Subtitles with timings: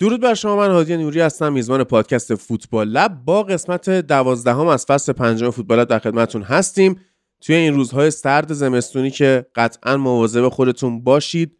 [0.00, 3.24] درود بر شما من هادی نوری هستم میزبان پادکست فوتبال لب.
[3.24, 7.00] با قسمت دوازدهم از فصل پنجم فوتبال لب در خدمتتون هستیم.
[7.40, 11.56] توی این روزهای سرد زمستونی که قطعا مواظب خودتون باشید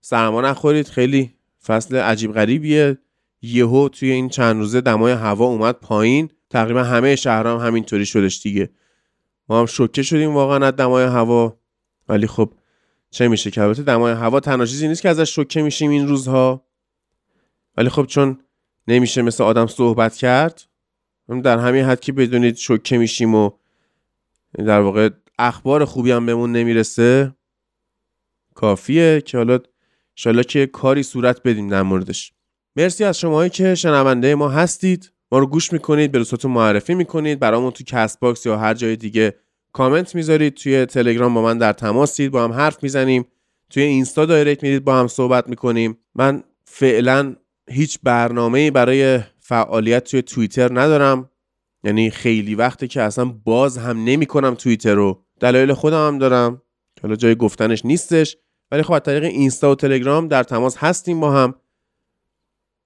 [0.00, 0.88] سرما نخورید.
[0.88, 1.34] خیلی
[1.66, 2.98] فصل عجیب غریبیه.
[3.42, 6.28] یهو توی این چند روزه دمای هوا اومد پایین.
[6.50, 8.70] تقریبا همه شهرام هم همینطوری شدش دیگه.
[9.48, 11.58] ما هم شوکه شدیم واقعا از دمای هوا.
[12.08, 12.54] ولی خب
[13.10, 16.71] چه میشه که؟ البته دمای هوا تنها چیزی نیست که ازش شوکه میشیم این روزها.
[17.76, 18.38] ولی خب چون
[18.88, 20.62] نمیشه مثل آدم صحبت کرد
[21.44, 23.50] در همین حد که بدونید شوکه میشیم و
[24.58, 27.34] در واقع اخبار خوبی هم بهمون نمی‌رسه
[28.54, 29.58] کافیه که حالا
[30.14, 32.32] ایشالا که کاری صورت بدیم در موردش.
[32.76, 35.12] مرسی از شماهایی که شنونده ما هستید.
[35.32, 39.34] ما رو گوش می‌کنید به دوستاتون معرفی می‌کنید برامون تو Castbox یا هر جای دیگه
[39.72, 40.54] کامنت می‌ذارید.
[40.54, 43.24] توی تلگرام با من در تماسید با هم حرف می‌زنیم.
[43.70, 45.98] توی اینستا دایرکت میرید با هم صحبت می‌کنیم.
[46.14, 47.36] من فعلا
[47.72, 51.30] هیچ برنامه برای فعالیت توی توییتر ندارم.
[51.84, 55.24] یعنی خیلی وقته که اصلا باز هم نمی کنم توییتر رو.
[55.40, 56.62] دلایل خودم هم دارم.
[57.02, 58.36] حالا جای گفتنش نیستش.
[58.70, 61.54] ولی خب از طریق اینستا و تلگرام در تماس هستیم با هم.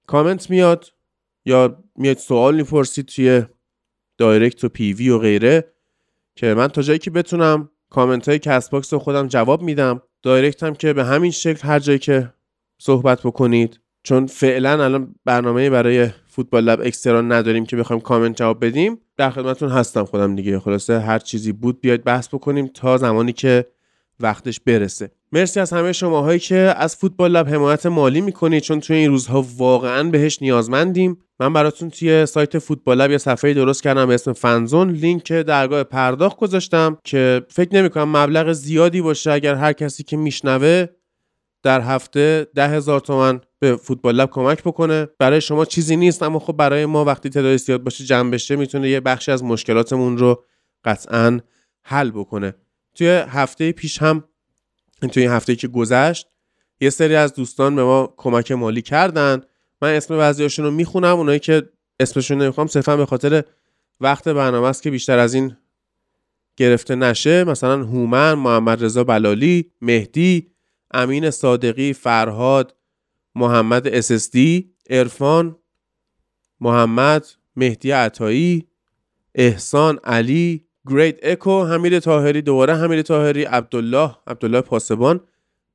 [0.07, 0.93] کامنت میاد
[1.45, 3.43] یا میاد سوال می‌پرسید توی
[4.17, 5.73] direct و PV و غیره
[6.35, 10.01] که من تا جایی که بتونم کامنت های Castbox رو خودم جواب میدم.
[10.21, 12.33] direct هم که به همین شکل هر جایی که
[12.77, 13.79] صحبت بکنید.
[14.07, 18.97] چون فعلا الان برنامه برای Football Lab Extra نداریم که بخوایم کامنت جواب بدیم.
[19.17, 20.59] در خدمتتون هستم خودم دیگه.
[20.59, 23.65] خلاصه هر چیزی بود بیاید بحث بکنیم تا زمانی که
[24.19, 25.11] وقتش برسه.
[25.31, 29.45] مرسی از همه شماهایی که از Football Lab حمایت مالی می‌کنید چون توی این روزها
[29.57, 31.17] واقعا بهش نیازمندیم.
[31.39, 34.91] من براتون توی سایت Football Lab یه صفحه درست کردم به اسم Fan Zone.
[34.91, 39.31] لینک درگاه پرداخت گذاشتم که فکر نمی‌کنم مبلغ زیادی باشه.
[39.31, 40.85] اگر هر کسی که میشنوه
[41.63, 45.07] در هفته ده هزار تومن به فوتبال لب کمک بکنه.
[45.19, 48.89] برای شما چیزی نیست اما خب برای ما وقتی تعداد زیاد باشه جمع بشه می‌تونه
[48.89, 50.43] یه بخشی از مشکلاتمون رو
[50.83, 51.39] قطعا
[51.83, 52.55] حل بکنه.
[52.95, 54.23] توی هفته پیش هم
[55.11, 56.27] توی این هفته که گذشت
[56.81, 59.41] یه سری از دوستان به ما کمک مالی کردن.
[59.81, 61.69] من اسم بعضیاشون رو می‌خونم اونایی که
[61.99, 63.43] اسمشون نمی‌خوام صرفا به خاطر
[63.99, 65.57] وقت برنامه است که بیشتر از این
[66.57, 67.43] گرفته نشه.
[67.43, 70.51] مثلا هومن محمد رضا بلالی مهدی
[70.91, 72.75] امین صادقی فرهاد
[73.37, 75.55] محمد اسسدی ارفان
[76.59, 77.25] محمد
[77.55, 78.67] مهدی عطایی
[79.35, 85.19] احسان علی گریت اکو حمید تاهری دوباره حمید تاهری عبدالله عبدالله پاسبان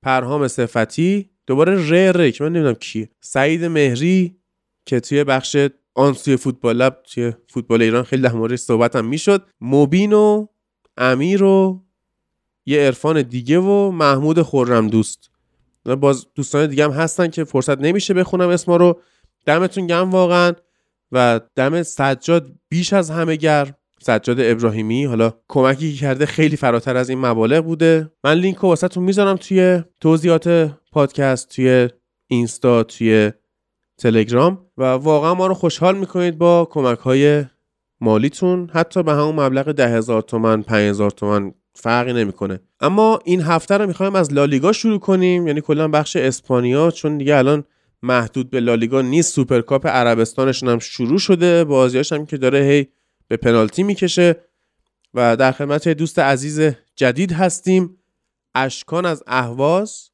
[0.03, 4.37] پرهام صفتی دوباره ر ر من نمی‌دونم کیه سعید مهری
[4.87, 5.57] که توی بخش
[5.95, 9.47] آن سوی فوتبال لب توی فوتبال ایران خیلی در موردش صحبت هم می‌شد.
[9.61, 10.47] مبین و
[10.97, 11.85] امیر و
[12.67, 15.32] یه عرفان دیگه و محمود خورم دوست
[15.85, 19.01] باز دوستان دیگه هم هستن که فرصت نمیشه بخونم اسما رو.
[19.47, 20.53] دمتون گم واقعا.
[21.13, 26.97] و دم سجاد بیش از همه گر سجاد ابراهیمی حالا کمکی که کرده خیلی فراتر
[26.97, 28.11] از این مبالغ بوده.
[28.25, 31.89] من لینک رو واسهتون می‌ذارم توی توضیحات پادکست توی
[32.27, 33.33] اینستا توی
[33.99, 34.67] تلگرام.
[34.79, 37.45] و واقعا ما رو خوشحال می‌کنید با کمک های
[38.01, 38.71] مالیتون.
[38.73, 42.61] حتی به همون مبلغ ده هزار تومن پنج هزار تومن فرقی نمی‌کنه.
[42.81, 45.47] اما این هفته رو می‌خوایم از لالیگا شروع کنیم.
[45.47, 47.65] یعنی کلا بخش اسپانیا چون دیگه الان
[48.03, 49.35] محدود به لالیگا نیست.
[49.35, 51.65] سوپرکاپ عربستانشون هم شروع شده.
[51.65, 52.89] بازیاش هم که داره هی
[53.29, 54.37] به پنالتی می‌کشه.
[55.15, 57.99] و در خدمت دوست عزیز جدید هستیم
[58.55, 60.11] اشکان از اهواز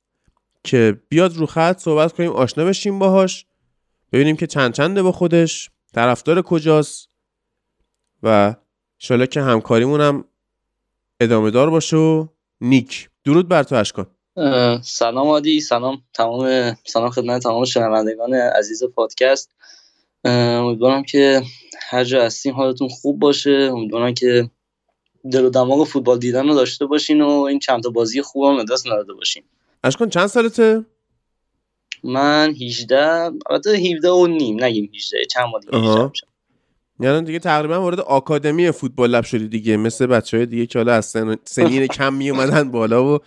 [0.64, 3.46] که بیاد رو خط صحبت کنیم آشنا بشیم باهاش.
[4.12, 5.70] ببینیم که چند چنده با خودش.
[5.94, 7.08] طرفدار کجاست.
[8.22, 8.54] و
[8.98, 10.25] شالا که همکاریمون هم
[11.20, 12.26] ادامه دار باشه و
[12.60, 13.10] نیک.
[13.24, 14.06] درود بر تو اشکان.
[14.82, 19.50] سلام عادی سلام تمام سلام خدمت تمام شنوندگان عزیز پادکست.
[20.24, 21.42] امیدوارم که
[21.90, 23.70] هر جا هستیم حالتون خوب باشه.
[23.72, 24.50] امیدوارم که
[25.32, 28.64] دل و دماغ فوتبال دیدن رو داشته باشین و این چند تا بازی خوب هم
[28.64, 29.42] دست نداده باشین.
[29.84, 30.84] اشکان چند سالته؟
[32.04, 32.96] من 18
[33.50, 36.10] البته 17 و نیم نگیم 18 چند ماه دیگه
[37.00, 40.92] یعنی دیگه تقریبا وارد آکادمی فوتبال لب شدی دیگه مثل بچه های دیگه که حالا
[40.94, 43.18] از سنین کم می اومدن بالا و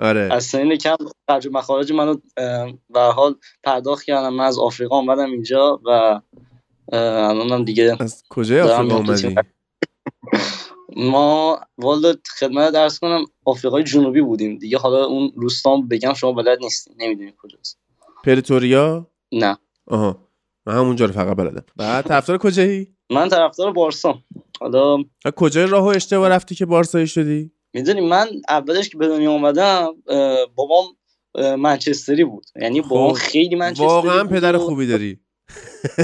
[0.00, 0.28] آره.
[0.32, 0.96] از سنین کم
[1.28, 2.16] خرج مخارج منو
[2.90, 4.34] به حال پرداخت کردم.
[4.34, 6.20] من از آفریقا اومدم اینجا و
[6.92, 9.34] الانم دیگه از کجای آفریقا اومدی؟
[10.96, 14.78] ما والا خدمت درس کنم آفریقای جنوبی بودیم دیگه.
[14.78, 16.94] حالا اون روستام بگم شما بلد نیستین.
[16.98, 17.78] نمی‌دونی کجاست.
[18.24, 19.58] پریتوریا؟ نه.
[19.86, 20.25] آها.
[20.66, 21.64] من همونجا رو فقط بلدم.
[21.76, 24.18] بعد طرفدار کجایی؟ من طرفدار بارسا.
[24.60, 25.04] حالا
[25.36, 29.94] کجای راهو اشتباه رفتی که بارسایی شدی؟ می‌دونی من اولش که به دنیا اومدم
[30.54, 30.84] بابام
[31.58, 32.46] منچستری بود.
[32.62, 35.20] یعنی خب، خیلی منچستری واقعا پدر خوبی داری.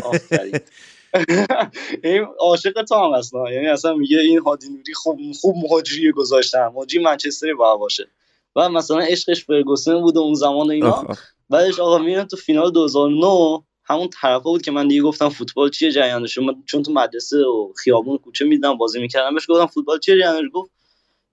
[0.05, 0.53] آفرین.
[2.05, 6.67] این عاشق تو هم اصلا یعنی اصلا میگه این هادی نوری خوب خوب مهاجری گذاشتن
[6.67, 8.09] مهاجری منچستری باید باشه.
[8.57, 11.07] و مثلا عشقش فرگوسن بود اون زمان اینا.
[11.51, 15.93] بعدش آقا میرم تو فینال 2009 همون طرفا بود که من دیگه گفتم فوتبال چیه
[15.93, 20.15] جریانش من چون تو مدرسه و خیابون کوچه می‌دیدم بازی می‌کردم بهش گفتم فوتبال چیه
[20.19, 20.71] جریانش؟ گفت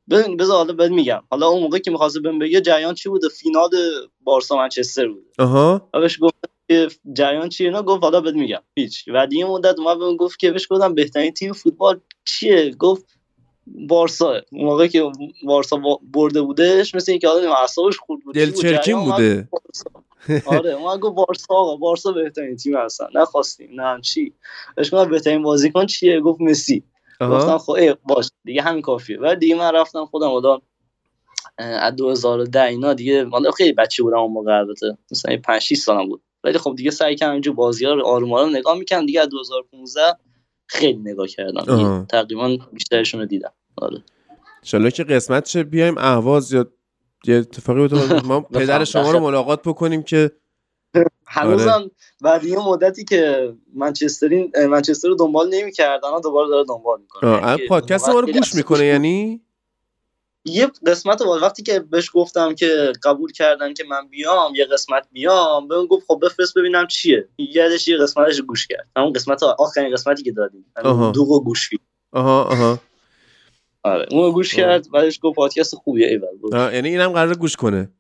[0.10, 1.22] ببین بذار حالا بهت میگم.
[1.32, 3.70] حالا اون موقع که می‌خواسته بهم بگه جریان چی بوده؟ فینال
[4.22, 5.90] بارسا منچستر بود آها.
[5.94, 8.62] بهش گفتم که جریان چیه اینا؟ گفت حالا بهت میگم.
[8.76, 9.06] هیچ.
[9.08, 13.06] و دیگه مدت اومد بهم گفت که بهش گفتم بهترین تیم فوتبال چیه؟ گفت
[13.68, 14.42] بارسا.
[14.52, 15.12] اون موقع که
[15.44, 19.48] بارسا با- برده بودش مثل اینکه آدم اعصابش خورد بود؟ دلچرکین بوده.
[19.52, 20.09] بارسا.
[20.46, 23.06] آره اومد گفت بارسا آقا بارسا بهترین تیم هستن.
[23.16, 24.34] نخواستیم نه چی؟
[24.78, 26.84] گفتم بهترین بازیکن چیه؟ گفت مسی.
[27.22, 29.18] گفتم خب ای باش دیگه همین کافیه.
[29.18, 30.62] بعد دیگه من رفتم خودم
[31.60, 35.78] اه، از 2010 اینا دیگه حالا خیلی بچه بودم اون موقع البته مثلا 5 6
[35.78, 36.22] سالم بود.
[36.44, 39.30] ولی خب دیگه سعی کردم اینجور بازی ها رو آروم آروم نگاه می‌کنم دیگه از
[39.30, 40.02] 2015
[40.68, 41.74] خیلی نگاه کردم.
[41.74, 42.06] آها.
[42.10, 43.52] تقریبا بیشترشون رو دیدم.
[43.78, 44.04] آره.
[44.92, 46.66] که قسمت شه بیایم اهواز یا
[47.26, 48.84] یه اتفاقی بتونه ما پدر.
[48.84, 50.32] شما رو ملاقات بکنیم که
[51.28, 57.30] هنوزم بعد یه مدتی که منچسترین منچستر رو دنبال نمی‌کردن دوباره داره دنبال می‌کنه.
[57.30, 59.42] آه، پادکست ما رو گوش می‌کنه یعنی؟
[60.46, 65.08] یه قسمت بود وقتی که بهش گفتم که قبول کردن که من بیام یه قسمت
[65.12, 67.28] بیام بهم گفت خب بفرست ببینم چیه.
[67.38, 68.88] یادش یه قسمتش گوش کرد.
[68.96, 70.66] همون قسمت آخرین قسمتی که دادیم.
[70.84, 71.12] آها.
[71.12, 71.80] دو و گوش کرد.
[72.12, 72.80] آها آها.
[73.90, 74.06] آره.
[74.12, 74.56] اون رو گوش.
[74.56, 77.92] کرد بعدش گفت پادکست خوبیه ایول یعنی اینم قرار گوش کنه.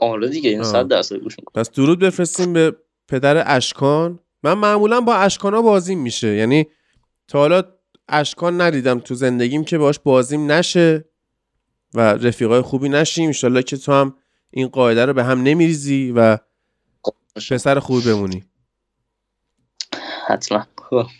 [0.00, 0.62] آره دیگه این.
[0.62, 1.62] 100 درصد گوش می‌کنه.
[1.62, 2.76] پس درود بفرستیم به
[3.08, 4.18] پدر اشکان.
[4.42, 6.28] من معمولا با اشکانا بازیم میشه.
[6.28, 6.66] یعنی
[7.28, 7.62] تا حالا
[8.08, 11.04] اشکان ندیدم تو زندگیم که باش بازیم نشه
[11.94, 13.26] و رفیقای خوبی نشیم.
[13.26, 14.16] انشالله که تو هم
[14.50, 16.38] این قاعده رو به هم نمیریزی و
[17.50, 18.44] پسر خوبی بمونی.
[20.26, 20.66] حتما.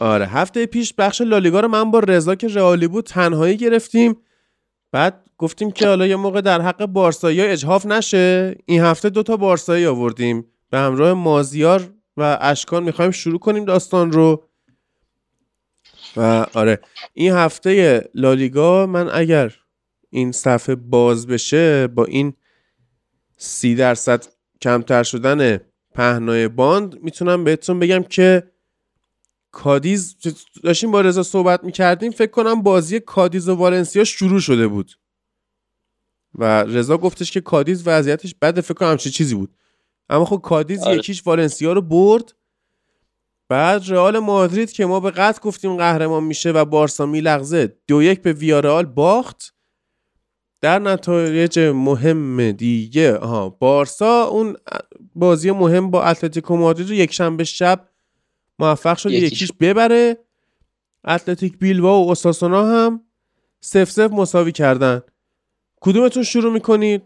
[0.01, 4.17] آره هفته پیش بخش لالیگا رو من با رضا که رئالی بود تنهایی گرفتیم.
[4.93, 8.57] بعد گفتیم که حالا یه موقع در حق بارسایی اجحاف نشه.
[8.67, 10.47] این هفته دوتا بارسایی آوردیم.
[10.71, 14.45] به همراه مازیار و اشکان می‌خوایم شروع کنیم داستان رو.
[16.17, 16.81] و آره
[17.13, 19.55] این هفته لالیگا من اگر
[20.11, 22.33] این صفحه باز بشه با این
[23.37, 24.25] سی درصد
[24.63, 25.61] کمتر شدن
[25.95, 28.43] پهنای باند می‌تونم بهتون بگم که
[29.57, 30.17] کادیز
[30.65, 34.93] داشتیم با رضا صحبت می‌کردیم فکر کنم بازی کادیز و والنسیا شروع شده بود.
[36.35, 39.55] و رضا گفتش که کادیز وضعیتش بده فکر کنم همچین چیزی بود.
[40.09, 40.97] اما خب کادیز آره.
[40.97, 42.35] یکیش والنسیا رو برد.
[43.49, 48.23] بعد رئال مادرید که ما به قطع گفتیم قهرمان میشه و بارسا میلغزه دو یک
[48.23, 49.55] به ویارال باخت.
[50.61, 54.57] در نتایج مهم دیگه آها بارسا اون
[55.15, 57.89] بازی مهم با اتلتیکو مادرید رو یک شنبه شب
[58.59, 59.33] موفق شد یکیش.
[59.33, 60.17] یکیش ببره.
[61.05, 63.01] اتلتیک بیلوا و اوساسونا هم
[63.61, 65.03] سف سف مساوی کردن.
[65.81, 67.03] کدومتون شروع می‌کنید؟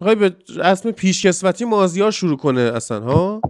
[0.00, 3.40] می‌خوای به رسم پیشکسوتی مازیار شروع کنه اصلا ها؟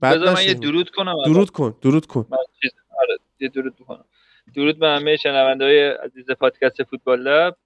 [0.00, 0.42] بعد من.
[0.44, 2.26] یه درود کنم درود کن درود کن.
[2.30, 2.70] من چیز-
[3.00, 4.04] آره یه درود بکنم
[4.54, 7.56] درود به همه شنونده های عزیز پادکست فوتبال لب.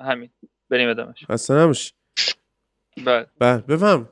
[0.00, 0.30] همین.
[0.70, 1.92] بریم ادامش اصلا نمیشه
[3.04, 3.26] بله.
[3.38, 4.08] بله بفهم.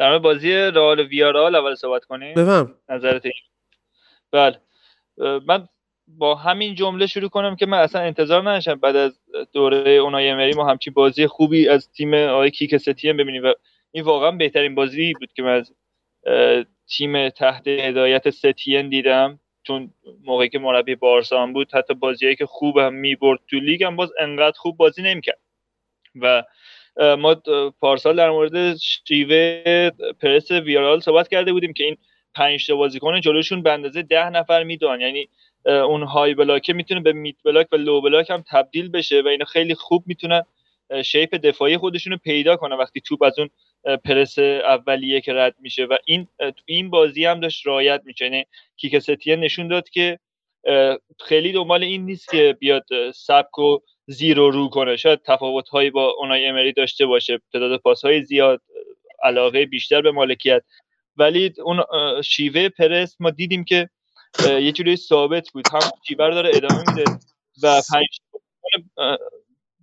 [0.00, 2.34] در مورد بازی رئال و ویارال اول صحبت کنیم.
[2.34, 2.74] بفهم.
[2.88, 3.34] نظرت این.
[4.32, 4.60] بله.
[5.46, 5.68] من
[6.08, 9.20] با همین جمله شروع کنم که من اصلا انتظار نداشتم بعد از
[9.52, 13.52] دوره اونای امری ما همچین بازی خوبی از تیم آقای کیک ستین ببینیم و
[13.90, 15.72] این واقعا بهترین بازی بود که من از
[16.88, 19.40] تیم تحت هدایت ستین دیدم.
[19.62, 23.84] چون موقعی که مربی بارسا هم بود حتی بازیایی که خوب هم می‌برد تو لیگ
[23.84, 25.38] هم باز انقدر خوب بازی نمی‌کرد.
[26.20, 26.44] و
[26.96, 27.34] ما
[27.80, 31.96] پارسال در مورد شیوه پرس ویارال صحبت کرده بودیم که این
[32.34, 35.28] پنج تا بازیکن جلوشون به اندازه ده نفر میدون یعنی
[35.64, 39.28] اون high block ه می‌تونه به mid block و low block هم تبدیل بشه و
[39.28, 40.42] اینا خیلی خوب می‌تونن
[41.04, 43.50] shape دفاعی خودشون رو پیدا کنن وقتی توپ از اون
[44.04, 45.84] پرس اولیه که رد میشه.
[45.84, 50.18] و این تو این بازی هم داشت رعایت میشه یعنی کیکه ستین نشون داد که
[51.20, 54.96] خیلی دنبال این نیست که بیاد سبکو زیر و رو کنه.
[54.96, 57.40] شاید تفاوت هایی با اونای امری داشته باشه.
[57.52, 58.62] تعداد پاس های زیاد
[59.22, 60.62] علاقه بیشتر به مالکیت.
[61.16, 61.82] ولی اون
[62.22, 63.88] شیوه پرس ما دیدیم که
[64.48, 65.64] یه جوری ثابت بود.
[65.72, 67.04] هم شیوه رو داره ادامه میده
[67.62, 68.06] و پنج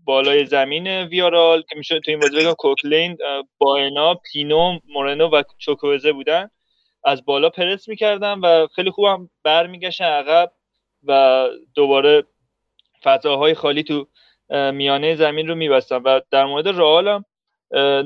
[0.06, 5.44] بالای زمین ویارال که میشه تو این بازی بگم کوکلین اه، بانا پینو مورنو و
[5.58, 6.50] چوکوزه بودن.
[7.04, 10.52] از بالا پرس می‌کردن و خیلی خوب هم برمیگشتن عقب.
[11.08, 11.44] و
[11.76, 12.24] دوباره
[13.04, 14.08] فضاهای خالی تو
[14.50, 15.96] میانه زمین رو میبستن.
[15.96, 17.26] و در مورد رئال هم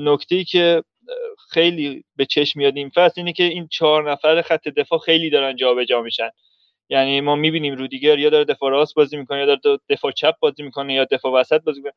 [0.08, 0.82] نکته که
[1.50, 5.56] خیلی به چشم میاد این فصل اینه که این چهار نفر خط دفاع خیلی دارن
[5.56, 6.30] جابجا میشن.
[6.88, 10.62] یعنی ما می‌بینیم رودیگر یا داره دفاع راست بازی می‌کنه یا داره دفاع چپ بازی
[10.62, 11.92] می‌کنه یا دفاع وسط بازی می‌کنه.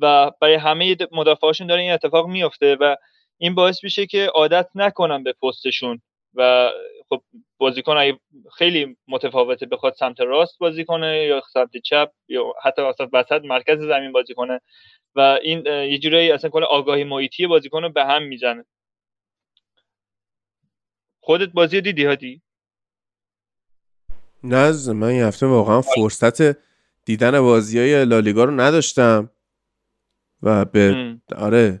[0.00, 2.96] و برای همه مدافعاشون داره این اتفاق میفته و
[3.38, 6.02] این باعث میشه که عادت نکنن به پستشون.
[6.38, 6.70] و
[7.08, 7.22] خب
[7.58, 8.18] بازیکن
[8.56, 13.78] خیلی متفاوته بخواد سمت راست بازی کنه یا سمت چپ یا حتی وسط وسط مرکز
[13.78, 14.60] زمین بازی کنه
[15.14, 18.64] و این یه جورایی اصلا کل آگاهی محیطی بازیکن رو به هم می‌زنه.
[21.20, 22.42] خودت بازی دیدی هادی؟
[24.44, 26.56] نه من این هفته واقعا فرصت
[27.04, 29.30] دیدن بازی های لالیگا رو نداشتم
[30.42, 31.80] و به آره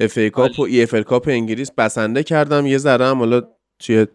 [0.00, 2.66] FA Cup و EFL Cup انگلیس بسنده کردم.
[2.66, 4.06] یه ذره هم حالا توی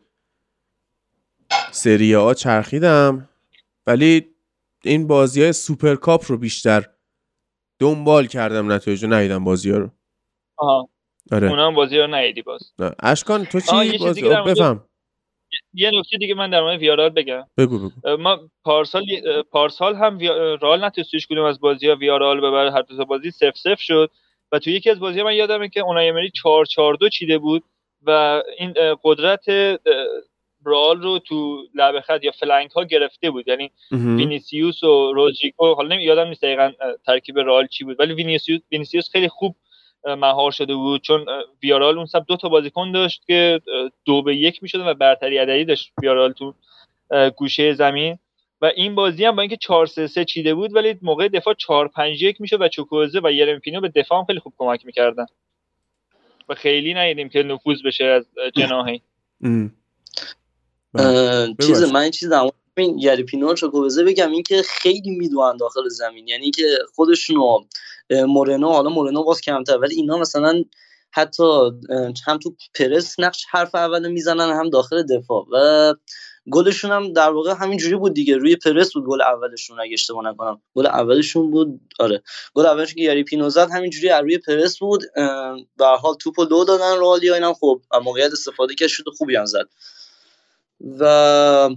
[1.72, 3.29] سری آ چرخیدم.
[3.88, 4.27] ولی
[4.84, 6.86] این بازی های سوپر کاپ رو بیشتر
[7.79, 9.89] دنبال کردم نتایج رو ندیدم بازی ها رو.
[10.58, 10.89] آها.
[11.32, 11.50] آره.
[11.50, 12.74] اونم بازی رو ندیدی باز.
[13.03, 14.86] اشکان تو چی بازی؟ بفهم.
[15.74, 17.48] یه نکته دیگه من در مورد ویارال بگم.
[17.58, 18.17] بگو بگو.
[18.17, 19.03] ما پارسال
[19.51, 20.20] پارسال هم
[20.62, 24.12] رئال نتونست کنیم از بازی ها ویارال ببره هر دو بازی 0 0 شد.
[24.51, 27.63] و تو یکی از بازی من یادمه که اونای امری 4 4 2 چیده بود.
[28.07, 29.50] و این قدرت
[30.65, 33.48] رئال رو تو لبه خط یا flank ها گرفته بود.
[33.48, 36.72] یعنی وینیسیوس و رودریگو حالا یادم نیست دقیقا
[37.05, 38.00] ترکیب رئال چی بود.
[38.00, 39.55] ولی وینیسیوس وینیسیوس خیلی خوب
[40.05, 41.01] مهار شده بود.
[41.01, 41.25] چون
[41.63, 43.62] ویارال اون سمت دو تا بازیکن داشت که
[44.05, 46.53] دو به یک می‌شد و برتری عددی داشت ویارال تو
[47.36, 48.19] گوشه زمین.
[48.62, 51.88] و این بازی هم با اینکه 4 3 3 چیده بود ولی موقع دفاع 4
[51.88, 55.25] 5 1 می‌شد و چوکوزه و یرمی پینو به دفاع هم خیلی خوب کمک می‌کردن.
[56.50, 59.02] و خیلی ندیدیم که نفوذ بشه از جناحی
[61.62, 62.32] چیز من چیز
[62.78, 66.28] این یریپینو چوکوزه بگم اینکه خیلی میدوان داخل زمین.
[66.28, 66.64] یعنی که
[66.96, 67.60] خودشونو
[68.10, 70.64] مورنو حالا مورنو باز کمتر ولی اینا مثلا
[71.12, 71.44] حتی
[72.28, 75.46] هم تو پرس نقش حرف اول می‌زنن هم داخل دفاع.
[75.52, 75.94] و
[76.52, 78.38] گلشون هم در واقع همین جوری بود دیگه.
[78.38, 80.62] روی پرس بود گل اولشون اگه اشتباه نکنم.
[80.76, 82.24] گل اولشون بود آره.
[82.54, 85.04] گل اولش که یاری پینو زد همین جوری روی پرس بود.
[85.78, 89.70] به حال توپو دو دادن رالیا اینم خب موقعیت استفاده کرد شد خوبی هم زد.
[91.00, 91.70] و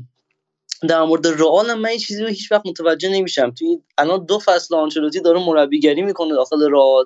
[0.89, 3.51] در مورد رئال من این چیزی رو هیچ وقت متوجه نمیشم.
[3.51, 7.05] توی الان دو فصل آنچلوتی داره مربیگری می‌کنه داخل رئال.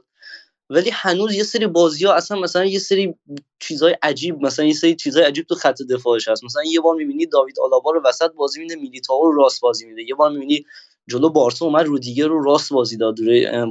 [0.70, 3.14] ولی هنوز یه سری بازی ها اصلا مثلا یه سری
[3.60, 6.44] چیزای عجیب مثلا یه سری چیزای عجیب تو خط دفاعش هست.
[6.44, 10.02] مثلا یه بار می‌بینی داوید آلابا رو وسط بازی میده میلیتائو رو راست بازی میده.
[10.08, 10.64] یه بار می‌بینی
[11.08, 13.16] جلو بارسا اومد رودیگر رو راست بازی داد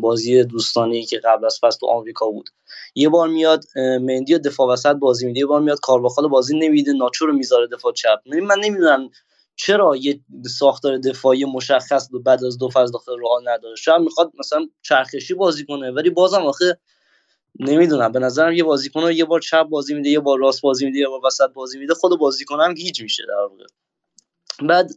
[0.02, 2.50] بازی دوستانه که قبل از فصل تو آمریکا بود.
[2.96, 7.26] یه بار میاد مندی دفاع وسط بازی میده یه بار میاد کارواخال بازی نمیده ناچو
[7.26, 8.20] رو می‌ذاره دفاع چپ.
[8.26, 9.10] من نمی‌دونم
[9.62, 10.20] چرا یه
[10.60, 15.66] ساختار دفاعی مشخص بعد از دو فصل داخل رئال نداره؟ شاید می‌خواد مثلا چرخشی بازی
[15.66, 16.80] کنه ولی بازم آخه
[17.60, 18.12] نمی‌دونم.
[18.12, 21.00] به نظرم یه بازیکن رو یه بار چپ بازی میده یه بار راست بازی میده
[21.00, 23.66] یه بار وسط بازی میده خود بازیکن هم گیج میشه در واقع.
[24.62, 24.92] بعد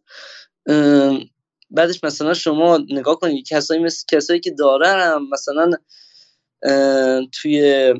[1.70, 5.70] بعدش مثلا شما نگاه کنید کسایی مثل کسایی که دارن مثلا
[7.32, 7.94] توی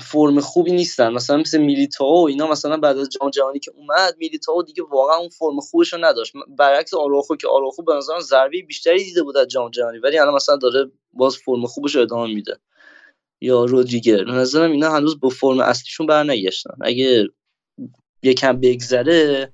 [0.00, 1.12] فرم خوبی نیستن.
[1.12, 5.28] مثلا مثل میلیتائو اینا مثلا بعد از جام جهانی که اومد میلیتائو دیگه واقعا اون
[5.28, 9.48] فرم خوبش رو نداشت برعکس آراخو که آراخو به نظرم ضربه بیشتری دیده بود از
[9.48, 12.58] جام جهانی ولی الان مثلا داره باز فرم خوبش رو ادامه میده.
[13.40, 14.24] یا رودریگر.
[14.24, 16.74] به نظرم اینا هنوز به فرم اصلیشون برنگشتن.
[16.80, 17.28] اگه
[18.22, 19.52] یکم بگذره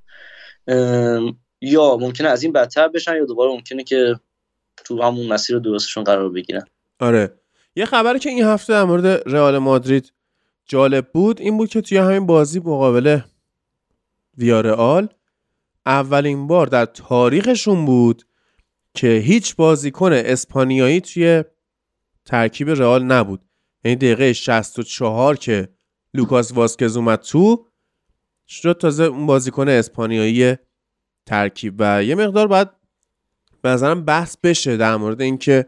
[1.61, 4.21] یا ممکنه از این بدتر بشن یا دوباره ممکنه که
[4.85, 6.65] تو همون مسیر درستشون قرار بگیرن.
[7.01, 7.41] آره.
[7.77, 10.13] یه خبری که این هفته در مورد رئال مادرید
[10.71, 13.21] جالب بود این بود که توی همین بازی مقابل
[14.39, 15.09] ویارئال
[15.87, 18.27] اولین بار در تاریخشون بود
[18.95, 21.45] که هیچ بازیکن اسپانیایی توی
[22.25, 23.41] ترکیب رئال نبود.
[23.85, 25.69] یعنی دقیقه 64 که
[26.15, 27.67] لوکاس واسکز اومد تو
[28.49, 30.57] شد تازه اون بازیکن اسپانیایی
[31.27, 31.75] ترکیب.
[31.79, 32.69] و یه مقدار باید
[33.63, 35.67] به نظرم بحث بشه در مورد اینکه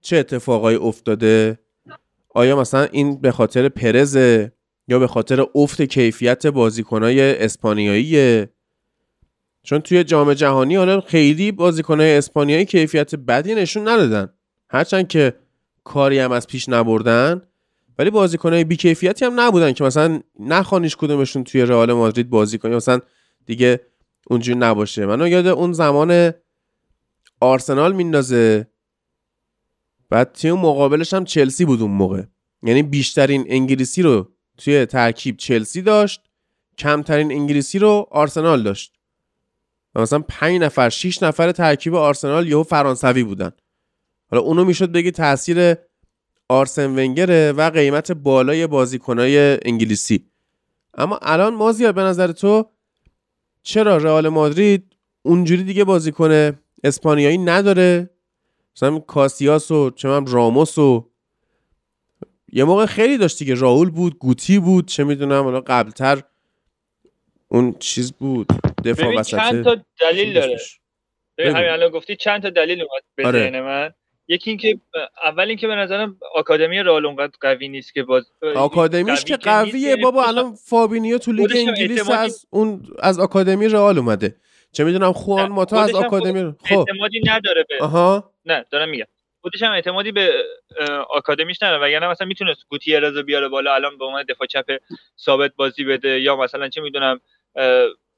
[0.00, 1.58] چه اتفاقایی افتاده
[2.38, 4.52] آیا مثلا این به خاطر پرزه
[4.88, 8.48] یا به خاطر افت کیفیت بازیکنای اسپانیاییه؟
[9.62, 14.28] چون توی جام جهانی حالا خیلی بازیکنای اسپانیایی کیفیت بدی نشون ندادن.
[14.70, 15.34] هرچند که
[15.84, 17.42] کاری هم از پیش نبردن
[17.98, 23.00] ولی بازیکنای بیکیفیتی هم نبودن که مثلا نخوانیش کدومشون توی رئال مادرید بازی کنه مثلا
[23.46, 23.80] دیگه
[24.26, 25.06] اونجوری نباشه.
[25.06, 26.32] منو یاد اون زمان
[27.40, 28.66] آرسنال میندازه.
[30.10, 32.22] بعد تیم مقابلش هم چلسی بود اون موقع.
[32.62, 36.20] یعنی بیشترین انگلیسی رو توی ترکیب چلسی داشت
[36.78, 38.94] کمترین انگلیسی رو آرسنال داشت.
[39.94, 43.50] و مثلا 5 نفر 6 نفر ترکیب آرسنال یهو فرانسوی بودن.
[44.30, 45.74] حالا اونو می‌شد بگی تاثیر
[46.48, 50.26] آرسن ونگره و قیمت بالای بازیکنای انگلیسی.
[50.94, 52.70] اما الان مازیار به نظر تو
[53.62, 58.10] چرا رئال مادرید اونجوری دیگه بازیکن اسپانیایی نداره؟
[58.78, 61.10] مثلا کاسیاس و چه راموس و
[62.52, 63.54] یه موقع خیلی داشت دیگه.
[63.54, 66.22] راول بود گوتی بود چه می‌دونم حالا قبلتر
[67.48, 68.46] اون چیز بود.
[68.84, 70.58] دفاع وسطه چند تا دلیل داره.
[71.38, 73.38] همین الان گفتی چند تا دلیل اومد به آره.
[73.38, 73.90] ذهن من.
[74.28, 74.80] یکی اینکه
[75.24, 78.24] اول اینکه به نظرم آکادمی رئال اونقدر قوی نیست که باز
[78.56, 84.36] آکادمیش که قویه بابا الان فابینیو تو لیگ انگلیس از اون از آکادمی رئال اومده.
[84.72, 86.78] چه می‌دونم خوان ماتا از آکادمی خب.
[86.78, 88.32] اعتمادی نداره به آها.
[88.48, 89.06] نه دارم میگم.
[89.40, 90.44] خودش هم اعتمادی به
[91.10, 94.76] آکادمیش نداره وگرنه مثلا می‌تونست گوتیرز رو بیاره بالا الان به عنوان دفاع چپ
[95.18, 97.20] ثابت بازی بده یا مثلا چه می‌دونم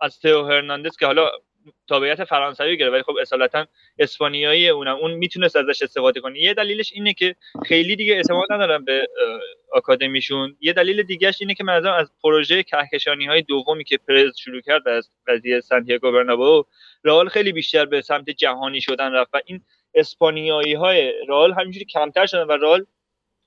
[0.01, 1.31] از تئو هرناندز که حالا
[1.89, 3.67] تابعیت فرانسوی گرفت ولی خب اصالتا
[3.99, 4.97] اسپانیایی اونم.
[4.97, 6.41] اون می‌تونست ازش استفاده کنه.
[6.41, 9.09] یه دلیلش اینه که خیلی دیگه اعتماد ندارم به
[9.73, 10.57] آکادمیشون.
[10.61, 14.89] یه دلیل دیگهش اینه که من از پروژه کهکشانی های دومی که پرز شروع کرد
[14.89, 16.65] از قضیه سانتیاگو برنابو
[17.05, 19.61] رئال خیلی بیشتر به سمت جهانی شدن رفت و این
[19.95, 22.87] اسپانیایی های رئال همینجوری کمتر شدن و رئال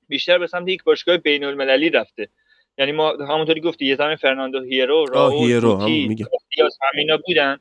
[0.08, 2.30] بیشتر به سمت یک باشگاه بین المللی رفته.
[2.78, 5.90] یعنی ما همونطوری گفتی یه زمان فرناندو هیرو راول هیرو هم
[6.94, 7.58] همینا بودن.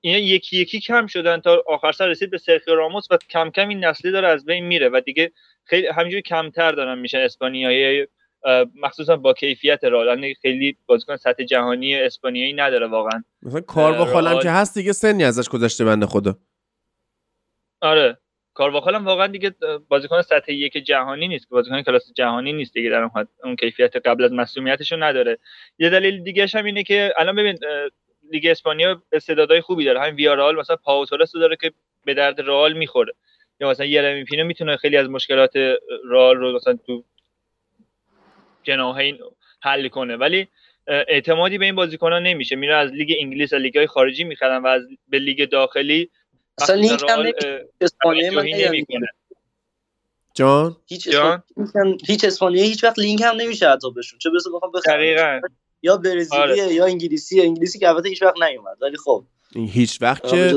[0.00, 3.68] اینا یکی یکی کم شدن تا آخر سر رسید به سرخیو راموس و کم کم
[3.68, 5.32] این نسلی داره از بین میره و دیگه
[5.64, 8.06] خیلی همینجوری کمتر دارن میشن اسپانیایی
[8.74, 10.34] مخصوصا با کیفیت رئال.
[10.42, 13.24] خیلی بازیکن سطح جهانی اسپانیایی نداره واقعا.
[13.42, 16.38] مثلا کارواخال که هست دیگه سنی ازش گذشته بنده خدا.
[17.84, 18.18] آره.
[18.54, 19.54] کارواخال هم واقعا دیگه
[19.88, 21.48] بازیکن سطح یک جهانی نیست.
[21.48, 22.90] بازیکن کلاس جهانی نیست دیگه.
[22.90, 23.10] در
[23.44, 25.38] اون کیفیت قبل از مصدومیتش رو نداره.
[25.78, 27.58] یه دلیل دیگه هم اینه که الان ببین
[28.32, 30.00] لیگ اسپانیا استعدادهای خوبی داره.
[30.00, 31.72] همین ویارال مثلا پاو داره که
[32.04, 33.12] به درد رئال می‌خوره.
[33.60, 35.56] یا مثلا یرمی پینو می‌تونه خیلی از مشکلات
[36.10, 37.04] رئال رو مثلا تو
[38.62, 39.18] جناحین
[39.62, 40.16] حل کنه.
[40.16, 40.48] ولی
[40.86, 42.56] اعتمادی به این بازیکنان نمیشه.
[42.56, 46.10] میره از لیگ انگلیس و لیگ های خارجی می‌خرن و از به لیگ داخلی
[46.58, 47.32] اصلا لینک هم
[47.80, 49.06] اسپانیایی من
[50.34, 51.42] جان؟ هیچ جان؟
[52.06, 55.40] هیچ اسپانیایی هیچ وقت لینک هم نمیشه حتی بهشون چه برسه بخوام بخرم.
[55.82, 56.74] یا برزیلیه آره.
[56.74, 59.24] یا انگلیسی انگلیسی که البته هیچ وقت نیومد ولی خب.
[59.54, 60.54] هیچ وقت که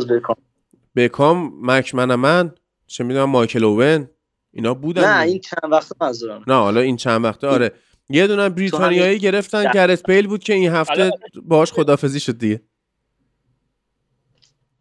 [0.95, 2.51] بکام مک من
[2.87, 4.09] چه می‌دونم مایکل اوون
[4.53, 7.71] اینا بودن نه این چند وقت منظورم نه حالا این چند وقته آره.
[8.09, 11.11] یه دونه بریتانیایی گرفتن گرت بیل بود که این هفته
[11.43, 12.61] باهاش خدافزی شد دیگه.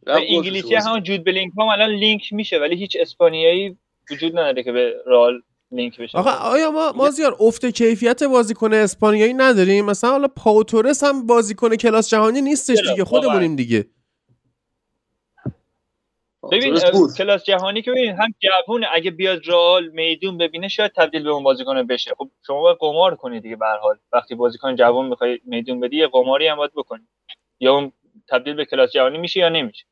[0.07, 3.77] انگلیسی همون جود بلینگهام الان لینک میشه ولی هیچ اسپانیایی
[4.11, 6.19] وجود نداره که به رال لینک بشه.
[6.19, 12.11] آخه آیا ما مازیار افت کیفیت بازیکن اسپانیایی نداریم؟ مثلا حالا پاوتورس هم بازیکن کلاس
[12.11, 13.87] جهانی نیستش دیگه خودمونیم دیگه.
[16.53, 16.79] ببین
[17.19, 21.43] کلاس جهانی که ببین هم جوونه اگه بیاد رال میدون ببینه شاید تبدیل به اون
[21.43, 22.15] بازیکن بشه.
[22.19, 23.97] خب شما باید قمار کنید دیگه به حال.
[24.13, 27.09] وقتی بازیکن جوان می‌خوای میدون بدی یه قماری هم باید بکنی.
[27.61, 27.93] یا اون
[28.29, 29.85] تبدیل به کلاس جهانی میشه یا نمیشه؟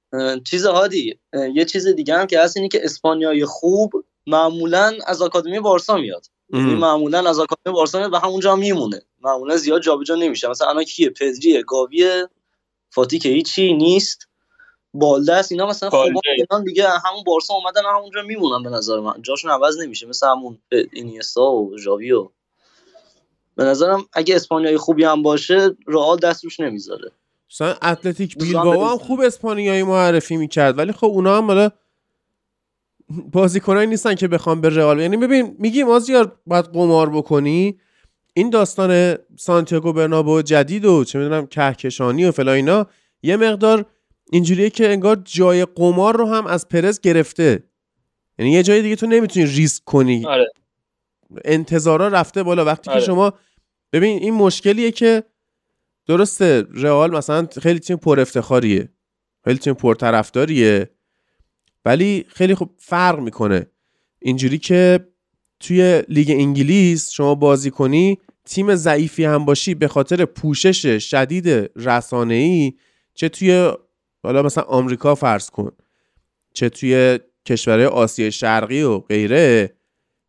[0.51, 1.19] چیز هادی
[1.55, 3.93] یه چیز دیگه هم که هست اینی که اسپانیایی خوب
[4.27, 6.27] معمولا از آکادمی بارسا میاد.
[6.53, 9.03] یعنی معمولا از آکادمی بارسا میاد و همونجا میمونه.
[9.21, 10.49] معمولا زیاد جابجا نمیشه.
[10.49, 12.29] مثلا الان کیه؟ پدریه گاویه
[12.91, 14.29] فاتی که هیچی نیست.
[14.95, 16.09] بالده است اینا مثلا خب
[16.65, 19.23] دیگه همون بارسا اومدن همونجا میمونن به نظر من.
[19.23, 20.07] جاشون عوض نمیشه.
[20.07, 20.59] مثل همون
[20.93, 22.29] اینیستا و ژاوی و
[23.57, 27.11] به نظرم اگه اسپانیایی خوبی هم باشه رئال دست روش نمی‌ذاره.
[27.55, 31.71] مثلا اتلتیک بیلبائو هم خوب اسپانیایی معرفی می‌کرد ولی خب اونا هم حالا
[33.33, 37.79] بازیکنایی نیستن که بخوام به رئال یعنی ببین میگی مازیار باید قمار بکنی.
[38.35, 42.87] این داستان سانتیاگو برنابو جدید و چه می‌دونم کهکشانی و فلا اینا
[43.23, 43.87] یه مقدار
[44.33, 47.65] اینجوریه که انگار جای قمار رو هم از پرز گرفته.
[48.39, 50.27] یعنی یه جای دیگه تو نمی‌تونی ریسک کنی.
[50.27, 50.53] آره.
[51.45, 52.65] انتظارا رفته بالا.
[52.65, 53.01] وقتی آره.
[53.01, 53.33] که شما
[53.93, 55.25] ببین این مشکلیه که
[56.07, 58.89] درسته رئال مثلا خیلی تیم پر افتخاریه.
[59.45, 60.91] خیلی تیم پر طرفداریه.
[61.85, 63.67] ولی خیلی خوب فرق می‌کنه.
[64.19, 65.09] اینجوری که
[65.61, 71.71] توی لیگ انگلیس شما بازی کنی تیم ضعیفی هم باشی به خاطر پوشش شدید
[72.13, 72.73] ای
[73.15, 73.73] چه توی
[74.23, 75.73] حالا مثلا آمریکا فرض کن
[76.55, 79.77] چه توی کشورهای آسیای شرقی و غیره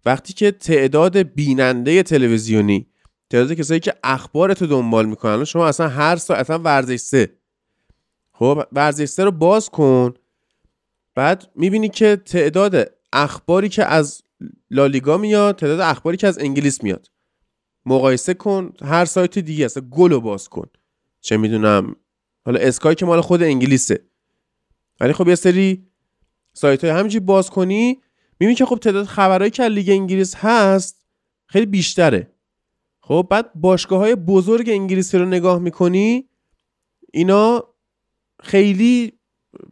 [0.06, 2.88] وقتی که تعداد بیننده تلویزیونی
[3.30, 7.38] تعداد کسایی که اخبارت رو دنبال می‌کنن شما اصلا هر ساعت اصلا ورزش سه.
[8.32, 10.14] خب ورزش سه رو باز کن.
[11.16, 14.22] بعد می‌بینی که تعداد اخباری که از
[14.72, 17.12] لالیگا میاد تعداد اخباری که از انگلیس میاد.
[17.86, 20.68] مقایسه کن هر سایت دیگه اصلا گل رو باز کن.
[21.22, 21.96] چه می‌دونم.
[22.46, 24.00] حالا اسکای که مال خود انگلیسه.
[25.00, 25.88] ولی خب یه سری
[26.54, 28.02] سایت های همینجوری باز کنی
[28.40, 31.06] می‌بینی که خب تعداد خبرهایی که لیگ انگلیس هست
[31.46, 32.35] خیلی بیشتره.
[33.08, 36.30] خب بعد باشگاه های بزرگ انگلیسی رو نگاه می‌کنی
[37.14, 37.64] اینا
[38.44, 39.20] خیلی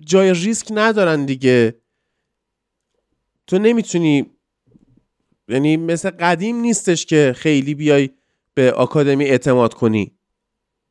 [0.06, 1.76] جای ریسک ندارن دیگه.
[3.48, 4.32] تو نمی‌تونی
[5.48, 8.10] یعنی مثل قدیم نیستش که خیلی بیای
[8.54, 10.18] به آکادمی اعتماد کنی.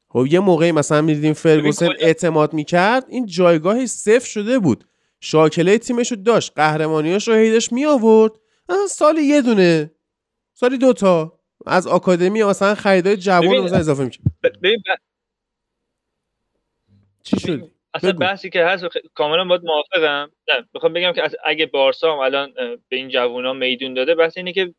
[0.08, 4.84] خب یه موقعی مثلا می‌دیدیم فرگوسن اعتماد می‌کرد این جایگاهی صفر شده بود.
[5.20, 8.32] شاکله تیمش رو داشت قهرمانیاش رو هیدش می آورد
[8.88, 9.90] سال یه دونه
[10.54, 14.20] سالی دوتا از آکادمی مثلا خریدای جوان مثلا اضافه میشه.
[17.22, 20.30] چی شد؟ اصلا بحثی که هست کاملا باید موافقم.
[20.48, 22.52] نه می‌خوام بگم که اگه بارسا هم الان
[22.88, 24.74] به این جوونا میدون داده بحث اینه که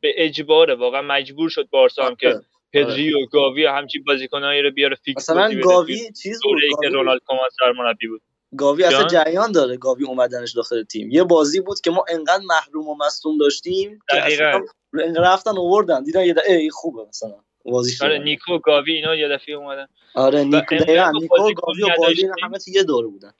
[0.00, 2.42] به اجباره واقعا مجبور شد بارسا هم که آره.
[2.72, 7.20] پدری و گاوی و همچین بازیکنایی رو بیاره فیکس مثلا گاوی چیز بود که رونالد
[7.26, 8.22] کومان سرمربی بود.
[8.56, 11.10] گاوی اصلا جریان داره گاوی اومدنش داخل تیم.
[11.10, 14.64] یه بازی بود که ما انقدر محروم و مصدوم داشتیم که اصلا
[15.16, 19.86] رفتن آوردن دیدن یه ای خوبه مثلا بازی آره نیکو گاوی اینا یه دفعه اومدن.
[20.14, 23.32] آره نیکو دقیقاً نیکو گاوی و بازی همه یه دور بودن.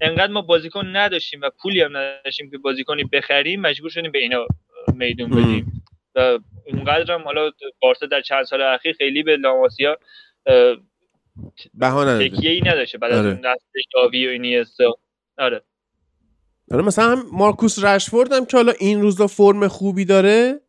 [0.00, 4.46] انقدر ما بازیکن نداشتیم و پولی هم نداشتیم که بازیکنی بخریم مجبور شدیم به اینا
[4.94, 5.84] میدون بدیم.
[6.14, 7.50] و اونقدر هم حالا
[7.82, 9.98] بارسا در چند سال اخیر خیلی به لاماسیا
[11.74, 12.98] بهانه تکیه ای نداشته.
[12.98, 13.28] بعد آره.
[13.28, 14.98] از نسل گاوی و اینیستا.
[15.38, 15.62] آره.
[16.72, 20.60] آره مثلا مارکوس رشفورد هم که حالا این روزا فرم خوبی داره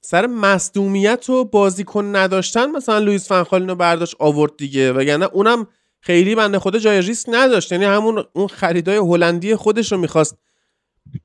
[0.00, 4.92] سر مصدومیت و بازیکن نداشتن مثلا لوئیس فنخالینو برداشت آورد دیگه.
[4.92, 5.66] وگرنه اونم
[6.00, 7.72] خیلی بنده خود جای ریسک نداشت.
[7.72, 10.38] یعنی همون اون خریدای هلندی خودش رو می‌خواست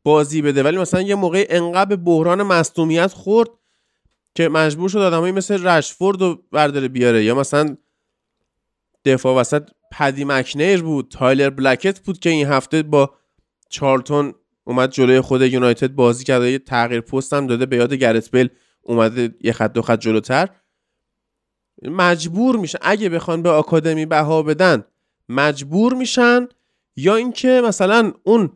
[0.04, 0.64] بازی بده.
[0.64, 3.50] ولی مثلا یه موقع انقدر بحران مصدومیت خورد
[4.36, 7.24] که مجبور شد آدمایی مثل رشفورد رو برداره بیاره.
[7.24, 7.78] یا مثلا
[9.06, 13.21] دفاع وسط پدی مکنیر بود تایلر بلکت بود که این هفته با
[13.72, 17.66] چارلتون اومد جلوی خود یونایتد بازی کرده یه تغییر پست هم داده.
[17.66, 18.50] به یاد گرت بیل
[18.82, 20.50] اومده یه خط دو خط جلوتر.
[21.84, 22.80] مجبور میشن.
[22.82, 24.84] اگه بخوان به آکادمی بها بدن
[25.30, 26.48] مجبور میشن.
[26.96, 28.52] یا اینکه مثلا اون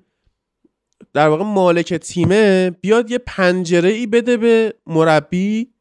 [1.14, 5.74] در واقع مالک تیمه بیاد یه پنجره ای بده به مربی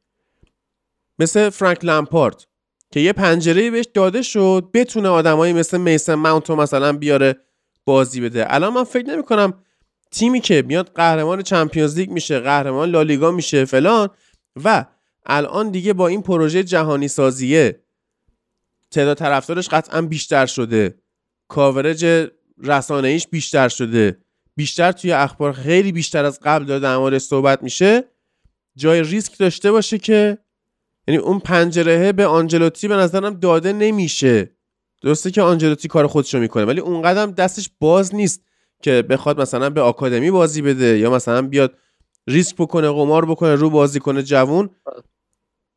[1.18, 2.46] مثل فرانک لامپارد
[2.92, 7.36] که یه پنجره بهش داده شد بتونه آدمایی مثل میسن ماونتو مثلا بیاره.
[7.84, 8.54] بازی بده.
[8.54, 9.64] الان من فکر نمی کنم
[10.10, 14.08] تیمی که میاد قهرمان چمپیونز لیگ میشه قهرمان لالیگا میشه فلان.
[14.64, 14.86] و
[15.26, 17.84] الان دیگه با این پروژه جهانی سازیه
[18.90, 20.98] تعداد طرفدارش قطعا بیشتر شده.
[21.48, 24.18] کاورج رسانه‌ایش بیشتر شده.
[24.56, 28.04] بیشتر توی اخبار خیلی بیشتر از قبل داره در صحبت میشه.
[28.76, 30.38] جای ریسک داشته باشه که
[31.08, 34.53] یعنی اون پنجره به آنجلوتی به نظرم داده نمیشه.
[35.04, 38.42] درسته که آنجلوتی کار خودش رو می‌کنه ولی اون قدم دستش باز نیست
[38.82, 41.74] که بخواد مثلا به آکادمی بازی بده یا مثلا بیاد
[42.28, 44.70] ریسک بکنه قمار بکنه رو بازی کنه جوون.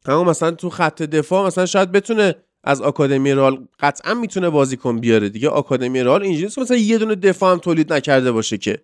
[0.05, 5.29] اما مثلا تو خط دفاع مثلا شاید بتونه از آکادمی رال قطعا می‌تونه بازیکن بیاره
[5.29, 5.49] دیگه.
[5.49, 8.77] آکادمی رال اینجوری مثلا یه دونه دفاع هم تولید نکرده باشه که.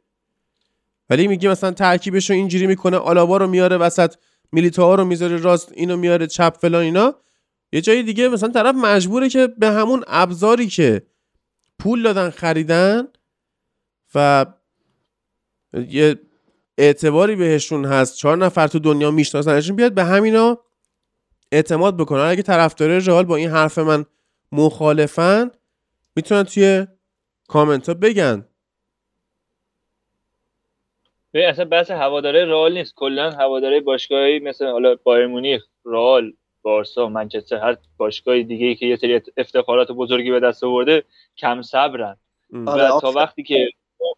[1.10, 4.14] ولی میگه مثلا ترکیبش رو اینجوری می‌کنه آلاوا رو میاره وسط
[4.52, 7.16] میلیتا رو می‌ذاره راست اینو میاره چپ فلان اینا.
[7.74, 11.02] یه جای دیگه مثلا طرف مجبوره که به همون ابزاری که
[11.80, 13.08] پول دادن خریدن
[14.16, 14.46] و
[15.88, 16.20] یه
[16.78, 20.60] اعتباری بهشون هست چهار نفر تو دنیا میشناسنشون بیاد به همینا
[21.52, 22.22] اعتماد بکنن.
[22.22, 24.06] اگه طرفدار رئال با این حرف من
[24.52, 25.52] مخالفن
[26.16, 26.88] می‌تونن توی
[27.48, 28.46] کامنت ها بگن
[31.34, 32.94] اصلا بحث هواداره رئال نیست.
[32.96, 35.64] کلا هواداره باشگاهی مثل حالا بایر مونیخ
[36.64, 41.04] بارسا منچستر هر باشگاه دیگه ای که یه سری افتخارات بزرگی به دست آورده
[41.38, 42.18] کم صبرن.
[42.68, 43.70] آره تا وقتی که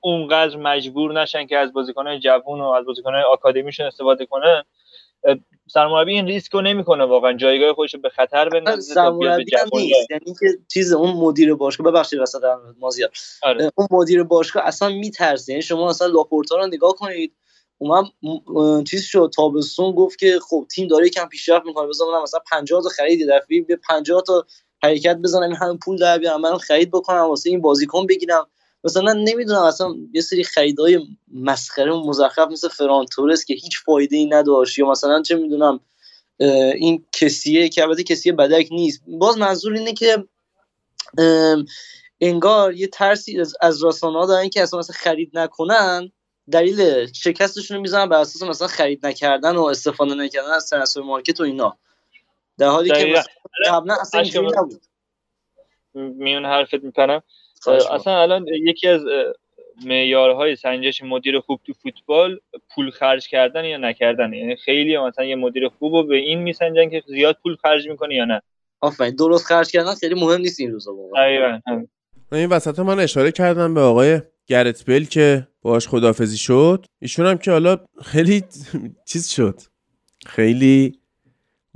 [0.01, 4.65] اونقدر مجبور نشن که از بازیکنهای جوون و از بازیکنهای آکادمیشون استفاده کنه
[5.67, 7.34] سرمربی این ریسک رو نمی‌کنه واقعا.
[7.34, 10.12] جایگاه خودش به خطر بندازه سرمربی نیست.
[10.12, 12.41] یعنی که چیز اون مدیر باشگاه ببخشید وسط
[12.79, 13.10] مازیار.
[13.43, 13.71] آره.
[13.75, 15.51] اون مدیر باشگاه اصلا میترسه.
[15.51, 17.36] یعنی شما اصلا لاپورتا رو نگاه کنید.
[17.77, 18.05] اومد
[18.83, 22.83] چیز شد تابستون گفت که خب تیم داره یکم پیشرفت می‌کنه بذار من مثلا 50
[22.83, 24.45] تا خرید دفعه به 50 تا
[24.83, 28.47] حرکت بزنم این همه پول در بیارم من خرید بکنم واسه این بازیکن بگیرم.
[28.83, 30.99] مثلا نمی‌دونم اصلا یه سری خریدای
[31.33, 35.79] مسخره و مزخرف مثل فران تورس که هیچ فایده ای نداشت یا مثلا چه می‌دونم
[36.75, 39.01] این کسیه که البته کسیه بدک نیست.
[39.07, 40.23] باز منظور اینه که
[42.21, 46.11] انگار یه ترسی از رسانه ها دارن که اصلا مثلا خرید نکنن
[46.51, 51.41] دلیل شکستشون رو می‌زنن بر اساس مثلا خرید نکردن و استفاده نکردن از ترنسفر مارکت
[51.41, 51.77] و اینا.
[52.58, 53.23] در حالی که
[53.67, 54.81] قبلا اصلا اینجوری نبود.
[55.93, 57.21] میون حرفت می‌کنم.
[57.91, 59.01] اصلا الان یکی از
[59.86, 62.39] معیارهای سنجش مدیر خوب تو فوتبال
[62.75, 64.34] پول خرج کردن یا نکردن.
[64.34, 68.15] یعنی خیلی مثلا یه مدیر خوب رو به این میسنجن که زیاد پول خرج می‌کنه
[68.15, 68.41] یا نه.
[68.81, 71.62] آفرین درست خرج کردن خیلی مهم نیست این روزا واقعا.
[72.31, 76.86] این وسط من اشاره کردم به آقای گرت بل که باش خدافزی شد.
[77.01, 78.43] ایشون هم که حالا خیلی
[79.10, 79.62] چیز شد.
[80.25, 80.99] خیلی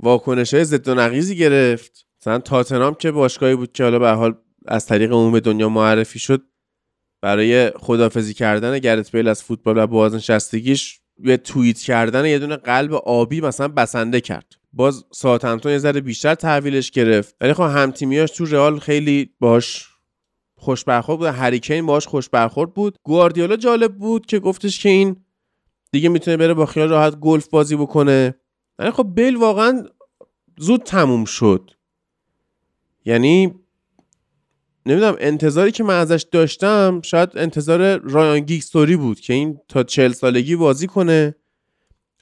[0.00, 2.06] واکنش های ضد و نقیزی گرفت.
[2.20, 4.34] مثلا تاتنام که باشگاهی بود که حالا به حال
[4.66, 6.42] از طریق عموم دنیا معرفی شد
[7.22, 12.94] برای خدافزی کردن گرت بیل از فوتبال و بازنشستگیش یه توییت کردن یه دونه قلب
[12.94, 14.52] آبی مثلا بسنده کرد.
[14.72, 17.36] باز ساعتمتون یه ذره بیشتر تحویلش گرفت.
[17.40, 19.89] ولی خب همتیمیاش تو رئال خیلی باش
[20.60, 22.96] خوش برخورد بود هریکین باش خوش برخورد بود.
[23.02, 25.16] گواردیولا جالب بود که گفتش که این
[25.92, 28.34] دیگه می‌تونه بره با خیال راحت گلف بازی بکنه.
[28.78, 29.84] ولی خب بیل واقعا
[30.58, 31.70] زود تموم شد.
[33.04, 33.54] یعنی
[34.86, 40.12] نمی‌دونم انتظاری که من ازش داشتم شاید انتظار رایان گیگستوری بود که این تا چل
[40.12, 41.34] سالگی بازی کنه.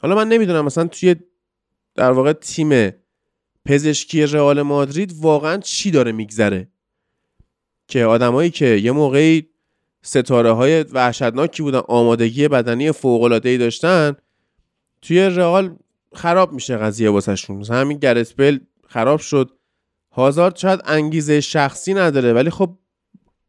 [0.01, 1.17] حالا من نمی‌دونم مثلا توی
[1.95, 2.93] در واقع تیم
[3.65, 6.69] پزشکی رئال مادرید واقعا چی داره میگذره؟
[7.89, 9.49] که آدمایی که یه موقعی
[10.03, 14.17] ستاره های وحشتناکی بودن آمادگی بدنی فوق العاده ای داشتن
[15.03, 15.77] توی رئال
[16.15, 17.65] خراب میشه قضیه واسهشون.
[17.65, 18.35] همین گرت
[18.87, 19.51] خراب شد.
[20.13, 22.79] هازارد شاید انگیزه شخصی نداره ولی خب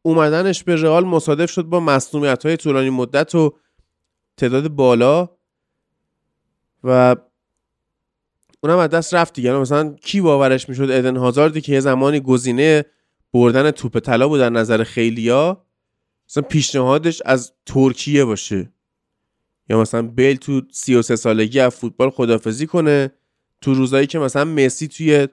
[0.01, 3.55] اومدنش به رئال مصادف شد با مسئولیت های طولانی مدت و
[4.37, 5.29] تعداد بالا
[6.83, 7.15] و
[8.63, 9.53] اونم از دست رفت دیگه.
[9.53, 12.85] مثلا کی باورش می‌شد؟ ادن هازاردی که یه زمانی گزینه
[13.33, 15.65] بردن توپ طلا بود در نظر خیلیا.
[16.29, 18.73] مثلا پیشنهادش از ترکیه باشه.
[19.69, 23.11] یا مثلا بیل تو 33 سالگی از فوتبال خدافزی کنه.
[23.61, 25.27] تو روزایی که مثلا مسی توی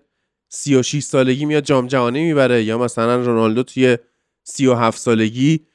[0.49, 2.65] 36 سالگی میاد جام جهانی می‌بره.
[2.65, 3.99] یا مثلا رونالدو توی
[4.43, 5.67] 37 سالگی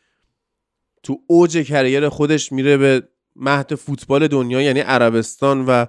[1.03, 5.85] تو اوج کریر خودش میره به مهد فوتبال دنیا یعنی عربستان و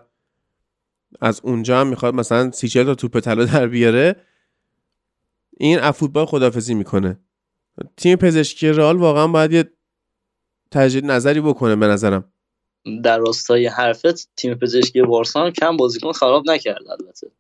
[1.21, 4.17] از اونجا هم می‌خواد مثلا سی تا توپ طلا در بیاره.
[5.57, 7.21] این از فوتبال خدافزی می‌کنه.
[7.97, 9.71] تیم پزشکی رئال واقعا باید یه
[10.71, 12.33] تجدید نظری بکنه به نظرم.
[13.05, 17.31] در راستای حرفت تیم پزشکی بارسا هم کم بازیکن خراب نکرد البته.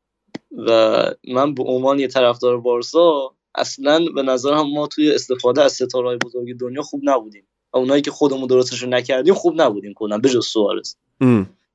[0.66, 6.16] و من به عنوان یه طرفدار بارسا اصلا به نظرم ما توی استفاده از ستاره
[6.16, 7.44] بزرگ دنیا خوب نبودیم.
[7.72, 10.96] و اونایی که خودمون درستش نکردیم خوب نبودیم کلا به جز سوارز.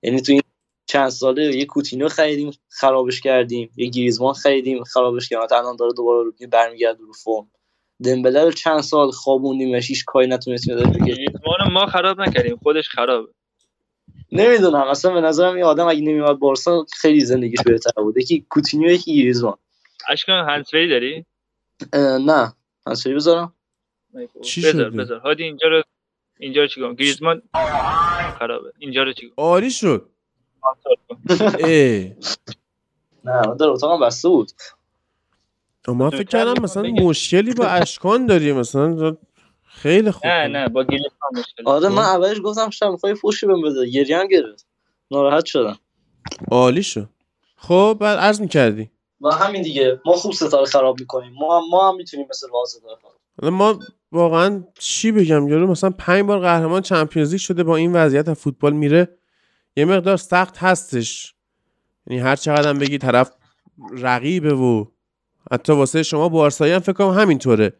[0.04, 0.42] یعنی تو این
[0.88, 3.70] چند ساله یه کوتینو خریدیم خرابش کردیم.
[3.76, 5.58] یه گریزمان خریدیم خرابش کردیم.
[5.58, 7.52] الان داره دوباره رو برمیگرده رو فرم.
[8.04, 13.34] دمبله رو چند سال خوابوندیمش هیچ کاری نتونستیم گریزمان ما خراب نکردیم خودش خرابه.
[14.32, 18.18] نمی‌دونم اصلا به نظرم یه آدم اگه نمیاد بارسا خیلی زندگیش بهتر بود.
[18.18, 19.58] یکی کوتینیو یکی گریزمان.
[20.10, 21.26] اشکان هنسفری داری؟
[22.26, 22.54] نه.
[22.88, 23.54] هنسفری بذارم.
[24.42, 25.20] چی بذار بذار.
[25.20, 25.84] هادی اینجا رو
[26.40, 27.42] اینجا رو چیکار گریزمان
[28.40, 28.72] خرابه.
[28.80, 30.10] اینجا رو چیکار عالی شد.
[33.26, 34.52] نه در اتاقم بسته بود.
[35.88, 39.18] ما فکر کردم مثلا مشکلی با اشکان داری مثلا
[39.66, 40.26] خیلی خوب.
[40.26, 43.90] نه نه با گیلیس مشکل آره من اولش گفتم شب می‌خوای فوشی بهم بده.
[43.90, 44.66] گریه هم گرفت.
[45.12, 45.80] ناراحت شدم.
[46.52, 47.10] عالی شد.
[47.56, 48.92] خب بعد عرض می‌کردی.
[49.22, 50.02] و همین دیگه.
[50.06, 51.34] ما خوب ستاره خراب می‌کنیم.
[51.34, 53.80] ما هم ما هم می‌تونیم مثل ستاره خراب ما
[54.12, 58.74] واقعا چی بگم یارو؟ مثلا پنج بار قهرمان چمپیونز لیگ شده با این وضعیت فوتبال
[58.74, 59.18] میره
[59.78, 61.36] یه مقدار سخت هستش.
[62.08, 63.32] یعنی هر چقدر هم بگی طرف
[63.92, 64.86] رقیبه و
[65.52, 67.74] حتی واسه شما بارسایی هم فکر کنم همینطوره.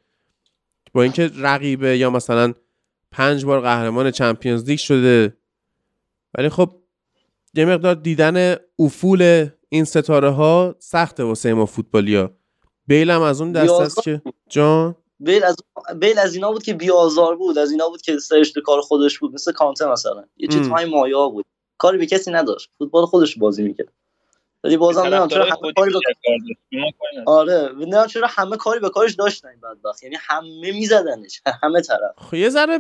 [0.94, 2.54] با اینکه رقیبه یا مثلا
[3.12, 5.38] پنج بار قهرمان چمپیونز لیگ شده.
[6.38, 6.76] ولی خب
[7.54, 12.32] یه مقدار دیدن افول این ستاره ها سخته واسه ما فوتبالیا.
[12.88, 15.56] بیل هم از اون دست است که جان؟ بیل از
[15.96, 19.34] بیل از اینا بود که بیازار بود از اینا بود که سرش کار خودش بود
[19.34, 20.24] مثل کانته مثلا.
[20.38, 21.46] یه چیز مایا بود.
[21.78, 22.70] کاری به کسی نداشت.
[22.78, 23.88] فوتبال خودش بازی می‌کرد.
[24.64, 26.00] ولی بازم نه چرا همه کاری به
[27.26, 30.04] آره نه چرا همه کاری به کارش داشتن این بدبخت.
[30.04, 32.12] یعنی همه میزدنش همه طرف.
[32.18, 32.80] خب یه ذره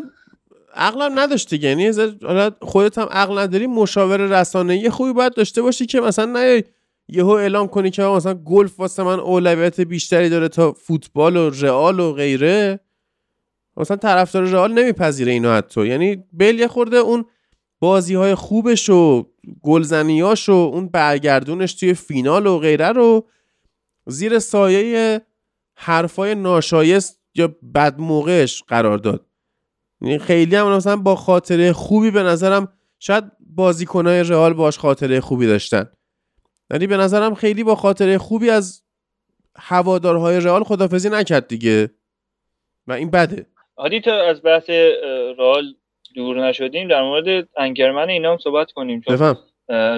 [0.73, 1.69] عقلم نداشت دیگه.
[1.69, 1.91] یعنی
[2.23, 6.63] حالا خودت هم عقل نداری مشاور رسانه‌ای خوبی باید داشته باشی که مثلا نه
[7.09, 11.99] یهو اعلام کنی که مثلا گلف واسه من اولویت بیشتری داره تا فوتبال و رئال
[11.99, 12.79] و غیره.
[13.77, 15.87] مثلا طرفدار رئال نمیپذیره اینو حتی.
[15.87, 17.25] یعنی بل یه خورده اون
[17.79, 19.27] بازی های خوبش و
[19.61, 23.27] گلزنیاش و اون برگردونش توی فینال و غیره رو
[24.05, 25.21] زیر سایه
[25.75, 29.25] حرفای ناشایست یا بد موقعش قرار داد.
[30.01, 35.47] یعنی خیلی هم مثلا با خاطره خوبی به نظرم شاید بازیکنهای رئال باش خاطره خوبی
[35.47, 35.85] داشتن.
[36.71, 38.83] یعنی به نظرم خیلی با خاطره خوبی از
[39.57, 41.89] هوادارهای رئال خدافزی نکرد دیگه.
[42.87, 43.45] و این بده.
[43.77, 44.69] عادی تا از بحث
[45.37, 45.75] رال
[46.17, 49.01] دور نشدیم در مورد انگرمن اینا هم صحبت کنیم.
[49.01, 49.37] چون بفهم.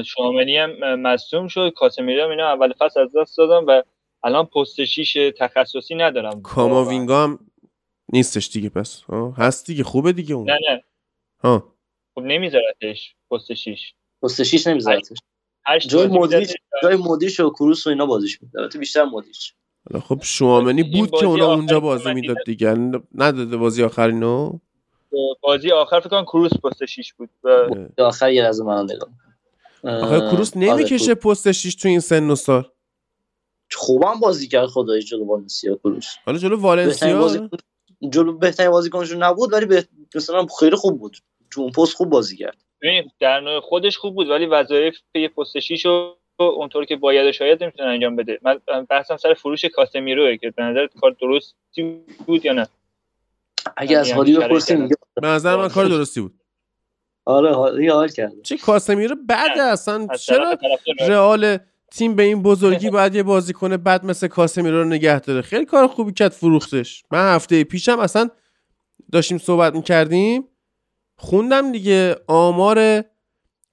[0.03, 3.81] شاملی هم مصدوم شد کاسمیرو هم اینا اول فصل از دست دادم و
[4.23, 6.41] الان پست شیش تخصصی ندارم.
[6.41, 7.39] کاماوینگا هم
[8.13, 9.03] نیستش دیگه پس.
[9.37, 10.51] هست دیگه خوبه دیگه اون.
[10.51, 10.83] نه نه.
[11.43, 11.75] ها.
[12.15, 13.93] خب نمیذارتش پست شیش.
[14.23, 15.17] پست 6 نمیذارتش.
[15.87, 16.47] جای می‌ذاره.
[16.83, 21.25] جای مودریچ و کروس و اینا بازیش میده البته بیشتر حالا خب شوامنی بود که
[21.25, 22.69] اونا اونجا بازی می‌داد دیگه.
[23.15, 24.59] نداده بازی آخرینو.
[25.41, 29.09] بازی آخر فکر کنم کروس پست شیش بود و آخر یه لحظه من نگاه
[29.83, 32.69] آخه کروس آره، نمی‌کشه پست شیش تو این سن و سال.
[33.73, 36.15] خوبم بازی کرد خدای جلو والنسیا کروس.
[36.25, 37.49] حالا جلو بهترین والنسیا بازی
[38.09, 39.85] جلو بهترین بازیکنشون نبود ولی به...
[40.15, 41.17] مثلا خیلی خوب بود.
[41.51, 42.57] تو اون پست خوب بازی کرد.
[42.81, 47.27] ببین در نوع خودش خوب بود ولی وظایف یه پست شیش رو اونطور که باید
[47.27, 48.39] و شاید نمی‌تونه انجام بده.
[48.41, 52.67] من بحثم سر فروش کاسمیروه که به نظر کار درستی بود یا نه؟
[53.77, 54.87] اگه از یعنی هادی شرایط بپرسیم
[55.21, 56.33] به نظر من کار درستی بود.
[57.25, 58.31] آره هادی حال کرد.
[58.43, 60.07] چه کاسمیرو بعد اصلا.
[60.19, 60.57] چرا
[60.99, 61.57] رئال
[61.91, 65.87] تیم به این بزرگی باید یه بازیکن بد مثل کاسمیرو رو نگه داره؟ خیلی کار
[65.87, 67.03] خوبی کرد فروختش.
[67.11, 68.29] من هفته پیشم اصلا
[69.11, 70.43] داشتیم صحبت می‌کردیم.
[71.17, 73.03] خوندم دیگه آمار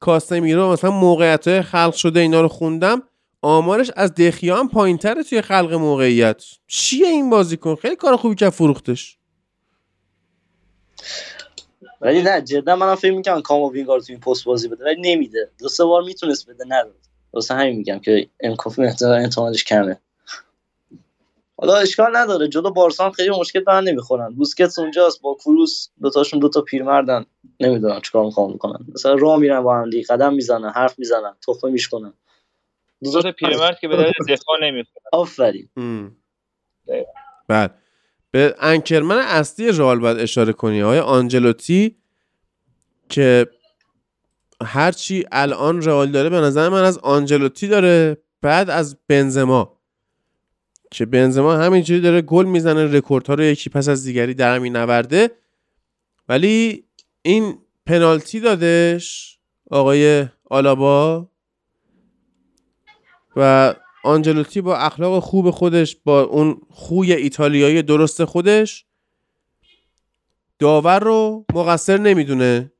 [0.00, 3.02] کاسمیرو مثلا موقعیت های خلق شده اینا رو خوندم.
[3.42, 6.44] آمارش از دخیا هم پایین تره توی خلق موقعیت.
[6.66, 9.18] چیه این بازیکن؟ خیلی کار خوبی کرد فروختش.
[12.00, 15.50] ولی نه جدا منم فکر می‌کنم کاماوینگا رو تو این پست بازی بده ولی نمیده.
[15.58, 16.96] دو سه بار می‌تونست بده نداد
[17.32, 20.00] واسه همین میگم که امکاف احتمالش کمه.
[21.58, 22.48] حالا اشکال نداره.
[22.48, 24.34] جلو بارسا هم خیلی مشکل دارن نمی‌خورن.
[24.34, 27.26] بوسکتس اونجاست با کروس دوتاشون دوتا پیرمردن.
[27.60, 28.86] نمی‌دونم چیکار می‌خوام بکنن.
[28.94, 32.12] مثلا راه میرن با هم دیگه قدم می‌زنن حرف می‌زنن تخمه میشکنن.
[33.04, 35.68] دو تا پیرمرد که به درد دفاع نمی‌خوره آفرین.
[35.76, 37.70] هم.
[38.36, 40.80] به انکرمن اصلی رئال باید اشاره کنی.
[40.80, 41.96] های آنجلوتی
[43.08, 43.46] که
[44.64, 49.80] هرچی الان رئال داره به نظر من از آنجلوتی داره بعد از بنزما.
[50.90, 55.30] که بنزما همینجوری داره گل می‌زنه رکوردها رو یکی پس از دیگری در می نورده.
[56.28, 56.84] ولی
[57.22, 59.38] این پنالتی دادش
[59.70, 61.28] آقای آلابا
[63.36, 63.74] و
[64.06, 68.84] آنجلوتی با اخلاق خوب خودش با اون خوی ایتالیایی درست خودش
[70.58, 72.72] داور رو مقصر نمی‌دونه.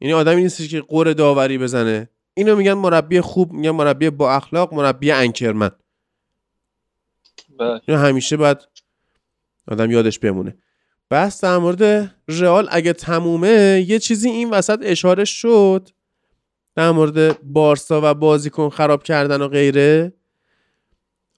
[0.00, 2.10] یعنی آدمی نیستش که قور داوری بزنه.
[2.34, 5.70] اینو میگن مربی خوب میگن مربی با اخلاق مربی انکرمن.
[7.58, 7.80] بله.
[7.88, 8.58] اینو همیشه باید
[9.68, 10.56] آدم یادش بمونه.
[11.10, 15.88] بحث در مورد رئال اگه تمومه یه چیزی این وسط اشاره شد
[16.74, 20.12] در مورد بارسا و بازیکن خراب کردن و غیره.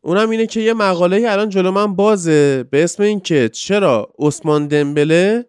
[0.04, 4.68] اونم اینه که یه مقاله الان جلو من بازه به اسم این که چرا عثمان
[4.68, 5.46] دمبله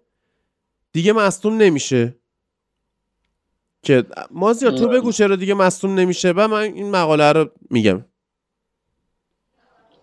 [0.92, 2.16] دیگه مصدوم نمیشه.
[3.84, 8.06] که مازیار تو بگو چرا دیگه مصدوم نمیشه و من این مقاله رو میگم.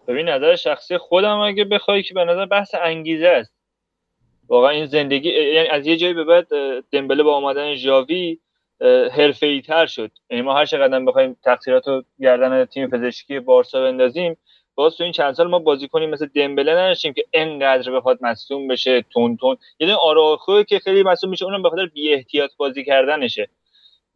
[0.09, 3.53] ببین نظر شخصی خودم اگه بخوای که به نظر بحث انگیزه است.
[4.49, 6.49] واقعا این زندگی یعنی از یه جایی به بعد
[6.93, 8.39] دمبله با آمدن ژاوی
[9.13, 10.11] حرفه‌ای تر شد.
[10.31, 14.37] یعنی ما هر چقدر بخوایم تقصیرات رو گردن تیم پزشکی بارسا بندازیم
[14.75, 18.69] باز تو این چند سال ما بازی کنیم مثل دمبله نداشتیم که انقدر بخواد مصدوم
[18.69, 19.57] بشه تون تون.
[19.81, 23.49] یه دونه آراخو که خیلی مصدوم میشه اونم به خاطر بی احتیاط بازی کردنشه.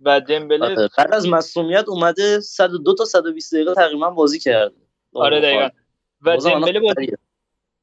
[0.00, 0.88] و دمبله آره.
[0.98, 4.74] بعد از مصومیت اومده 102 تا 120 دقیقه تقریبا بازی کرده
[5.14, 5.68] آره دقیقا.
[6.22, 7.12] و دمبله بازی.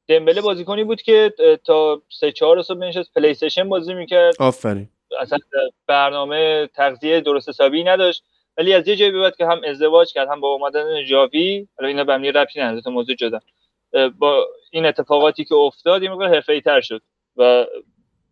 [0.07, 1.33] دمبله بازیکنی بود که
[1.65, 4.33] تا سه چهار صبح بنشست پلی استیشن بازی می‌کرد.
[4.39, 4.89] آفرین.
[5.19, 5.39] اصلا
[5.87, 8.23] برنامه تغذیه درست حسابی نداشت
[8.57, 12.03] ولی از یه جایی بعد که هم ازدواج کرد هم با اومدن ژاوی حالا اینا
[12.03, 13.39] به دیگه ربطی نداره موضوع جدا
[14.19, 17.01] با این اتفاقاتی که افتاد یه مقدار حرفه‌ای تر شد
[17.37, 17.65] و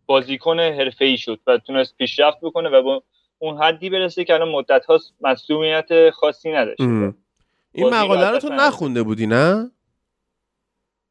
[0.06, 3.02] بازیکن حرفه‌ای شد و تونست پیشرفت بکنه و با
[3.38, 6.80] اون حدی برسه که الان مدت هاست مصدومیت خاصی نداشت.
[7.72, 8.48] این مقاله رو تو.
[8.48, 9.70] نخونده بودی نه؟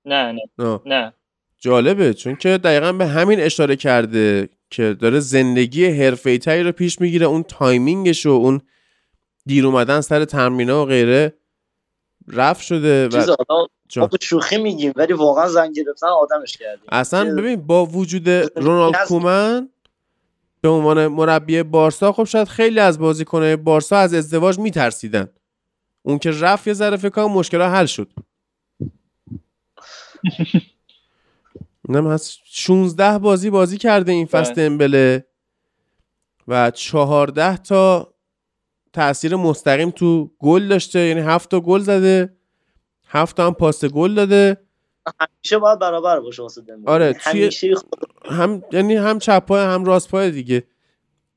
[0.05, 0.79] نه نه.
[0.85, 1.13] نه
[1.59, 7.01] جالبه چون که دقیقا به همین اشاره کرده که داره زندگی حرفه‌ای تری رو پیش
[7.01, 8.61] می‌گیره اون timing ش و اون
[9.45, 11.33] دیر اومدن سر تمرینها و غیره
[12.27, 13.67] رفت شده چیز و آدم.
[13.97, 19.05] ما به شوخی میگیم ولی واقعا زن گرفتن آدمش کردیم اصلا ببین با وجود رونالد.
[19.07, 19.69] کومن
[20.61, 25.29] به عنوان مربی بارسا خب شاید خیلی از بازیکنهای بارسا از ازدواج میترسیدن
[26.01, 28.09] اون که رفت یه ذره فکر مشکلات حل شد
[31.89, 34.69] اینم هست 16 بازی بازی کرده این فصل بله.
[34.69, 35.25] دمبله
[36.47, 38.13] و 14 تا
[38.93, 42.37] تاثیر مستقیم تو گل داشته یعنی 7 تا گل زده
[43.07, 44.57] 7 تا هم پاس گل داده
[45.21, 47.99] همیشه باید برابر باشه واسه دمبله آره، یعنی توی- همیشه خود...
[48.25, 50.63] هم یعنی هم چپ پای هم راست پای دیگه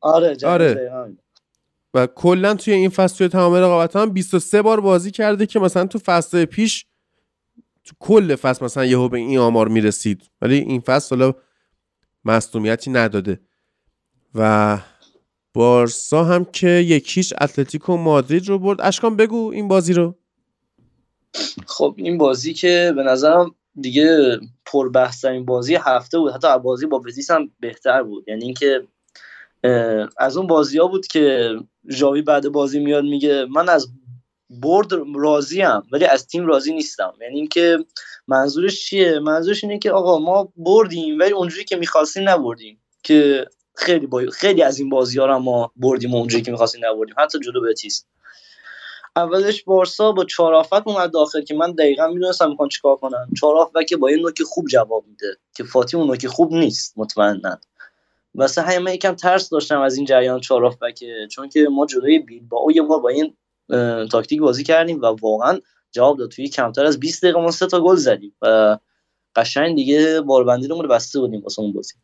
[0.01, 0.91] آره آره.
[0.95, 1.19] همین.
[1.95, 5.87] و کلا توی این فصل توی تمام رقابت هم 23 بار بازی کرده که مثلا
[5.87, 6.87] تو فصل پیش
[7.85, 10.31] تو کل فصل مثلا یهو به این آمار می‌رسید.
[10.43, 11.35] ولی این فصل حالا
[12.25, 13.41] مصدومیتی نداده.
[14.35, 14.79] و
[15.55, 18.81] بارسا هم که یکیش اتلتیکو مادرید رو برد.
[18.81, 20.15] اشکان بگو این بازی رو.
[21.67, 26.33] خب این بازی که به نظرم دیگه پربحث‌ترین بازی هفته بود.
[26.33, 28.25] حتی از بازی با بتیس هم بهتر بود.
[28.29, 28.83] یعنی اینکه
[30.19, 31.55] از اون بازی ها بود که
[31.91, 33.89] ژاوی بعد بازی میاد میگه من از
[34.61, 37.15] برد راضیم ولی از تیم راضی نیستم.
[37.21, 37.79] یعنی اینکه
[38.29, 42.79] منظورش چیه؟ منظورش اینه که آقا ما بردیم ولی اونجوری که می‌خواستیم نبردیم.
[43.03, 44.23] که خیلی با...
[44.33, 47.15] خیلی از این بازی ها ما بردیم و اونجوری که می‌خواستیم نبردیم.
[47.19, 48.05] حتی جلو بتیس.
[49.17, 53.27] اولش بارسا با چهار آفت اومد داخل که من دقیقا می‌دونستم می‌خوان چیکار کنن.
[53.41, 56.95] چهار آفت که با یه نوک خوب جواب میده که فاتی اون نوک خوب نیست
[56.97, 57.59] مطمئنا.
[58.35, 60.79] واسه همین من یکم ترس داشتم از این جریان چهار آفت
[61.31, 63.37] چون که ما جلوی بیلبائو یه بار با این
[64.11, 65.59] تاکتیک بازی کردیم و واقعا
[65.93, 66.31] جواب داد.
[66.31, 68.79] توی کمتر از 20 دقیقه ما سه تا گل زدیم و
[69.37, 71.95] قشنگ دیگه باربندی رو بسته بودیم واسه اون بازی.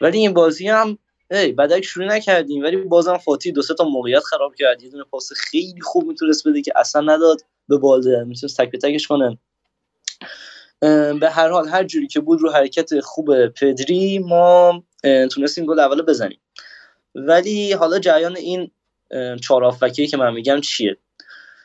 [0.00, 0.98] ولی این بازی هم
[1.30, 4.82] ای بدک شروع نکردیم ولی بازم فاتی دو سه تا موقعیت خراب کرد.
[4.82, 8.24] یه دونه پاس خیلی خوب می‌تونست بده که اصلا نداد به بالده.
[8.24, 9.38] می‌تونست تک به تکش کنه.
[11.20, 14.82] به هر حال هر جوری که بود رو حرکت خوب پدری ما
[15.32, 16.40] تونستیم گل اول بزنیم.
[17.14, 18.70] ولی حالا جریان این
[19.10, 20.96] اه، چهار هافبکی که من میگم چیه؟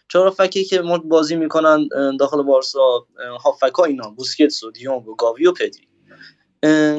[0.09, 1.87] چهار هافبکی که ما بازی می‌کنن
[2.19, 3.07] داخل بارسا
[3.43, 5.87] هافبکا اینا بوسکتس و دیونگ و گاوی و پدری.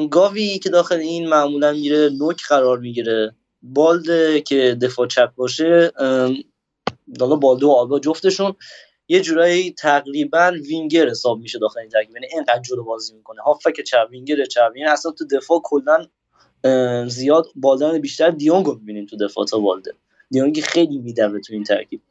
[0.07, 3.35] گاوی که داخل این معمولا میره نوک قرار می‌گیره.
[3.61, 5.91] بالده که دفاع چپ باشه
[7.19, 8.55] حالا بالده و آلبا جفتشون
[9.07, 13.41] یه جورایی تقریبا وینگر حساب میشه داخل این ترکیب یعنی اینقدر جلو بازی می‌کنه.
[13.41, 14.71] هافک چپ وینگر چپ.
[14.75, 16.07] یعنی اصلا تو دفاع کلا
[17.07, 19.93] زیاد بالدن بیشتر دیونگ رو می‌بینیم تو دفاع تا بالده.
[20.31, 22.01] دیونگ خیلی میدوه تو این ترکیب.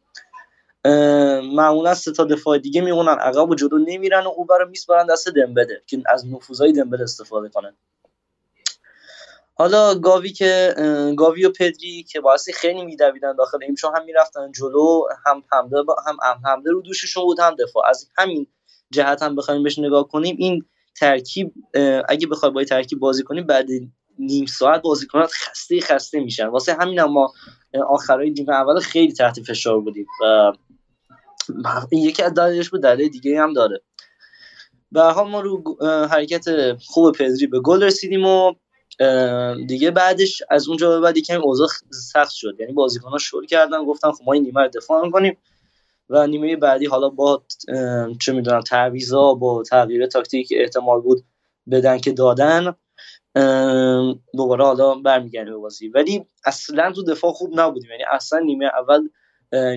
[1.55, 5.29] معمولا سه تا دفاع دیگه میمونن عقب و جلو نمیرن و او رو میسپارن دست
[5.29, 7.75] دمبله که از نفوذهای دمبله استفاده کنه
[9.55, 10.75] حالا گاوی که
[11.17, 16.41] گاوی و پدری که باعثی خیلی میدویدن داخل چون هم می‌رفتن جلو هم حمله هم
[16.45, 17.89] حمله رو دوششون بود هم دفاع.
[17.89, 18.47] از همین
[18.91, 20.65] جهت هم بخوایم بهش نگاه کنیم این
[20.97, 21.53] ترکیب
[22.09, 23.67] اگه بخوای با ترکیب بازی کنیم بعد
[24.19, 26.47] نیم ساعت بازیکنات خسته خسته میشن.
[26.47, 27.33] واسه همین هم ما
[27.89, 30.53] آخرای نیمه اول خیلی تحت فشار بودیم و
[31.93, 33.81] یکی از دلایلش بود دلیل دیگه هم داره.
[34.93, 35.77] به حال ما رو
[36.11, 38.55] حرکت خوب پدری به گل رسیدیم و
[39.67, 42.57] دیگه بعدش از اونجا به بعد یکم اوضاع سخت شد.
[42.61, 45.37] یعنی بازیکن‌ها شروع کردن گفتن خب ما این نیمه رو دفاع می‌کنیم
[46.11, 47.43] و نیمه بعدی حالا با
[48.21, 51.25] چه می‌دونم تعویضا با تغییر تاکتیک احتمال بود
[51.71, 52.75] بدن که دادن.
[54.37, 55.89] دوباره حالا برمیگردیم به بازی.
[55.89, 57.91] ولی اصلا تو دفاع خوب نبودیم.
[57.91, 59.09] یعنی اصلا نیمه اول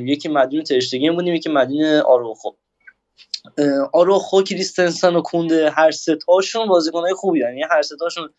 [0.01, 2.49] یکی مدیون ترشتگن بودیم یکی مدیون آروخو.
[3.93, 8.29] آروخو کریستنسن و کونده هر سه تاشون بازیکنای خوبی یعنی هر سه تاشون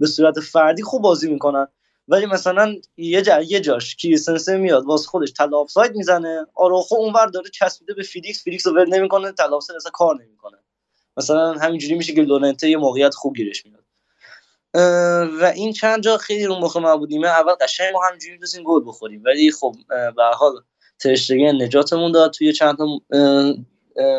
[0.00, 1.68] به صورت فردی خوب بازی می‌کنن.
[2.08, 6.46] ولی مثلا یه جا یه جاش کریستنسن میاد واسه خودش تله آفساید می‌زنه.
[6.54, 8.44] آروخو اونور داره چسبیده به فیلیکس.
[8.44, 10.58] فیلیکس رو ول نمی‌کنه تله آفساید اصلا کار نمی‌کنه.
[11.16, 13.85] مثلا همینجوری میشه که لورنته یه موقعیت خوب گیرش میاد
[15.40, 18.80] و این چند جا خیلی رو مخ ما بودیم اول قشنگ ما همینجوری می‌تونستیم گل
[18.86, 19.22] بخوریم.
[19.24, 20.52] ولی خب به حال
[20.98, 22.32] ترشتگن نجاتمون داد.
[22.32, 22.86] توی چند تا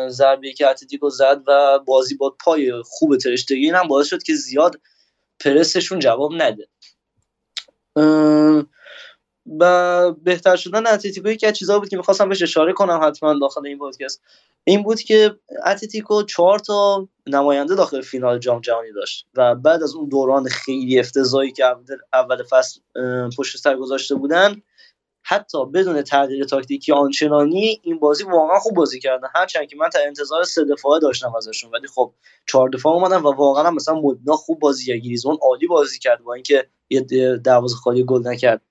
[0.08, 4.80] ضربه که اتلتیکو زد و بازی با پای خوب ترشتگین هم باعث شد که زیاد
[5.40, 6.68] پرسشون جواب نده.
[9.60, 13.66] و بهتر شدن اتلتیکو یکی از چیزا بود که می‌خواستم بهش اشاره کنم حتما داخل
[13.66, 14.22] این پادکست.
[14.68, 19.94] این بود که اتلتیکو چهار تا نماینده داخل فینال جام جهانی داشت و بعد از
[19.94, 21.64] اون دوران خیلی افتضاحی که
[22.12, 22.80] اول- فصل
[23.38, 24.62] پشت سر گذاشته بودن
[25.22, 29.98] حتی بدون تغییر تاکتیکی آنچنانی این بازی واقعا خوب بازی کردن هرچند که من تا
[30.06, 32.14] انتظار سه دفاعه داشتم ازشون ولی خب
[32.46, 36.34] چهار دفاع اومدن و واقعا مثلا مدینا خوب بازی کرد گریزمان عالی بازی کرد با
[36.34, 37.00] اینکه یه
[37.44, 38.62] دروازه خالی گل نکرد.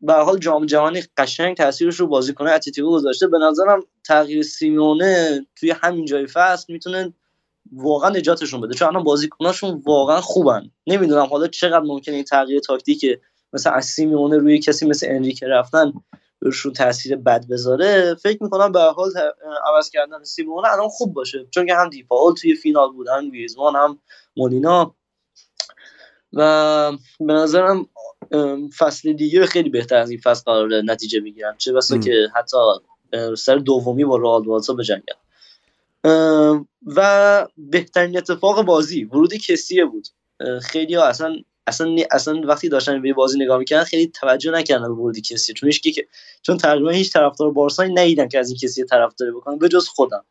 [0.00, 3.26] به حال جام جهانی قشنگ تاثیرش رو بازیکن اتلتیکو گذاشته.
[3.26, 7.14] به نظرم تغییر سیمونه توی همین جای فصل می‌تونه
[7.72, 10.70] واقعا نجاتشون بده چون الان بازیکناشون واقعا خوبن.
[10.86, 13.20] نمی‌دونم حالا چقدر ممکنه این تغییر تاکتیک
[13.52, 15.92] مثلا از سیمیونه روی کسی مثل انریکه رفتن
[16.40, 18.14] روشون تاثیر بد بذاره.
[18.14, 19.10] فکر می‌کنم به حال
[19.66, 23.98] عوض کردن سیمونه الان خوب باشه چون که هم دیپاول توی فینال بودن گریزمان هم
[24.36, 24.94] مولینا
[26.32, 27.86] و به نظرم
[28.78, 31.98] فصل دیگه خیلی بهتر از این فصل قرار نتیجه بگیرن چه بسا.
[31.98, 32.56] که حتی
[33.36, 35.14] سر دومی با رئال بارسا بجنگن
[36.86, 40.08] و بهترین اتفاق بازی ورود کسیه بود.
[40.62, 44.88] خیلی ها اصلا اصلا اصلا وقتی داشتن به بازی نگاه می‌کردن خیلی توجه نکردن به
[44.88, 46.06] ورود کسی چون هیچ که
[46.42, 50.24] چون تقریبا هیچ طرفدار بارسا ندیدن که از این کسی طرفداری بکنن به جز خودم.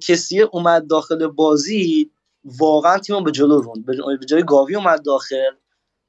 [0.00, 2.10] کسی اومد داخل بازی
[2.44, 3.86] واقعا تیم به جلو روند
[4.20, 5.50] به جای گاوی اومد داخل.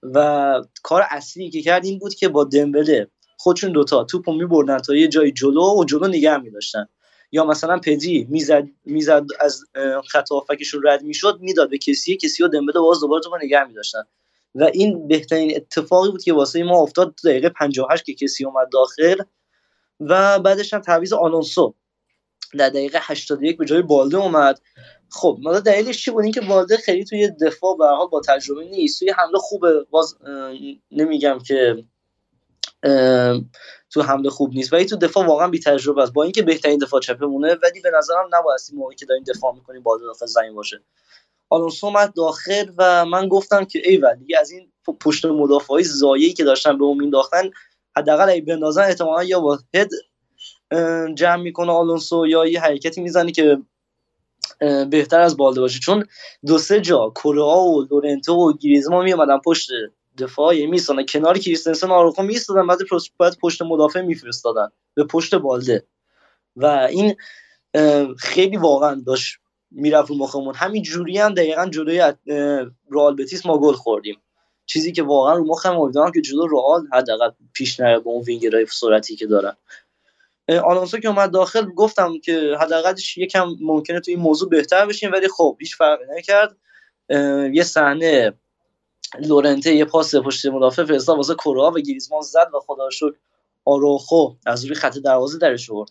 [0.03, 4.95] و کار اصلی که کرد این بود که با دمبله خودشون دوتا توپو میبردن تا
[4.95, 6.87] یه جای جلو و جلو نگه میداشتن.
[7.31, 9.63] یا مثلا پدی می‌زد می‌زد از
[10.09, 14.03] خط هافکشون رد می‌شد می‌داد به کسی کسی و دمبله باز دوباره تو نگه میداشتن.
[14.55, 19.15] و این بهترین اتفاقی بود که واسه ما افتاد دقیقه 58 که کسی اومد داخل.
[19.99, 21.73] و بعدش هم تعویض آلونسو.
[22.57, 24.61] در دقیقه 81 به جای بالده اومد.
[25.09, 28.99] خب مثلا دلیلش چی بود؟ اینکه بالده خیلی توی دفاع به حال با تجربه نیست.
[28.99, 30.17] توی حمله خوبه باز
[30.91, 31.83] نمیگم که
[33.89, 36.13] تو حمله خوب نیست ولی تو دفاع واقعا بی تجربه است.
[36.13, 39.83] با اینکه بهترین دفاع چپمونه ولی به نظرم نباید این موقعی که داریم دفاع می‌کنیم
[39.83, 40.83] بالده داخل زمین باشه.
[41.49, 46.43] آلونسو اومد داخل و من گفتم که ای دیگه از این پشت مدافعای زایه‌ای که
[46.43, 47.51] داشتن به اون مینداختن
[47.97, 49.89] حداقل اگه بندازن احتمالا یا با هد
[51.13, 53.57] جمع می‌کنه آلونسو یا یه حرکتی می‌زنه که
[54.89, 55.79] بهتر از بالده باشه.
[55.79, 56.05] چون
[56.45, 59.69] دو سه جا کورا و لورنتو و گریزمان میومدن پشت
[60.17, 62.79] دفاع میستادن کنار کریستنسن آروخو میستادن بعد
[63.19, 65.83] بعد پشت مدافع میفرستادن به پشت بالده.
[66.55, 67.15] و این
[68.17, 69.37] خیلی واقعا داشت
[69.71, 70.55] می‌رفت رو مخمون.
[70.55, 72.13] همین جوری هم دقیقا جلوی
[72.91, 74.17] رئال بتیس ما گل خوردیم.
[74.65, 78.65] چیزی که واقعا رو مخم امیدوارم که جلو رئال حداقل پیش نره با اون وینگرای
[78.65, 79.57] سرعتی که دارن.
[80.49, 85.27] آلونسو که اومد داخل گفتم که حداقلش یکم ممکنه تو این موضوع بهتر بشیم ولی
[85.27, 86.57] خب هیچ فرقی نکرد.
[87.53, 88.33] یه صحنه
[89.19, 93.15] یورنته یه پاس پشت مدافع فرستاد واسه کوره‌آ و گریزمان زد و خدا شکر
[93.65, 95.89] آروخو از روی خط دروازه درش آورد.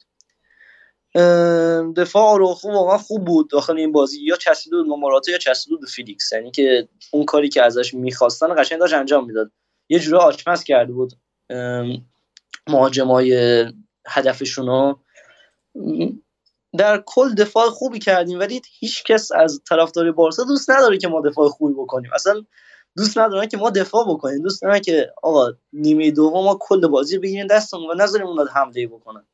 [1.97, 6.33] دفاع آروخو واقعا خوب بود داخل این بازی یا چسبیده بود یا چسبیده بود فیلیکس.
[6.33, 9.51] یعنی که اون کاری که ازش می‌خواستن قشنگ داشت انجام می‌داد.
[9.89, 11.13] یه جوری آچمز کرده بود.
[12.69, 13.65] مهاجمای
[14.09, 14.97] هدفشون
[16.79, 21.21] در کل دفاع خوبی کردیم ولی هیچ کس از طرفدار بارسا دوست نداره که ما
[21.21, 22.11] دفاع خوبی بکنیم.
[22.15, 22.45] اصلا
[22.97, 24.43] دوست ندارن که ما دفاع بکنیم.
[24.43, 28.87] دوست دارن که آقا نیمه دوم ما کل بازی بگیریم دستمون و نذاریم اونا حمله
[28.87, 29.27] بکنن.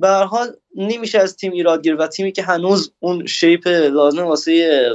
[0.00, 4.24] به هر حال نمیشه از تیم ایراد گرفت و تیمی که هنوز اون شیپ لازم
[4.24, 4.90] واسه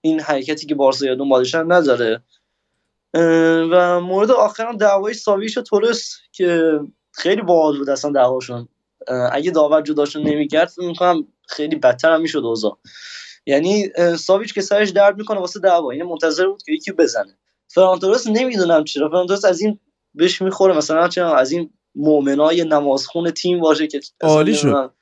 [0.00, 2.22] این حرکتی که بارسا یا دنبالشن نداره.
[3.72, 6.80] و مورد آخرم دعوای ساویش و تورس که
[7.12, 8.68] خیلی باحال بود اصلا دعواشون.
[9.32, 12.78] اگه داور جداشون نمی‌کرد فکر می‌کنم خیلی بدتر هم می‌شد اوضاع.
[13.46, 13.88] یعنی
[14.18, 15.90] ساویچ که سرش درد می‌کنه واسه دعوا.
[15.90, 17.38] این منتظر بود که یکی بزنه.
[17.68, 19.08] فرانتورس نمی‌دونم چرا.
[19.08, 19.78] فرانتورس از این
[20.14, 20.76] بهش می‌خوره.
[20.76, 24.92] مثلا چرا از این مؤمنای نمازخون تیم باشه که عالی شد.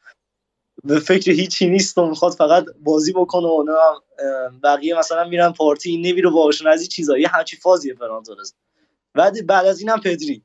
[0.84, 3.64] به فکر هیچی نیست و می‌خواد فقط بازی بکنه و
[4.62, 7.18] بقیه مثلا میرن پارتی نمیره باشون از این چیزا.
[7.18, 8.54] یه همچی فازیه فرانتورس
[9.14, 10.44] بعد بعد از اینم پدری.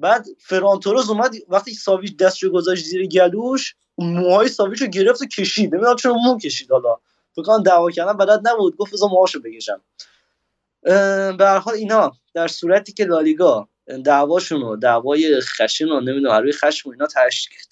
[0.00, 5.74] بعد فرانتورز اومد وقتی ساویچ دستشو گذاشت زیر گلوش موهای ساویچ رو گرفت و کشید.
[5.74, 6.96] نمی‌دونم چرا مو کشید حالا.
[7.36, 8.76] فکر دعوا کردن بلد نبود.
[8.76, 9.80] گفت بذار موهاشو بکشم.
[10.82, 13.68] به هر حال اینا در صورتی که لالیگا
[14.04, 17.06] دعواشون و دعوای خشن و نمی‌دونم روی خشم و اینا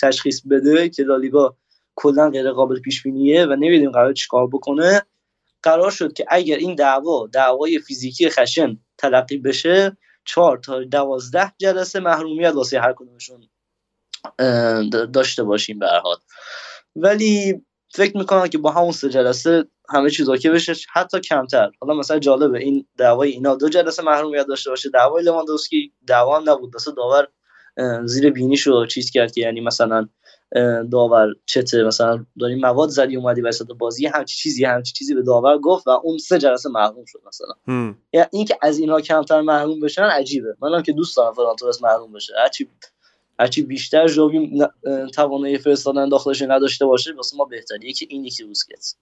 [0.01, 1.57] تشخیص بده که لالیگا
[1.95, 5.03] کلا غیر قابل پیش بینیه و نمی‌دونیم قرار چیکار بکنه.
[5.63, 9.97] قرار شد که اگر این دعوا دعوای فیزیکی خشن تلقی بشه
[10.29, 13.49] چهار تا دوازده جلسه محرومیت واسه هر کدومشون
[15.13, 16.17] داشته باشیم به حال.
[16.97, 17.63] ولی
[17.95, 21.71] فکر می‌کنم که با همون سه جلسه همه چیز اوکی بشه حتی کمتر.
[21.81, 26.77] حالا مثلا جالبه این دعوای اینا دو جلسه محرومیت داشته باشه دعوای لواندوسکی دعوا نبود.
[26.77, 27.29] مثلا داور
[28.05, 30.09] زیر بینیشو چیز کرد که یعنی مثلا
[30.93, 35.59] داور چته مثلا داریم مواد زدی اومدی وسط بازی همچی چیزی همچی چیزی به داور
[35.59, 37.55] گفت و اون سه جلسه محروم شد مثلا.
[38.13, 40.57] یعنی اینکه از اینها کمتر محروم بشن عجیبه.
[40.63, 42.33] منم که دوست دارم فرانتورس محروم بشه.
[42.43, 42.69] هرچی
[43.41, 44.63] هرچی بیشتر جوبی
[45.15, 48.95] توانایی فرستادن داخلش نداشته باشه واسه ما بهتریه که این یکی روسکت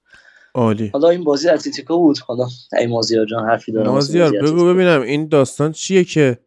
[0.54, 0.88] عالی.
[0.88, 2.18] حالا این بازی اتلتیکو بود.
[2.18, 2.46] حالا
[2.78, 3.90] ای مازیار جان حرفی دارم.
[3.90, 6.38] مازیار بگو ببینم این داستان چیه که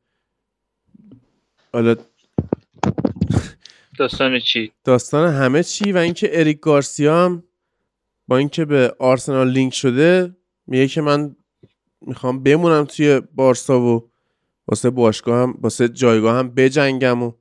[1.73, 1.95] حالا
[3.99, 7.43] داستان چی؟ داستان همه چی و اینکه اریک گارسیا هم
[8.27, 10.35] با اینکه به آرسنال لینک شده
[10.67, 11.35] میگه که من
[12.01, 14.09] می‌خوام بمونم توی بارسا و
[14.67, 17.31] واسه باشگاه هم واسه جایگاه هم بجنگم و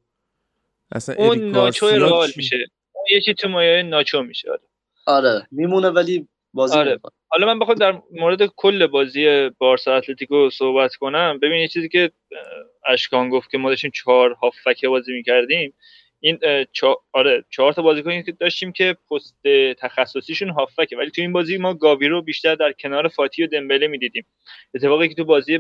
[0.93, 2.57] اصلا اون ناچو رئال میشه.
[2.93, 4.61] اون یکی تو مایه ناچو میشه آره.
[5.07, 7.01] آره میمونه ولی بازی آره.
[7.29, 11.39] حالا من بخوام در مورد کل بازی بارسا اتلتیکو صحبت کنم.
[11.43, 12.11] ببین یه چیزی که
[12.89, 15.75] اشکان گفت که ما داشتیم چهار هافک بازی می‌کردیم.
[16.21, 16.39] این
[16.73, 16.97] چا...
[17.13, 19.37] آره چهار تا بازیکنی که داشتیم که پست
[19.79, 23.87] تخصصیشون هافکه ولی تو این بازی ما گاوی رو بیشتر در کنار فاتی و دمبله
[23.87, 24.25] می‌دیدیم.
[24.75, 25.59] اتفاقی که تو بازی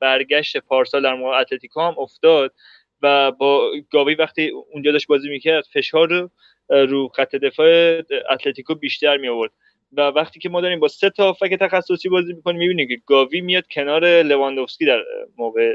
[0.00, 2.54] برگشت پارسال در مقابل اتلتیکو هم افتاد
[3.02, 6.30] و با گاوی وقتی اونجا داشت بازی می‌کرد فشار رو
[6.68, 7.98] رو خط دفاع
[8.30, 9.50] اتلتیکو بیشتر می آورد
[9.92, 13.40] و وقتی که ما داریم با سه تا هافک تخصصی بازی می‌کنیم می‌بینیم که گاوی
[13.40, 15.02] میاد کنار لواندوفسکی در
[15.38, 15.74] موقع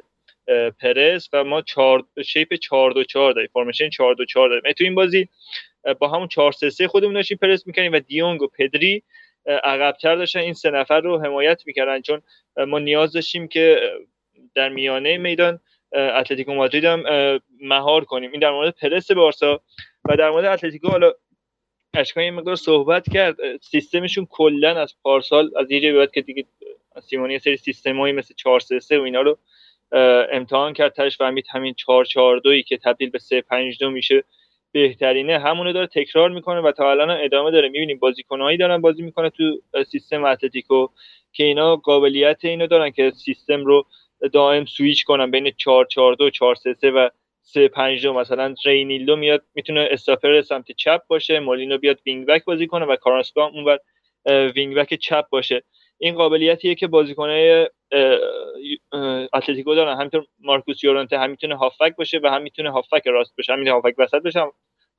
[0.80, 4.72] پرس و ما چهار شیپ 4 2 4 داریم فرمیشن 4 2 4 داریم.
[4.72, 5.28] تو این بازی
[6.00, 9.04] با همون 4 3 3 خودمون داشتیم پرس می‌کنیم و دیونگ و پدری
[9.64, 10.40] عقبتر داشتن.
[10.40, 12.02] این سه نفر رو حمایت می‌کردن.
[12.02, 12.22] چون
[12.68, 13.80] ما نیاز داشتیم که
[14.56, 15.60] در میانه میدان
[15.94, 17.04] اتلتیکو مادرید هم
[17.62, 18.32] مهار کنیم.
[18.32, 19.62] این در مورد پرس بارسا
[20.10, 21.14] و در مورد اتلتیکو حالا
[21.94, 23.36] اشکان یه مقدار صحبت کرد.
[23.62, 26.46] سیستمشون کلا از پارسال از یه جایی که دیگه
[27.02, 29.38] سیمونی سری سیستمایی مثل 4 3 3 و اینا رو
[30.32, 34.24] امتحان کرد تاش فهمید همین 4 4 2 که تبدیل به 3 5 2 میشه
[34.72, 35.40] بهترینه.
[35.40, 37.70] همونو داره تکرار می‌کنه و تا الان ادامه داره.
[37.70, 40.88] می‌بینیم بازیکنایی دارن بازی می‌کنه تو سیستم اتلتیکو
[41.34, 43.86] که اینا قابلیت اینو دارن که سیستم رو
[44.34, 47.10] دائم سویچ کنن بین 4 4 2 4 3 3 و
[47.42, 52.46] 3 5 2 مثلا رینیلدو میاد می‌تونه استاپر سمت چپ باشه مولینو بیاد وینگ بک
[52.46, 53.80] بازی کنه و کاراسکو اونور
[54.56, 55.64] وینگ بک چپ باشه.
[55.98, 57.70] این قابلیتیه که بازیکنای
[59.34, 59.98] اتلتیکو دارن.
[59.98, 63.96] همینطور مارکوس یورنته هم می‌تونه هافبک باشه و هم می‌تونه هافبک راست باشه هم هافبک
[63.98, 64.40] وسط باشه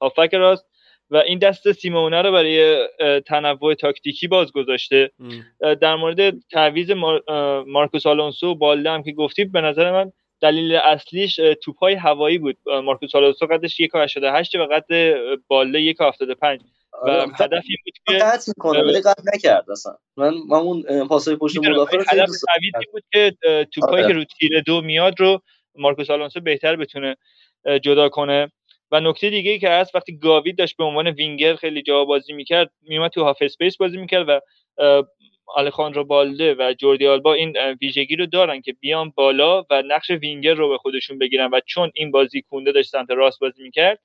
[0.01, 0.66] هافبک راست.
[1.11, 2.88] و این دست سیمئونه رو برای
[3.26, 5.11] تنوع تاکتیکی باز گذاشته.
[5.80, 6.90] در مورد تعویض
[7.66, 12.57] مارکوس آلونسو بالده هم که گفتید به نظر من دلیل اصلیش توپای هوایی بود.
[12.84, 15.16] مارکوس آلونسو قدش 1.88 و قد
[15.49, 16.61] بالده 1.75
[16.93, 19.97] و آره، هدف این بود که قطع می‌کنه ولی قطع نکرد اصلا.
[20.16, 22.30] من اون پاسای پشت مدافع هدف
[22.93, 23.37] بود که
[23.74, 24.12] توپایی آره.
[24.12, 25.43] که رو تیر دو میاد رو
[25.74, 27.16] مارکوس آلونسو بهتر بتونه
[27.82, 28.53] جدا کنه.
[28.91, 32.32] و نکته دیگه ای که هست وقتی گاوی داشت به عنوان وینگر خیلی جا بازی
[32.32, 34.41] می‌کرد میومد تو half space بازی می‌کرد و
[35.47, 40.55] آلخاندرو بالده و جوردی آلبا این ویژگی رو دارن که بیان بالا و نقش وینگر
[40.55, 44.01] رو به خودشون بگیرن و چون این بازی کونده داشت سمت راست بازی می‌کرد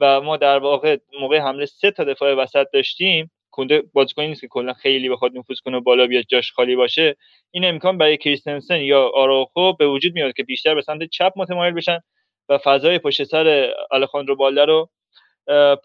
[0.00, 4.48] و ما در واقع موقع حمله سه تا دفاع وسط داشتیم کنده بازیکنی نیست که
[4.48, 7.16] کلا خیلی بخواد نفوذ کنه بالا بیاد جاش خالی باشه.
[7.50, 11.74] این امکان برای کریستنسن یا آراخو به وجود میاد که بیشتر به سمت چپ متمایل
[11.74, 12.00] بشن
[12.48, 14.90] و فضای پشت سر آلخاندرو بالده رو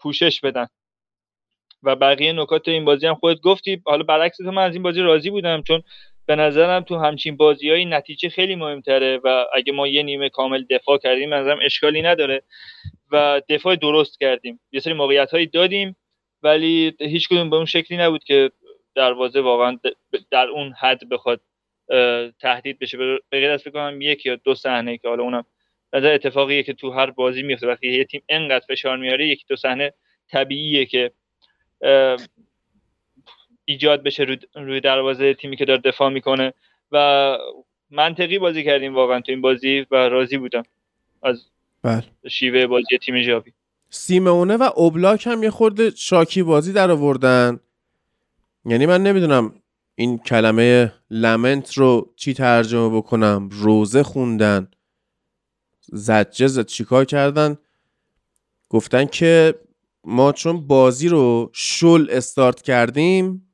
[0.00, 0.66] پوشش بدن.
[1.86, 3.82] و بقیه نکات این بازی هم خودت گفتی.
[3.86, 5.82] حالا برعکس تو من از این بازی راضی بودم چون
[6.26, 10.98] به نظرم تو همچین بازی نتیجه خیلی مهمتره و اگه ما یه نیمه کامل دفاع
[10.98, 12.42] کردیم نظرم اشکالی نداره
[13.12, 14.60] و دفاع درست کردیم.
[14.72, 15.96] یه سری موقعیت هایی دادیم
[16.42, 18.50] ولی هیچ کدوم به اون شکلی نبود که
[18.94, 19.78] دروازه واقعا
[20.30, 21.40] در اون حد بخواد
[22.40, 22.96] تهدید بشه.
[22.96, 25.44] به غیر از فکر یک یا دو صحنه که حالا اونم
[25.92, 29.56] نظر اتفاقیه که تو هر بازی میفته وقتی یه تیم انقدر فشار میاره یکی دو
[29.56, 29.92] صحنه
[30.30, 31.10] طبیعیه که
[33.64, 36.52] ایجاد بشه روی دروازه تیمی که داره دفاع می‌کنه.
[36.92, 37.38] و
[37.90, 40.62] منطقی بازی کردیم واقعا تو این بازی و راضی بودم
[41.22, 41.44] از
[41.82, 42.04] بله.
[42.30, 43.52] شیوه بازی تیم جاوی
[43.90, 47.60] سیمونه و اوبلاک هم یه خورده شاکی بازی در آوردن.
[48.64, 49.54] یعنی من نمی‌دونم
[49.94, 53.48] این کلمه لمنت رو چی ترجمه بکنم.
[53.52, 54.70] روزه خوندن.
[55.80, 56.66] زجه زد.
[56.66, 57.58] چیکار کردن؟
[58.68, 59.54] گفتن که
[60.06, 63.52] ما چون بازی رو شل استارت کردیم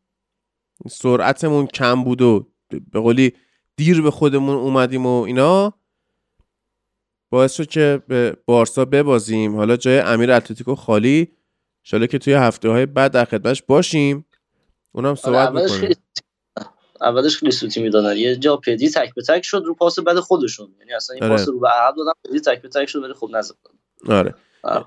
[0.90, 2.48] سرعتمون کم بود و
[2.92, 3.32] به قولی
[3.76, 5.72] دیر به خودمون اومدیم و اینا
[7.30, 9.56] باعث شد که به بارسا ببازیم.
[9.56, 11.32] حالا جای امیر اتلتیکو خالی
[11.82, 14.26] شاله که توی هفته های بعد در خدمتش باشیم.
[14.92, 15.96] اونم صحبت آره می‌کنیم.
[17.00, 18.16] اولش خیلی سوتی می‌دادن.
[18.16, 20.74] یه جا پدی تک به تک شد رو پاس بعد خودشون.
[20.78, 21.36] یعنی اصلا این آره.
[21.36, 23.54] پاس رو به عقب دادن پدی تک به تک شد ولی خوب نزد.
[24.08, 24.34] آره.
[24.62, 24.84] آره.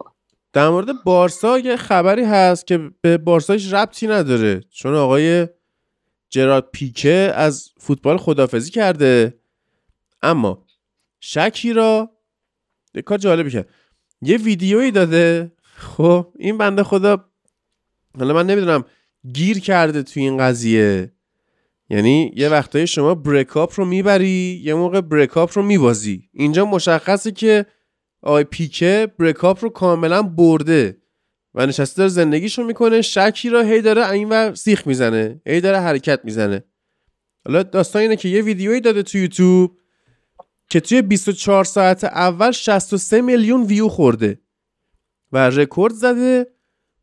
[0.56, 4.62] در مورد بارسا یه خبری هست که به بارسا ربطی نداره.
[4.72, 5.48] چون آقای
[6.30, 9.40] جرارد پیکه از فوتبال خدافزی کرده.
[10.22, 10.66] اما
[11.20, 12.12] شکی را
[12.94, 13.70] یه کار جالبی کرد.
[14.22, 15.52] یه ویدیویی داده.
[15.76, 17.26] خب این بنده خدا
[18.20, 18.84] حالا من نمی‌دونم
[19.34, 21.12] گیر کرده توی این قضیه.
[21.90, 26.30] یعنی یه وقتایی شما بریکاپ رو می‌بری یه موقع بریکاپ رو میبازی.
[26.34, 27.66] اینجا مشخصه که
[28.26, 30.98] آقای پیکه بریکاپ رو کاملا برده
[31.54, 33.02] و نشسته داره زندگیشو می‌کنه.
[33.02, 36.64] شکی را هی داره این و سیخ می‌زنه هی داره حرکت می‌زنه.
[37.46, 39.80] حالا داستان اینه که یه ویدیویی داده تو یوتیوب
[40.70, 44.42] که توی 24 ساعت اول 63 میلیون ویو خورده
[45.32, 46.48] و رکورد زده.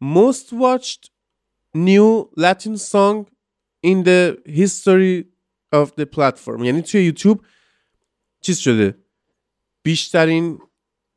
[0.02, 1.10] Most watched
[1.76, 3.26] new Latin song
[3.86, 5.24] in the history
[5.74, 6.64] of the platform.
[6.64, 7.44] یعنی توی یوتیوب
[8.40, 8.98] چیز شده؟
[9.82, 10.58] بیشترین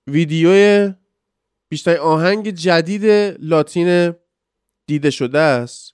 [0.08, 0.94] ویدیو
[1.70, 3.06] بیشتر آهنگ جدید
[3.40, 4.14] لاتین
[4.88, 5.94] دیده شده است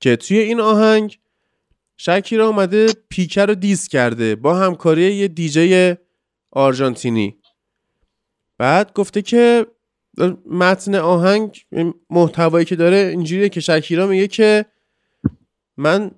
[0.00, 1.18] که توی این آهنگ
[1.96, 5.94] شکیرا اومده پیکر رو دیس کرده با همکاری یه دیجی
[6.50, 7.38] آرژانتینی.
[8.58, 9.66] بعد گفته که
[10.46, 11.66] متن آهنگ
[12.10, 14.66] محتوایی که داره اینجوریه که شکیرا میگه که
[15.76, 16.10] من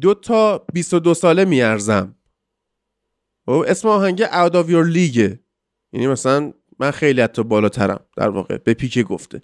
[0.00, 2.14] دو تا 22 ساله میارزم.
[3.46, 5.43] و اسم آهنگ Out of Your League.
[5.94, 9.42] یعنی مثلا من خیلی حتی بالاترم در واقع به پیکه گفته.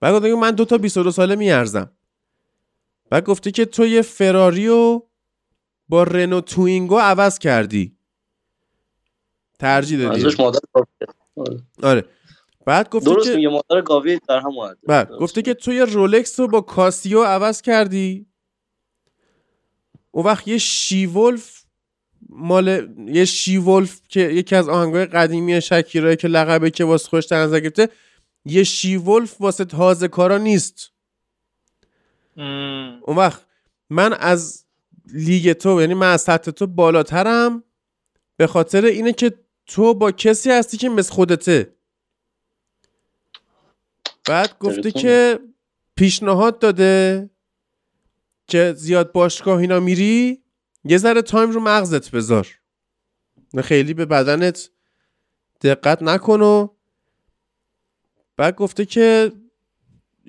[0.00, 1.90] بعد گفته من دو تا 22 ساله میارزم.
[3.10, 5.02] بعد گفته که تو یه فراریو
[5.88, 7.96] با رنو توینگو عوض کردی.
[9.58, 10.26] ترجیح دادی.
[10.26, 10.60] ازش مادر
[11.82, 12.04] آره.
[12.66, 16.40] بعد گفته درست که میگه مادر گاوی در هم بعد گفته که تو یه رولکس
[16.40, 18.26] رو با کاسیو عوض کردی.
[20.10, 21.55] اون وقت یه شیولف
[22.28, 27.42] مال یه شیولف که یکی از آهنگای قدیمی شکیرایی که لقبه که واسه خوش در
[27.42, 27.88] نظر گرفته
[28.44, 30.90] یه شیولف واسه تازه کارا نیست
[32.36, 33.00] ام.
[33.02, 33.46] اون وقت
[33.90, 34.64] من از
[35.12, 37.62] لیگ تو یعنی من از سطح تو بالاترم
[38.36, 39.32] به خاطر اینه که
[39.66, 41.76] تو با کسی هستی که مثل خودته
[44.28, 45.02] بعد گفته دلتون.
[45.02, 45.38] که
[45.96, 47.30] پیشنهاد داده
[48.46, 50.42] که زیاد باشگاه اینا میری
[50.88, 52.48] یه ذره تایم رو مغزت بذار.
[53.64, 54.70] خیلی به بدنت
[55.62, 56.68] دقت نکن و
[58.36, 59.32] بعد گفته که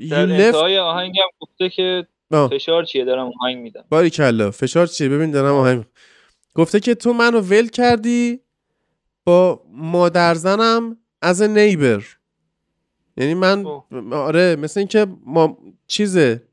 [0.10, 2.50] در انتهای آهنگم گفته که آه.
[2.50, 3.86] فشار چیه؟ دارم آهنگ میدم.
[3.90, 5.86] باری کلا فشار چیه؟ ببین دارم آهنگ
[6.54, 8.40] گفته که تو منو ول کردی
[9.24, 12.04] با مادر زنم از نیبر
[13.18, 13.66] یعنی من.
[14.12, 16.47] آره مثل اینکه ما چیزه.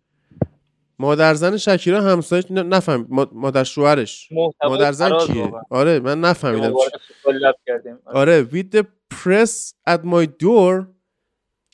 [0.99, 4.29] مادر زن شکیرا همسایش نفهم ما- مادر شوهرش.
[4.33, 5.63] محتوای مادر زن فراز کیه؟ واقعا.
[5.71, 6.73] آره من نفهمیدم
[7.67, 7.99] کردیم.
[8.07, 8.45] آره.
[8.53, 8.85] with the
[9.15, 10.87] press at my door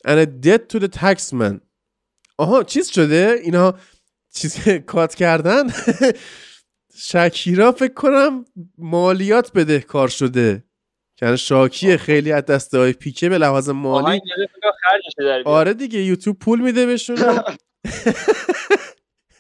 [0.08, 1.60] and a debt to the taxman.
[2.38, 3.74] آها چیز شده؟ اینا
[4.34, 4.56] چیز
[4.86, 5.62] کات کردن؟
[6.94, 8.44] شکیرا فکر کنم
[8.78, 10.64] مالیات بده کار شده.
[11.22, 14.20] یعنی شاکیه خیلی از دسته های پیکه به لحاظ مالی.
[15.44, 17.18] آره دیگه یوتیوب پول میده بهشون.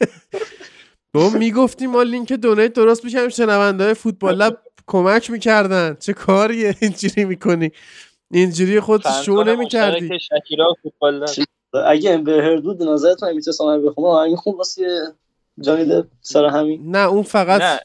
[1.14, 5.96] با می‌گفتیم ما لینک دونیت درست می‌کنیم شنونده های فوتبال لب کمک می‌کردن.
[6.00, 7.70] چه کاریه؟ اینجوری می‌کنی.
[8.30, 10.10] اینجوری خود شو نمی‌کردی.
[11.86, 15.02] اگه امبر هردود به نظرتون هم می‌تونست آهنگ بخونه آهنگ خون واسه
[15.60, 16.96] جانی سر همین.
[16.96, 17.80] نه اون فقط نه.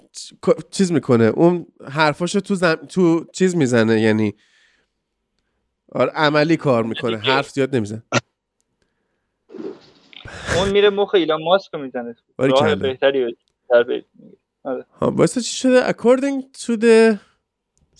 [0.71, 1.23] چیز می‌کنه.
[1.23, 2.75] اون حرفاشو تو زم...
[2.75, 4.33] تو چیز می‌زنه یعنی
[5.91, 7.17] آره عملی کار می‌کنه.
[7.17, 8.03] حرف زیاد نمی‌زنه.
[10.57, 12.15] اون میره مخ ایلان ماسک می‌زنه.
[12.37, 12.75] راه کلا.
[12.75, 13.37] بهتری
[13.69, 14.37] در بهت میگه
[15.01, 17.17] ها واسه چی شده؟ According to the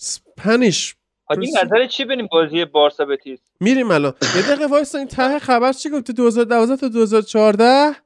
[0.00, 0.94] Spanish
[1.24, 1.64] حاجی درسته.
[1.64, 4.14] نظر چی بریم بازی بارسا بتیس؟ میریم الان.
[4.36, 7.96] یه دقیقه وایسا این ته خبر چی گفته 2012 تا 2014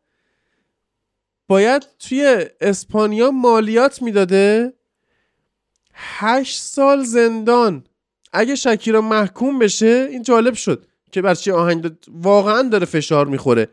[1.48, 4.72] باید توی اسپانیا مالیات می‌داده.
[5.94, 7.84] 8 سال زندان.
[8.32, 12.04] اگه شکیرا محکوم بشه این جالب شد که بر چی آهنگ داد.
[12.08, 13.68] واقعا داره فشار می‌خوره.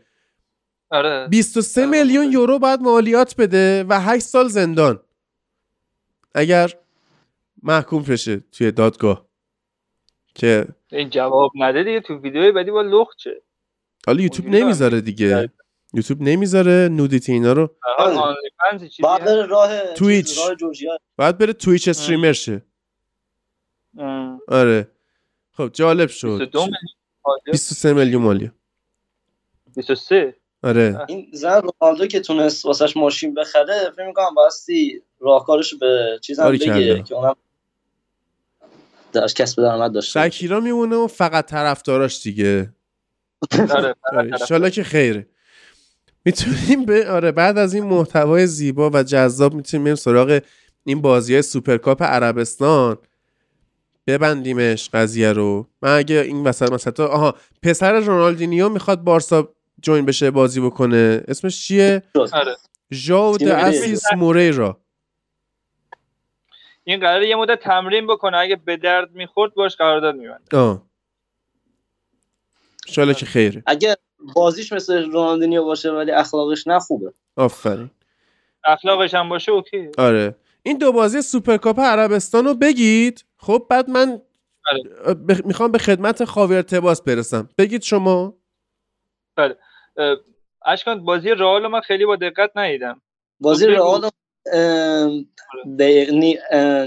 [0.90, 1.90] آره 23 آره.
[1.90, 5.00] میلیون یورو باید مالیات بده و 8 سال زندان
[6.34, 6.74] اگر
[7.62, 9.28] محکوم بشه توی دادگاه
[10.34, 13.42] که این جواب نده دیگه تو ویدیوی بعدی با لخت چه
[14.06, 15.50] حالا یوتیوب نمی‌ذاره دیگه.
[15.94, 18.36] یوتیوب نمی‌ذاره نودیتی اینا رو آره آره.
[19.02, 20.26] بعد؟ بره راه تویچ.
[20.26, 22.62] چیز، راه جورجیا باید بره تویچ استریمر شه.
[24.48, 24.90] آره
[25.52, 26.78] خب جالب شد 22 میلیون
[27.22, 27.50] حاجی.
[27.50, 28.52] 23 میلیون مالیه
[29.76, 36.18] 23 آره این زن رونالدو که تونست واسش ماشین بخره فکر می‌کنم باستی راهکارش به
[36.22, 36.74] چیزم باریکلا.
[36.74, 37.34] بگه که اونم
[39.12, 40.28] داشت کسب درآمد داشته.
[40.30, 42.72] شکیرا میمونه و فقط طرفداراش دیگه
[43.52, 44.30] آره آره.
[44.32, 45.26] انشالله که خیره
[46.24, 50.40] می‌تونیم به آره بعد از این محتوای زیبا و جذاب می‌تونیم بریم سراغ
[50.84, 52.98] این بازی های سوپرکاپ عربستان
[54.06, 60.30] ببندیمش قضیه رو من اگه این وسط مثلا آها پسر رونالدینیو می‌خواد بارسا join بشه
[60.30, 61.24] بازی بکنه.
[61.28, 62.02] اسمش چیه؟
[62.32, 62.56] آره.
[62.92, 64.80] ژوائو د اسیس موریرا.
[66.84, 68.36] این قراره یه مدت تمرین بکنه.
[68.36, 70.56] اگه به درد می‌خورد باش قرارداد میبنده.
[70.56, 70.82] آه.
[72.88, 73.62] انشالله که خیره.
[73.66, 73.96] اگه
[74.34, 77.12] بازیش مثل رونالدینیو باشه ولی اخلاقش نه خوبه.
[77.36, 77.90] آفرین.
[78.64, 79.88] اخلاقش هم باشه OK.
[79.98, 80.34] آره.
[80.62, 83.24] این دو بازی سوپرکاپ عربستان رو بگید.
[83.36, 84.20] خب بعد من
[84.72, 85.14] آره.
[85.14, 87.48] ب- می‌خوام به خدمت خاویر تباس برسم.
[87.58, 88.34] بگید شما.
[89.36, 89.48] اه،
[90.66, 93.00] اشکان بازی رئال من خیلی با دقت ندیدم.
[93.40, 93.66] بازی.
[93.66, 94.10] رئال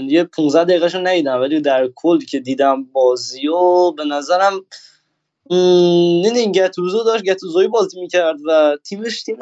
[0.08, 4.60] یه 15 دقیقهشو ندیدم ولی در کل که دیدم بازی و به نظرم
[5.50, 9.36] این گتوزو داشت گتوزوی بازی می‌کرد و تیمش تیم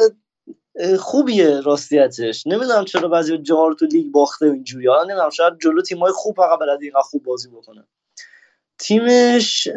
[0.99, 2.47] خوبیه راستیتش.
[2.47, 4.87] نمی‌دونم چرا بعضی جار تو لیگ باخته اینجوری.
[4.87, 7.85] ها نمی‌دونم شاید جلو تیمای خوب فقط بلد اینقدر خوب بازی بکنه.
[8.79, 9.69] تیمش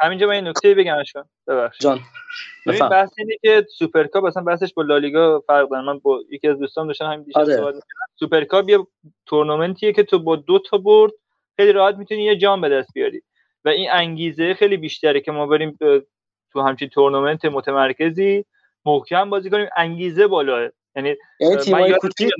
[0.00, 1.24] همینجا من این نکته بگم اشکان.
[1.46, 1.82] ببخشید.
[1.82, 2.00] جان.
[2.66, 5.82] ببین بحث اینه که سوپرکاپ اصلا بحثش با لالیگا فرق داره.
[5.82, 7.56] من با یکی از دوستان داشتم همین دیشب آره.
[7.56, 7.74] صحبت
[8.16, 8.78] سوپرکاپ یه
[9.26, 11.12] تورنمنتیه که تو با دو تا برد
[11.56, 13.22] خیلی راحت می‌تونی یه جام به دست بیاری.
[13.64, 15.78] و این انگیزه خیلی بیشتره که ما بریم
[16.52, 18.44] تو همچین تورنمنت متمرکزی
[18.84, 19.68] محکم بازی کنیم.
[19.76, 22.30] انگیزه بالاه یعنی یعنی تیمای کوچیک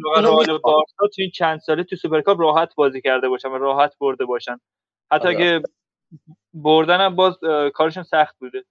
[0.99, 4.61] تو این چند ساله تو سوپرکاپ راحت بازی کرده باشن و راحت برده باشن.
[5.12, 5.36] حتی آره.
[5.36, 5.62] که
[6.55, 7.38] بردن هم باز
[7.74, 8.64] کارشون سخت بوده.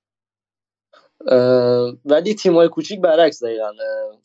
[2.05, 3.71] ولی تیمای کوچیک برعکس دقیقا.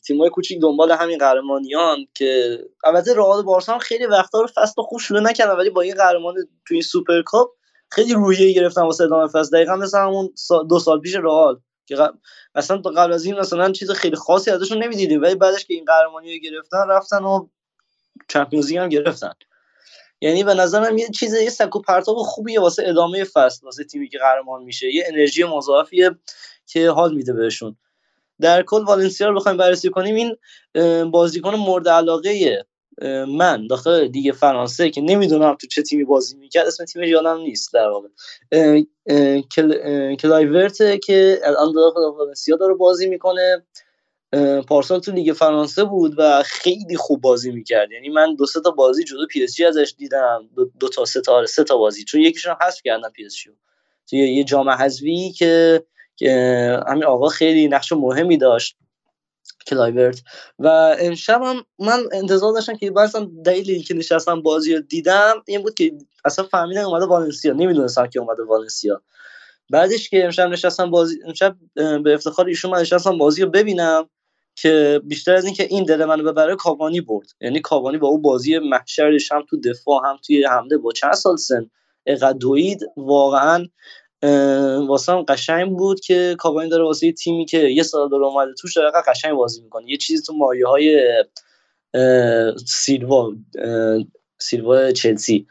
[0.07, 4.99] تیمای کوچیک دنبال همین قهرمانیان که البته رئال بارسا هم خیلی وقتا رو فصل خوب
[4.99, 6.35] شروع نکردن ولی با این قهرمان
[6.67, 7.49] تو این سوپرکاپ
[7.89, 9.57] خیلی روحیه گرفتن واسه ادامه فصل.
[9.57, 10.29] دقیقا مثل همون
[10.69, 11.97] دو سال پیش رئال که
[12.55, 16.33] اصلا قبل از این مثلا چیز خیلی خاصی ازشون نمی‌دیدیم ولی بعدش که این قهرمانی
[16.33, 17.47] رو گرفتن رفتن و
[18.27, 19.33] Champions هم گرفتن.
[20.21, 24.17] یعنی به نظرم یه چیز یه سکو پرتاب خوبیه واسه ادامه فصل واسه تیمی که
[24.17, 24.93] قهرمان میشه.
[24.93, 26.11] یه انرژی مضاعفیه.
[26.65, 27.75] که حال میده بهشون.
[28.41, 30.35] در کل والنسیا رو بخوایم بررسی کنیم این
[31.11, 32.65] بازیکن مورد علاقه
[33.27, 37.73] من داخل لیگ فرانسه که نمی‌دونم تو چه تیمی بازی می‌کرد اسم تیمش یادم نیست
[37.73, 38.07] در واقع.
[39.55, 40.15] کل...
[40.15, 43.63] کلایورت که الان داخل والنسیا داره بازی می‌کنه.
[44.67, 47.91] پارسال تو لیگ فرانسه بود و خیلی خوب بازی می‌کرد.
[47.91, 50.49] یعنی من دو سه تا بازی جلو پی اس جی ازش دیدم.
[50.55, 52.03] دو, دو تا سه تا سه تا بازی.
[52.03, 53.49] چون یکیشون حذف کردن پی اس جی
[54.09, 55.83] تو یه جام حذفی که
[56.15, 58.77] که همین آقا خیلی نقش مهمی داشت
[59.67, 60.21] کلایورت.
[60.59, 60.67] و
[60.99, 65.73] امشب هم من انتظار داشتم که مثلا دلیلی که نشستم بازی رو دیدم این بود
[65.73, 65.91] که
[66.25, 67.53] اصلا فهمیدم اومده والنسیا.
[67.53, 69.01] نمی‌دونستم که اومده والنسیا.
[69.69, 74.09] بعدش که امشب نشستم بازی امشب به افتخار ایشون من نشستم بازی رو ببینم
[74.55, 77.27] که بیشتر از اینکه این دل منو ببره کاوانی برد.
[77.41, 81.37] یعنی کاوانی با اون بازی محشرش هم تو دفاع هم توی حمله با چند سال
[81.37, 81.69] سن
[82.39, 83.67] دوید واقعا
[84.87, 88.77] واسه هم قشنگ بود که کاوانی داره واسه تیمی که یه سال داره اومده توش
[88.77, 89.91] داره قشنگ بازی می‌کنه.
[89.91, 91.13] یه چیزی تو مایه های
[92.65, 93.31] سیلوا
[94.39, 95.47] سیلوا چلسی.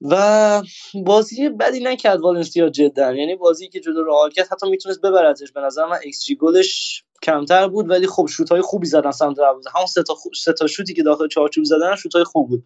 [0.00, 0.62] و
[1.04, 3.14] بازی بدی نکرد والنسیا جدا.
[3.14, 5.98] یعنی بازی که جلو رئال کرد حتی می‌تونست ببرتش به نظر من.
[6.04, 9.70] ایکس جی گلش کمتر بود ولی خب شوت های خوبی زدن سمت دروازه.
[9.74, 12.64] همون سه تا خوب سه تا شوتی که داخل چارچوب زدن شوت های خوب بود.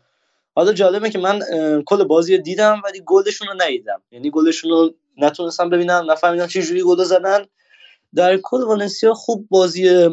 [0.57, 1.41] حالا جالبه که من
[1.87, 4.03] کل بازی رو دیدم ولی گلشون رو ندیدم.
[4.11, 7.45] یعنی گلشون رو نتونستم ببینم نفهمیدم چه جوری گل زدن.
[8.15, 10.09] در کل والنسیا خوب بازی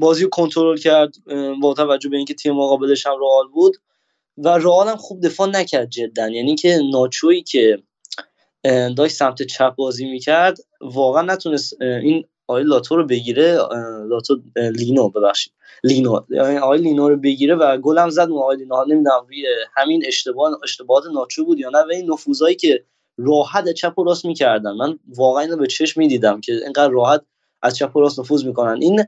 [0.00, 1.14] بازی کنترل کرد
[1.62, 3.76] با توجه به اینکه تیم مقابلش هم رئال بود.
[4.38, 6.28] و رئال هم خوب دفاع نکرد جدا.
[6.28, 7.82] یعنی که ناچویی که
[8.96, 13.58] داشت سمت چپ بازی می‌کرد واقعا نتونست این آقای لاتو رو بگیره
[14.08, 15.52] لاتو لینو ببخشید.
[15.84, 18.84] لینو یعنی آقای لینو رو بگیره و گلم زد آقای لینو.
[18.84, 19.46] نمی‌دونم روی
[19.76, 22.84] همین اشتباه اشتباهات ناچو بود یا نه و این نفوذایی که
[23.18, 24.72] راحت چپ و راست می‌کردن.
[24.72, 27.22] من واقعا اینو به چشم می‌دیدم که اینقدر راحت
[27.62, 28.82] از چپ و راست نفوذ می‌کنن.
[28.82, 29.04] این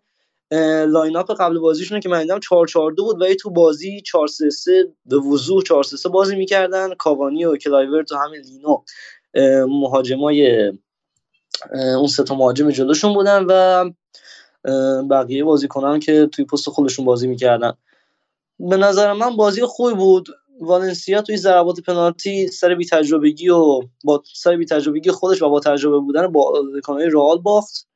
[0.86, 4.50] lineup قبل بازیشون که من دیدم 4 4 2 بود ولی تو بازی 4 3
[4.50, 6.94] 3 به وضوح 4 3 3 بازی می‌کردن.
[6.94, 8.82] کاوانی و کلایورت و همین لینو
[9.66, 10.72] مهاجمای
[11.74, 13.90] اون سه تا مهاجم جلوشون بودن و
[15.10, 17.72] بقیه بازیکنان که توی پست خودشون بازی می‌کردن.
[18.58, 20.28] به نظر من بازی خوبی بود.
[20.60, 25.60] والنسیا توی ضربات پنالتی سر بی تجربگی و با سر بی تجربگی خودش و با
[25.60, 27.86] تجربه بودن با بازیکن‌های رئال باخت.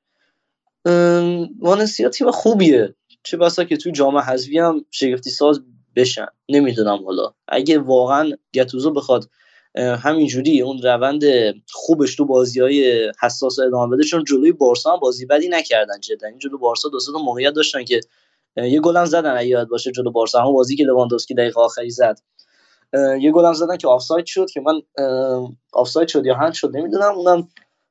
[1.61, 2.95] والنسیا تیم خوبیه.
[3.23, 5.61] چه بسا که توی جام حذفی هم شگفتی ساز
[5.97, 6.27] بشن.
[6.49, 7.33] نمی‌دونم حالا.
[7.49, 9.29] اگه واقعا گتوزو بخواد
[9.77, 11.23] همینجوری اون روند
[11.71, 16.29] خوبش تو بازی های حساس ادامه بده چون جلوی بارسا هم بازی بدی نکردن جدا.
[16.29, 18.01] این جلو بارسا دو تا موقعیت داشتن که
[18.57, 20.41] یه گل هم زدن اگه یاد باشه جلو بارسا.
[20.41, 22.19] هم بازی که لواندوسکی دقیقه آخری زد.
[23.21, 24.81] یه گل هم زدن که آفساید شد که من
[25.73, 27.15] آفساید شد یا هند شد نمی‌دونم.
[27.15, 27.49] اونم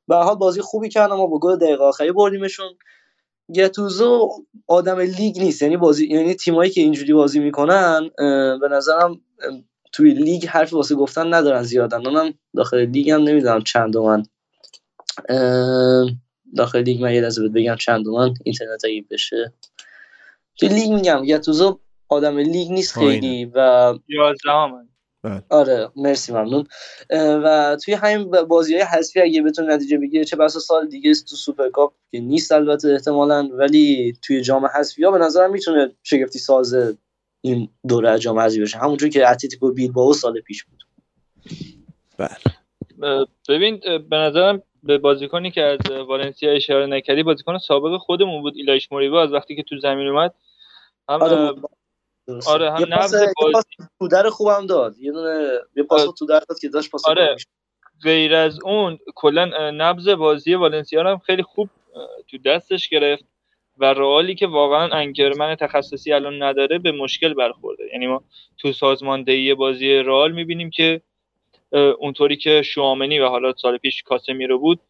[0.08, 2.66] به حال بازی خوبی کردن ما با گل دقیقه آخری بردیمشون.
[3.54, 4.28] گتوزو
[4.66, 5.62] آدم لیگ نیست.
[5.62, 8.10] یعنی بازی یعنی تیمایی که اینجوری بازی می‌کنن
[8.60, 9.20] به نظرم
[9.96, 12.06] توی لیگ حرف واسه گفتن ندارن زیادن.
[12.06, 14.22] اونم داخل لیگ هم نمی‌دونم چند من
[16.56, 19.52] داخل لیگ من یه لحظه بگم چند من اینترنت اگه بشه.
[20.56, 24.50] توی لیگ میگم گتوزو آدم لیگ نیست خیلی و 11
[25.22, 25.42] بله.
[25.48, 26.66] آره مرسی ممنون.
[27.44, 31.36] و توی همین بازی های حذفی اگه بتون نتیجه بگیره چه بسا سال دیگه تو
[31.36, 36.74] سوپرکاپ که نیست البته احتمالا ولی توی جام حذفی ها به نظرم می‌تونه شگفتی ساز
[37.46, 38.78] این دوره جام حذفی بشه.
[38.78, 40.82] همونجور که اتلتیکو بیلبائو سال پیش بود.
[42.18, 43.26] بله.
[43.48, 43.80] ببین
[44.10, 48.56] به نظرم به بازیکنی که از والنسیا اشاره نکردی بازیکن سابق خودمون بود.
[48.56, 50.34] ایلایش موریبا از وقتی که تو زمین اومد
[51.08, 51.54] هم آره,
[52.46, 53.14] آره هم نبض
[53.98, 54.98] تو در خوبم داد.
[54.98, 56.12] یه دونه یه پاس آره.
[56.18, 57.36] تو در داد که داشت پاس آره.
[58.02, 61.70] غیر از اون کلا نبض بازی والنسیا هم خیلی خوب
[62.28, 63.24] تو دستش گرفت.
[63.78, 67.84] و رئالی که واقعا انگرمن تخصصی الان نداره به مشکل برخورده.
[67.92, 68.24] یعنی ما
[68.58, 71.00] تو سازماندهی بازی رئال می‌بینیم که
[71.98, 74.80] اونطوری که شوامنی و حالا سال پیش کاسمیرو بود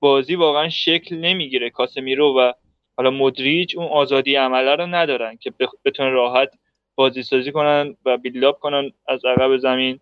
[0.00, 1.70] بازی واقعا شکل نمی‌گیره.
[1.70, 2.52] کاسمیرو و
[2.96, 5.52] حالا مدریج اون آزادی عمله رو ندارن که
[5.84, 6.48] بتونن راحت
[6.94, 10.00] بازی سازی کنن و بیلداپ کنن از عقب زمین.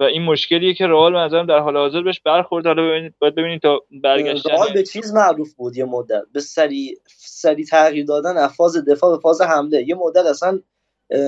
[0.00, 2.66] و این مشکلیه که رئال به در حال حاضر بهش برخورد.
[2.66, 6.22] حالا ببینید باید ببینید تا برگشتن رئال به چیز معروف بود یه مدت.
[6.32, 9.88] به سری سری تغییر دادن از فاز دفاع به فاز حمله.
[9.88, 10.60] یه مدت اصلا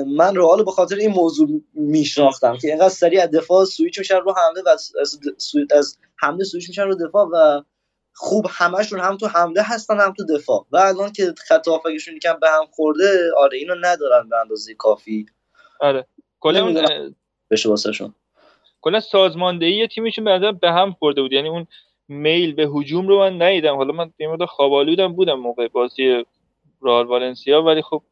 [0.06, 4.34] من رئال به خاطر این موضوع میشناختم که اینقدر سریع از دفاع سویچ میشن رو
[4.36, 4.92] حمله و از,
[5.70, 7.62] از حمله سویچ میشن رو دفاع و
[8.14, 10.66] خوب همشون هم تو حمله هستن هم تو دفاع.
[10.72, 15.26] و الان که خط هافکشون یکم به هم خورده آره اینو ندارن به اندازه کافی.
[15.80, 16.06] آره.
[16.40, 16.74] کلا
[17.50, 18.14] بشه واسهشون.
[18.80, 21.32] کلا سازماندهی تیمشون به به هم خورده بود.
[21.32, 21.66] یعنی اون
[22.08, 23.76] میل به هجوم رو من ندیدم.
[23.76, 26.24] حالا من یه مقدار خوابالودم بودم موقع بازی
[26.80, 28.02] رال والنسیا ولی خب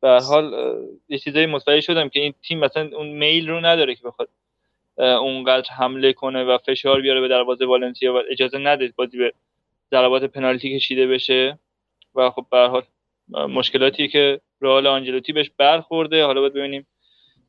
[0.00, 0.74] به حال
[1.08, 4.28] یه چیزایی متوجه شدم که این تیم مثلا اون میل رو نداره که بخواد
[4.98, 9.32] اونقدر حمله کنه و فشار بیاره به دروازه والنسیا و اجازه نده بازی به
[9.90, 11.58] ضربات پنالتی کشیده بشه.
[12.14, 12.82] و خب به حال
[13.28, 16.24] مشکلاتی که رئال آنجلوتی بهش برخورده.
[16.24, 16.86] حالا باید ببینیم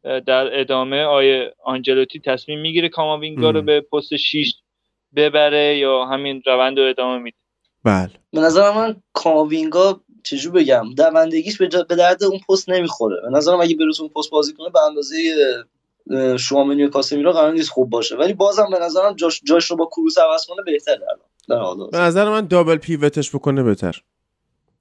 [0.04, 4.54] در ادامه آیه آنجلوتی تصمیم می‌گیره کاماوینگا رو به پست 6
[5.16, 7.38] ببره یا همین روند رو ادامه میده.
[7.84, 8.10] بله.
[8.34, 13.22] به نظر من کاماوینگا چجور بگم دوندگیش به, به درد اون پست نمی‌خوره.
[13.22, 15.16] به نظرم اگه بروز اون پست بازی کنه به اندازه
[16.40, 18.16] شوامنی و کاسمیرو قرار نیست خوب باشه.
[18.16, 21.06] ولی بازم به نظرم جاش, جاش رو با کروس عوض کنه بهتره
[21.48, 21.90] الان.
[21.92, 24.02] به نظر من دابل پیوتش بکنه بهتر.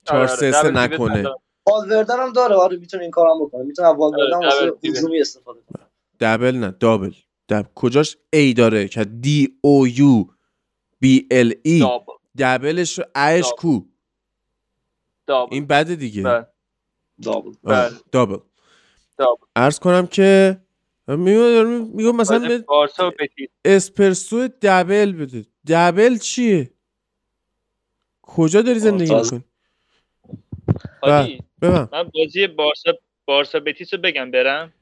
[0.08, 1.24] 4 3 3 نکنه.
[1.72, 2.54] والوردن هم داره.
[2.54, 3.62] آره می‌تونه این کارم بکنه.
[3.62, 5.84] می‌تونه والوردن واسه هجومی استفاده کنه.
[6.20, 7.12] دبل نه دابل.
[7.48, 10.24] دب کجاش؟ ای داره که دی او یو
[11.00, 12.00] بی ال ای
[12.38, 13.80] دبلش رو ایش کو؟
[15.26, 15.54] دابل.
[15.54, 16.22] این بده دیگه.
[16.22, 16.46] بله.
[17.22, 17.52] دابل.
[17.64, 17.96] دابل.
[18.12, 18.36] دابل.
[19.56, 20.58] عرض کنم که
[21.08, 22.64] میگم مثلا
[23.64, 25.46] اسپرسو دبل بده.
[25.68, 26.70] دبل چیه؟
[28.22, 29.44] کجا داری زندگی می‌کنی؟
[31.92, 32.92] من بازی بارسا
[33.24, 34.72] بارسا بتیس رو بگم برم.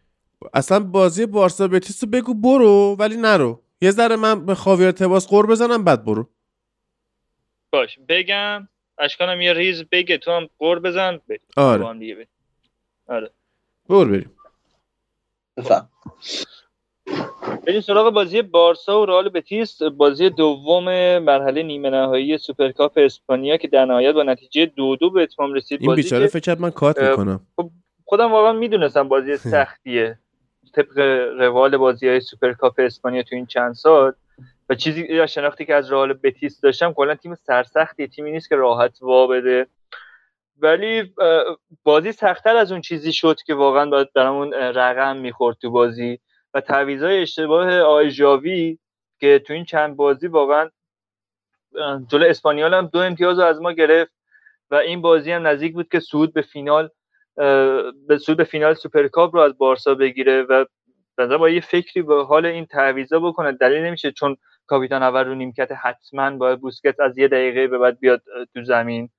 [0.54, 3.62] اصلا بازی بارسا بتیس رو بگو برو ولی نرو.
[3.80, 6.28] یه ذره من به خاویر تباس قور بزنم بعد برو.
[7.70, 7.98] باش.
[8.08, 8.68] بگم.
[8.98, 11.20] اشکانم یه ریز بگه تو هم قور بزن.
[11.28, 11.84] بریم آره.
[13.06, 13.30] آره.
[13.88, 14.30] برو بریم.
[15.56, 15.88] بفهم.
[17.66, 19.82] بریم سراغ بازی بارسا و رئال بتیس.
[19.82, 20.84] بازی دوم
[21.18, 25.82] مرحله نیمه نهایی سوپرکاپ اسپانیا که در نهایت با نتیجه دو دو به اتمام رسید.
[25.82, 27.40] این بیچاره فکر من کات می‌کنم.
[27.56, 27.70] خب
[28.04, 30.18] خودم واقعا می‌دونستم بازی سختیه.
[30.74, 30.98] طبق
[31.38, 34.12] روال بازی های سوپرکاپ اسپانیا تو این چند سال.
[34.68, 38.56] و چیزی یا شناختی که از رئال بتیس داشتم کلا تیم سرسختی تیمی نیست که
[38.56, 39.66] راحت وا بده.
[40.58, 41.14] ولی
[41.84, 46.18] بازی سختتر از اون چیزی شد که واقعا باید برامون رقم می‌خورد تو بازی.
[46.56, 48.78] و تعویضای اشتباه آقای ژاوی
[49.20, 50.70] که تو این چند بازی واقعا
[52.08, 54.12] جلو اسپانیال هم دو امتیاز رو از ما گرفت
[54.70, 56.90] و این بازی هم نزدیک بود که صعود به فینال
[58.08, 60.64] به صعود به فینال سوپرکاپ رو از بارسا بگیره و
[61.16, 63.52] بنظرم با یه فکری به حال این تعویضا بکنه.
[63.52, 64.36] دلیل نمیشه چون
[64.66, 68.22] کاپیتان اول رو نیمکت حتما باید بوسکت از یه دقیقه به بعد بیاد
[68.54, 69.10] تو زمین.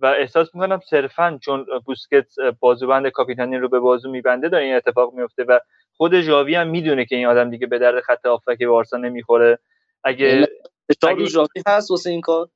[0.00, 2.26] و احساس می‌کنم صرفا چون بوسکت
[2.60, 5.58] بازوبند کاپیتانی رو به بازو میبنده داره این اتفاق میفته و
[6.02, 9.58] خود ژاوی هم می‌دونه که این آدم دیگه به درد خط هافک بارسا نمی‌خوره.
[10.04, 10.46] اگه یعنی
[10.88, 12.48] فشار رو ژاوی هست واسه این کار؟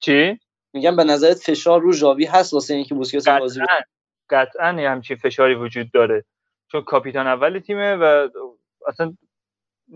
[0.00, 0.38] چی؟
[0.72, 3.60] میگم به نظرت فشار رو ژاوی هست واسه اینکه بوسکت بازی
[4.30, 6.24] قطعا همچین فشاری وجود داره.
[6.72, 8.28] چون کاپیتان اول تیمه و
[8.86, 9.14] اصلا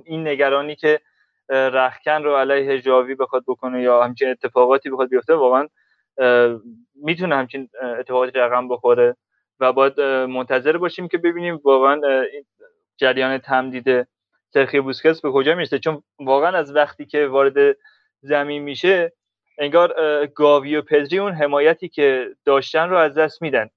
[0.04, 1.00] این نگرانی که
[1.50, 5.68] رخکن رو علیه ژاوی بخواد بکنه یا همچین اتفاقاتی بخواد بیفته واقعا
[6.94, 7.68] می‌تونه همچین
[7.98, 9.16] اتفاقاتی رقم بخوره.
[9.60, 12.00] و باید منتظر باشیم که ببینیم واقعا
[12.99, 14.09] جریان تمدید
[14.55, 17.76] سرخی بوسکس به کجا می‌رسه؟ چون واقعا از وقتی که وارد
[18.20, 19.12] زمین میشه
[19.59, 23.70] انگار گاوی و پدری اون حمایتی که داشتن رو از دست میدن.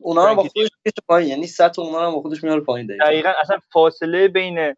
[0.00, 0.68] اونا رو با خودش
[1.08, 3.32] پایین یعنی سطح اونا رو با خودش میاره پایین دقیقاً.
[3.42, 4.74] اصلا فاصله بین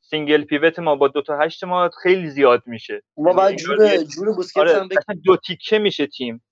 [0.00, 3.02] single pivot ما با دو تا هشت ما خیلی زیاد میشه.
[3.16, 4.88] ما یعنی جور جور بوسکت آره هم
[5.24, 6.44] دو تیکه میشه تیم.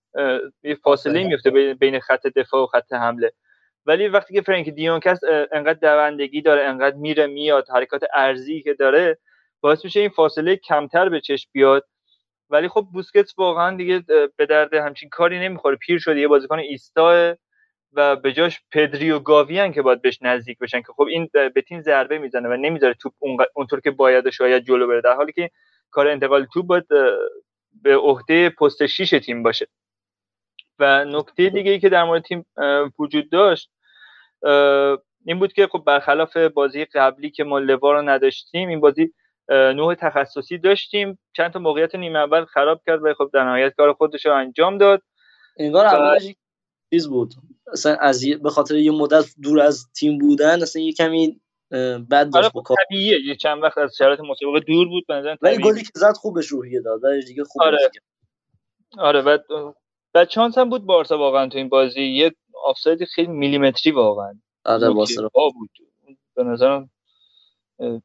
[0.63, 3.33] یه فاصله میفته بین خط دفاع و خط حمله.
[3.87, 5.21] ولی وقتی که فرانک دیونکس
[5.53, 9.19] انقدر دوندگی داره انقدر میره میاد حرکات ارزی که داره
[9.61, 11.85] باعث میشه این فاصله کمتر به چشم بیاد.
[12.51, 14.05] ولی خب بوسکتس واقعا دیگه
[14.37, 15.77] به درد همچین کاری نمی‌خوره.
[15.77, 17.37] پیر شده یه بازیکن ایستا
[17.93, 21.63] و به جاش پدری و گاویان که باید بهش نزدیک بشن که خب این به
[21.69, 23.13] تیم ضربه می‌زنه و نمی‌ذاره توپ
[23.55, 25.51] اونطور که باید شاید جلو بره در حالی که
[25.91, 26.85] کار انتقال توپ باید
[27.83, 29.67] به عهده پست 6 تیم باشه.
[30.83, 32.47] و نکته دیگه ای که در مورد تیم
[32.99, 33.71] وجود داشت
[35.25, 39.13] این بود که خب برخلاف بازی قبلی که ما لوا رو نداشتیم این بازی
[39.49, 41.19] نوع تخصصی داشتیم.
[41.37, 44.79] چند تا موقعیت نیمه اول خراب کرد و خب در نهایت کار خودش رو انجام
[44.79, 45.03] داد.
[45.59, 46.35] انگار اولش
[46.91, 47.35] چیز بود.
[47.73, 51.41] اصلا از به خاطر یه مدت دور از تیم بودن اصلا یه کمی
[52.11, 53.21] بد داشت آره خب طبیعیه.
[53.27, 56.81] یه چند وقت از شرایط مسابقه دور بود بنظرم ولی گلی که زد خوبش روحیه
[56.81, 57.79] داد ولی دیگه خوب آره.
[58.99, 59.39] آره و
[60.15, 62.33] و چانس هم بود بارسا واقعا تو این بازی یه
[62.65, 64.35] آفساید خیلی میلیمتری واقعا.
[64.65, 65.71] آره بود.
[66.35, 66.91] به نظرم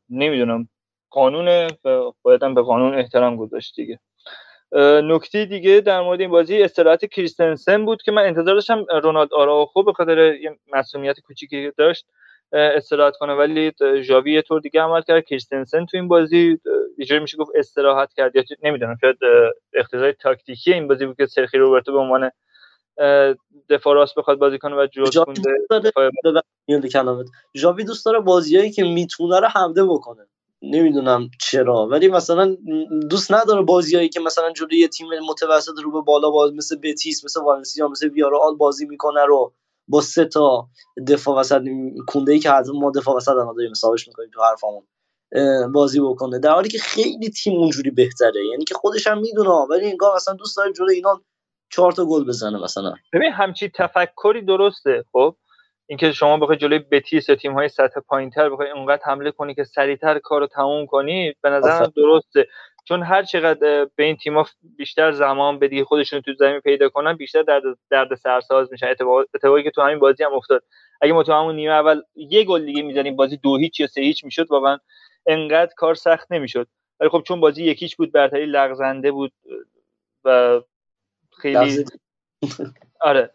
[0.10, 0.70] نمی‌دونم
[1.10, 4.00] قانونه و باید به قانون احترام گذاشت دیگه.
[5.04, 9.30] نکته دیگه در مورد این بازی استراحت کریستنسن بود که من انتظار داشتم رونالد
[9.74, 12.06] خوب به خاطر یه مسئولیت کوچیکی داشت
[12.54, 13.34] استراحت کنه.
[13.34, 13.72] ولی
[14.02, 15.26] ژاوی یه طور دیگه عمل کرد.
[15.26, 16.60] کریستنسن تو این بازی
[16.98, 18.36] یه میشه گفت استراحت کرد.
[18.36, 19.18] یا نمی‌دونم شاید
[19.74, 22.32] اقتضای تاکتیکی این بازی بود که سرخی روبرتو به عنوان
[23.70, 25.92] دفاع راست بخواد بازی کنه و جلو کنده
[27.56, 30.28] ژاوی دوست داره بازیایی که می‌تونه رو حمله بکنه.
[30.62, 31.88] نمی‌دونم چرا.
[31.88, 32.58] ولی مثلا
[33.10, 37.26] دوست نداره بازیایی که مثلا جلوی یه تیم متوسط رو به بالا باز مثل بتیس
[37.26, 39.54] مثل والنسیا مثل ویارال بازی می‌کنه رو.
[39.88, 40.68] با سه تا
[41.08, 41.62] دفاع وسط
[42.08, 44.84] کونده ای که حتما ما دفاع وسط الان داریم حسابش می‌کنیم تو حرفمون
[45.72, 46.40] بازی بکنه.
[46.40, 48.46] در حالی که خیلی تیم اونجوری بهتره.
[48.52, 51.22] یعنی که خودش هم می‌دونه ولی انگار مثلا دوست داره جلوی اینا
[51.72, 52.94] چهار تا گل بزنه مثلا.
[53.14, 55.04] ببین همچی تفکری درسته.
[55.12, 55.36] خب
[55.90, 60.20] اینکه شما بخوای جلوی بتیس تیم های سطح پایینتر بخوای اونقدر حمله کنی که سریعتر
[60.20, 62.48] کار رو تموم کنی به نظرم درسته.
[62.88, 67.42] چون هر چقدر به این تیم‌ها بیشتر زمان بدی خودشون تو زمین پیدا کنن بیشتر
[67.42, 68.88] درد درد سرساز میشن.
[69.34, 70.64] اتفاقی که تو همین بازی هم افتاد.
[71.02, 74.02] اگه ما تو همون نیمه اول یه گل دیگه می‌زنیم بازی دو هیچ یا سه
[74.02, 74.78] هیچ می‌شد واقعا
[75.26, 76.68] انقدر کار سخت نمی‌شد.
[77.00, 79.32] ولی خب چون بازی یکیش بود برتری لغزنده بود
[80.26, 80.62] و
[81.38, 81.86] خیلی
[83.02, 83.32] آره.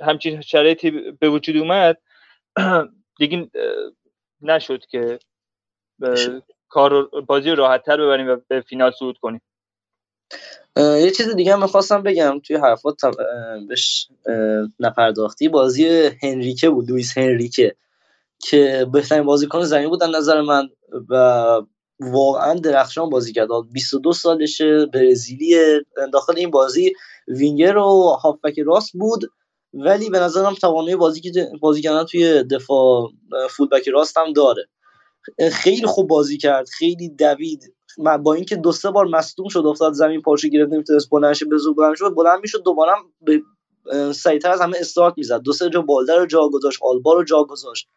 [0.00, 1.98] همچین شرایطی به وجود اومد.
[3.18, 3.50] دیگه
[4.42, 5.18] نشد که
[6.72, 9.40] کار بازی رو راحت تر ببریم و به فینال صعود کنیم.
[10.76, 12.40] یه چیز دیگه هم می‌خواستم بگم.
[12.44, 13.00] توی حرفات
[13.68, 14.08] بهش
[14.80, 15.48] نپرداختی.
[15.48, 17.76] بازی هنریکه بود لوئیس هنریکه
[18.38, 20.68] که بهترین بازیکن زمین بود نظر من
[21.08, 21.16] و
[22.00, 23.48] واقعا درخشان بازی کرد.
[23.72, 25.56] 22 سالشه برزیلی
[26.12, 26.92] داخل این بازی
[27.28, 29.32] وینگر و هافبک راست بود.
[29.74, 33.10] ولی به نظرم توانایی بازی بازی کردن توی دفاع
[33.50, 34.68] فولبک راست هم داره.
[35.52, 37.74] خیلی خوب بازی کرد خیلی دوید.
[38.22, 41.58] با اینکه دو سه بار مصدوم شد افتاد زمین پارچه گرفت نمی‌تونست بلند شه به
[41.58, 42.14] زور بلند شد.
[42.14, 43.42] بلند می‌شد دوباره به
[44.12, 45.40] سریعتر از همه استارت می‌زد.
[45.40, 47.88] دو سه جا بالدر رو جا گذاشت آلبا رو جا گذاشت.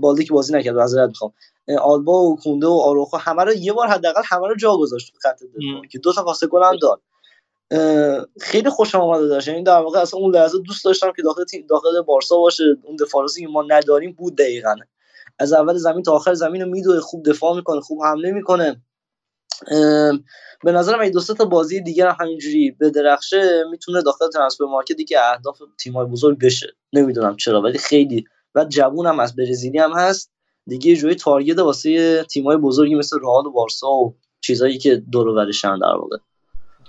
[0.00, 1.32] بالدی که بازی نکرد معذرت می‌خوام.
[1.80, 5.42] آلبا و کونده و آروخو همه رو یه بار حداقل همه رو جا گذاشت خط
[5.42, 5.86] دفاع.
[5.90, 7.00] که دو تا پاس گل هم داد.
[8.40, 9.48] خیلی خوشم آمده داشت.
[9.48, 12.64] یعنی در واقع اصلا اون لحظه دوست داشتم که داخل تیم داخل بارسا باشه.
[12.82, 14.74] اون دفاع که ما نداریم بود دقیقا.
[15.38, 18.82] از اول زمین تا آخر زمین رو میدوه خوب دفاع می‌کنه خوب حمله می‌کنه.
[20.64, 25.18] به نظرم این دو تا بازی دیگه همینجوری به درخشه می‌تونه داخل ترانسفر مارکتی که
[25.20, 26.76] اهداف تیم‌های بزرگ بشه.
[26.92, 28.24] نمی‌دونم چرا ولی خیلی.
[28.54, 30.32] و جوون هم از برزیلی هم هست.
[30.66, 35.34] دیگه جوی تارگت واسه تیم‌های بزرگی مثل رئال و بارسا و چیزایی که دور و
[35.34, 36.16] برشن در واقع.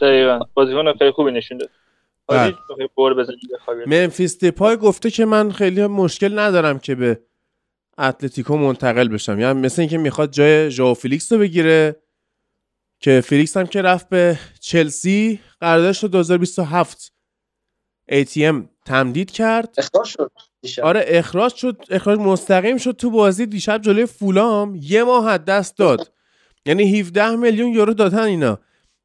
[0.01, 0.39] دقیقاً.
[0.53, 1.69] بازیکن خیلی خوبی نشون داد.
[2.27, 2.55] بله.
[3.87, 7.19] ممفیس دیپای گفته که من خیلی مشکل ندارم که به
[7.99, 9.39] اتلتیکو منتقل بشم.
[9.39, 11.95] یعنی مثل اینکه می‌خواد جای ژائو فیلیکس رو بگیره
[12.99, 17.13] که فیلیکس هم که رفت به چلسی قراردادش رو 2027
[18.11, 18.55] ATM
[18.85, 19.75] تمدید کرد.
[19.77, 20.31] اخراج شد
[20.83, 23.45] آره اخراج شد اخراج مستقیم شد تو بازی.
[23.45, 26.11] دیشب جلوی فولام یه ماه دست داد.
[26.65, 28.59] یعنی 17 میلیون یورو دادن اینا.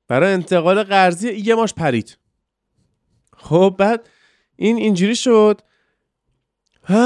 [0.08, 2.18] برای انتقال قرضی یه ماش پرید.
[3.36, 4.08] خب بعد
[4.56, 5.60] این اینجوری شد.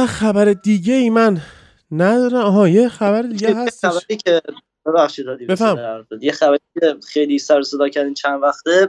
[0.06, 1.42] خبر دیگه ای من
[1.90, 4.42] ندارم آها یه خبر دیگه هست خبری که
[5.48, 6.06] بفهم.
[6.20, 8.88] یه خبری که خیلی سر صدا کردین چند وقته.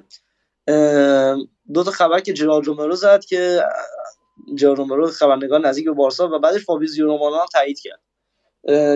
[1.74, 3.64] دو تا خبر که جرال رومرو زد که
[4.56, 8.00] جرال رومرو خبرنگار نزدیک به بارسا و بعدش فابیزیو رومانو هم تایید کرد.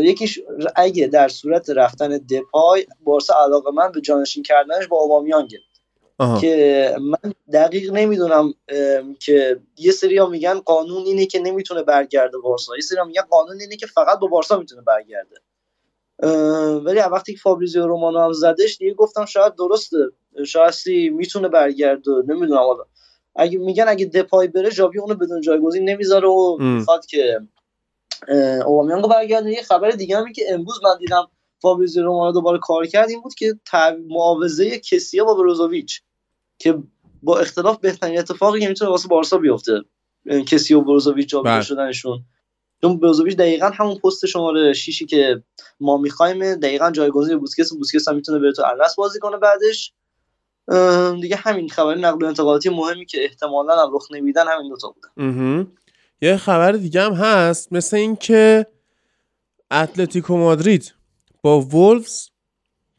[0.04, 0.40] یکیش
[0.76, 5.60] اگه در صورت رفتن دپای بارسا علاقه من به جانشین کردنش با اوبامیانگه.
[6.42, 8.54] که من دقیق نمی‌دونم
[9.20, 12.76] که یه سری ها میگن قانون اینه که نمی‌تونه برگرده بارسا.
[12.76, 15.36] یه سری ها میگن قانون اینه که فقط با بارسا می‌تونه برگرده.
[16.86, 19.98] ولی وقتی که فابریزیو رومانو هم زدش دیگه گفتم شاید درسته.
[20.46, 20.74] شاید
[21.12, 22.84] می‌تونه برگرده نمی‌دونم حالا.
[23.36, 27.40] اگه میگن اگه دپای بره جاوی اونو بدون جایگزین نمی‌ذاره و می‌خواد که
[28.66, 29.52] اوبامیانگو برگرده.
[29.52, 31.28] یه خبر دیگه همی که امروز من دیدم
[31.64, 33.56] فابریزیو رومانو دوباره کار کرد این بود که
[34.10, 36.02] معاوضه کسیه با بروزوویچ
[36.60, 36.78] که
[37.24, 39.82] با اختلاف بهترین اتفاقی که می‌تونه واسه بارسا بیفته.
[40.48, 41.62] کسی و بروزوویچ جابجا بله.
[41.62, 42.24] شدنشون.
[42.82, 45.44] چون بروزوویچ دقیقا همون پست شماره شیشی که
[45.80, 49.94] ما می‌خوایم دقیقا جایگزین بوسکس بوسکس هم می‌تونه بره تو ارلس بازی کنه بعدش.
[51.22, 55.68] دیگه همین خبر نقل و انتقالاتی مهمی که احتمالا هم رخ نمیدن همین دوتا بودن.
[56.22, 58.66] یه خبر دیگه هم هست مثل اینکه
[59.72, 60.94] اتلتیکو مادرید
[61.44, 62.30] با وولفز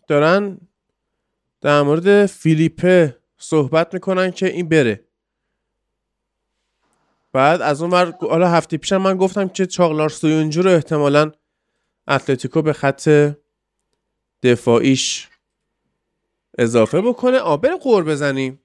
[0.08, 0.58] دارن
[1.60, 5.04] در مورد فیلیپه صحبت می‌کنن که این بره.
[7.32, 11.32] بعد از اون ور حالا هفته پیشم من گفتم که چاغلار سویونجو رو احتمالا
[12.08, 13.32] اتلتیکو به خط
[14.42, 15.28] دفاعیش
[16.58, 17.38] اضافه بکنه.
[17.38, 18.60] آ بریم قور بزنیم.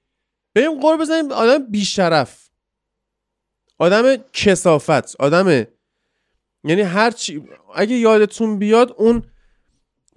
[0.54, 1.32] بریم قور بزنیم.
[1.32, 2.50] آدم بیشرف.
[3.78, 5.16] آدم کسافت.
[5.20, 5.66] آدم
[6.64, 7.44] یعنی هرچی
[7.74, 9.22] اگه یادتون بیاد اون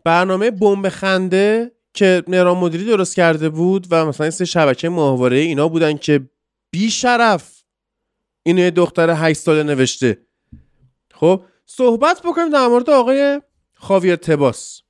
[0.04, 5.68] برنامه بمب خنده که مهران مدیری درست کرده بود و مثلا سه شبکه ماهواره اینا
[5.68, 6.30] بودن که
[6.72, 7.64] بی شرف
[8.44, 10.18] اینو یه دختر 8 ساله نوشته.
[11.14, 13.42] خب صحبت بکنیم در مورد آقای
[13.74, 14.82] خاویر تباس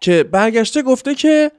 [0.00, 1.52] که برگشته گفته که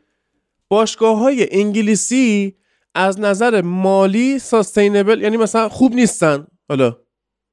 [0.68, 2.58] باشگاه های انگلیسی
[2.96, 6.98] از نظر مالی ساستینبل یعنی مثلا خوب نیستن حالا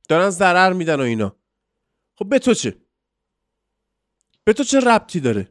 [0.08, 1.36] دارن ضرر میدن و اینا.
[2.14, 2.76] خب به تو چه؟
[4.50, 5.48] به تو چه ربطی داره؟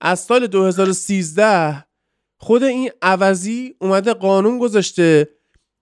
[0.00, 1.84] از سال 2013
[2.36, 5.28] خود این عوضی اومده قانون گذاشته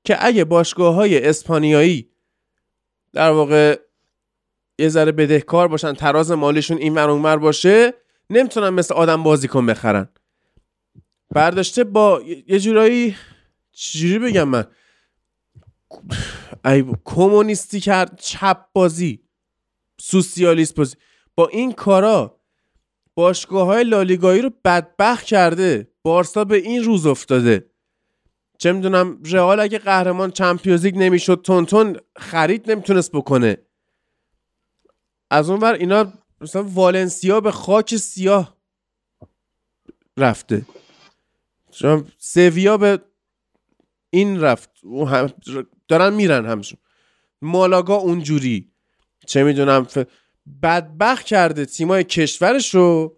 [0.04, 2.10] که اگه باشگاه های اسپانیایی
[3.12, 3.80] در واقع
[4.78, 7.94] یه ذره بدهکار باشن تراز مالیشون این ور باشه
[8.30, 10.08] نمی‌تونن مثل آدم بازیکن بخرن.
[11.30, 13.16] برداشته با یه جورایی
[13.72, 14.64] چجوری بگم من؟
[16.64, 19.24] ای کمونیستی کرد چپ بازی
[20.00, 20.96] سوسیالیست بازی.
[21.34, 22.40] با این کارا
[23.14, 25.92] باشگاه های لالیگایی رو بدبخت کرده.
[26.02, 27.70] بارسا به این روز افتاده.
[28.58, 33.58] چه می‌دونم رئال اگه قهرمان چمپیونز لیگ نمی‌شد تون خرید نمی‌تونست بکنه.
[35.30, 38.56] از اون ور اینا مثلا والنسیا به خاک سیاه
[40.16, 40.66] رفته.
[42.18, 42.98] سویا به
[44.10, 44.70] این رفت.
[45.88, 46.78] دارن میرن همشون.
[47.42, 48.72] مالاگا اونجوری.
[49.26, 49.86] چه می‌دونم
[50.62, 53.16] بدبخت کرده تیمای کشورش رو.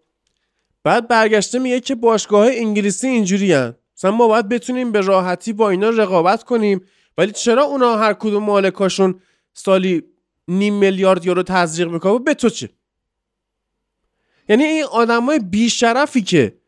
[0.84, 3.74] بعد برگشته میگه که باشگاه انگلیسی اینجوری هن.
[3.96, 6.80] مثلا ما باید بتونیم به راحتی با اینا رقابت کنیم.
[7.18, 9.20] ولی چرا اونا هر کدوم مالکاشون
[9.54, 10.02] سالی
[10.48, 12.70] نیم میلیارد یورو تزریق می‌کنه؟ به تو چه؟
[14.48, 16.58] یعنی این آدمای بیشرفی که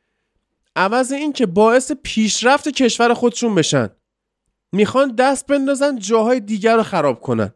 [0.76, 3.90] عوض این که باعث پیشرفت کشور خودشون بشن.
[4.72, 7.54] می‌خوان دست بندازن جاهای دیگر رو خراب کنن.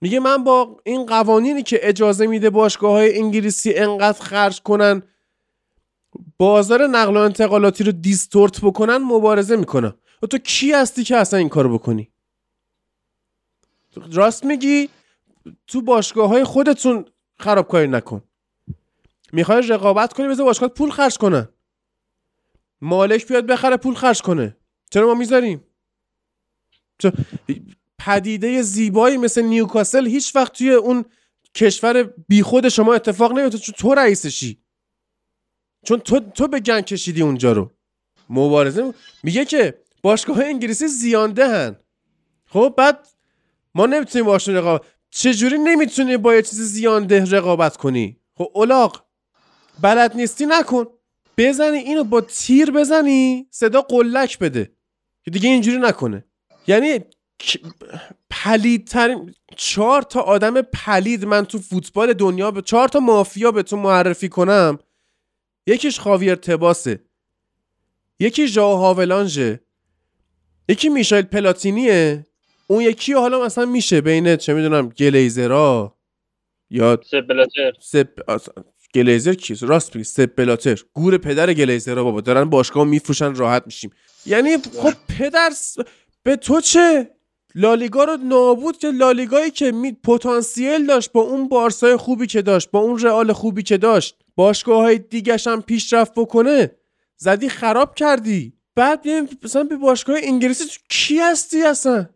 [0.00, 5.02] میگه من با این قوانینی که اجازه میده باشگاه های انگلیسی انقدر خرج کنن
[6.38, 9.94] بازار نقل و انتقالاتی رو دیستورت بکنن مبارزه می‌کنم.
[10.22, 12.10] و تو کی هستی که اصلا این کارو بکنی؟
[14.12, 14.88] راست میگی؟
[15.66, 17.04] تو باشگاه های خودتون
[17.38, 18.22] خرابکاری نکن.
[19.32, 21.48] می‌خوای رقابت کنی بذار باشگاه پول خرج کنن.
[22.80, 24.56] مالک بیاد بخره پول خرج کنه.
[24.90, 25.64] چرا ما می‌ذاریم؟
[28.06, 31.04] پدیده زیبایی مثل نیوکاسل هیچ وقت توی اون
[31.54, 34.62] کشور بیخود شما اتفاق نمیفته چون تو رئیسشی.
[35.84, 37.70] چون تو تو به گنگ کشیدی اونجا رو.
[38.30, 41.76] مبارزه میگه که باشگاه انگلیسی زیانده هن.
[42.46, 43.08] خب بعد
[43.74, 49.06] ما نمی‌تونیم باشون رقابت چجوری نمی‌تونی با یه چیز زیانده رقابت کنی؟ خب اولاق
[49.80, 50.84] بلد نیستی نکن.
[51.36, 54.72] بزنی اینو با تیر بزنی صدا قلک بده.
[55.24, 56.24] که دیگه اینجوری نکنه.
[56.66, 57.00] یعنی
[58.30, 63.76] پلیدترین چهار تا آدم پلید من تو فوتبال دنیا به چهار تا مافیا به تو
[63.76, 64.78] معرفی کنم.
[65.66, 67.00] یکیش خاویر تباسه.
[68.20, 69.60] یکی ژائو هاولانژه.
[70.68, 72.26] یکی میشایل پلاتینیه.
[72.66, 75.96] اون یکی حالا مثلا میشه بین چه می‌دونم گلیزرا
[76.70, 78.08] یا سپلاتر سپ
[78.94, 82.20] گلیزر کیست راست میگی سپلاتر گور پدر گلیزرا بابا.
[82.20, 83.90] دارن باشگاه میفروشن راحت میشیم.
[84.26, 85.50] یعنی خب پدر
[86.22, 87.10] به تو چه؟
[87.54, 92.70] لالیگا رو نابود که لالیگایی که می پتانسیل داشت با اون بارسای خوبی که داشت
[92.70, 96.70] با اون رئال خوبی که داشت باشگاه های دیگش هم پیشرفت بکنه
[97.16, 98.52] زدی خراب کردی.
[98.74, 99.08] بعد
[99.44, 102.06] مثلا به باشگاه انگلیسی کی هستی اصلا؟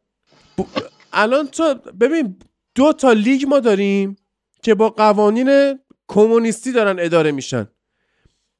[1.12, 2.36] الان تو ببین
[2.74, 4.16] دو تا لیگ ما داریم
[4.62, 5.78] که با قوانین
[6.08, 7.68] کمونیستی دارن اداره میشن.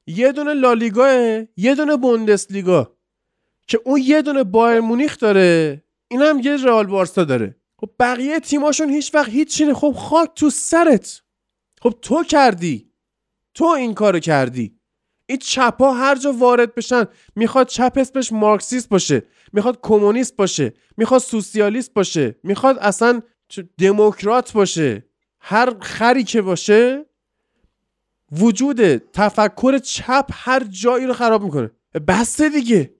[0.07, 1.07] یه دونه لالیگا
[1.57, 2.95] یه دونه بوندسلیگا
[3.67, 5.84] که اون یه دونه بایر مونیخ داره.
[6.07, 7.55] این هم یه رئال بارسا داره.
[7.77, 11.21] خب بقیه تیماشون هیچ وقت هیچ چیه خب خاک تو سرت.
[11.81, 12.91] خب تو کردی.
[13.53, 14.79] تو این کارو کردی.
[15.25, 17.05] این چپ ها هر جا وارد بشن
[17.35, 19.23] می‌خواد چپ اسمش مارکسیست باشه
[19.53, 23.21] می‌خواد کمونیست باشه می‌خواد سوسیالیست باشه می‌خواد اصلا
[23.77, 25.05] دموکرات باشه.
[25.39, 27.05] هر خری که باشه
[28.31, 31.71] وجود تفکر چپ هر جایی رو خراب می‌کنه.
[32.07, 32.95] بسته دیگه.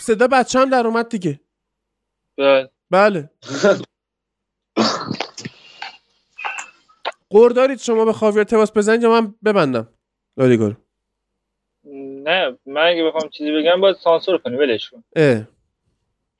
[0.00, 1.40] صدا بچه هم در اومد دیگه.
[2.38, 2.70] بله.
[2.90, 3.30] بله.
[7.30, 9.94] قور دارید شما به خاویر تماس بزنید یا من ببندم؟
[10.36, 10.76] لالیگا
[12.24, 15.04] نه من اگه بخوام چیزی بگم باید سانسور کنی ولش کن.
[15.16, 15.48] اه.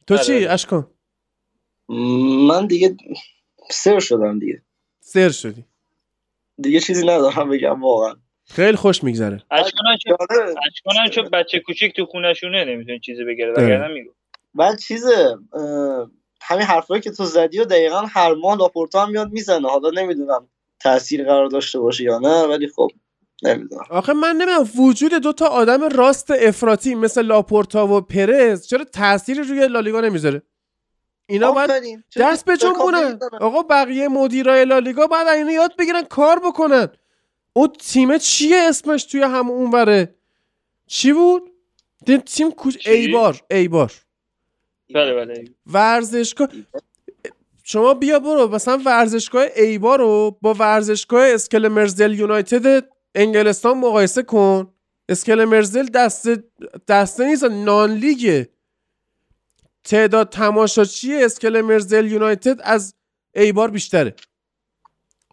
[0.07, 0.25] تو آره.
[0.25, 0.91] چی اشکان؟
[2.49, 2.97] من دیگه
[3.71, 4.63] سر شدم دیگه.
[5.01, 5.65] سر شدی.
[6.57, 8.17] دیگه چیزی ندارم بگم واقعا.
[8.51, 9.43] خیلی خوش میگذره.
[9.51, 10.17] اشکانم چون
[10.99, 11.09] آره.
[11.11, 14.11] چون بچه کوچیک تو خونشونه نمی‌تونه چیزی بگیره وگرنه میگو.
[14.55, 15.39] بعد چیزه
[16.43, 19.69] همین حرفایی که تو زدی و دقیقا هر ماه لاپورتا هم میاد می‌زنه.
[19.69, 20.49] حالا نمی‌دونم
[20.81, 22.89] تاثیر قرار داشته باشه یا نه ولی خب
[23.43, 23.85] نمی‌دونم.
[23.91, 29.43] آخه من نمی‌دونم وجود دو تا آدم راست افراطی مثل لاپورتا و پرز چرا تأثیری
[29.43, 30.43] روی لالیگا نمی‌ذاره؟
[31.29, 31.71] اینا باید
[32.17, 36.89] دست به جنبونن؟ آقا بقیه مدیرای لالیگا باید اینا یاد بگیرن کار بکنن.
[37.53, 40.15] اون تیم چیه اسمش توی هم اونوره؟
[40.87, 41.51] چی بود؟
[42.07, 43.93] دی- تیم کوچ؟ ایبار ایبار.
[44.95, 45.45] بله بله.
[45.67, 46.49] ورزشگاه
[47.65, 54.75] شما بیا برو مثلا ورزشگاه ایبار رو با ورزشگاه اسکل مرزل یونایتد انگلستان مقایسه کن.
[55.09, 56.45] اسکل مرزل دسته
[56.89, 58.49] دسته نیست نان لیگه.
[59.85, 62.95] تعداد تماشاچی اسکل مرزل یونایتد از
[63.35, 64.15] ایبار بیشتره.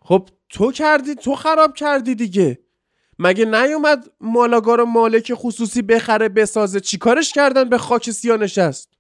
[0.02, 2.60] خب تو کردی تو خراب کردی دیگه.
[3.20, 8.94] مگه نیومد مالاگا رو مالک خصوصی بخره بسازه؟ چیکارش کردن به خاک سیاه نشست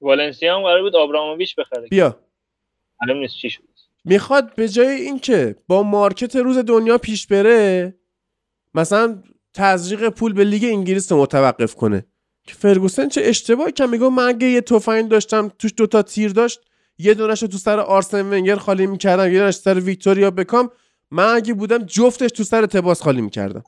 [0.00, 1.88] والنسیا هم قرار بود آبراموویچ بخره.
[1.88, 2.20] بیا.
[3.02, 3.62] معلوم نیست چی شد.
[4.04, 7.94] می‌خواد به جای اینکه با مارکت روز دنیا پیش بره
[8.74, 9.22] مثلا
[9.54, 12.06] تزریق پول به لیگ انگلیس رو متوقف کنه.
[12.46, 16.60] که فرگوسن چه اشتباهی که میگه من اگه یه تفنگ داشتم توش دوتا تیر داشت
[17.00, 20.70] یه دونش رو تو سر آرسن ونگر خالی می‌کردم یه دونش سر ویکتوریا بکام.
[21.10, 23.64] من اگه بودم جفتش تو سر تباس خالی می‌کردم.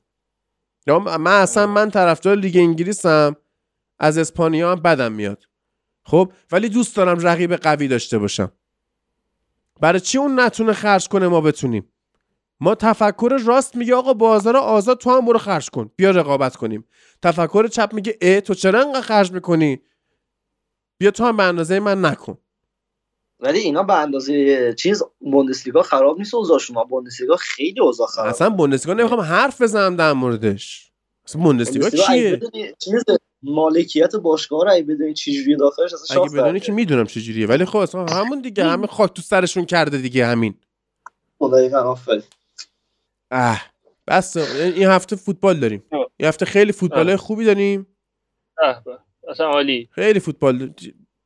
[0.87, 3.37] یا من اصلا من طرفدار لیگ انگلیسم.
[3.99, 5.45] از اسپانیا هم بدم میاد.
[6.05, 8.53] خب ولی دوست دارم رقیب قوی داشته باشم.
[9.81, 11.89] برای چی اون نتونه خرج کنه ما بتونیم؟
[12.61, 15.91] ما تفکر راست میگه آقا بازار آزاد تو هم برو خرج کن.
[15.97, 16.85] بیا رقابت کنیم.
[17.23, 19.81] تفکر چپ میگه اه تو چرا انقدر خرج می‌کنی؟
[20.99, 22.39] بیا تو هم به اندازه من نکن.
[23.43, 26.85] ولی اینا به اندازه چیز بوندسلیگا خراب نیست اوضاعشون ها.
[26.85, 28.28] بوندسلیگا خیلی اوضاع خراب.
[28.28, 30.90] اصلا بوندسلیگا نمی‌خوام حرف بزنم در موردش.
[31.27, 32.40] اصلا بوندسلیگا چیه؟
[32.78, 33.05] چیز
[33.43, 37.64] مالکیت باشگاه رو اگه بدونی چجوری داخلش اصلا اگه شاخ بدونی که می‌دونم چجوریه ولی
[37.64, 40.55] خب اصلا همون دیگه همه خاک تو سرشون کرده دیگه همین.
[41.40, 42.23] آفرین.
[43.31, 43.62] اه
[44.06, 44.36] بس.
[44.36, 45.85] این هفته فوتبال داریم.
[46.16, 47.86] این هفته خیلی فوتبال های خوبی داریم.
[49.28, 49.89] اصلا عالی.
[49.93, 50.74] خیلی فوتبال.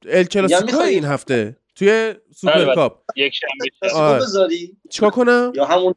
[0.07, 1.57] ال کلاسیکو این هفته.
[1.77, 2.75] توی بله، سوپر بله.
[2.75, 4.19] کاپ یک شنبه آره.
[4.19, 4.77] بذاری.
[4.91, 5.95] چیکار کنم؟ یا همون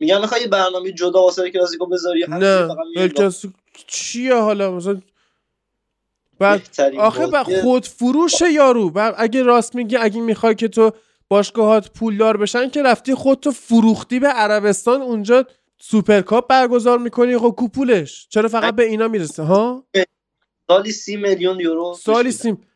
[0.00, 3.54] میگم می‌خوای یه برنامه جدا واسه کلاسیکو بذاری نه فقط میگی ال کلاسیکو
[3.86, 5.00] چیه حالا؟ مثلا
[6.38, 6.68] بعد
[6.98, 8.90] آخه با بازی- خود فروش یارو.
[8.90, 10.90] بعد اگه راست میگی اگه می‌خوای که تو
[11.28, 15.46] باشگاهات پولدار بشن که رفتی خودتو فروختی به عربستان اونجا
[15.80, 19.86] سوپرکاپ برگزار می‌کنی خب کو پولش؟ چرا فقط به اینا می‌رسه ها؟
[20.68, 22.66] سالی سی میلیون یورو سالی سیم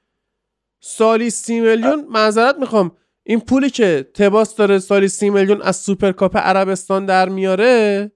[0.86, 2.96] سالی سی میلیون معذرت می‌خوام.
[3.22, 8.12] این پولی که تباس داره سالی سی میلیون از سوپرکاپ عربستان در میاره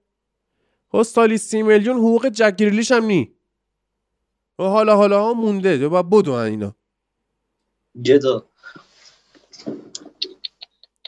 [0.91, 3.35] خب سالی سی میلیون حقوق جک گریلیش هم نی.
[4.59, 5.87] و حالا حالا ها مونده.
[5.87, 6.75] و بدو اینا.
[8.05, 8.45] گدا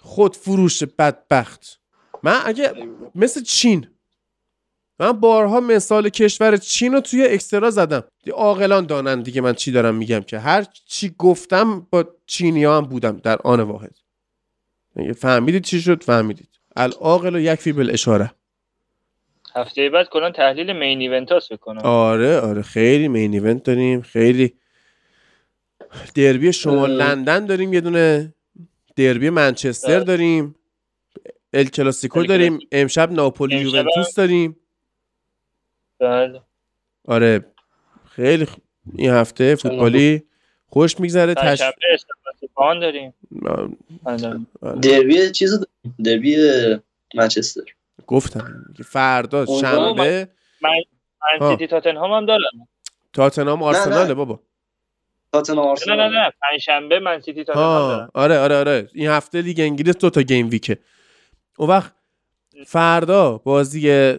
[0.02, 1.80] خود فروش بدبخت.
[2.24, 2.74] من اگه
[3.16, 3.88] مثل چین
[5.00, 8.04] من بارها مثال کشور چین رو توی اکسترا زدم.
[8.24, 12.82] دی عاقلان دانن دیگه من چی دارم میگم که هر چی گفتم با چینی هم
[12.82, 13.96] بودم در آن واحد.
[14.96, 16.50] اگه فهمیدید چی شد؟ فهمیدید.
[16.76, 18.32] العاقل و یکفی بالاشاره.
[19.56, 22.62] هفته بعد کلا تحلیل مین ایونت هاست بکنم آره آره.
[22.62, 24.02] خیلی مین ایونت داریم.
[24.02, 24.54] خیلی
[26.16, 27.08] دربی شمال اه.
[27.08, 28.34] لندن داریم یه دونه.
[28.96, 30.04] دربی منچستر بله.
[30.04, 30.56] داریم.
[31.54, 32.60] ال کلاسیکو داریم.
[32.72, 34.56] امشب ناپولی یوونتوس داریم.
[36.10, 36.42] بله.
[37.08, 37.46] آره
[38.10, 38.60] خیلی خ-
[38.96, 40.24] این هفته فوتبالی
[40.68, 41.62] خوش میگذره تش...
[42.82, 43.14] داریم.
[44.06, 44.40] آره.
[44.82, 45.66] دربی چیز.
[46.04, 46.36] دربی
[47.16, 47.62] منچستر.
[48.08, 50.28] گفتم فردا شنبه
[50.62, 50.70] من
[51.42, 51.52] ها.
[51.52, 52.42] سیتی تاتنهام هم دارم.
[53.14, 54.14] تاتنهام آرسناله نه.
[54.14, 54.40] بابا.
[55.34, 56.32] تاتنهام نه نه آرسنال نه.
[56.42, 58.12] پنجشنبه من سیتی تاتنهام ها دارم.
[58.14, 58.90] آره آره آره.
[58.94, 60.78] این هفته لیگ انگلیس دو تا game week ه.
[61.58, 61.94] اون وقت
[62.68, 64.14] فردا بازی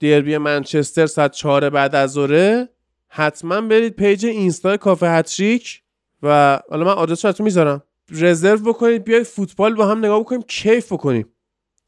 [0.00, 2.68] دربی منچستر ساعت چهار بعد از ظهره.
[3.08, 5.82] حتما برید پیج اینستا کافه هتریک
[6.22, 7.82] و حالا من آدرس رو می‌ذارم.
[8.10, 11.28] رزرو بکنید بیاید فوتبال با هم نگاه بکنیم کیف بکنیم.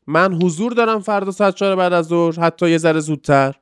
[0.07, 3.55] من حضور دارم فردا ساعت چهار بعد از ظهر حتی یه ذره زودتر.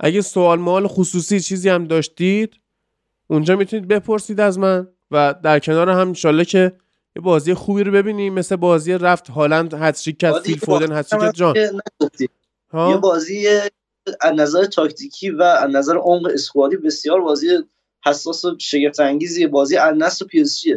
[0.00, 2.54] اگه سوال مال خصوصی چیزی هم داشتید
[3.26, 6.72] اونجا می‌تونید بپرسید از من و در کنار هم انشالله که
[7.16, 8.34] یه بازی خوبی رو ببینیم.
[8.34, 11.54] مثل بازی رفت هالند هتریک کرد فیل فودن هتریک جان.
[12.74, 13.48] یه بازی
[14.20, 17.48] از نظر تاکتیکی و از نظر عمق squad ی بسیار بازی
[18.04, 20.62] حساس و شگفت انگیزی بازی النصر و پی اس.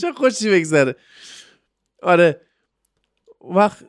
[0.00, 0.96] چه خوشی بگذره.
[2.02, 2.40] آره.
[3.40, 3.84] وقت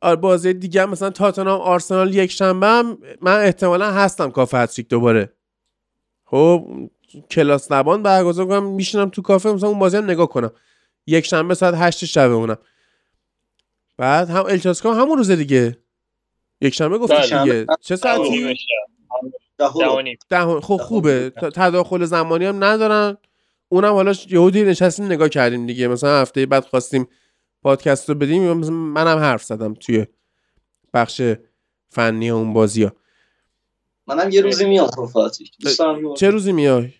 [0.00, 5.32] آره بازی دیگه مثلا تاتنهام آرسنال یک شنبه هم من احتمالا هستم کافه هتریک دوباره.
[6.24, 6.66] خب
[7.30, 10.50] کلاس نبان برگزار کنم میشینم تو کافه مثلا اون بازی هم نگاه کنم.
[11.06, 12.58] یک شنبه ساعت هشت شب اونم
[14.00, 15.78] بعد هم الکلاسیکو هم همون روز دیگه.
[16.60, 17.44] یک شنبه گفتی بله.
[17.44, 17.66] دیگه.
[17.80, 18.54] چه ساعتی.
[20.28, 21.30] ده خب خوبه.
[21.30, 23.16] تداخل زمانی هم ندارن.
[23.68, 25.88] اونم حالا یهویی نشستیم نگاه کردیم دیگه.
[25.88, 27.08] مثلا هفته بعد خواستیم
[27.62, 28.52] پادکست رو بدیم.
[28.72, 30.06] منم حرف زدم توی
[30.94, 31.22] بخش
[31.88, 32.92] فنی اون بازی ها
[34.06, 36.92] منم یه روزی میام دارم یه- چه روزی میای؟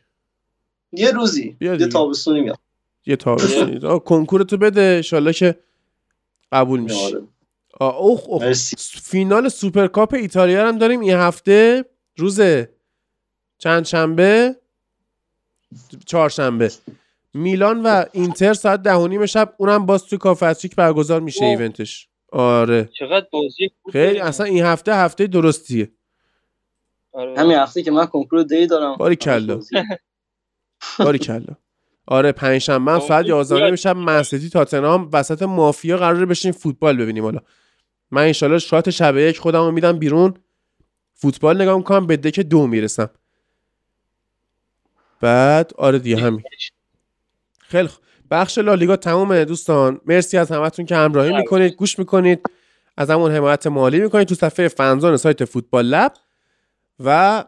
[0.93, 1.57] یه روزی.
[1.61, 1.77] یه.
[1.77, 2.57] تابستونی میام.
[3.07, 3.87] یه تابستونی.
[3.87, 4.81] آه، کنکورتو بده.
[4.83, 5.59] انشالله که
[6.53, 7.23] قبول میشی آره.
[7.81, 8.45] آه، اوه اوه.
[8.47, 11.85] مرسی فینال سوپرکاپ ایتالیا رو هم داریم این هفته
[12.17, 12.41] روز
[13.59, 14.57] چند شنبه
[16.07, 16.73] چهارشنبه
[17.35, 21.59] میلان و اینتر ساعت ده و نیم شب اونم باز توی کافتریک برگزار میشه اوه.
[21.59, 24.21] ایونتش آره چقدر بازی خیلی.
[24.21, 25.91] اصلا این هفته هفته درستیه
[27.13, 27.41] آره.
[27.41, 29.55] همین هفته که من کنکور دی دارم باریکلا.
[29.55, 29.77] بازی.
[30.99, 31.57] باری کلا
[32.11, 37.25] آره پنجشنبه ساعت این 11 زیاد شب منسیتی تاتنهام وسط مافیا قراره بشین فوتبال ببینیم
[37.25, 37.39] حالا.
[38.11, 40.35] من انشالله شات شب یک خودم رو میدم بیرون.
[41.15, 43.11] فوتبال نگاه می‌کنم به دک دو می‌رسم.
[45.21, 46.43] بعد آره دیگه همین.
[47.61, 47.89] خیلی.
[48.31, 50.01] بخش لالیگا تمومه دوستان.
[50.07, 52.41] مرسی از همتون که همراهی می‌کنید گوش می‌کنید.
[52.97, 56.13] از همون حمایت مالی می‌کنید تو صفحه فنزان سایت فوتبال لب.
[57.05, 57.45] و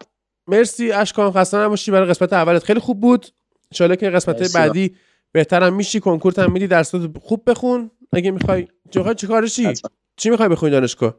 [0.46, 1.90] مرسی اشکان خسته نباشی.
[1.90, 3.26] برای قسمت اولت خیلی خوب بود.
[3.72, 4.54] انشالله که قسمت.
[4.54, 4.96] بعدی
[5.32, 7.90] بهترم میشی کنکورت هم میدی درسات خوب بخون.
[8.12, 9.72] اگه می‌خوای چه چی.
[10.16, 11.14] چی؟ می‌خوای بخونی دانشگاه؟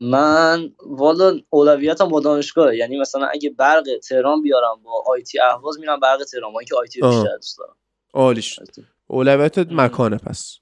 [0.00, 6.00] من والا اولویتم با دانشگاه یعنی مثلا اگه برق تهران بیارم با آیتی اهواز میرم
[6.00, 6.52] برق تهران.
[6.52, 7.00] با اینکه آیتی.
[7.00, 7.76] بیشتر دوست دارم.
[8.14, 8.60] عالیش.
[9.06, 10.58] اولویتت مکانه پس.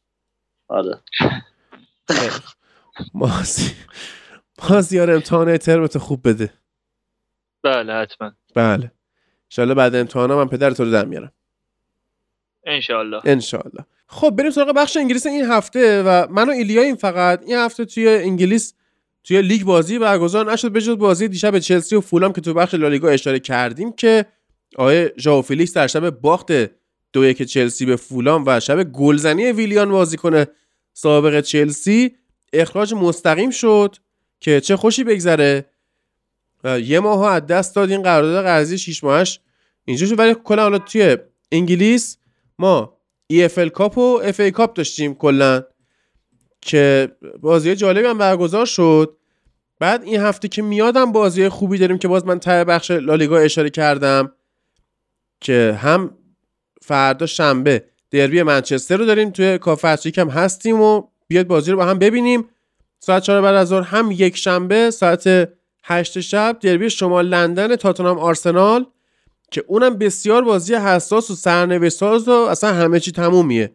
[0.68, 1.02] آره.
[3.14, 3.72] مازی
[4.70, 6.52] مازیار امتحان ترمت خوب بده.
[7.62, 8.32] بله حتما.
[8.54, 8.92] بله.
[9.50, 11.32] انشالله بعد امتحانا من پدر تو رو در میارم.
[12.66, 17.42] انشالله انشالله خب بریم سراغ بخش انگلیس این هفته و من و ایلیاییم فقط.
[17.46, 18.74] این هفته توی انگلیس
[19.24, 20.72] توی لیگ بازی برگزار نشد.
[20.72, 24.26] به جز بازی دیشب چلسی و فولام که تو بخش لالیگا اشاره کردیم که
[24.76, 26.52] آقای ژائو فیلیکس در شب باخت
[27.12, 30.44] دو یک چلسی به فولام و شب گلزنی ویلیان بازیکن
[30.92, 32.14] سابق چلسی.
[32.52, 33.96] اخراج مستقیم شد
[34.40, 35.64] که چه خوشی بگذره.
[36.64, 39.40] یه ماه از دست داد این قرارداد قرضی 6 ماهش.
[39.84, 41.16] اینجا شد ولی کلا حالا توی
[41.52, 42.18] انگلیس
[42.58, 42.98] ما
[43.32, 45.62] EFL کاپ و FA کاپ داشتیم کلا
[46.60, 47.08] که
[47.40, 49.16] بازی جالبی هم برگزار شد.
[49.80, 53.70] بعد این هفته که میادم بازی خوبی داریم که باز من ته بخش لالیگا اشاره
[53.70, 54.32] کردم
[55.40, 56.18] که هم
[56.82, 61.84] فردا شنبه دربی منچستر رو داریم توی کافه هم هستیم و بیاد بازی رو با
[61.84, 62.48] هم ببینیم.
[62.98, 65.48] ساعت 4 بعد از ظهر هم یک شنبه ساعت
[65.90, 68.86] 8 شب دربی شمال لندن تاتنهام آرسنال
[69.50, 73.72] که اونم بسیار بازی حساس و سرنوشت ساز و اصلا همه چی تمومیه.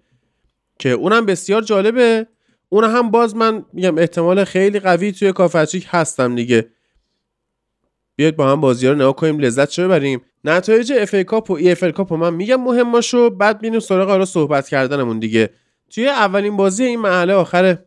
[0.79, 2.27] که اونم بسیار جالبه.
[2.69, 6.69] اون هم باز من میگم احتمال خیلی قوی توی کافه تریک هستم دیگه.
[8.15, 10.21] بیاید با هم بازی رو نگاه کنیم لذت چه ببریم.
[10.43, 15.19] نتایج FA Cup و EFL Cup من میگم مهماشو بعد بینیم سراغ حالا صحبت کردنمون
[15.19, 15.49] دیگه.
[15.89, 17.77] توی اولین بازی این مرحله آخر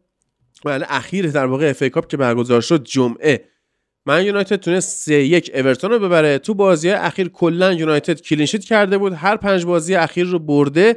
[0.65, 3.56] مرحله اخیر در واقع FA Cup که برگزار شد جمعه.
[4.07, 6.39] من یونایتد تونست 3 یک اورتون رو ببره.
[6.39, 9.13] تو بازی اخیر کلا یونایتد clean sheet کرده بود.
[9.13, 10.97] هر پنج بازی اخیر رو برده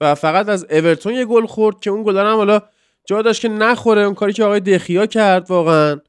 [0.00, 2.60] و فقط از اورتون یه گل خورد که اون گل هم حالا
[3.06, 4.02] جا داشت که نخوره.
[4.02, 6.00] اون کاری که آقای دخیا کرد واقعا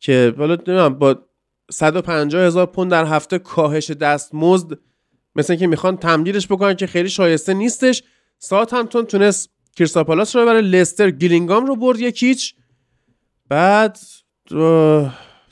[0.00, 1.18] که حالا با
[1.70, 4.78] 150 هزار پوند در هفته کاهش دستمزد
[5.36, 8.02] مثل که می‌خوان تمدیدش بکنن که خیلی شایسته نیستش.
[8.38, 12.54] ساوت همتون تونست کریستال پالاس رو ببره لستر گیلینگام رو برد یک هیچ.
[13.48, 13.98] بعد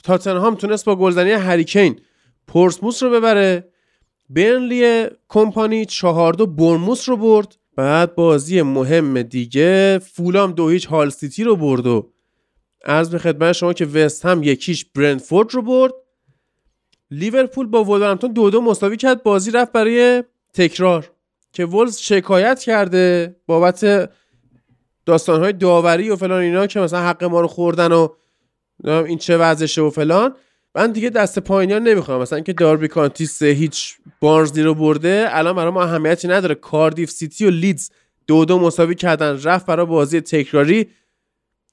[0.09, 1.99] تاتنهام تونست با گلزنی هریکین
[2.47, 3.67] پورتسموث رو ببره.
[4.29, 7.55] برنلی کمپانی چهار دو بورنموث رو برد.
[7.75, 12.11] بعد بازی مهم دیگه فولام دو هیچ هال سیتی رو برد و
[12.85, 15.93] عرض به خدمت شما که وست هم یک هیچ برنفورد رو برد.
[17.11, 19.23] لیورپول با ولورهمپتون دو دو مساوی کرد.
[19.23, 20.23] بازی رفت برای
[20.53, 21.11] تکرار
[21.53, 24.09] که ولوز شکایت کرده بابت
[25.05, 28.07] داستانهای داوری و فلان اینا که مثلا حق ما رو خوردن و
[28.85, 30.35] این چه وضعشه و فلان.
[30.75, 32.21] من دیگه دست پایینی ها نمی‌خوام.
[32.21, 36.55] مثلا که داربی کانتی سه هیچ بارنزلی رو برده الان برای ما اهمیتی نداره.
[36.55, 37.89] کاردیف سیتی و لیدز
[38.27, 40.89] دو دو مساوی کردن رفت برای بازی تکراری.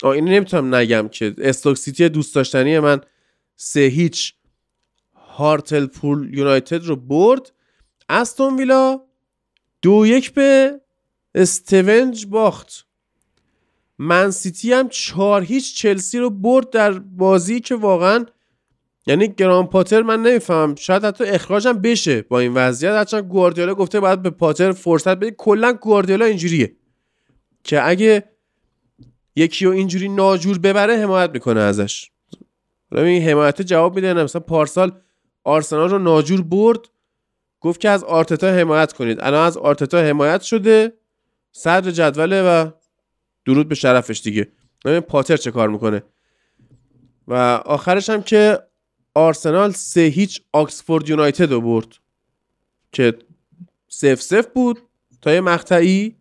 [0.02, 3.00] آ اینو نمی‌تونم نگم که استوک سیتی دوست داشتنی من
[3.56, 4.34] سه هیچ
[5.14, 7.52] هارتل پول یونایتد رو برد.
[8.08, 9.00] استون ویلا
[9.82, 10.80] دو یک به
[11.34, 12.85] استونج باخت.
[13.98, 18.26] من سیتی هم چهار هیچ چلسی رو برد در بازی که واقعا
[19.06, 20.74] یعنی گران پاتر من نمی‌فهمم.
[20.74, 22.92] شاید حتی اخراجم بشه با این وضعیت.
[22.92, 26.76] هرچند گواردیولا گفته باید به پاتر فرصت بده کلا گواردیولا اینجوریه
[27.64, 28.24] که اگه
[29.36, 32.10] یکی رو اینجوری ناجور ببره حمایت می‌کنه ازش.
[32.92, 34.14] این حمایت جواب میده.
[34.14, 34.92] مثلا پارسال
[35.44, 36.78] آرسنال رو ناجور برد.
[37.60, 39.18] گفت که از آرتتا حمایت کنید.
[39.20, 40.92] الان از آرتتا حمایت شده.
[41.52, 42.70] صدر جدوله و
[43.46, 44.48] درود به شرفش دیگه.
[44.84, 46.02] ببین پاتر چه کار می‌کنه.
[47.28, 48.58] و آخرش هم که
[49.14, 51.88] آرسنال سه هیچ آکسفورد یونایتد رو برد.
[52.92, 53.14] که
[53.88, 54.78] سف سف بود
[55.22, 56.16] تا یه مقطعی.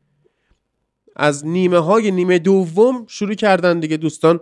[1.15, 4.39] از نیمه های نیمه دوم شروع کردن دیگه دوستان.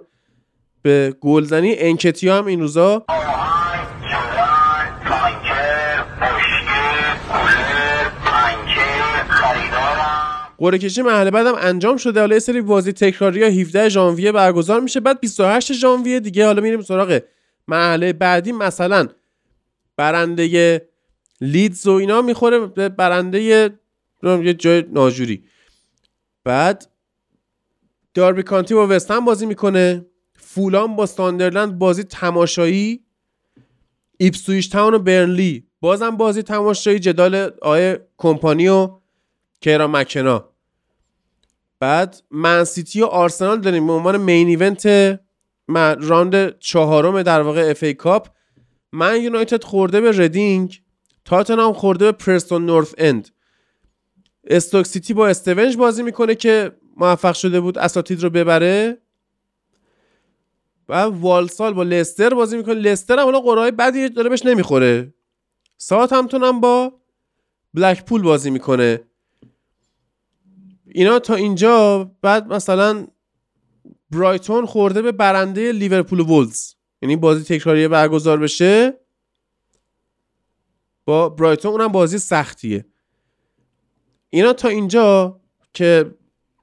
[0.82, 3.06] به گلزنی انکتی هم این روزا
[10.64, 12.20] قرعه کشی مرحله بعدم انجام شده.
[12.20, 15.00] حالا یه سری بازی تکراری ها 17 ژانویه برگزار میشه.
[15.00, 17.20] بعد 28 ژانویه دیگه حالا میریم سراغ
[17.68, 18.52] مرحله بعدی.
[18.52, 19.08] مثلا
[19.98, 20.88] برنده
[21.42, 25.44] لیدز و اینا می‌خوره به برنده یه جای ناجوری.
[26.44, 26.92] بعد
[28.14, 30.06] داربی کانتی با وستهم بازی می‌کنه.
[30.36, 33.04] فولام با ساندرلند بازی تماشایی.
[34.18, 35.68] ایپسویش تاون و برنلی.
[35.82, 38.90] بازم بازی تماشایی جدال آقای کمپانی و
[39.62, 40.53] کیرا مکنا.
[41.80, 45.20] بعد من سیتی و آرسنال داریم به عنوان main event
[46.02, 48.28] راند چهارم در واقع FA Cup
[48.92, 50.82] من یونایتد خورده به ردینگ
[51.26, 53.30] تاتنهام خورده به پرستون نورث اند
[54.48, 58.98] استوک سیتی با استونج بازی می‌کنه که موفق شده بود اساتید رو ببره.
[60.90, 62.74] و والسال با لستر بازی می‌کنه.
[62.74, 65.14] لستر هم حالا قرعه بدی داره بهش نمی‌خوره.
[65.78, 66.94] ساعت همتون با
[67.74, 69.02] بلک پول بازی می‌کنه.
[70.94, 73.08] اینا تا اینجا بعد مثلا
[74.12, 76.74] برایتون خورده به برنده لیورپول وولز.
[77.02, 78.94] یعنی بازی تکراری برگزار بشه.
[81.06, 82.86] با برایتون اونم بازی سختیه.
[84.30, 85.40] اینا تا اینجا
[85.74, 86.12] که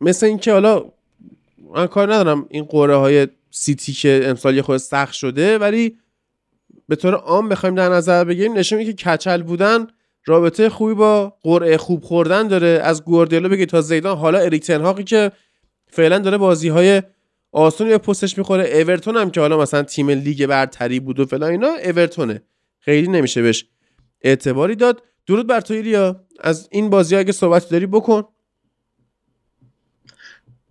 [0.00, 0.92] مثل اینکه حالا
[1.74, 5.98] من کار ندارم این قوره های سیتی که امسال یه خود سخت شده ولی
[6.88, 9.86] به طور عام بخوایم در نظر بگیریم نشون که کچل بودن
[10.30, 12.80] رابطه خوبی با قرعه خوب خوردن داره.
[12.82, 15.32] از گواردیولا بگی تا زیدان حالا اریک تنهاقی که
[15.86, 17.02] فعلا داره بازی های
[17.52, 18.64] آسونی به پستش می‌خوره.
[18.64, 22.42] اورتون هم که حالا مثلا تیم لیگ برتری بود و فلان اینا اورتونه.
[22.78, 23.66] خیلی نمیشه بهش
[24.20, 25.02] اعتباری داد.
[25.26, 26.24] درود بر تو ایلیا.
[26.40, 28.22] از این بازی اگه صحبتی داری بکن.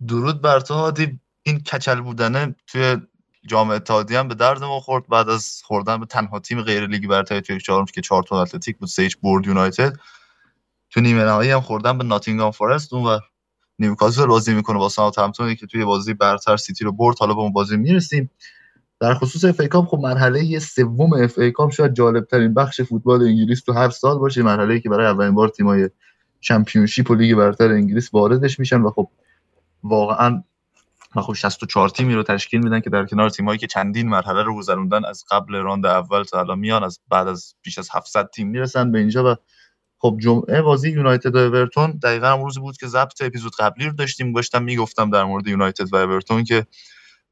[0.08, 2.96] درود بر تو هادی این کچل بودنه توی
[3.46, 5.08] جام اتحادیه هم به درد ما خورد.
[5.08, 8.88] بعد از خوردن به تنها تیم غیر لیگ برتر توی چهارم که چارلتون اتلتیک بود
[8.88, 9.96] سه برد یونایتد.
[10.90, 13.18] تو نیمه نهایی هم خوردن به ناتینگهام فارست اون و
[13.78, 17.18] نیوکاسل بازی می‌کنه با ساوثهمپتون که توی بازی برتر سیتی رو برد.
[17.18, 18.30] حالا به اون بازی می‌رسیم.
[19.00, 23.62] در خصوص FA Cup خب مرحله سوم FA Cup شاید جالب ترین بخش فوتبال انگلیس
[23.62, 24.42] تو هر سال باشه.
[24.42, 25.90] مرحله که برای اولین بار تیمای
[26.40, 29.10] Championship و لیگ برتر انگلیس واردش میشن و خب
[29.82, 30.42] واقعا
[31.16, 34.56] و خب 64 تیمی رو تشکیل میدن که در کنار تیمایی که چندین مرحله رو
[34.56, 38.48] گذروندن از قبل راند اول تا الان میان از بعد از بیش از 700 تیم
[38.48, 39.36] می‌رسن به اینجا و
[39.98, 43.92] خب جمعه بازی یونایتد و اورتون دقیقا هم روزی بود که ضبط اپیزود قبلی رو
[43.92, 44.32] داشتیم.
[44.32, 46.66] گشتم می‌گفتم در مورد یونایتد و اورتون که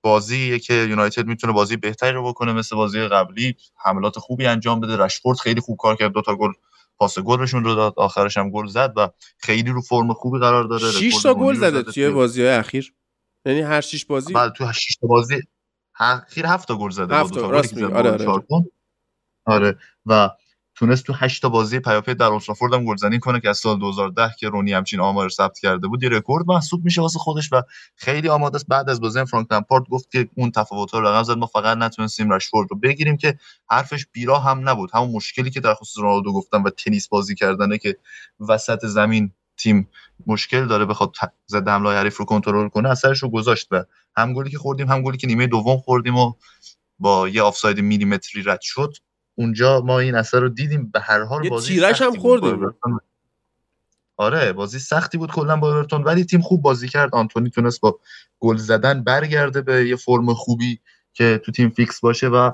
[0.02, 3.56] بازی که یونایتد می‌تونه بازی بهتری رو بکنه مثل بازی قبلی.
[3.84, 4.96] حملات خوبی انجام بده.
[4.96, 6.12] رشفورد خیلی خوب کار کرد.
[6.12, 6.52] دو تا گل
[6.98, 7.94] پاس گلشون رو داد.
[7.96, 11.82] آخرش هم گل زد و خیلی رو فرم خوبی قرار داره 6 تا گل زده
[11.82, 12.94] توی بازی های اخیر.
[13.44, 15.40] یعنی هر 6 بازی؟ بعد تو 6 تا بازی.
[16.00, 18.44] اخیر 7 تا گل زده هفت تا راست میگه آره آره.
[19.46, 20.30] آره و
[20.74, 24.34] تونست تو 8 تا بازی پیاپی در اولترافورد هم گلزنی کنه که از سال 2010
[24.38, 27.62] که رونی همچین آمار ثبت کرده بود یه رکورد محسوب میشه واسه خودش و
[27.96, 28.66] خیلی آماده است.
[28.68, 31.32] بعد از بازی فرانک لمپارد گفت که اون تفاوت رو رقم زد.
[31.32, 33.38] ما فقط نتونستیم رشفورد رو بگیریم که
[33.70, 34.90] حرفش بیرا هم نبود.
[34.94, 37.96] همون مشکلی که در خصوص رونالدو گفتم و تنیس بازی کردنه که
[38.48, 39.88] وسط زمین تیم
[40.26, 41.12] مشکل داره بخواد
[41.48, 43.84] ضد حمله حریف رو کنترل کنه اثرش رو گذاشت و
[44.16, 46.32] هم گلی که خوردیم هم گلی که نیمه دوم خوردیم و
[46.98, 48.94] با یه آفساید میلیمتری رد شد.
[49.34, 50.90] اونجا ما این اثر رو دیدیم.
[50.90, 52.74] به هر حال بازی تیرش هم خوردیم.
[54.16, 56.02] آره بازی سختی بود کلا با اورتون.
[56.02, 57.14] ولی تیم خوب بازی کرد.
[57.14, 58.00] آنتونی تونست با
[58.38, 60.80] گل زدن برگرده به یه فرم خوبی
[61.12, 62.52] که تو تیم فیکس باشه و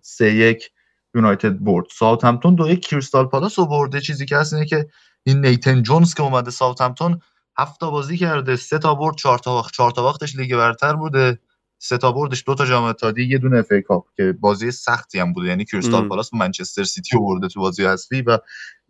[0.00, 0.70] سه یک
[1.14, 1.86] یونایتد برد.
[1.90, 4.00] ساوت همتون دو یک کریستال پالاس رو برده.
[4.00, 4.88] چیزی که هست اینه که
[5.22, 7.20] این نیتن جونز که اومده ساوت همتون
[7.58, 10.96] هفت تا بازی کرده سه تا برد چهار تا باخت چهار تا باختش لیگ برتر
[10.96, 11.38] بوده.
[11.82, 15.32] سه تا بردش دو تا جام اتحادیه یه دونه FA Cup که بازی سختی هم
[15.32, 15.48] بوده.
[15.48, 18.38] یعنی کریستال پالاس منچستر سیتی رو برده تو بازی اصلی و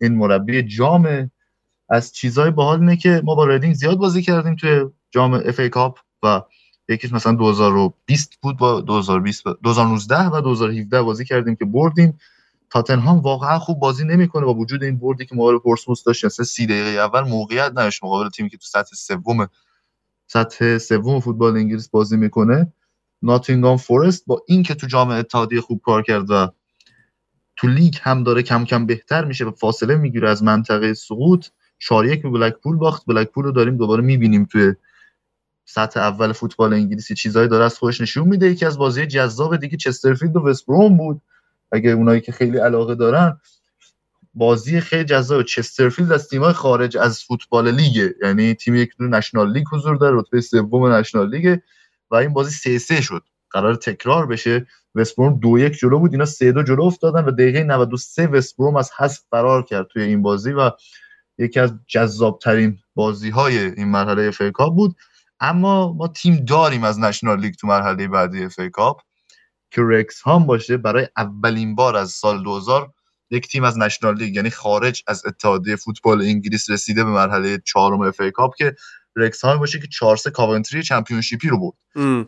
[0.01, 1.31] این مربی جام
[1.89, 5.99] از چیزای باحال اینه که ما با ریدینگ زیاد بازی کردیم توی جام FA Cup
[6.23, 6.41] و
[6.89, 12.19] یکیش مثلا 2020 بود با 2020 2019 و 2017 بازی کردیم که بردیم.
[12.71, 16.25] تاتنهام واقعا خوب بازی نمی‌کنه با وجود این بردی که مقابل پورسموث داشت.
[16.25, 19.47] مثلا 30 دقیقه اول موقعیت نداشت مقابل تیمی که تو سطح سوم
[20.27, 22.73] سطح سوم فوتبال انگلیس بازی می‌کنه.
[23.21, 26.51] ناتینگام فورست با اینکه تو جام اتحادیه خوب کار کرد و
[27.55, 31.47] تو لیگ هم داره کم کم بهتر میشه و فاصله می‌گیره از منطقه سقوط
[31.79, 33.05] 4 یک به بلکپول باخت.
[33.07, 34.73] بلکپول رو داریم دوباره می‌بینیم توی
[35.65, 37.15] سطح اول فوتبال انگلیسی.
[37.15, 38.51] چیزایی داره از خودش نشون میده.
[38.51, 41.21] یکی از بازی جذاب دیگه چسترفیلد و وستبروم بود.
[41.71, 43.39] اگه اونایی که خیلی علاقه دارن
[44.33, 45.43] بازی خیلی جذاب.
[45.43, 50.41] چسترفیلد از تیمای خارج از فوتبال لیگ یعنی تیم یک National League حضور داره رتبه
[50.41, 51.59] سوم National League.
[52.11, 53.23] و این بازی سه سه شد.
[53.51, 54.67] قرار تکرار بشه.
[54.95, 56.11] وستبروم دو یک جلو بود.
[56.11, 60.21] اینا سه دو جلو افتادن و دقیقه 93 وستبروم از حذف فرار کرد توی این
[60.21, 60.71] بازی و
[61.37, 64.41] یکی از جذاب ترین بازی های این مرحله FA
[64.75, 64.95] بود.
[65.39, 69.01] اما ما تیم داریم از National League تو مرحله بعدی FA Cup.
[69.71, 72.91] که رکسهام باشه برای اولین بار از سال 2000
[73.31, 78.01] یک تیم از National League یعنی خارج از اتحادیه فوتبال انگلیس رسیده به مرحله چهارم
[78.01, 78.75] FA Cup که
[79.15, 81.77] رکس هام باشه که 4 3 کاونتری چمپیونشیپی رو برد.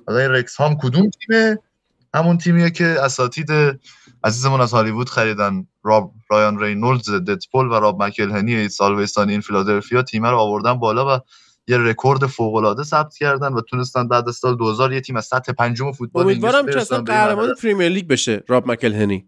[0.08, 1.58] حالا این رکس هام کدوم تیمه؟
[2.14, 3.50] همون تیمیه که اساتید
[4.24, 9.42] عزیزمون از هالیوود خریدن راب رایان رینولدز ددپول و راب مکلهنی It's Always Sunny in
[9.42, 11.20] Philadelphia تیم رو آوردن بالا و
[11.68, 15.26] یه رکورد فوق العاده ثبت کردن و تونستن بعد از سال 2000 یه تیم از
[15.26, 19.28] سطح پنجم فوتبال امیدوارم که اصلا قهرمان پریمیر لیگ بشه راب مکلهنی.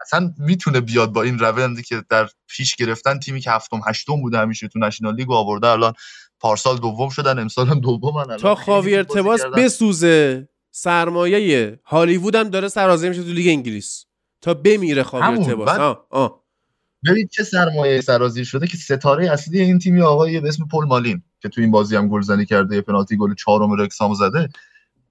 [0.00, 4.38] اصلا می‌تونه بیاد با این روندی که در پیش گرفتن تیمی که هفتم هشتم بوده
[4.38, 5.92] همیشه تو نشنال لیگ آورده الان
[6.40, 13.08] پارسال دوم شدن امسال هم دومن تا خاویر تباس بسوزه سرمایه هالیوود هم داره سرازیر
[13.08, 14.06] میشه تو لیگ انگلیس.
[14.40, 16.45] تا بمیره خاویر تباس آه آه.
[17.04, 21.22] ببین چه سرمایه سرازیر شده که ستاره اصلی این تیمی آقای به اسم پل مالین
[21.40, 24.48] که تو این بازی هم گلزنی کرده یه پنالتی گل چهارم رکسام زده.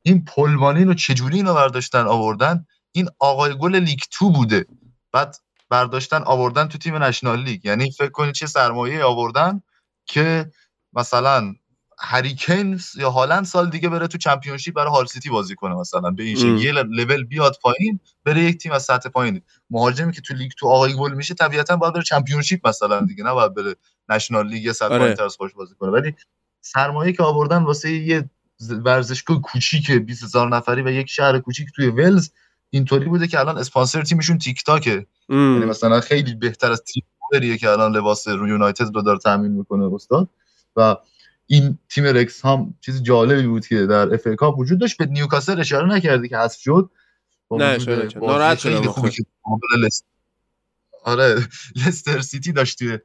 [0.02, 4.66] این پل مالین رو چجوری اینو برداشتن آوردن؟ این آقای گل لیگ تو بوده.
[5.12, 5.36] بعد
[5.70, 7.66] برداشتن آوردن تو تیم نشنال لیگ.
[7.66, 9.62] یعنی فکر کنید چه سرمایه آوردن
[10.06, 10.52] که
[10.94, 11.54] مثلا
[12.00, 16.12] هریکین یا هالند سال دیگه بره تو چمپیونشیپ برای هال سیتی بازی کنه مثلا.
[16.12, 19.42] به این یه لول بیاد پایین بره یک تیم از سطح پایین.
[19.70, 23.24] مهاجمی که تو لیگ تو آقای گل میشه طبیعتا باید بره چمپیونشیپ مثلا دیگه.
[23.24, 23.76] نه باید بره
[24.10, 25.16] نشنال لیگ سطح آره.
[25.16, 25.92] پایین خوش بازی کنه.
[25.92, 26.14] ولی
[26.62, 28.30] سرمایه که آوردن واسه یه
[28.86, 32.30] ورزشگاه کوچیک 20000 نفری و یک شهر کوچیک توی ولز
[32.70, 37.04] اینطوری بوده که الان اسپانسر تیمشون تیک تاکه یعنی مثلا خیلی بهتر از تیم
[37.60, 40.30] که الان لباس رو یونایتد رو داره تامین می‌کنه استاد.
[40.76, 40.96] و
[41.48, 44.98] این تیم رکس هم چیز جالبی بود که در اف کاپ وجود داشت.
[44.98, 46.90] به نیوکاسل اشاره نکردی که حذف شد.
[47.52, 47.78] نه
[48.16, 48.94] ناراحت شدم.
[51.04, 52.98] آره لستر سیتی داشت توی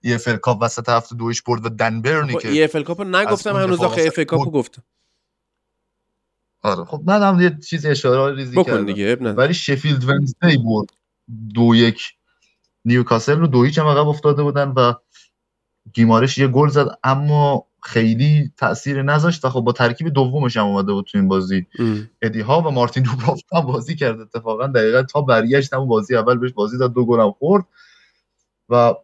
[0.00, 3.80] ای اف کاپ وسط هفته دویش برد و دنبرنی که ای اف کاپ نگفتم هنوز
[3.80, 4.82] آخه اف کاپ گفتم
[6.62, 8.86] آره خب من هم یه چیز اشاره ریزی بکن کردم.
[8.86, 10.88] دیگه ولی شفیلد ونزدی برد.
[11.54, 12.14] دو یک
[12.84, 14.94] نیوکاسل رو دو هیچ هم عقب افتاده بودن و
[15.92, 16.86] گیمارش یه گل زد.
[17.04, 21.66] اما خیلی تاثیر نذاشت و خب با ترکیب دومش هم اومده بود تو این بازی.
[22.22, 24.66] ادی ها و مارتین دوبرافت هم بازی کرد اتفاقا.
[24.66, 27.64] دقیقا تا برگشت هم بازی اول بهش بازی داد دو گل هم خورد.
[28.68, 28.94] و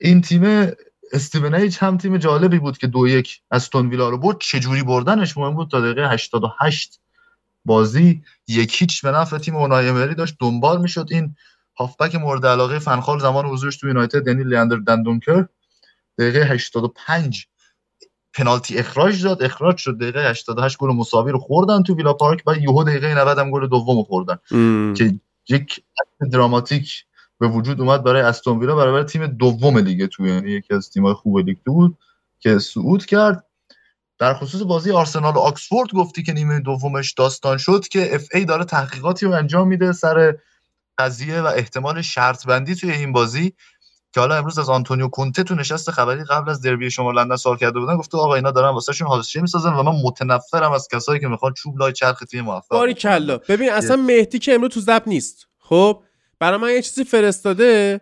[0.00, 0.72] این تیم
[1.12, 4.36] استیون ایج هم تیم جالبی بود که دو یک استون ویلا رو برد.
[4.40, 7.00] چجوری بردنش مهم بود تا دقیقه 88
[7.64, 10.36] بازی یک هیچ به نفع تیم اونای امری داشت.
[10.40, 11.34] دنبال می‌شد این
[11.78, 15.46] هافبک مورد علاقه فنخال زمان حضورش تو یونایتد یعنی لیاندر دندونکر.
[16.18, 17.46] دقیقه 85
[18.34, 19.42] پنالتی اخراج داد.
[19.42, 19.98] اخراج شد.
[19.98, 23.66] دقیقه 88 گل مساوی رو خوردن تو ویلا پارک بعد یهو دقیقه 90 هم گل
[23.66, 24.38] دوم خوردن.
[24.94, 25.14] که
[25.48, 25.80] یک
[26.32, 27.04] دراماتیک
[27.38, 31.14] به وجود اومد برای استون ویلا برای تیم دوم لیگ تو یعنی یکی از تیم‌های
[31.14, 31.98] خوب لیگ تو بود
[32.38, 33.44] که صعود کرد.
[34.18, 38.44] در خصوص بازی آرسنال و آکسفورد گفتی که نیمه دومش داستان شد که اف ای
[38.44, 40.36] داره تحقیقاتی رو انجام میده سر
[40.98, 43.52] قضیه و احتمال شرط بندی توی این بازی.
[44.12, 47.56] که حالا امروز از آنتونیو کونته تو نشست خبری قبل از دربی شمال لندن سوال
[47.56, 51.28] کرده بودن گفته آقا اینا دارن واسهشون حاشیه می‌سازن و من متنفرم از کسایی که
[51.28, 53.38] می‌خوان چوب لای چرخ تیم موفق باری کلا.
[53.38, 55.46] ببین اصلا مهدی که امروز تو ضبط نیست.
[55.58, 56.02] خب؟
[56.38, 58.00] برای من یه چیزی فرستاده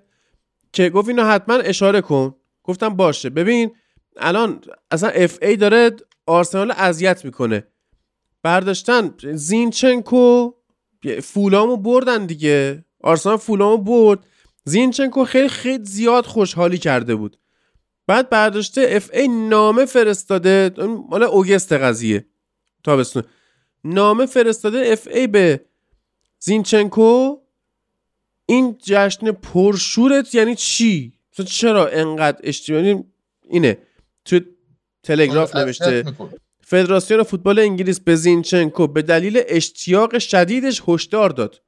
[0.73, 2.35] که گفت اینو حتما اشاره کن.
[2.65, 3.31] گفتم باشه.
[3.31, 3.71] ببین
[4.17, 4.61] الان
[4.91, 5.91] اصلا اف ای داره
[6.27, 7.67] آرسنال اذیت می‌کنه.
[8.43, 10.53] برداشتن زینچنکو
[11.23, 12.85] فولامو بردن دیگه.
[13.03, 14.19] آرسنال فولامو برد.
[14.69, 17.39] زینچنکو خیلی خیلی زیاد خوشحالی کرده بود.
[18.07, 20.70] بعد برداشته اف ای نامه فرستاده
[21.09, 22.27] مال August قضیه.
[22.85, 23.23] تابستون.
[23.85, 25.61] نامه فرستاده اف ای به
[26.39, 27.36] زینچنکو.
[28.47, 31.12] این جشن پرشورت یعنی چی؟
[31.47, 33.05] چرا انقدر اشتباهی
[33.51, 33.78] اینه.
[34.24, 34.40] تو
[35.03, 36.05] تلگراف نوشته
[36.61, 41.62] فدراسیون فوتبال انگلیس به زینچنکو به دلیل اشتیاق شدیدش هشدار داد.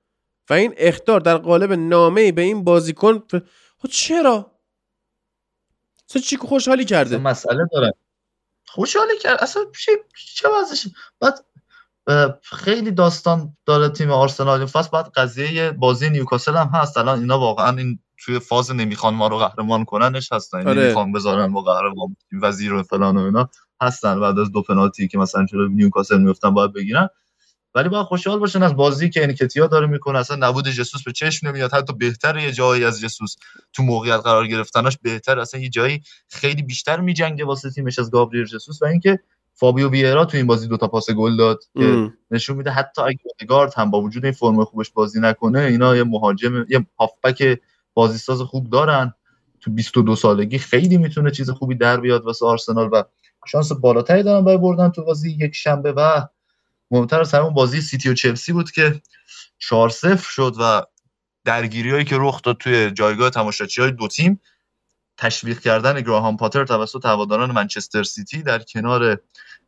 [0.50, 3.22] و این اختار در قالب نامه به این بازیکن
[3.78, 4.50] خب چرا؟
[6.06, 7.92] چه چی خوشحالی کرده؟ مسئله داره.
[8.66, 9.38] خوشحالی کرد.
[9.40, 9.62] اصلا
[10.34, 10.86] چه وضعش
[11.20, 11.44] بعد
[12.42, 14.58] خیلی داستان داره تیم آرسنال.
[14.58, 16.96] این فصل بعد قضیه بازی نیوکاسل هم هست.
[16.96, 20.68] الان اینا واقعا این توی فاز نمی‌خوان ما رو قهرمان کننش هستن.
[20.68, 20.82] آره.
[20.82, 23.50] نمی‌خوان بذارن ما قهرمان وزیر و فلان و اینا
[23.82, 24.20] هستن.
[24.20, 27.08] بعد از دو پنالتی که مثلا چرا نیوکاسل میفتن باید بگیرن.
[27.74, 30.18] ولی باید خوشحال باشن از بازی که انکتیا داره می‌کنه.
[30.18, 31.74] اصلا نبود جسوس به چشم نمیاد.
[31.74, 33.36] حتی بهتر یه جایی از جسوس
[33.72, 35.38] تو موقعیت قرار گرفتنش بهتر.
[35.38, 38.82] اصلا یه جایی خیلی بیشتر میجنگه واسه تیمش از گابریل جسوس.
[38.82, 39.18] و اینکه
[39.54, 43.18] فابیو ویرا تو این بازی دو تا پاس گل داد که نشون میده حتی اگه
[43.48, 47.60] گارد هم با وجود این فرم خوبش بازی نکنه اینا یه مهاجم یه هافبک
[47.94, 49.14] بازیساز خوب دارن.
[49.60, 53.02] تو 22 سالگی خیلی می‌تونه چیز خوبی در بیاد واسه آرسنال و
[53.46, 56.20] شانس بالاتری دارن برای بردن تو بازی یک شنبه و
[56.90, 59.02] مهمتر از همون بازی سیتی و چلسی بود که
[59.58, 60.82] 4 0 شد و
[61.44, 64.40] درگیری که رخ داد توی جایگاه تماشاچی های دو تیم
[65.16, 69.20] تشویق کردن گراهام پاتر توسط هواداران منچستر سیتی در کنار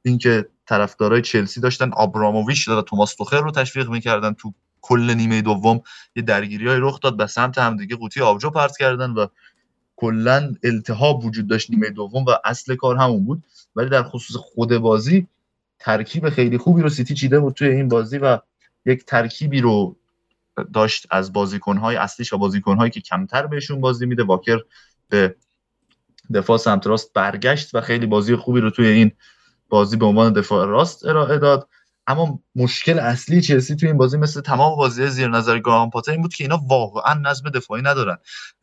[0.03, 5.83] اینکه طرفدارای چلسی داشتن آبراموویچ و توماس توخر رو تشویق می‌کردن تو کل نیمه دوم
[6.17, 7.17] یه درگیری های رخ داد.
[7.17, 9.27] به سمت همدیگه قوطی آبجو پرت کردن و
[9.97, 13.43] کلا التهاب وجود داشت نیمه دوم و اصل کار همون بود.
[13.77, 15.27] ولی در خصوص خود بازی
[15.83, 18.39] ترکیب خیلی خوبی رو سیتی چیده بود توی این بازی و
[18.87, 19.97] یک ترکیبی رو
[20.73, 24.23] داشت از بازیکنهای اصلیش و بازیکنهایی که کمتر بهشون بازی میده.
[24.23, 24.59] واکر
[25.09, 25.37] به
[26.35, 29.13] دفاع سمت راست برگشت و خیلی بازی خوبی رو توی این
[29.69, 31.69] بازی به عنوان دفاع راست ارائه داد.
[32.07, 36.23] اما مشکل اصلی چلسی توی این بازی مثل تمام بازی زیر نظر گراهام پاتر این
[36.23, 38.19] بود که اینا واقعا نظم دفاعی ندارن.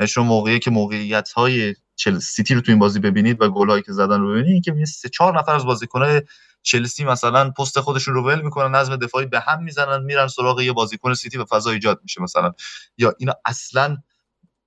[0.08, 1.76] شما موقعی که موقعیت های
[2.22, 5.40] سیتی رو توی این بازی ببینید و گلایی که زدن رو ببینید که سه چهار
[5.40, 6.22] نفر از بازیکن‌های
[6.62, 10.74] چلسی مثلا پست خودشون رو ول می‌کنن نظم دفاعی به هم می‌زنن میرن سراغ یه
[10.74, 12.54] بازیکن سیتی و فضا ایجاد میشه مثلا.
[12.98, 13.98] یا اینا اصلا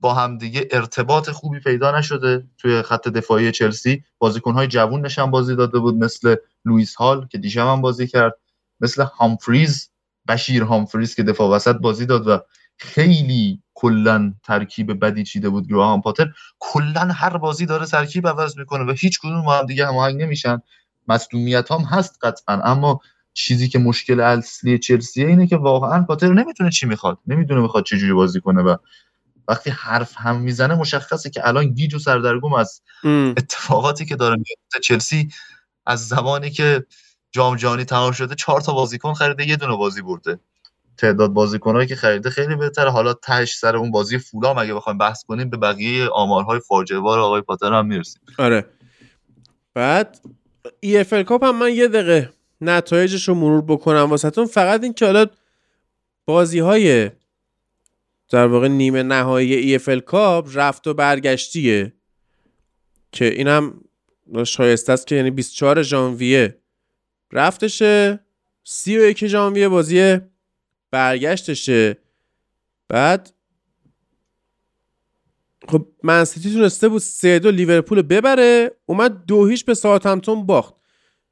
[0.01, 4.05] با همدیگه ارتباط خوبی پیدا نشده توی خط دفاعی چلسی.
[4.19, 8.35] بازیکنهای جوون نشان بازی داده بود مثل لوئیس هال که دیشب هم بازی کرد
[8.81, 9.90] مثل هامفریز
[10.28, 12.39] بشیر هامفریز که دفاع وسط بازی داد و
[12.78, 16.32] خیلی کلا ترکیب بدی چیده بود گراهام پاتر.
[16.59, 20.62] کلا هر بازی داره ترکیب عوض می‌کنه و هیچ کدوم هم دیگه هماهنگ نمیشن.
[21.08, 23.00] مصدومیت هم هست قطعا اما
[23.34, 27.98] چیزی که مشکل اصلی چلسیه اینه که واقعا پاتر نمی‌تونه چی می‌خواد نمی‌دونه می‌خواد چه
[27.98, 28.76] جوری بازی کنه و
[29.48, 32.80] وقتی حرف هم می‌زنه مشخصه که الان گیج و سردرگم از
[33.36, 35.28] اتفاقاتی که داره میفته چلسی
[35.86, 36.86] از زمانی که
[37.30, 40.38] جام جهانی تمام شده چهار تا بازیکن خریده یه دونه بازی برده.
[40.96, 42.90] تعداد بازیکنایی که خریده خیلی بهتره.
[42.90, 47.18] حالا تهش سر اون بازی فولام اگه بخوایم بحث کنیم به بقیه آمارهای فاجعه بار
[47.18, 48.22] آقای پاتر هم می‌رسیم.
[48.38, 48.66] آره.
[49.74, 50.20] بعد
[50.80, 54.47] ای کاپ هم من یه دقیقه نتایجش رو مرور بکنم واسهتون.
[54.47, 55.26] فقط این که حالا
[56.24, 57.10] بازی های
[58.28, 61.93] در واقع نیمه نهایی ای کاپ رفت و برگشتیه
[63.12, 63.84] که اینم
[64.47, 66.59] شایسته است که یعنی 24 ژانویه
[67.32, 68.20] رفتشه
[68.64, 70.20] 31 ژانویه بازی
[70.90, 71.97] برگشتشه.
[72.89, 73.32] بعد
[75.72, 80.74] خب منسیتی تونسته بود سه دو لیورپول ببره اومد دو هیچ به ساوثهمپتون باخت.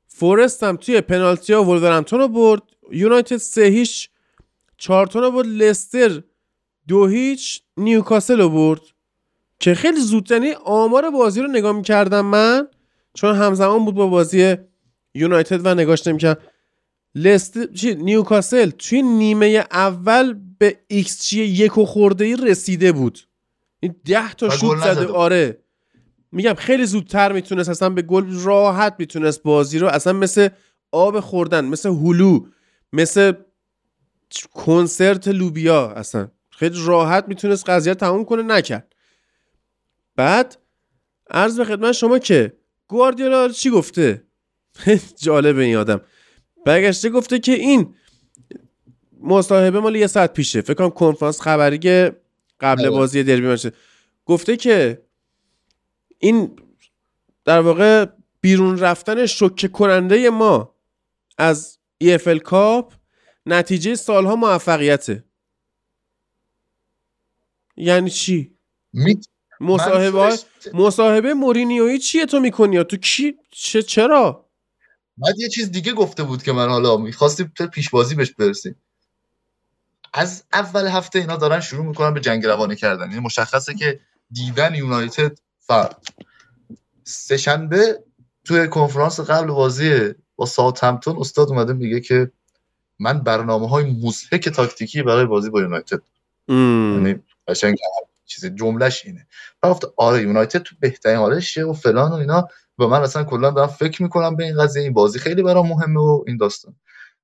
[0.07, 2.63] فورست هم توی پنالتی ها ولورهمپتون رو برد
[2.93, 4.09] یونایتد سه هیچ
[4.77, 6.23] چارلتون رو برد لستر
[6.89, 8.81] دو هیچ نیوکاسل رو برد.
[9.59, 12.69] که خیلی زود یعنی آمار بازی رو نگاه می‌کردم من
[13.15, 14.57] چون همزمان بود با بازی
[15.15, 16.41] یونایتد و نگاش نمی‌کردم.
[17.15, 23.30] لست چی؟ نیوکاسل توی نیمه اول به ایکس جی یک و خورده ای رسیده بود.
[23.81, 25.07] این ده تا و شوت زده.
[25.07, 25.63] آره.
[26.33, 30.49] میگم خیلی زودتر می‌تونست اصلا به گل راحت می‌تونست بازی رو اصلا مثل
[30.93, 32.47] آب خوردن مثل هلو
[32.93, 33.33] مثل
[34.53, 36.29] کنسرت لوبیا اصلا.
[36.51, 38.95] خیلی راحت می‌تونست قضیه رو تموم کنه نکرد.
[40.17, 40.57] بعد
[41.31, 42.53] عرض به خدمت شما که
[42.89, 44.25] گواردیولا چی گفته؟
[45.25, 46.01] جالبه این آدم.
[46.67, 47.95] برگشته گفته که این
[49.21, 50.61] مصاحبه مال یه ساعت پیشه.
[50.61, 51.79] فکر کنم کنفرانس خبری
[52.61, 52.91] قبل آره.
[52.91, 53.73] بازی دربی باشه
[54.27, 55.03] گفته که
[56.19, 56.57] این
[57.45, 58.07] در واقع
[58.41, 60.75] بیرون رفتن شوکه کننده ما
[61.39, 62.93] از EFL کاپ
[63.47, 65.25] نتیجه سالها موفقیته.
[67.77, 68.55] یعنی چی.
[69.61, 70.39] مصاحبه
[70.75, 74.51] مصاحبه مورینیویی چیه تو می‌کنی؟ یا تو کی چه چرا؟
[75.17, 78.77] بعد یه چیز دیگه گفته بود که من حالا می‌خواستیم تو پیش بازی بهش برسیم.
[80.13, 83.11] از اول هفته اینا دارن شروع می‌کنن به جنگ روانه کردن.
[83.11, 84.01] یعنی مشخصه که
[84.31, 86.03] دیدن یونایتد فرد.
[87.05, 88.05] سهشنبه
[88.45, 92.31] توی کنفرانس قبل بازی با ساوثهمپتون استاد اومده میگه که
[92.99, 96.03] من برنامه های مضحک تاکتیکی برای بازی با یونایتد.
[96.49, 97.77] یعنی قشنگ
[98.27, 99.27] چیز جملهش اینه.
[99.63, 102.49] گفت آره یونایتد تو بهترین حالشه و فلان و اینا.
[102.79, 106.01] و من اصلا کلا دارم فکر می‌کنم به این قضیه این بازی خیلی برام مهمه
[106.01, 106.75] و این داستان.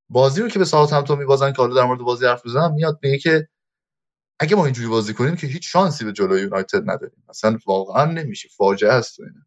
[0.09, 3.19] بازی رو که به ساوثهمپتون میبازن که حالا در مورد بازی حرف بزنم میاد میگه
[3.19, 3.49] که
[4.41, 7.25] اگه ما اینجوری بازی کنیم که هیچ شانسی به جلوی یونایتد نداریم.
[7.29, 8.49] اصلا واقعا نمیشه.
[8.57, 9.47] فاجعه است اینا.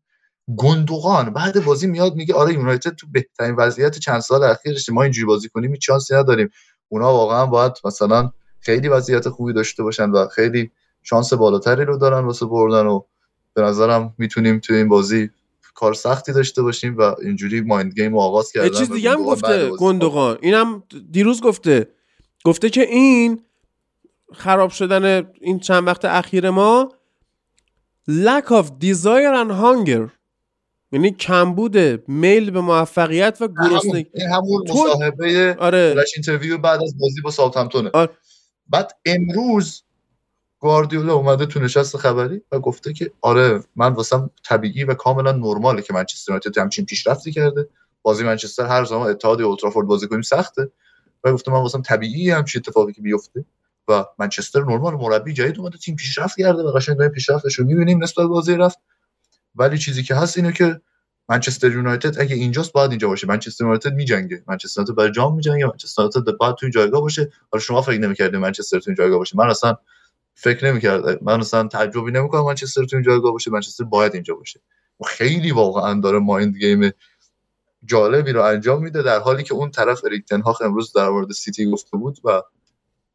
[0.57, 5.25] گندوقان بعد بازی میاد میگه آره یونایتد تو بهترین وضعیت چند سال اخیرش ما اینجوری
[5.25, 6.49] بازی کنیم هیچ شانسی نداریم.
[6.87, 10.71] اونا واقعا باید مثلا خیلی وضعیت خوبی داشته باشن و خیلی
[11.03, 13.01] شانس بالاتری رو دارن واسه بردن و
[13.53, 15.29] به نظرم می‌تونیم توی این بازی
[15.79, 19.23] کار سختی داشته باشیم و اینجوری mind game رو آغاز کردن یه چیز دیگه هم
[19.23, 21.87] گفته گندوقان اینم دیروز گفته.
[22.45, 23.41] گفته که این
[24.33, 26.89] خراب شدن این چند وقت اخیر ما
[28.09, 30.09] lack of desire and hunger.
[30.91, 31.77] یعنی کمبود
[32.09, 34.09] میل به موفقیت و همون گرسنگی.
[34.13, 35.95] این همون تو- مصاحبه آره.
[36.15, 37.89] interview بعد از بازی با ساوثهمپتونه.
[37.93, 38.09] آره.
[38.67, 39.83] بعد امروز
[40.59, 45.81] گواردیولا اومده تو نشست خبری و گفته که آره من واسم طبیعی و کاملا نرماله
[45.81, 47.69] که منچستر یونایتد همچین پیشرفتی کرده.
[48.01, 50.71] بازی منچستر هر زمان اتحاد اولترافورد بازی کنیم سخته.
[51.23, 53.45] و گفته من واسم طبیعی همچین اتفاقی که بیفته.
[53.87, 58.03] و منچستر نرمال مربی جدید اومده تیم پیشرفت کرده و قشنگ داریم پیشرفتش رو می‌بینیم
[58.03, 58.79] نسبت بازی رفت.
[59.55, 60.81] ولی چیزی که هست اینه که
[61.29, 63.27] منچستر یونایتد اگه اینجاست باید اینجا باشه.
[63.27, 64.43] منچستر یونایتد میجنگه.
[64.47, 65.65] منچستر یونایتد برای جام میجنگه.
[65.65, 67.31] منچستر یونایتد باید تو جایگاه باشه.
[67.51, 69.37] حالا شما فکر نمی‌کردید منچستر تو جایگاه باشه.
[69.37, 69.75] من اصلا
[70.41, 74.61] فکر نمی‌کردم من اصلا تعجبی نمی‌کنم منچستر تو این جایگاه باشه منچستر باید اینجا باشه.
[74.99, 76.91] و خیلی واقعا داره mind game
[77.85, 81.31] جالبی رو انجام میده در حالی که اون طرف اریک تن هاخ امروز در مورد
[81.31, 82.41] سیتی گفته بود و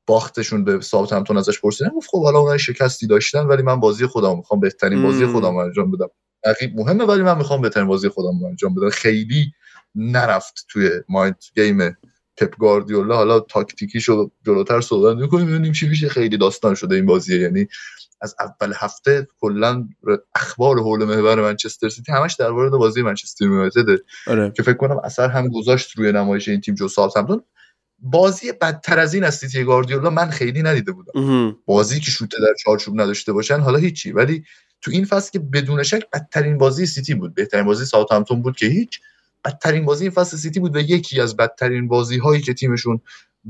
[0.07, 1.91] باختشون به ساوثهمپتون ازش پرسیدن.
[1.91, 5.27] گفت خب حالا اونها شکستی داشتن ولی من بازی خودم می‌خوام بهترین بازی.
[5.27, 6.09] خودم انجام بدم.
[6.47, 8.91] رقیب مهمه ولی من می‌خوام بهترین بازی خودم انجام بدم.
[8.91, 9.53] خیلی
[9.95, 11.97] نرفت توی mind game
[12.36, 16.09] پپ گاردیولا حالا تاکتیکیشو جلوتر صحبت می‌کنیم ببینیم چی میشه.
[16.09, 17.66] خیلی داستان شده این بازی یعنی
[18.20, 19.89] از اول هفته کلا
[20.35, 23.86] اخبار حول محور منچستر سیتی همش در مورد بازی منچستر یونایتد.
[24.27, 24.52] آره.
[24.56, 27.43] که فکر کنم اثر هم گذاشت روی نمایش این تیم جلو ساوثهمپتون.
[27.98, 31.56] بازی بدتر از این از سیتی گاردیولا من خیلی ندیده بودم.
[31.66, 34.12] بازی که شوته در چارچوب نداشته باشن حالا هیچی.
[34.12, 34.44] ولی
[34.81, 37.35] تو این فصل که بدون شک بدترین بازی سیتی بود.
[37.35, 39.01] بهترین بازی ساوثهمپتون بود که هیچ.
[39.45, 43.01] بدترین بازی این فصل سیتی بود و یکی از بدترین بازی هایی که تیمشون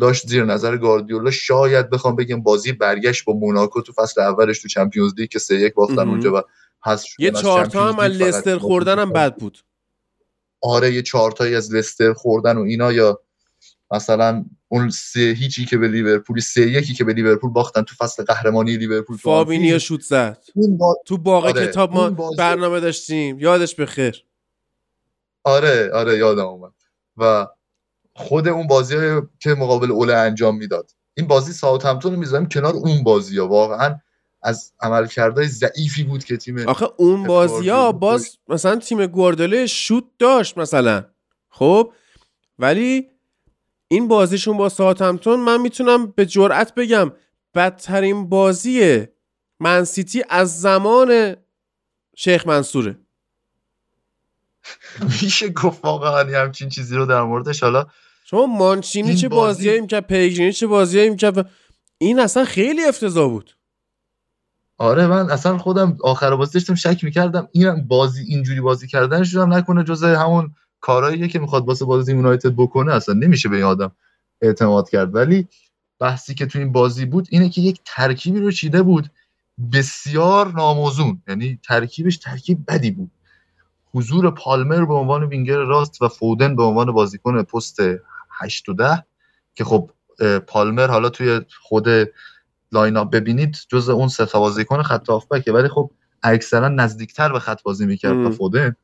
[0.01, 4.69] داشت زیر نظر گاردیولا شاید بخوام بگم بازی برگشت با موناکو تو فصل اولش تو
[4.69, 6.09] چمپیونز لیگ که سه یک باختن.
[6.09, 6.43] اونجا و
[6.85, 9.59] حذف یه چهار تا هم از لستر خوردن هم بد بود.
[10.61, 13.21] آره یه چهارتایی از لستر خوردن و اینا یا
[13.91, 18.25] مثلا اون سه هیچی که به لیورپول سه یکی که به لیورپول باختن تو فصل
[18.25, 19.79] قهرمانی لیورپول آنفیلد.
[19.79, 20.39] شوت زد.
[20.79, 20.97] با...
[21.07, 23.39] تو باغ آره، کتاب ما برنامه داشتیم.
[23.39, 24.25] یادش بخیر.
[25.45, 26.73] آره آره یادم اومد.
[27.17, 27.47] و
[28.15, 28.97] خود اون بازی
[29.41, 30.91] که مقابل اوله انجام می‌داد.
[31.15, 33.49] این بازی ساوثهمپتون رو می‌ذاریم کنار اون بازی ها.
[33.49, 33.97] واقعا
[34.43, 40.05] از عملکردهای ضعیفی بود که تیم آخه اون بازی ها باز مثلا تیم گواردیولا شوت
[40.19, 41.05] داشت مثلا.
[41.49, 41.93] خب؟
[42.59, 43.11] ولی
[43.89, 47.13] این بازیشون با ساوثهمپتون من می‌تونم به جرئت بگم
[47.55, 49.07] بدترین بازی
[49.61, 51.37] من سیتی از زمان
[52.17, 52.99] شیخ منصوره.
[55.23, 57.63] میشه گفت واقعا همچین چیزی رو در موردش.
[57.63, 57.87] حالا
[58.25, 61.51] شما مانچینی چه بازی هایی می‌کرد؟ پیگرینی چه بازی هایی می‌کرد؟
[61.99, 63.57] این اصلا خیلی افتضاح بود.
[64.79, 69.53] آره من اصلا خودم آخر بازی داشتم شک می‌کردم این بازی اینجوری بازی کردن شدم
[69.53, 72.93] نکنه جز همون کارهاییه که می‌خواد واسه بازی یونایتد بکنه.
[72.93, 73.93] اصلا نمیشه به این آدم
[74.43, 75.15] اعتماد کرد.
[75.15, 75.49] ولی
[75.99, 79.11] بحثی که تو این بازی بود اینه که یک ترکیبی رو چیده بود.
[79.73, 81.23] بسیار ناموزون.
[81.29, 83.11] یعنی ترکیبش ترکیب بدی بود.
[83.95, 87.81] حضور پالمر به عنوان وینگر راست و فودن به عنوان بازیکن پست
[88.31, 89.05] 8 و 10
[89.55, 89.91] که خب
[90.47, 91.89] پالمر حالا توی خود
[92.73, 95.91] lineup ببینید جز اون سه تا بازیکن خط هافبکه ولی خب
[96.23, 98.77] اکثرا نزدیکتر به خط بازی می‌کرد تا فودن.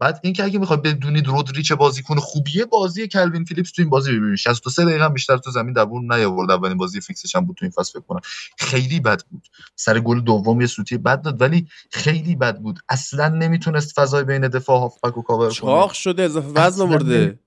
[0.00, 4.12] بعد اینکه اگه می‌خواد بدونید رودری چه بازیکن خوبیه بازی کلوین فیلیپس تو این بازی
[4.12, 4.36] ببینید.
[4.36, 6.50] 63 دقیقه بیشتر تو زمین دووم نیاورد.
[6.50, 8.20] اولین بازی فیکسش هم بود تو این فصل فکر کنم.
[8.58, 9.48] خیلی بد بود.
[9.76, 12.80] سر گل دوم یه سوتی بد داد ولی خیلی بد بود.
[12.88, 17.38] اصلا نمی‌تونست فضای بین دفاع هافبک و کاور چاق شده اضافه وزن آورده.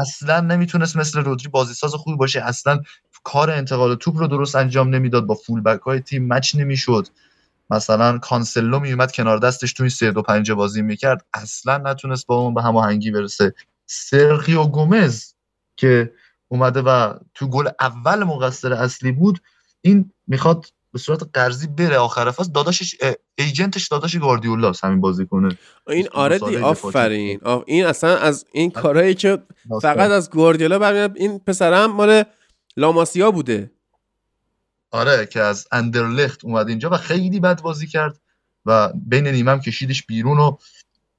[0.00, 2.40] اصلا نمی‌تونست مثل رودری بازی ساز خوبی باشه.
[2.40, 2.80] اصلا
[3.24, 5.26] کار انتقال توپ رو درست انجام نمی‌داد.
[5.26, 7.08] با full back های تیم match نمی‌شد.
[7.72, 12.36] مثلا کانسلو میومد کنار دستش تو این سه دو پنج بازی می‌کرد اصلا نتونست با
[12.36, 13.54] اون به هماهنگی برسه.
[13.86, 15.32] سرخیو گومز
[15.76, 16.12] که
[16.48, 19.38] اومده و تو گل اول مقصر اصلی بود
[19.80, 21.96] این می‌خواد به صورت قرضی بره.
[21.96, 22.94] آخر فصل داداشش
[23.34, 25.58] ایجنتش داداش گواردیولا همین بازی کنه.
[25.86, 27.40] این آره دی آفرین.
[27.66, 29.38] این اصلا از این کارهایی که
[29.82, 32.24] فقط از گواردیولا برمیاد این پسرم مال
[32.76, 33.70] لاماسیا بوده.
[34.92, 38.20] آره که از اندرلخت اومد اینجا و خیلی بد بازی کرد
[38.66, 40.56] و بین نیمه کشیدش بیرون و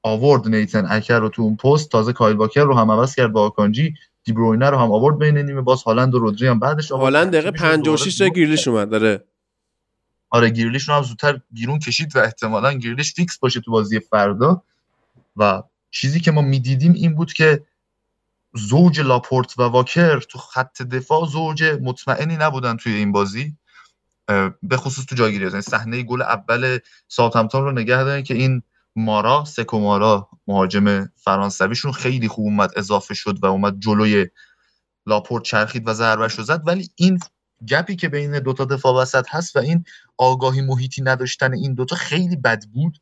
[0.03, 1.91] آورد نیتن اکر رو تو اون پست.
[1.91, 3.93] تازه کایل واکر رو هم عوض کرد با آکانجی.
[4.23, 5.61] دیبروینه رو هم آورد بین نیمه.
[5.61, 8.89] باز هالند و رودری هم بعدش هالند دقیقه 56 تا گریلیش اومد.
[8.89, 9.23] داره
[10.29, 14.63] آره گریلیش رو هم زودتر بیرون کشید و احتمالا گریلیش فیکس باشه تو بازی فردا.
[15.35, 17.63] و چیزی که ما می‌دیدیم این بود که
[18.53, 23.57] زوج لاپورت و واکر تو خط دفاع زوج مطمئنی نبودن توی این بازی.
[24.63, 28.61] به خصوص تو جاگیری یعنی صحنه گل اول ساوثهمپتون رو نگه دارن که این
[28.95, 34.27] مارا سکو مارا مهاجم فرانسویشون خیلی خوب اومد اضافه شد و اومد جلوی
[35.05, 36.67] لاپورت چرخید و ضربهش رو زد.
[36.67, 37.19] ولی این
[37.67, 39.83] gap ی که بین دوتا دفاع وسط هست و این
[40.17, 42.97] آگاهی محیطی نداشتن این دوتا خیلی بد بود.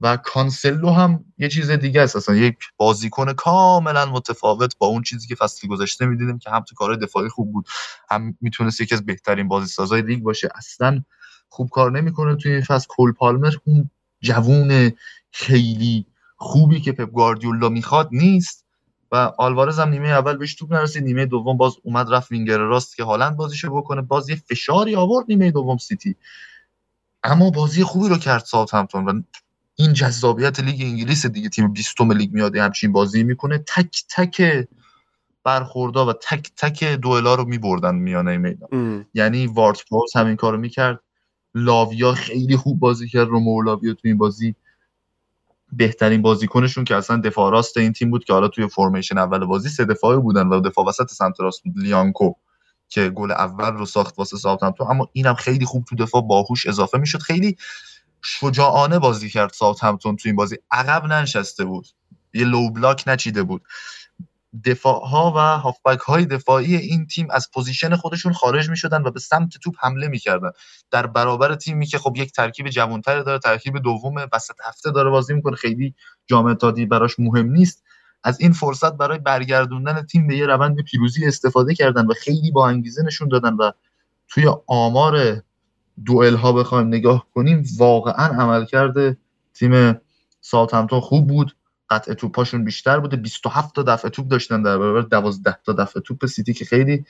[0.00, 2.16] و کانسلو هم یه چیز دیگه است.
[2.16, 6.74] اصلا یک بازیکن کاملا متفاوت با اون چیزی که فصل گذشته می‌دیدیم که هم تو
[6.74, 7.68] کار دفاعی خوب بود
[8.10, 10.48] هم می‌تونست یکی از بهترین بازیسازهای لیگ باشه.
[10.54, 11.02] اصلا
[11.48, 12.86] خوب کار نمی‌کنه توی این فصل.
[12.88, 13.90] کول پالمر اون
[14.20, 14.92] جوون
[15.30, 16.06] خیلی
[16.36, 18.64] خوبی که پپ گواردیولا می‌خواد نیست
[19.12, 21.04] و آلوارز هم نیمه اول بهش توپ نرسید.
[21.04, 24.02] نیمه دوم باز اومد رفت وینگر راست که هالند بازیشو بکنه.
[24.02, 26.16] باز یه فشاری آورد نیمه دوم سیتی.
[27.22, 29.22] اما بازی خوبی رو کرد ساوثهمپتون و
[29.76, 33.58] این جذابیت لیگ انگلیس دیگه تیم 20 لیگ میاد همچین بازی می‌کنه.
[33.58, 34.66] تک تک
[35.44, 39.06] برخوردا و تک تک دوئلا رو میبردن میانه میدان.
[39.14, 39.48] یعنی
[39.90, 41.00] پروز همین کارو می‌کرد.
[41.54, 43.28] لاویا خیلی خوب بازی کرد.
[43.28, 44.54] رو لاویا تو این بازی
[45.72, 49.68] بهترین بازیکنشون که اصلا دفاع راست این تیم بود که حالا توی formation اول بازی
[49.68, 51.78] سه دفاعی بودن و دفاع وسط سمت راست بود.
[51.78, 52.32] لیانکو
[52.88, 54.86] که گل اول رو ساخت واسه ساوثهمپتون.
[54.90, 57.18] اما اینم خیلی خوب تو دفاع باهوش اضافه می‌شد.
[57.18, 57.56] خیلی
[58.26, 60.56] شجاعانه بازی کرد ساوثهمپتون تو این بازی.
[60.70, 61.86] عقب ننشسته بود.
[62.34, 63.62] یه low block نچیده بود.
[64.64, 69.10] دفاع ها و هافبک های دفاعی این تیم از position خودشون خارج می شدن و
[69.10, 70.50] به سمت توپ حمله می‌کردن.
[70.90, 75.34] در برابر تیمی که خب یک ترکیب جوانتر داره ترکیب دوم وسط هفته داره بازی
[75.34, 75.56] می‌کنه.
[75.56, 75.94] خیلی
[76.26, 77.82] جام اتحادیه براش مهم نیست.
[78.24, 82.68] از این فرصت برای برگردوندن تیم به یه روند پیروزی استفاده کردن و خیلی با
[82.68, 83.70] انگیزه نشون دادن و
[84.28, 85.42] توی آمار
[86.04, 89.16] دوئل ها بخوایم نگاه کنیم واقعا عمل کرده
[89.54, 90.00] تیم
[90.40, 91.56] ساوثهمپتون خوب بود.
[91.90, 93.16] قطع توپاشون بیشتر بوده.
[93.16, 97.04] 27 تا دفعه توپ داشتن در برابر 12 تا دفعه توپ سیتی که خیلی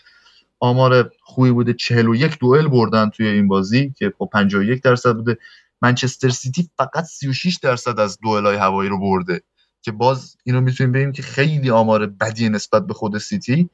[0.61, 1.73] آمار خوبی بوده.
[1.73, 5.39] 41 دوئل بردن توی این بازی که با 51 درصد بوده.
[5.83, 9.43] منچستر سیتی فقط 36 درصد از دوئلای هوایی رو برده
[9.83, 13.71] که باز اینو می‌تونیم بگیم که خیلی آمار بدی نسبت به خود سیتی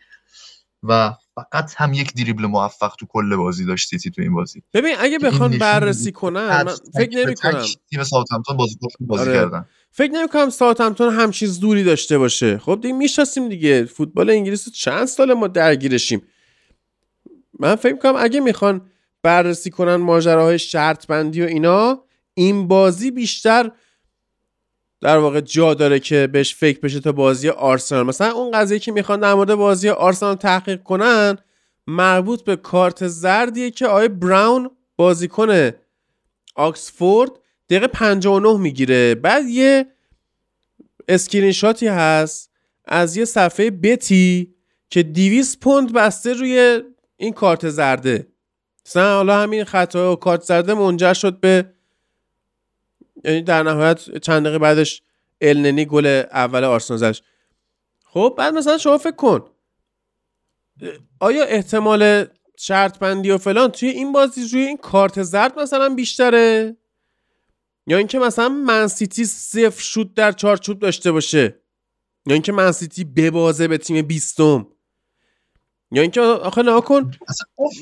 [0.83, 4.63] و فقط هم یک دریبل موفق تو کل بازی داشت سیتی تو این بازی.
[4.75, 7.65] ببین اگه بخوان بررسی کنن من فکر نمی کنم.
[7.91, 9.33] تیم ساوثهمپتون بازی بازی آره.
[9.33, 9.67] کردن.
[9.91, 12.59] فکر نمی کنم ساوثهمپتون هم چیز دوری داشته باشه.
[12.59, 13.85] خب دیگه می‌شناسیم دیگه.
[13.85, 16.23] فوتبال انگلیس چند سال ما درگیرشیم.
[17.61, 18.83] من فکر کنم اگه می‌خوان
[19.23, 22.05] بررسی کنن ماجراهای شرط بندی و اینا
[22.35, 23.71] این بازی بیشتر
[25.03, 28.07] در واقع جا داره که بهش فکر بشه تا بازی آرسنال.
[28.07, 31.39] مثلا اون قضیه که می‌خوان در مورد بازی آرسنال تحقیق کنن
[31.87, 35.71] مربوط به کارت زردیه که آقای براون بازیکن
[36.55, 37.31] آکسفورد
[37.71, 39.15] دقیقه 59 می‌گیره.
[39.15, 39.87] بعد یه
[41.09, 42.51] اسکرین شاتی هست
[42.85, 44.55] از یه صفحه bet ی
[44.91, 46.83] که 200 پوند بسته روی
[47.17, 48.27] این کارت زرده.
[48.87, 51.65] مثلا حالا همین خطا و کارت زرده منجر شد به
[53.25, 55.03] یعنی در نهایت چند دقیقه بعدش
[55.41, 57.23] النی گل اول آرسنال زدش.
[58.05, 59.45] خب بعد مثلا شما فکر کن.
[61.21, 62.27] آیا احتمال
[62.59, 66.77] شرط بندی و فلان توی این بازی روی این کارت زرد مثلا بیشتره؟
[67.87, 71.63] یا اینکه مثلا منسیتی صفر شوت در چارچوب داشته باشه؟
[72.27, 74.67] یا اینکه منسیتی ببازه به تیم بیستم؟
[75.93, 77.11] یا اینکه آخه نه کن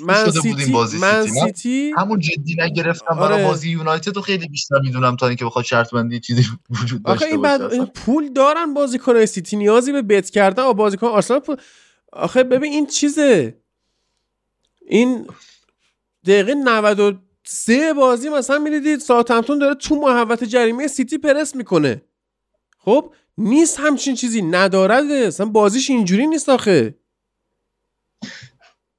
[0.07, 1.93] من سیتی من سیتی.
[1.97, 3.19] همون جدی نگرفتم.
[3.19, 3.20] آره.
[3.20, 7.24] برای بازی یونایتد رو خیلی بیشتر می‌دونم تا اینکه بخواد شرط بندی چیزی وجود داشته
[7.24, 9.57] آخه این بعد این پول دارن بازیکن سیتی.
[9.57, 11.57] نیازی به بت کردن و بازیکن آرسنال پول...
[12.12, 13.57] آخه ببین این چیزه.
[14.87, 15.27] این
[16.27, 22.03] دقیقه 93 بازی مثلا می‌دیدید ساعتمتون داره تو محوت جریمه سیتی پرس می‌کنه.
[22.78, 24.43] خب نیست همچین چیزی.
[24.43, 26.99] ندارد اصلا بازیش اینجوری نیست آخه.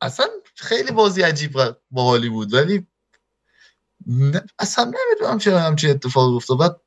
[0.01, 0.25] اصلا
[0.55, 1.59] خیلی بازی عجیب
[1.91, 2.53] باحالی بود.
[2.53, 2.87] ولی
[4.59, 6.57] اصلا نمی‌دونم چرا همچین اتفاق افتاد.
[6.57, 6.81] بعد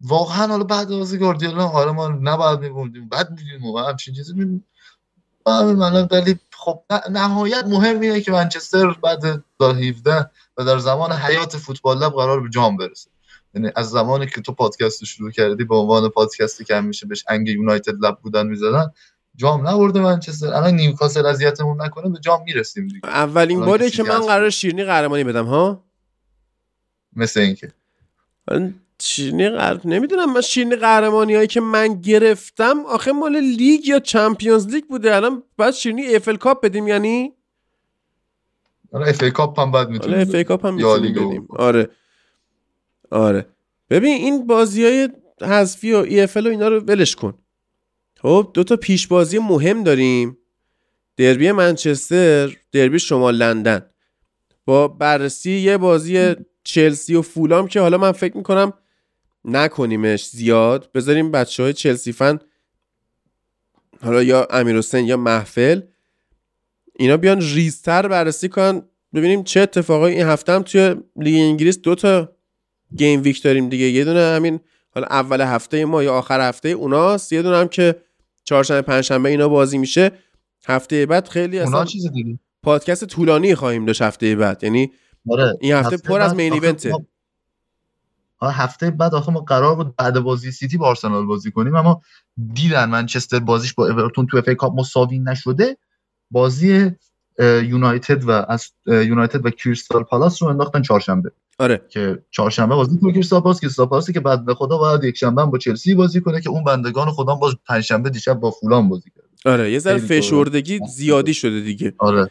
[0.00, 3.08] واقعا حالا بعد بازی گاردیولا آره ما نباید میبوندیم.
[3.08, 4.62] بعد میدیم و همچین چیزی می
[6.10, 12.40] ولی خب نهایت مهمیه که منچستر بعد 2017 و در زمان حیات فوتبال لب قرار
[12.40, 13.10] به جام برسه.
[13.54, 17.48] یعنی از زمانی که تو پادکست شروع کردی به عنوان پادکستی که همیشه بهش انگ
[17.48, 18.92] یونایتد لب بودن می‌زدن
[19.36, 20.46] جام نبرده منچستر.
[20.46, 23.08] الان نیوکاسل اذیتمون نکنه به جام می‌رسیم دیگه.
[23.08, 25.84] اولین باری که من قرار شیرینی قهرمانی بدم ها؟
[27.16, 27.72] مثل اینکه.
[28.50, 29.80] من شیرینی قهر...
[29.84, 35.16] نمی‌دونم من شیرینی قهرمانی هایی که من گرفتم آخه مال لیگ یا Champions League بوده.
[35.16, 37.32] الان باید شیرینی EFL Cup بدیم یعنی؟
[38.92, 41.46] آره FA Cup هم بعد می‌تونیم FA Cup هم بدیم.
[41.50, 41.90] آره.
[43.10, 43.46] آره.
[43.90, 45.08] ببین این بازی های
[45.42, 47.38] حذفی و ای اف و اینا رو ولش کن.
[48.22, 50.38] خب دو تا پیش بازی مهم داریم.
[51.16, 53.86] دربی منچستر دربی شمال لندن.
[54.64, 56.34] با بررسی یه بازی
[56.64, 58.72] چلسی و فولام که حالا من فکر می‌کنم
[59.44, 60.92] نکنیمش زیاد.
[60.92, 62.38] بذاریم بچه های چلسی فن
[64.02, 65.80] حالا یا امیر یا محفل
[66.98, 68.82] اینا بیان ریزتر بررسی کنن.
[69.14, 72.32] ببینیم چه اتفاقایی این هفته هم توی لیگ انگلیس دو تا
[72.96, 73.84] game week داریم دیگه.
[73.84, 74.60] یه دونه همین
[74.94, 77.96] حالا اول هفته ما یا آخر هفته اوناست یه دونه هم که
[78.44, 80.12] چهارشنبه پنجشنبه اینا بازی میشه.
[80.66, 84.64] هفته بعد خیلی اصلا چیز دیگه پادکست طولانی خواهیم داشت هفته بعد.
[84.64, 84.92] یعنی
[85.30, 85.58] آره.
[85.60, 86.92] این هفته, پر از main event ه
[88.42, 92.02] هفته بعد آخه ما قرار بود بعد بازی سیتی با آرسنال بازی کنیم اما
[92.52, 95.76] دیدن منچستر بازیش با اورتون تو FA Cup مساوی نشده
[96.30, 96.90] بازی
[97.42, 101.30] یونایتد و از یونایتد و کریستال پالاس رو انداختن چهارشنبه.
[101.58, 101.80] آره.
[101.88, 105.44] که چهارشنبه بازی کنه کریستال پالاس کریستال پالاسی که بعد به خدا باید یک شنبه
[105.44, 109.52] با چلسی بازی کنه که اون بندگان خدا باز پنجشنبه دیشب با فولان بازی کرد
[109.52, 111.94] آره یه ذره فشردگی زیادی شده دیگه.
[111.98, 112.30] آره.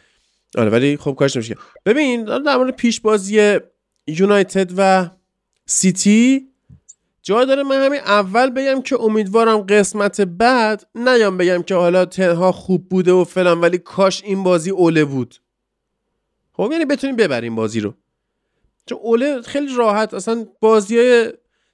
[0.58, 1.56] آره ولی خب کارش نمیشه
[1.86, 3.58] ببین در مورد پیش بازی
[4.06, 5.10] یونایتد و
[5.66, 6.51] سیتی
[7.22, 12.52] جا داره من همین اول بگم که امیدوارم قسمت بعد نیام بگم که حالا تنها
[12.52, 15.34] خوب بوده و فلان ولی کاش این بازی اوله بود.
[16.52, 17.94] خب یعنی بتونیم ببریم بازی رو.
[18.86, 21.32] چون اوله خیلی راحت اصلا بازی های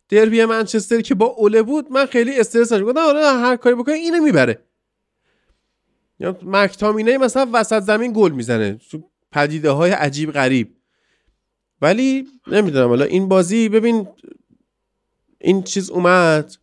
[0.08, 2.86] دربی منچستر که با اوله بود من خیلی استرس داشتم.
[2.86, 4.58] گفتم حالا هر کاری بکنه اینو می‌بره.
[6.20, 8.80] یا مکتامینه مثلا وسط زمین گل می‌زنه.
[9.32, 10.76] پدیده های عجیب غریب.
[11.82, 14.08] ولی نمی‌دونم حالا این بازی ببین
[15.38, 16.54] این چیز اومد.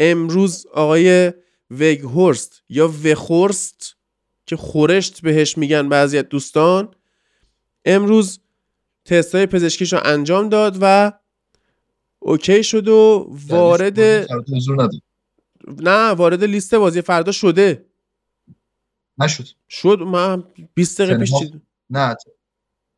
[0.00, 1.32] امروز آقای
[1.70, 3.96] وگهورست یا وخورست
[4.46, 6.94] که خورشت بهش میگن بعضی از دوستان
[7.84, 8.40] امروز
[9.04, 11.12] تست های پزشکیش رو انجام داد و
[12.18, 14.00] اوکی شد و وارد
[15.82, 17.86] نه وارد لیست بازی فردا شده.
[19.18, 19.44] نشد.
[19.68, 20.44] شد من
[20.74, 21.32] 20 دقیقه پیش
[21.90, 22.16] نه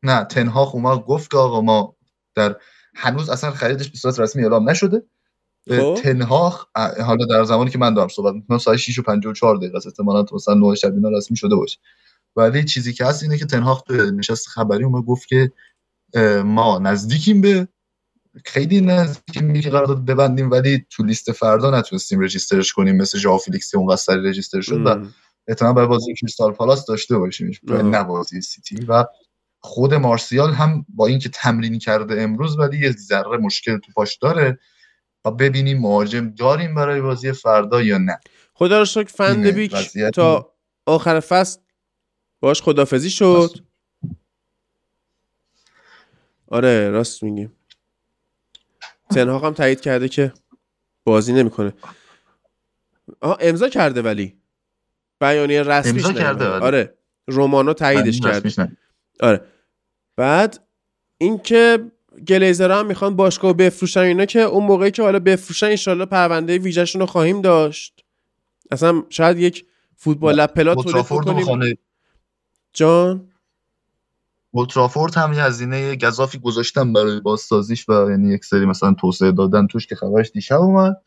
[0.03, 1.95] نه تنها اومد گفت که آقا ما
[2.35, 2.55] در
[2.95, 5.03] هنوز اصلا خریدش به صورت رسمی اعلام نشده.
[5.69, 5.97] خب.
[6.03, 6.59] تنها
[7.05, 9.87] حالا در زمانی که من دارم صحبت می‌کنم ساعت 6 و 54 دقیقه است.
[9.87, 11.77] احتمالاً تو مثلا 9 شب اینا رسمی شده باشه.
[12.35, 15.51] ولی چیزی که هست اینه که تن هاخ تو نشست خبری اومد گفت که
[16.45, 17.67] ما نزدیکیم به
[18.45, 23.37] خیلی نزدیکیم که قرارداد ببندیم ولی تو لیست فردا نتونستیم register ش کنیم مثل ژائو
[23.37, 25.05] فلیکس اون register شد و
[25.47, 27.51] احتمال برای بازی کریستال پالاس داشته باشیم.
[27.67, 28.85] نه بازی سیتی.
[28.85, 29.05] و
[29.59, 34.59] خود مارسیال هم با اینکه تمرین کرده امروز ولی یه ذره مشکل تو پاش داره.
[35.25, 38.19] و ببینیم مهاجم داریم برای بازی فردا یا نه.
[38.53, 39.75] خدا رو شکر فندبیک
[40.13, 40.53] تا
[40.85, 41.59] آخر فصل
[42.39, 43.49] باش خدافزی شد.
[46.47, 47.49] آره راست میگی.
[49.09, 50.33] تنهاق هم تایید کرده که
[51.03, 51.73] بازی نمی‌کنه.
[53.21, 54.37] آها امضا کرده ولی.
[55.19, 56.45] بیانیه رسمیش امضا کرده،.
[56.45, 56.65] آره.
[56.65, 58.21] آره رومانو تاییدش
[58.57, 58.77] نه.
[59.19, 59.41] آره.
[60.15, 60.67] بعد
[61.17, 61.91] اینکه
[62.27, 67.01] گلیزرها هم می‌خوان باشگاه بفروشن اینا که اون موقعی که حالا بفروشن انشالله پرونده ویژهشون
[67.01, 68.03] رو خواهیم داشت.
[68.71, 69.65] اصلا شاید یک
[69.95, 71.77] فوتبال لب پلا تولید خانه
[72.73, 73.27] جان؟
[74.51, 79.67] اولترافورد هم یه هزینه گذافی گذاشتن برای بازسازیش و یعنی یک سری مثلا توسعه دادن.
[79.67, 81.01] توش که خبرش دیشب اومد.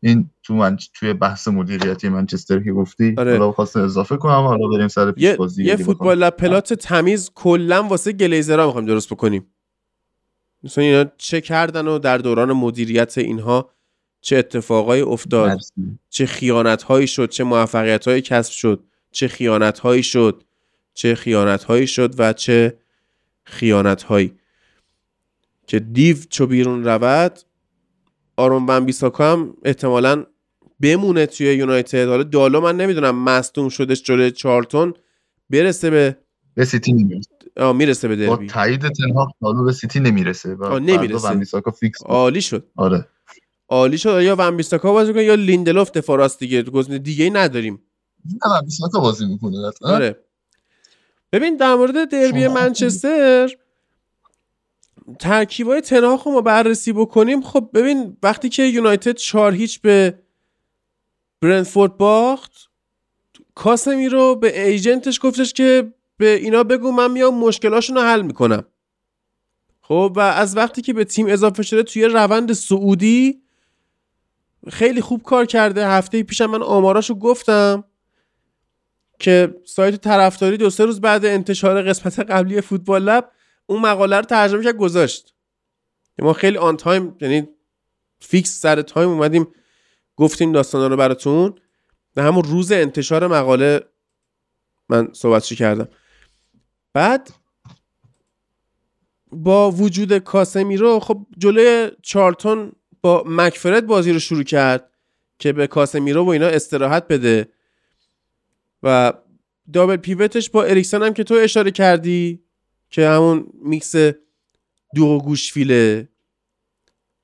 [0.00, 3.32] این تو من توی بحث مدیریتی منچستر که گفتی آره.
[3.32, 4.32] حالا خواستم اضافه کنم.
[4.32, 9.12] حالا بریم سر پیش یه, بازی یه فوتبال پلات تمیز کلا واسه گلیزرها می‌خوایم درست
[9.12, 9.46] بکنیم.
[10.64, 13.70] مثلا اینا چه کردن و در دوران مدیریت اینها
[14.20, 15.98] چه اتفاقایی افتاد؟ مرسی.
[16.10, 20.44] چه خیانت هایی شد؟ چه موفقیت هایی کسب شد؟ چه خیانت هایی شد؟
[20.94, 22.78] چه خیانت هایی شد و چه
[23.44, 24.34] خیانت هایی
[25.66, 27.38] که دیو چو بیرون رود
[28.36, 30.24] آرون ون بیساکا هم احتمالا
[30.80, 32.08] بمونه توی یونایتد.
[32.08, 34.94] حالا دالو من نمی‌دونم مصدوم شدش جلوی چارلتون
[35.50, 36.16] برسه به
[36.54, 36.92] به سیتی
[37.56, 38.46] آه می‌رسه به با دربی.
[38.46, 41.28] تایید تنهاق حالا به سیتی نمی‌رسه و نمی‌رسه.
[41.28, 42.02] ونبیساکا فیکس.
[42.02, 42.66] عالی شد.
[42.76, 43.08] آره.
[43.68, 44.22] عالی شد.
[44.22, 46.62] یا ون بیساکا بازی کنه یا لیندلوف دفاع راست دیگه.
[46.62, 47.82] گزینه دیگه ای نداریم.
[48.24, 50.18] نه ونبیساکا بازی می‌کنه آره.
[51.32, 53.50] ببین در مورد دربی منچستر
[55.18, 57.42] ترکیبای تنهاق رو ما بررسی بکنیم.
[57.42, 60.18] خب ببین وقتی که یونایتد چهار هیچ به
[61.40, 62.52] برنفورد باخت
[63.54, 68.64] کاسمی رو به ایجنتش گفتش که به اینا بگو من میام مشکلاشون رو حل می‌کنم.
[69.80, 73.42] خب و از وقتی که به تیم اضافه شده توی روند سعودی
[74.68, 75.88] خیلی خوب کار کرده.
[75.88, 77.84] هفته پیشم من آماراشو گفتم
[79.18, 83.30] که سایت طرفداری دو سه روز بعد انتشار قسمت قبلی فوتبال لب
[83.66, 85.34] اون مقاله رو ترجمه کرد گذاشت.
[86.18, 87.48] ما خیلی آن تایم یعنی
[88.20, 89.46] فیکس سر تایم اومدیم
[90.16, 91.54] گفتیم داستانا رو براتون.
[92.16, 93.80] و همون روز انتشار مقاله
[94.88, 95.88] من صحبتشو کردم؟
[96.94, 97.30] بعد
[99.32, 102.72] با وجود کاسمیرو خب جلوی چارلتون
[103.02, 104.90] با مکفرد بازی رو شروع کرد
[105.38, 107.48] که به کاسمیرو و اینا استراحت بده
[108.82, 109.12] و
[109.72, 112.44] double pivot ش با اریکسن هم که تو اشاره کردی
[112.90, 113.94] که همون میکس
[114.94, 116.08] دو گوش فیله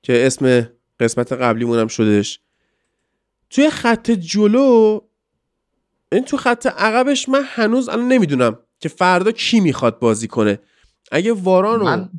[0.03, 0.69] که اسم
[0.99, 2.39] قسمت قبلیمون هم شدش
[3.49, 4.99] توی خط جلو
[6.11, 8.59] این تو خط عقبش من هنوز الان نمی‌دونم.
[8.81, 10.59] که فردا کی می‌خواد بازی کنه؟
[11.11, 12.09] اگه واران و من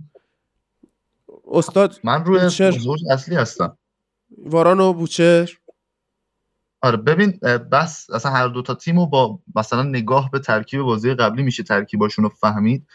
[1.51, 2.71] استاد من روی بوچر.
[2.71, 3.79] زوج اصلی هستم.
[4.39, 5.51] واران و بوچر
[6.83, 7.31] آره ببین
[7.73, 12.25] بس اصلا هر دو تا تیمو با مثلا نگاه به ترکیب بازی قبلی میشه ترکیباشون
[12.25, 12.87] رو فهمید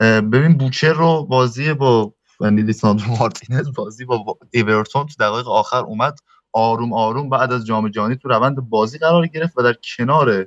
[0.00, 6.18] ببین بوچر رو بازی با لیساندرو مارتینز بازی با با ایورتون تو دقایق آخر اومد
[6.52, 10.46] آروم آروم بعد از جام جهانی تو روند بازی قرار گرفت و در کنار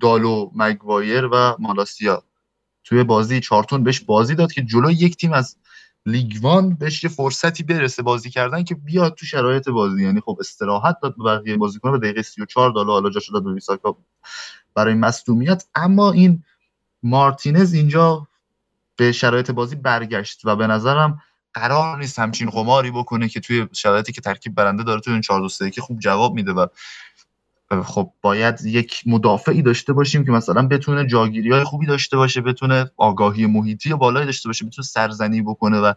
[0.00, 2.22] دالو مگوایر و مالاسیا.
[2.84, 5.56] توی بازی چارتون بهش بازی داد که جلو یک تیم از
[6.06, 10.04] لیگوان بهش یه فرصتی برسه بازی کردن که بیاد تو شرایط بازی.
[10.04, 13.52] یعنی خب استراحت داد به بقیه بازیکن به دقیقه 34 دالا حالا جاشو داد به
[13.52, 13.96] ویساکا
[14.74, 15.64] برای مصدومیت.
[15.74, 16.44] اما این
[17.02, 18.28] مارتینز اینجا
[18.96, 21.22] به شرایط بازی برگشت و به نظرم
[21.54, 25.40] قرار نیست همچین قماری بکنه که توی شرایطی که ترکیب برنده داره توی این 4
[25.40, 26.66] 2 3 خوب جواب میده و
[27.84, 32.90] خب باید یک مدافعی داشته باشیم که مثلا بتونه جاگیری های خوبی داشته باشه بتونه
[32.96, 35.92] آگاهی محیطی و بالایی داشته باشه بتونه سرزنی بکنه و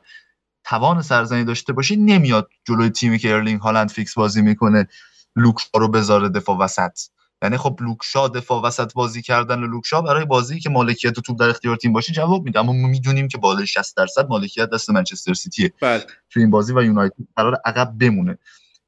[0.64, 4.88] توان سرزنی داشته باشه نمیاد جلوی تیمی که ارلینگ هالند فیکس بازی می‌کنه
[5.36, 7.00] لوکشا رو بذاره دفاع وسط.
[7.42, 11.76] یعنی خب لوکشا دفاع وسط بازی کردن لوکشا برای بازی که مالکیت توپ در اختیار
[11.76, 12.60] تیم باشه جواب میده.
[12.60, 15.74] اما ما می‌دونیم که بالای 60 درصد مالکیت دست منچستر سیتیه.
[15.82, 16.06] بله.
[16.30, 18.38] تو این بازی و یونایتد قرار عقب بمونه.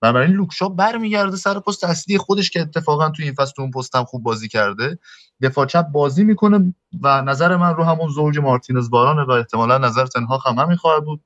[0.01, 4.03] بنابراین لوکشا برمیگرده سر پست اصلی خودش که اتفاقا تو این فصل اون پست هم
[4.05, 4.99] خوب بازی کرده.
[5.41, 10.05] دفاع چپ بازی می‌کنه و نظر من رو همون زوج مارتینز بارانه و احتمالا نظر
[10.05, 11.23] تنها هم همین خواهد بود.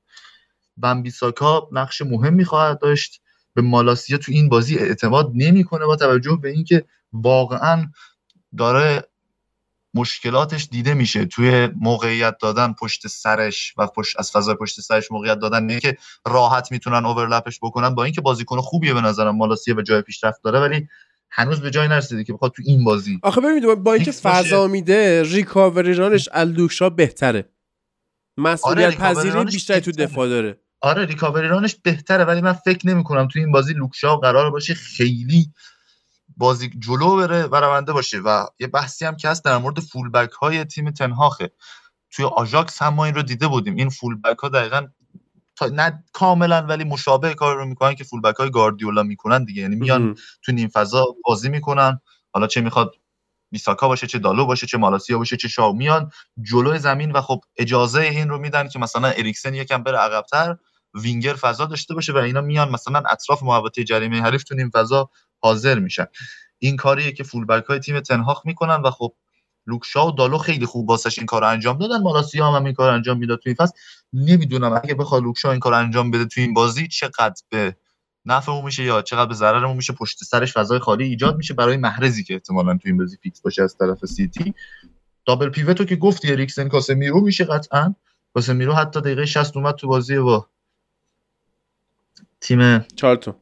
[0.76, 3.20] بن بیساکا نقش مهمی خواهد داشت.
[3.54, 7.86] به مالاسیا تو این بازی اعتماد نمی‌کنه با توجه به اینکه واقعا
[8.58, 9.08] داره
[9.94, 11.24] مشکلاتش دیده میشه.
[11.24, 15.96] توی موقعیت دادن پشت سرش و پشت از فضای پشت سرش موقعیت دادن نه که
[16.26, 17.94] راحت می‌تونن اوورلپش بکنن.
[17.94, 19.36] با اینکه بازیکن خوبیه به نظرم.
[19.36, 20.88] مالاسیا به جای پیشرفت داره ولی
[21.30, 24.12] هنوز به جای نرسیده که بخواد تو این بازی آخه ببینید با اینکه.
[24.12, 27.48] فضا میده ریکاوری رانش الدوکشا بهتره.
[28.36, 29.92] مسئولیت ریکاوری پذیری بیشتری تو.
[29.92, 30.60] دفاع داره.
[30.80, 34.74] آره ریکاوری رانش بهتره ولی من فکر نمی کنم تو این بازی لوکشا قرار باشه
[34.74, 35.52] خیلی
[36.36, 38.18] بازی جلو بره و رونده باشه.
[38.18, 41.50] و یه بحثی هم که هست در مورد فول بک های تیم تنهاخه.
[42.10, 43.76] توی آژاکس هم ما این رو دیده بودیم.
[43.76, 44.86] این فول بک ها دقیقا
[45.56, 49.62] تا نه کاملا ولی مشابه کار رو می‌کنن که فول بک های گاردیولا می‌کنن دیگه.
[49.62, 52.00] یعنی میان تو نیم فضا بازی می‌کنن.
[52.32, 52.94] حالا چه می‌خواد
[53.50, 56.10] بیساکا باشه چه دالو باشه چه مالاسیا باشه چه شاو میان
[56.42, 60.56] جلو زمین و خب اجازه این رو میدن که مثلا اریکسن یکم بره عقبتر.
[60.94, 65.10] وینگر فضا داشته باشه و اینا میان مثلا اطراف محوطه جریمه حریف تو نیم فضا
[65.40, 66.06] حاضر میشن.
[66.58, 69.14] این کاریه که فول بک های تیم تنهاخ می‌کنن و خب
[69.66, 72.02] لوکشا و دالو خیلی خوب واسش این کار انجام دادن.
[72.02, 73.72] مالاسیا هم, هم این کار انجام می‌داد تو این فصل.
[74.12, 77.76] نمی‌دونم اگه بخواد لوکشا این کار انجام بده تو این بازی چقدر به
[78.26, 79.92] نفعمون میشه یا چقدر به ضررمون میشه.
[79.92, 83.62] پشت سرش فضای خالی ایجاد میشه برای محرزی که احتمالا تو این بازی فیکس باشه
[83.62, 84.54] از طرف سیتی.
[85.26, 87.94] double pivot و که گفتی اریکسن کاسمیرو میشه قطعا.
[88.34, 90.48] کاسمیرو حتی دقیقه 60 اومد تو بازی با
[92.44, 93.34] تیم چارتون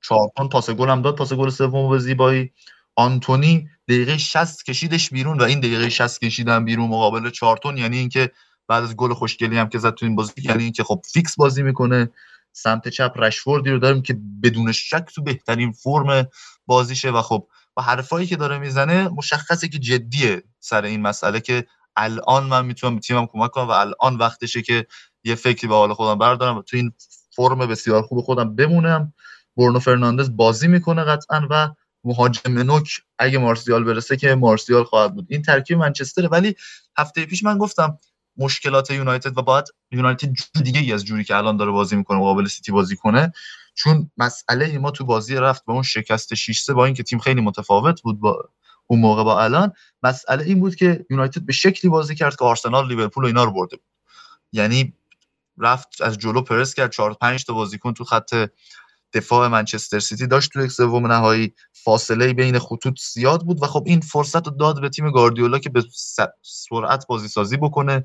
[0.00, 1.16] چارتون پاس گل هم داد.
[1.16, 2.52] پاس گل سوم به زیبایی
[2.96, 3.68] آنتونی.
[3.88, 8.30] دقیقه 60 کشیدش بیرون و این دقیقه 60 کشیدن بیرون مقابل چارتون یعنی اینکه
[8.68, 11.62] بعد از گل خوشگلی هم که زد تو این بازی یعنی اینکه خب فیکس بازی
[11.62, 12.10] می‌کنه.
[12.52, 16.28] سمت چپ رشفوردی رو داریم که بدون شک تو بهترین فرم
[16.66, 21.66] بازیشه و خب با حرفایی که داره می‌زنه مشخصه که جدیه سر این مسئله که
[21.96, 24.86] الان من می‌تونم تیمم کمک کنم و الان وقتشه که
[25.24, 26.92] یه فکری به حال خودم بردارم و تو این
[27.36, 29.12] فرم بسیار خوب خودم بمونم.
[29.56, 31.74] برونو فرناندز بازی می‌کنه قطعا و
[32.04, 35.26] مهاجم نوک اگه مارسیال برسه که مارسیال خواهد بود.
[35.28, 36.28] این ترکیب منچستره.
[36.28, 36.54] ولی
[36.98, 37.98] هفته پیش من گفتم
[38.36, 40.30] مشکلات یونایتد و باید یونایتد
[40.62, 43.32] دیگه ای از جوری که الان داره بازی می‌کنه مقابل سیتی بازی کنه.
[43.74, 48.02] چون مسئله ما تو بازی رفت به اون شکست 6 با اینکه تیم خیلی متفاوت
[48.02, 48.48] بود با
[48.86, 49.72] اون موقع با الان.
[50.02, 53.52] مسئله این بود که یونایتد به شکلی بازی کرد که آرسنال لیورپول و اینا رو
[53.52, 53.86] برده بود.
[54.52, 54.94] یعنی
[55.58, 56.90] رفت از جلو پرس کرد.
[56.90, 58.50] 4 5 تا بازیکن تو خط
[59.12, 61.54] دفاع منچستر سیتی داشت تو یک سوم نهایی.
[61.72, 65.70] فاصله بین خطوط زیاد بود و خب این فرصت رو داد به تیم گاردیولا که
[65.70, 65.84] به
[66.42, 68.04] سرعت بازی سازی بکنه.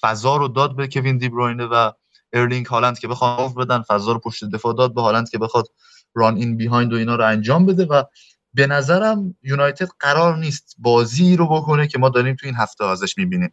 [0.00, 1.90] فضا رو داد به کوین دی بروینه و
[2.32, 3.82] ارلینگ هالند که بخواد بدن.
[3.82, 5.66] فضا رو پشت دفاع داد به هالند که بخواد
[6.14, 8.02] ران این بیهایند و اینا رو انجام بده و
[8.54, 13.18] به نظرم یونایتد قرار نیست بازی رو بکنه که ما داریم تو این هفته ازش
[13.18, 13.52] می‌بینیم.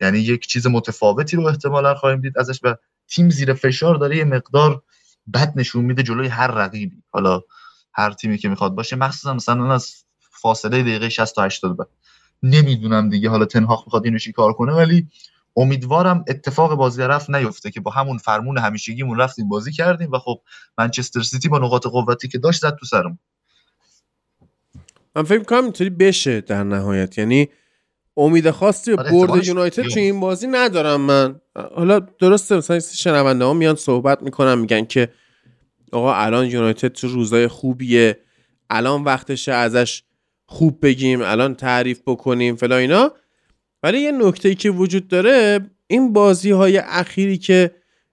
[0.00, 2.76] یعنی یک چیز متفاوتی رو احتمالا خواهیم دید ازش و
[3.08, 4.82] تیم زیر فشار داره یه مقدار
[5.34, 7.02] بد نشون میده جلوی هر رقیبی.
[7.10, 7.42] حالا
[7.92, 11.88] هر تیمی که می‌خواد باشه مخصوصا مثلا از فاصله دقیقه 60 تا 80 بعد
[12.42, 15.08] نمی‌دونم دیگه حالا تنهاخ می‌خواد اینو کار کنه ولی
[15.56, 20.40] امیدوارم اتفاق بازی رفت نیفته که با همون فرمون همیشگیمون رفتیم بازی کردیم و خب
[20.78, 23.18] منچستر سیتی با نقاط قوتی که داشت زد تو سرمون.
[25.16, 27.18] من فکر می‌کنم اینطوری بشه در نهایت.
[27.18, 27.48] یعنی
[28.16, 31.40] امید خاصی آره برد یونایتد تو این بازی ندارم من.
[31.74, 35.08] حالا درسته مثلا شنونده ها میان صحبت می‌کنن میگن که
[35.92, 38.18] آقا الان یونایتد تو روزای خوبیه.
[38.70, 40.02] الان وقتشه ازش
[40.46, 43.12] خوب بگیم الان تعریف بکنیم فلا اینا.
[43.82, 47.70] ولی یه نکته که وجود داره این بازی های اخیری که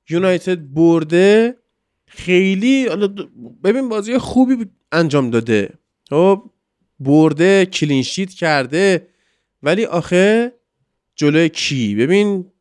[0.10, 1.56] یونایتد برده
[2.06, 2.90] خیلی
[3.64, 5.70] ببین بازی خوبی انجام داده.
[6.10, 6.44] خب
[7.00, 9.08] برده کلینشیت کرده.
[9.64, 10.54] ولی آخه
[11.16, 12.52] جلوی کی؟ ببین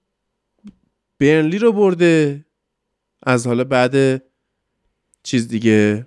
[1.19, 2.47] برنلی رو برده.
[3.23, 4.23] از حالا بعد
[5.23, 6.07] چیز دیگه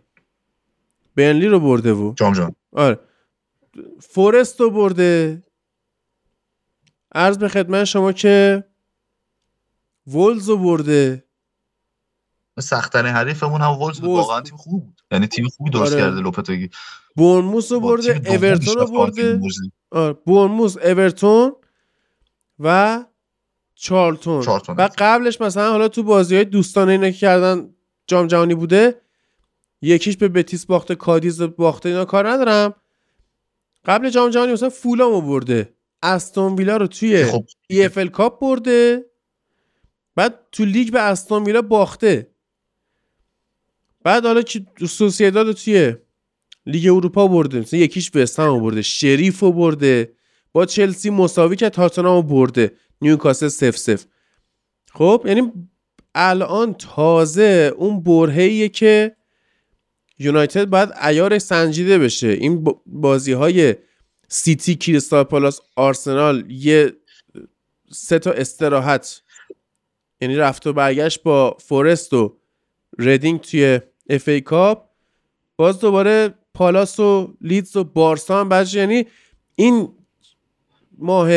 [1.15, 2.99] برنلی رو برده و جام جان آره.
[4.01, 5.43] فورست رو برده.
[7.15, 8.63] عرض به خدمت شما که
[10.07, 11.26] ولز رو برده.
[12.59, 14.09] سختترین حریفمون هم ولز بود.
[14.09, 15.01] واقعا تیم خوب بود.
[15.11, 16.01] یعنی تیم خوبی درست آره.
[16.01, 16.69] کرده لوپتگی
[17.15, 19.39] بورنموس رو برده اورتون رو برده.
[19.95, 21.55] آره بورنموس اورتون
[22.59, 23.05] و
[23.76, 24.43] چارلتون.
[24.77, 27.73] و قبلش مثلا حالا تو بازی های دوستانه اینا که کردن
[28.07, 29.01] جام جهانی بوده
[29.81, 32.76] یکیش به بتیس باخته کادیز باخته اینا کار ندارم.
[33.85, 35.73] قبل جام جهانی مثلا فولامو برده
[36.03, 37.45] استون ویلا رو توی خب.
[37.67, 39.05] EFL Cup برده
[40.15, 42.31] بعد تو لیگ به استون ویلا باخته.
[44.03, 45.95] بعد حالا که سوسیداد توی
[46.65, 47.59] لیگ اروپا برده.
[47.59, 48.81] مثلا یکیش وستهم برده.
[48.81, 50.13] شریف رو برده.
[50.51, 52.71] با چلسی مساوی که تاتنهام برده.
[53.01, 54.05] نیوکاسل صفر صفر
[54.93, 55.51] خب یعنی
[56.15, 59.15] الان تازه اون برهه‌ایه که
[60.19, 62.27] یونایتد باید عیارش سنجیده بشه.
[62.27, 63.75] این بازی های
[64.27, 66.93] سیتی کریستال پالاس آرسنال یه
[67.91, 69.21] سه تا استراحت.
[70.21, 72.37] یعنی رفت و برگشت با فورست و
[72.99, 73.79] ردینگ توی
[74.09, 74.89] FA Cup.
[75.57, 79.06] باز دوباره پالاس و لیدز و بارسا هم بعد یعنی
[79.56, 79.90] این
[80.98, 81.30] ماه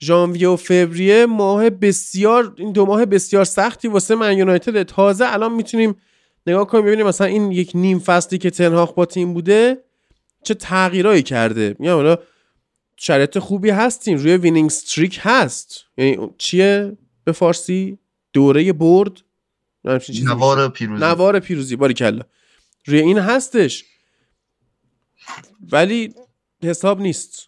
[0.00, 4.82] ژانویه و فوریه ماه بسیار این دو ماه بسیار سختی واسه من یونایتد.
[4.82, 5.96] تازه الان می‌تونیم
[6.46, 9.84] نگاه کنیم ببینیم مثلا این یک نیم فصلی که تنهاخ با تیم بوده
[10.42, 11.76] چه تغییرایی کرده.
[11.78, 12.16] میگم حالا
[12.96, 15.84] شرایط خوبی هستیم روی winning streak هست.
[15.96, 17.98] یعنی چیه به فارسی؟
[18.32, 19.12] دوره برد.
[19.84, 21.04] نوار پیروزی.
[21.04, 22.22] نوار پیروزی باری کلا
[22.86, 23.84] روی این هستش.
[25.72, 26.14] ولی
[26.62, 27.46] حساب نیست.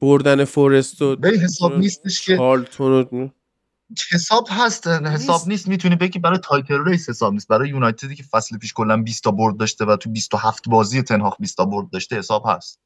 [0.00, 2.38] بردن فورست و حساب نیستش که
[4.12, 5.68] حساب هست حساب نیست.
[5.68, 7.48] می‌تونی بگی برای title race حساب نیست.
[7.48, 11.36] برای یونایتدی که فصل پیش کلا 20 تا برد داشته و تو 27 بازی تنهاق
[11.40, 12.80] 20 تا برد داشته حساب هست.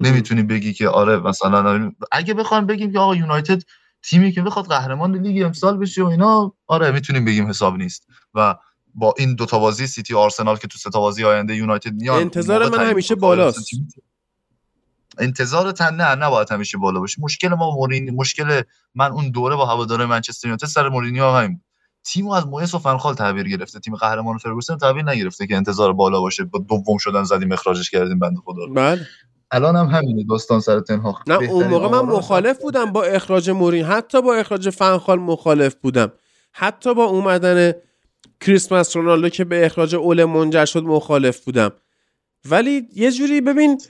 [0.00, 3.62] نمی‌تونی بگی که آره مثلا اگه بخوام بگیم که آقا یونایتد
[4.02, 8.06] تیمی که بخواد قهرمان لیگ امسال بشه و اینا آره می‌تونیم بگیم حساب نیست.
[8.34, 8.56] و
[8.94, 12.20] با این دو تا بازی سیتی آرسنال که تو سه تا بازی آینده یونایتد میان
[12.20, 13.68] انتظار من همیشه بالاست.
[15.18, 18.62] انتظار تن نه نباید همیشه بالا باشه مشکل ما مورینی مشکل
[18.94, 21.60] من اون دوره با هواداره منچستر یونایتد سر مورینیو همین
[22.04, 23.80] تیمو از مویس و فنخال تعبیر گرفته.
[23.80, 26.44] تیم قهرمان فرگوسن تعبیر نگرفته که انتظار بالا باشه.
[26.44, 29.06] با دوم شدن زدیم اخراجش کردیم بنده خدا بله.
[29.50, 33.84] الان هم همینه داستان سر تنهاخ نه اون موقع من مخالف بودم با اخراج مورین
[33.84, 36.12] حتی با اخراج فنخال مخالف بودم.
[36.52, 37.72] حتی با اومدن
[38.40, 41.72] کریسمس رونالدو که به اخراج اول منجر شد مخالف بودم.
[42.50, 43.80] ولی یه جوری ببین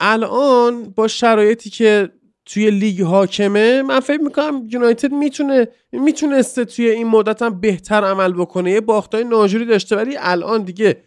[0.00, 2.08] الان با شرایطی که
[2.46, 8.32] توی لیگ حاکمه من فکر می‌کنم یونایتد می‌تونه می‌تونسته توی این مدت هم بهتر عمل
[8.32, 8.70] بکنه.
[8.70, 11.02] یه باختای ناجوری داشته ولی الان دیگه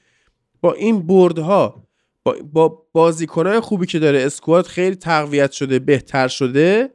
[0.62, 1.88] با این بردها
[2.24, 6.90] با, با بازیکنهای خوبی که داره اسکواد خیلی تقویت شده بهتر شده.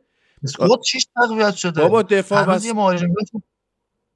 [0.44, 2.66] اسکواد چیش تقویت شده؟ بابا دفاع بس...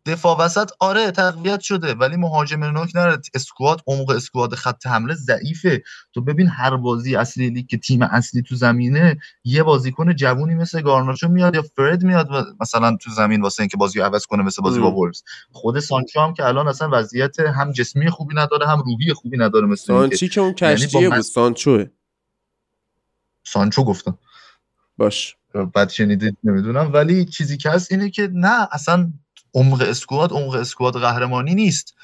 [0.06, 3.18] دفاع وسط آره تقویت شده ولی مهاجم نوک نره.
[3.34, 5.82] اسکواد عمق اسکواد خط حمله ضعیفه.
[6.12, 10.82] تو ببین هر بازی اصلی لیگ که تیم اصلی تو زمینه یه بازیکن جوونی مثل
[10.82, 14.62] گارناچو میاد یا فرد میاد و مثلا تو زمین واسه اینکه بازی عوض کنه مثل
[14.62, 15.22] بازی با وولز.
[15.52, 19.66] خود سانچو هم که الان اصلا وضعیت هم جسمی خوبی نداره هم روحی خوبی نداره
[19.66, 21.84] مثل سانچی که اون یعنی کشتیه بود سانچو
[23.44, 24.18] سانچو گفتم.
[24.96, 25.36] باش.
[25.74, 26.92] بعد شنیدید نمی‌دونم.
[26.92, 29.12] ولی چیزی که هست اینه که نه اصلا
[29.54, 31.94] عمق اسکواد عمق اسکواد قهرمانی نیست.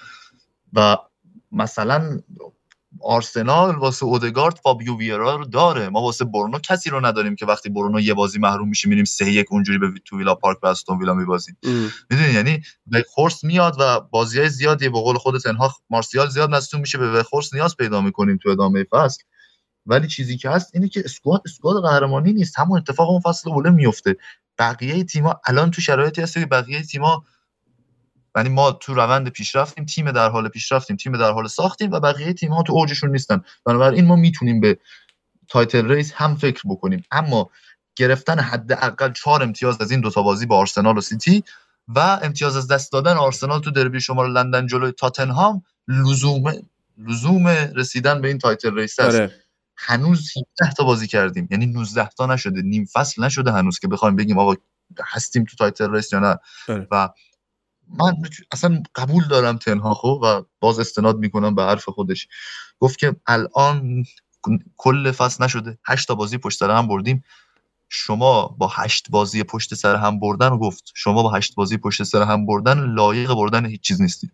[0.72, 0.96] و
[1.52, 2.20] مثلا
[3.02, 5.88] آرسنال واسه اودگارد فابیو ویرا رو داره.
[5.88, 9.32] ما واسه برونو کسی رو نداریم که وقتی برونو یه بازی محروم میشه میریم سه
[9.32, 11.56] یک اونجوری به تو ویلا پارک به استون ویلا میبازیم.
[12.10, 12.62] می‌دونی؟ یعنی
[12.92, 17.12] وخورس میاد و بازی های زیادی به قول خودت انها مارسیال زیاد مصدوم میشه به
[17.12, 19.22] وخورس نیاز پیدا می‌کنیم تو ادامه فصل.
[19.86, 22.58] ولی چیزی که هست اینه که اسکواد اسکواد قهرمانی نیست.
[22.58, 24.16] همون اتفاق اون فصل اوله میفته
[24.58, 27.24] بقیه تیم‌ها الان تو شرایطی هست که بقیه تیم‌ها
[28.36, 32.32] یعنی ما تو روند پیشرفتیم تیم در حال پیشرفتیم تیم در حال ساختیم و بقیه
[32.32, 33.44] تیم ها تو اوجشون نیستن.
[33.64, 34.78] بنابراین ما می‌تونیم به
[35.48, 37.04] title race هم فکر بکنیم.
[37.10, 37.50] اما
[37.96, 41.44] گرفتن حداقل چهار امتیاز از این دوتا بازی با آرسنال و سیتی
[41.88, 46.52] و امتیاز از دست دادن آرسنال تو دربی شمال لندن جلوی تاتنهام لزوم
[46.98, 49.16] لزوم رسیدن به این title race است.
[49.16, 49.32] آره.
[49.76, 50.30] هنوز
[50.60, 51.48] 17 تا بازی کردیم.
[51.50, 52.62] یعنی 19 تا نشده.
[52.62, 54.54] نیم فصل نشده هنوز که بخوایم بگیم آقا
[55.04, 56.38] هستیم تو title race یا نه.
[56.68, 56.88] آره.
[56.90, 57.08] و
[57.88, 58.14] من
[58.52, 62.28] اصلا قبول دارم تنهاخ و باز استناد می‌کنم به حرف خودش.
[62.78, 64.04] گفت که الان
[64.76, 65.78] کل فصل نشده.
[65.86, 67.24] هشت تا بازی پشت سر هم بردیم.
[67.88, 70.92] شما با هشت بازی پشت سر هم بردن گفت.
[70.94, 74.32] شما با هشت بازی پشت سر هم بردن لایق بردن هیچ چیز نیستید.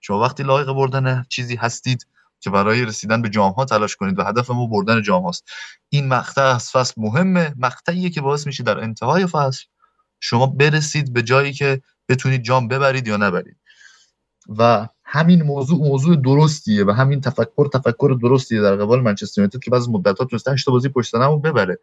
[0.00, 2.06] شما وقتی لایق بردن چیزی هستید
[2.40, 5.48] که برای رسیدن به جام ها تلاش کنید و هدف ما بردن جام هاست.
[5.88, 7.54] این مقطع از فصل مهمه.
[7.58, 9.64] مقطعیه که باعث میشه در انتهای فصل
[10.20, 13.56] شما برسید به جایی که بتونید جام ببرید یا نبرید.
[14.58, 19.70] و همین موضوع موضوع درستیه و همین تفکر تفکر درستیه در قبال منچستر یونایتد که
[19.70, 21.78] بعض مدت‌ها تونسته 8 بازی پشت ببره.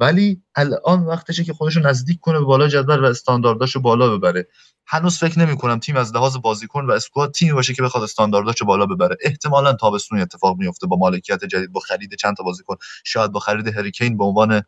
[0.00, 4.48] ولی الان وقتشه که خودش رو نزدیک کنه به بالا جدول و استاندارداشو بالا ببره.
[4.86, 8.64] هنوز فکر نمی کنم تیم از لحاظ بازیکن و اسکواد تیمی باشه که بخواد استاندارداشو
[8.64, 9.16] بالا ببره.
[9.20, 12.76] احتمالا تابستون اتفاق میفته با مالکیت جدید با خرید چند تا بازیکن.
[13.04, 14.62] شاید با خرید هریکین به عنوان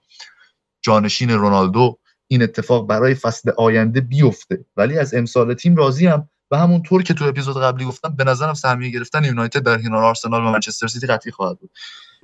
[0.83, 1.99] جانشین رونالدو.
[2.33, 4.65] این اتفاق برای فصل آینده بیفته.
[4.77, 8.55] ولی از امسال تیم راضی هم و همونطور که تو اپیزود قبلی گفتم به نظرم
[8.55, 11.71] سهمیه گرفتن یونایتد در کنار آرسنال و منچستر سیتی قطعی خواهد بود.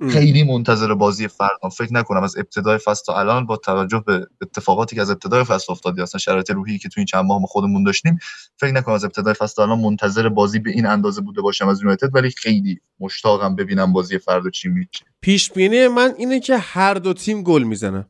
[0.09, 4.95] خیلی منتظر بازی فردا فکر نکنم از ابتدای فصل تا الان با توجه به اتفاقاتی
[4.95, 7.83] که از ابتدای فصل افتاد اصلا شرایط روحی که تو این چند ماه ما خودمون
[7.83, 8.19] داشتیم
[8.57, 11.81] فکر نکنم از ابتدای فصل تا الان منتظر بازی به این اندازه بوده باشم از
[11.81, 12.15] یونایتد.
[12.15, 17.13] ولی خیلی مشتاقم ببینم بازی فردا چی میشه پیش بینی من اینه که هر دو
[17.13, 18.05] تیم گل می‌زنه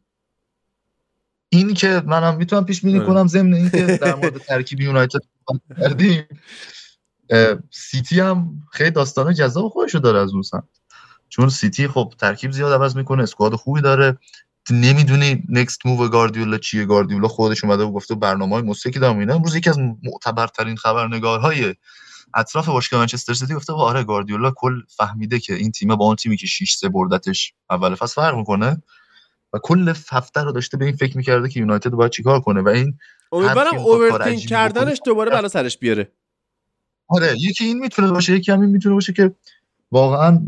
[1.49, 3.07] این که منم می‌تونم پیش بینی آره.
[3.07, 5.19] کنم ضمن اینکه در مورد ترکیب یونایتد
[5.79, 6.25] کردیم.
[7.71, 10.63] سیتی هم خیلی داستان جذاب خودشو داره از اون سمت.
[11.29, 14.17] چون سیتی خب ترکیب زیاد عوض می‌کنه squad خوبی داره.
[14.71, 16.85] نمی‌دونی next move گاردیولا چیه.
[16.85, 19.35] گاردیولا خودش اومده و گفته برنامه های مشخصی دارم اینا.
[19.35, 21.75] امروز یکی از معتبرترین خبرنگارهای
[22.33, 26.37] اطراف باشگاه منچستر سیتی گفته آره گاردیولا کل فهمیده که این تیم با اون تیمی
[26.37, 28.81] که 6 3 بردتش اول فصل فرق می‌کنه.
[29.53, 32.67] و کل هفته رو داشته به این فکر می‌کرده که یونایتد باید چیکار کنه و
[32.67, 32.97] این
[33.31, 36.11] امیدوارم overthink کردنش دوباره بلا سرش بیاره.
[37.07, 39.35] آره یکی این می‌تونه باشه یکی همین می‌تونه باشه که
[39.91, 40.41] واقعا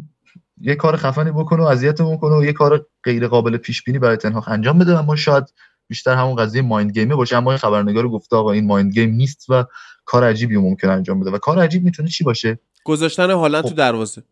[0.62, 4.18] یه کار خفنی بکنه و اذیتمون کنه و یه کار غیر قابل پیش بینی برای
[4.18, 5.54] تنها انجام بده اما شاید
[5.88, 7.38] بیشتر همون قضیه mind game ه باشه.
[7.38, 9.66] اما خبرنگار گفته آقا این mind game نیست و
[10.06, 11.32] کار عجیبی ممکن انجام بده.
[11.32, 13.76] و کار عجیب می‌تونه چی باشه؟ گذاشتن هالند تو خب.
[13.76, 14.24] دروازه.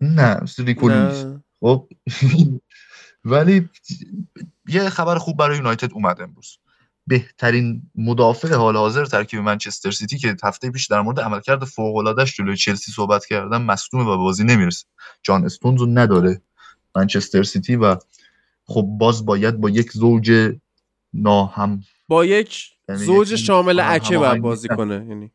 [0.00, 1.24] نه ریکولیس
[1.60, 1.88] خب.
[3.26, 3.68] ولی
[4.68, 6.58] یه خبر خوب برای یونایتد اومد امروز.
[7.06, 12.36] بهترین مدافع حال حاضر ترکیب منچستر سیتی که هفته پیش در مورد عملکرد فوق العادهش
[12.36, 14.86] جلوی چلسی صحبت کردن مصدوم و بازی نمی‌رسه.
[15.22, 16.42] جان استونز رو نداره
[16.96, 17.96] منچستر سیتی و
[18.64, 20.56] خب باز باید با یک زوج
[21.12, 25.30] ناهم با یک یعنی زوج شامل اکه باید بازی کنه یعنی.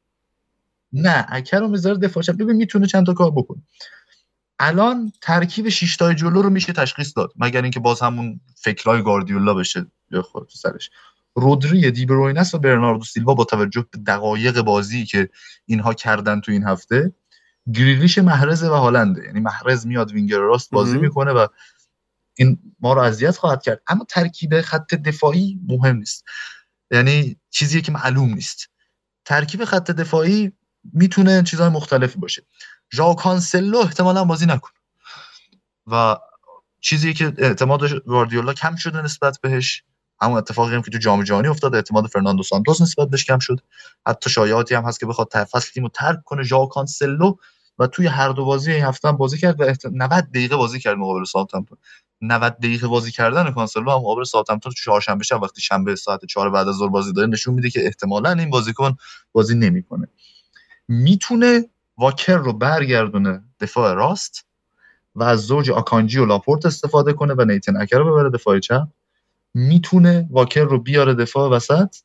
[0.93, 3.61] نه اکه رو می‌ذاره دفاع ببین می‌تونه چند تا کار بکنه.
[4.63, 9.53] الان ترکیب شش تای جلو رو میشه تشخیص داد مگر اینکه باز همون فکرای گاردیولا
[9.53, 10.89] بشه یا خود سرش
[11.33, 15.29] رودری دیبروینه‌س و برناردو سیلوا با توجه به دقایق بازی که
[15.65, 17.13] اینها کردن تو این هفته
[17.73, 19.23] گریلیش محرز و هالنده.
[19.23, 21.47] یعنی محرز میاد وینگر راست بازی می‌کنه و
[22.37, 23.81] این ما رو اذیت خواهد کرد.
[23.87, 26.25] اما ترکیب خط دفاعی مهم نیست.
[26.91, 28.69] یعنی چیزی که معلوم نیست.
[29.25, 30.51] ترکیب خط دفاعی
[30.93, 32.43] می‌تونه چیزهای مختلفی باشه.
[32.93, 34.73] ژاو کانسلو احتمالا بازی نکنه
[35.87, 36.17] و
[36.79, 39.83] چیزی که اعتماد گواردیولا کم شده نسبت بهش
[40.21, 43.59] همون اتفاقی هم که تو جام جهانی افتاد اعتماد فرناندو سانتوس نسبت بهش کم شد.
[44.07, 46.43] حتی شایعاتی هم هست که بخواد فصل تیمو ترک کنه.
[46.43, 47.35] ژاو کانسلو
[47.79, 51.23] و توی هر دو بازی این هفته بازی کرد و 90 دقیقه بازی کرد مقابل
[51.23, 51.77] ساوثهمپتون
[52.21, 56.49] 90 دقیقه بازی کردن کانسلو هم مقابل ساوثهمپتون تو چهارشنبه شب وقتی شنبه ساعت 4
[56.49, 58.97] بعد از ظهر بازی داره نشون میده که احتمالا این بازیکن
[59.31, 60.07] بازی نمی‌کنه.
[60.87, 61.69] می‌تونه
[62.01, 64.45] واکر رو برگردونه دفاع راست
[65.15, 68.87] و از زوج آکانجی و لاپورت استفاده کنه و نیتن اکر رو ببره دفاع چپ.
[69.53, 71.95] می‌تونه واکر رو بیاره دفاع وسط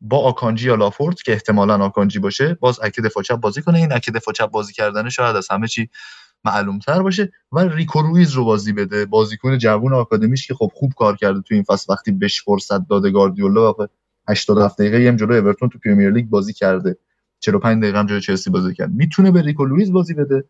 [0.00, 3.78] با آکانجی یا لاپورت که احتمالا آکانجی باشه باز اکه دفاع چپ بازی کنه.
[3.78, 5.90] این اکه دفاع چپ بازی کردنه شاید از همه چی
[6.44, 9.06] معلوم تر باشه و ریکو لوئیس رو بازی بده.
[9.06, 13.10] بازیکن جوون آکادمیش که خب خوب کار کرده تو این فصل وقتی بهش فرصت داده
[13.10, 13.86] گاردیولا و
[14.28, 16.96] 87 دقیقه هم جلو اورتون تو پرمیر لیگ بازی کرده.
[17.40, 18.90] 45 دقیقه هم جلوی چلسی بازی کرد.
[18.90, 20.44] می‌تونه به ریکو لوئیس بازی بده؟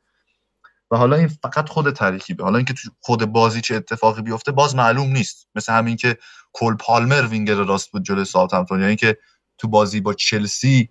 [0.91, 4.77] و حالا این فقط خود ترکیبه حالا اینکه تو خود بازی چه اتفاقی بیفته باز
[4.77, 5.49] معلوم نیست.
[5.55, 6.19] مثل همین که
[6.53, 9.17] کول پالمر وینگر راست بود جلوی ساوثهمپتون یعنی که
[9.59, 10.89] تو بازی با چلسی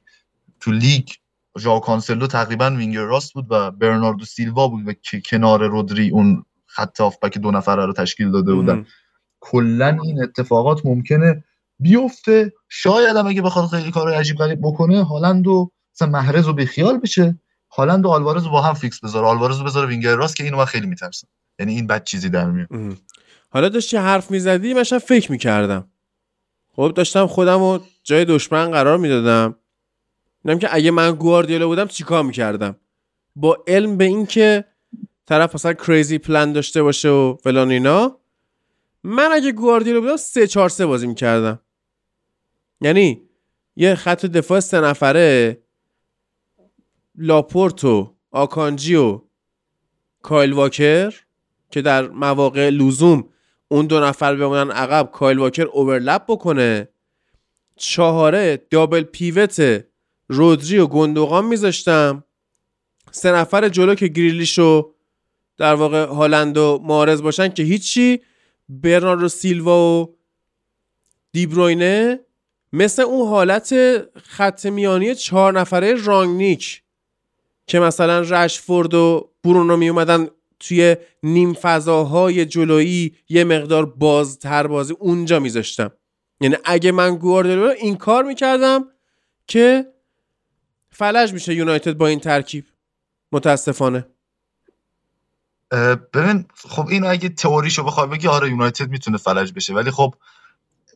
[0.60, 1.08] تو لیگ
[1.60, 4.94] ژاو کانسلو تقریبا وینگر راست بود و برناردو سیلوا بود و
[5.26, 8.86] کنار رودری اون خط هافبک دو نفره رو تشکیل داده بودن.
[9.40, 11.44] کلا این اتفاقات ممکنه
[11.80, 12.54] بیفته.
[12.70, 16.98] شاید هم اگه بخواد خیلی کار عجیب غریب بکنه هالند و مثلا محرز رو بی‌خیال
[16.98, 17.40] بشه
[17.72, 19.28] هالند و آلوارز با هم فیکس بذاره.
[19.28, 21.28] آلوارز رو بذاره وینگر راست که اینو من خیلی میترسم.
[21.60, 22.98] یعنی این بد چیزی در میاد.
[23.50, 25.88] حالا داشتی حرف می‌زدی؟ من فکر می‌کردم.
[26.76, 29.56] خب داشتم خودم رو جای دشمن قرار می‌دادم.
[30.46, 32.76] اینم که اگه من گواردیولا بودم چیکار می‌کردم؟
[33.36, 34.66] با علم به اینکه
[35.26, 38.18] طرف مثلا کریزی پلان داشته باشه و فلان اینا
[39.04, 41.60] من اگه گواردیولا بودم سه چهار سه بازی می‌کردم.
[42.82, 43.22] یعنی
[43.76, 45.58] یه خط دفاع سه نفره
[47.18, 49.22] لاپورتو آکانجی و
[50.22, 51.14] کایل واکر
[51.72, 53.30] که در مواقع لزوم
[53.68, 56.90] اون دو نفر بمونن عقب کایل واکر اوورلپ بکنه.
[57.76, 59.86] چهاره دابل پیوت
[60.28, 62.24] رودری و گندوقان میذاشتم.
[63.12, 64.92] سه نفر جلو که گریلیش و
[65.58, 68.22] در واقع هالند و مارز باشن که هیچی
[68.70, 70.16] برناردو سیلوا و
[71.32, 72.20] دیبروینه
[72.74, 73.74] مثل اون حالت
[74.18, 76.85] خط میانی چهار نفره رانگنیک.
[77.68, 80.28] که مثلا رشفورد و برونو می اومدن
[80.60, 85.92] توی نیم فضاهای جلویی یه مقدار بازتر بازی اونجا میذاشتم.
[86.42, 88.86] یعنی اگه من گواردیولا این کار می‌کردم
[89.48, 89.86] که
[90.90, 92.66] فلج میشه یونایتد با این ترکیب.
[93.32, 94.08] متاسفانه.
[96.14, 99.74] ببین خب این اگه تئوریشو بخوای بگی آره یونایتد می‌تونه فلج بشه.
[99.74, 100.16] ولی خب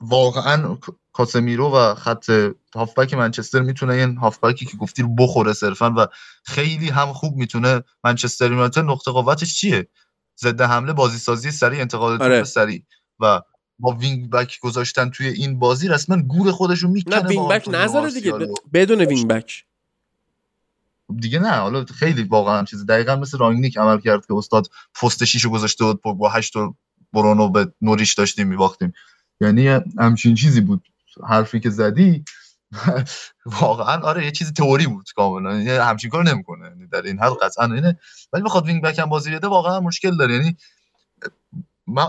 [0.02, 0.78] واقعا
[1.14, 2.32] کاسمیرو و خط
[2.76, 6.08] هافبک منچستر می‌تونه این هافبکی که گفتی رو بخوره صرفا و
[6.44, 9.88] خیلی هم خوب می‌تونه منچستر یونایتد نقطه قوتش چیه؟
[10.40, 12.44] ضد حمله بازی سازی سریع انتقال آره.
[12.44, 12.84] سریع
[13.20, 13.42] و
[13.80, 18.12] با وینگ بک گذاشتن توی این بازی رسما گور خودشو می‌کنه نه وینگ بک نذاره
[18.12, 18.34] دیگه
[18.74, 19.66] بدون وینگ بک
[21.16, 24.68] دیگه نه حالا خیلی واقعا چیز دقیقا مثل رانگنیک عمل کرد که استاد
[25.02, 26.54] پست شیشو گذاشته بود با هشت
[27.14, 28.94] برونو به نوریش داشتیم میباختیم.
[29.42, 29.68] یعنی
[30.00, 30.84] همچین چیزی بود.
[31.28, 32.24] حرفی که زدی
[33.46, 35.56] واقعا آره یه چیز تئوری بود کاملا.
[35.56, 36.88] یعنی همچین کار نمی‌کنه.
[36.92, 38.00] در این حد قطعا اینه.
[38.34, 40.34] ولی بخواد وینگ بک هم بازی بده واقعا مشکل داره.
[40.34, 40.58] یعنی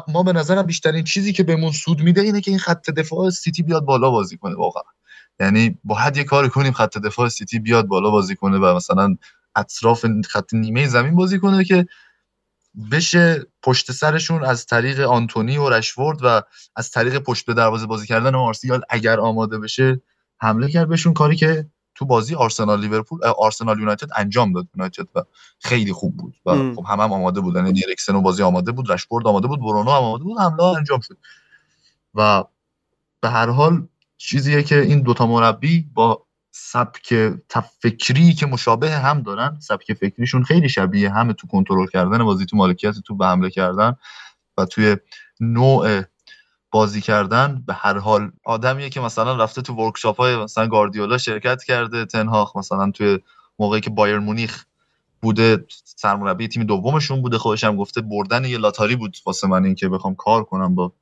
[0.09, 3.63] ما, به نظرم بیشترین چیزی که بهمون سود میده اینه که این خط دفاع سیتی
[3.63, 4.83] بیاد بالا بازی کنه واقعا.
[5.41, 9.17] یعنی باید یه کار کنیم خط دفاع سیتی بیاد بالا بازی کنه و مثلا
[9.57, 11.87] اطراف خط نیمه زمین بازی کنه که
[12.93, 16.43] بشه پشت سرشون از طریق آنتونی و رشورد و
[16.77, 20.01] از طریق پشت به دروازه بازی کردن مارسیال اگر آماده بشه
[20.39, 24.67] حمله کرد بهشون کاری که تو بازی آرسنال لیورپول آرسنال یونایتد انجام داد.
[24.75, 25.25] یونایتد و
[25.59, 27.67] خیلی خوب بود و خب هم, هم آماده بودن.
[27.67, 31.01] یعنی اریکسن و بازی آماده بود رشورد آماده بود برونو هم آماده بود حمله انجام
[31.01, 31.17] شد.
[32.15, 32.45] و
[33.21, 33.87] به هر حال
[34.17, 37.15] چیزیه که این دوتا مربی با سبک
[37.49, 42.57] تفکری که مشابه هم دارن سبک فکریشون خیلی شبیه همه تو کنترل کردن بازی تو
[42.57, 43.97] مالکیت تو به حمله کردن
[44.59, 44.97] و توی
[45.41, 46.03] نوع
[46.71, 51.65] بازی کردن به هر حال آدمیه که مثلا رفته تو ورکشاپ های مثلا گاردیولا شرکت
[51.65, 53.19] کرده تنهاخ مثلا توی
[53.59, 54.65] موقعی که بایر مونیخ
[55.23, 59.75] بوده سرمربی تیم دومشون بوده خودش هم گفته بردن یه لاتاری بود واسه من این
[59.75, 60.93] که بخوام کار کنم با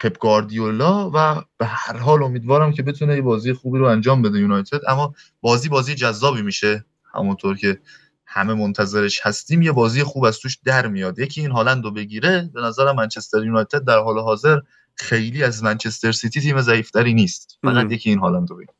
[0.00, 4.38] پپ گاردیولا و به هر حال امیدوارم که بتونه یه بازی خوبی رو انجام بده
[4.38, 4.80] یونایتد.
[4.88, 6.84] اما بازی بازی جذابی میشه.
[7.14, 7.78] همونطور که
[8.26, 11.18] همه منتظرش هستیم یه بازی خوب از توش در میاد.
[11.18, 14.60] یکی این هالند رو بگیره به نظر منچستر یونایتد در حال حاضر
[14.94, 17.58] خیلی از منچستر سیتی تیم ضعیفتری نیست.
[17.62, 18.74] فقط یکی این هالند رو بگیره.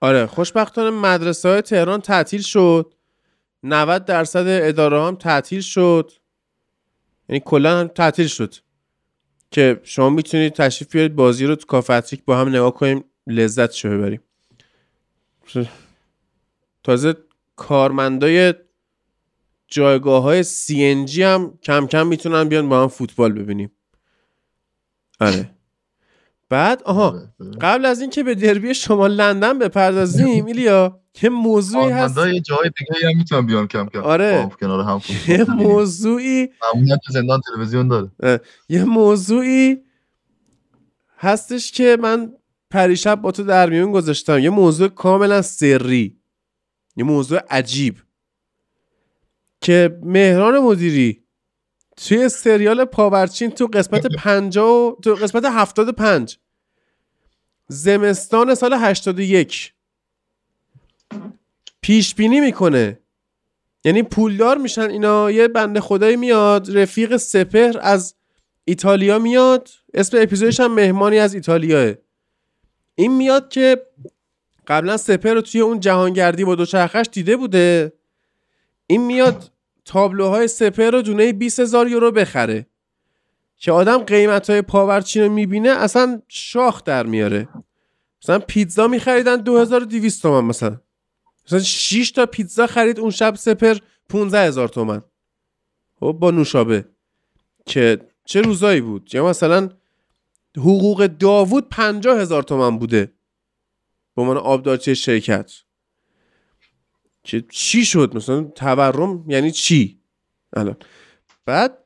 [0.00, 2.94] آره خوشبختانه مدرسه های تهران تعطیل شد.
[3.62, 6.12] 90 درصد اداره هم تعطیل شد.
[7.28, 8.54] یعنی کلا تعطیل شد.
[9.50, 13.88] که شما می‌تونید تشریف بیارید بازی رو تو کافتریک با هم نگاه کنیم لذت شو
[13.90, 14.20] ببریم.
[16.82, 17.14] تازه
[17.56, 18.54] کارمندای
[19.68, 23.70] جایگاه های CNG هم کم کم می‌تونن بیان با هم فوتبال ببینیم.
[25.20, 25.50] آره.
[26.48, 27.50] بعد آها آره، آره.
[27.60, 33.08] قبل از اینکه به دربی شما لندن بپردازیم ایلیا یه موضوعی هست کارمندای جای دیگه
[33.10, 34.42] هم می‌تونن بیان کم کم آره.
[34.42, 35.66] هم کنار هم یه فوتبال ببینیم.
[35.72, 36.48] موضوعی
[37.10, 39.76] زندان تلویزیون داره یه موضوعی
[41.18, 42.32] هستش که من
[42.70, 46.16] پریشب با تو در میون گذاشتم یه موضوع کاملا سری
[46.96, 47.96] یه موضوع عجیب
[49.60, 51.24] که مهران مدیری
[52.06, 56.38] توی سریال پاورچین تو قسمت 50 و- تو قسمت 75
[57.68, 59.72] زمستان سال 81
[61.80, 62.98] پیش بینی می‌کنه.
[63.84, 65.30] یعنی پولدار میشن اینا.
[65.30, 68.14] یه بنده خدایی میاد رفیق سپهر از
[68.64, 69.68] ایتالیا میاد.
[69.94, 71.94] اسم اپیزودش هم مهمانی از ایتالیاه.
[72.94, 73.86] این میاد که
[74.66, 77.92] قبلا سپهر رو توی اون جهانگردی با دوچرخش دیده بوده.
[78.86, 79.50] این میاد
[79.88, 82.66] تابلوهای سپهر رو دونه 20 هزار یورو بخره.
[83.56, 87.48] که آدم قیمت های پاورچین رو می‌بینه اصلا شاخ در میاره.
[88.22, 90.80] مثلا پیتزا میخریدن 2200 تومن مثلا.
[91.46, 95.02] مثلا 6 تا پیتزا خرید اون شب سپر 15 هزار تومن
[96.00, 96.84] خب با نوشابه.
[97.66, 99.68] که چه روزایی بود؟ یا مثلا
[100.56, 103.12] حقوق داوود 50 هزار تومن بوده.
[104.16, 105.52] به عنوان آبدارچی شرکت.
[107.28, 110.00] که چی شد مثلا؟ تورم یعنی چی؟
[110.56, 110.76] الان.
[111.46, 111.78] بعد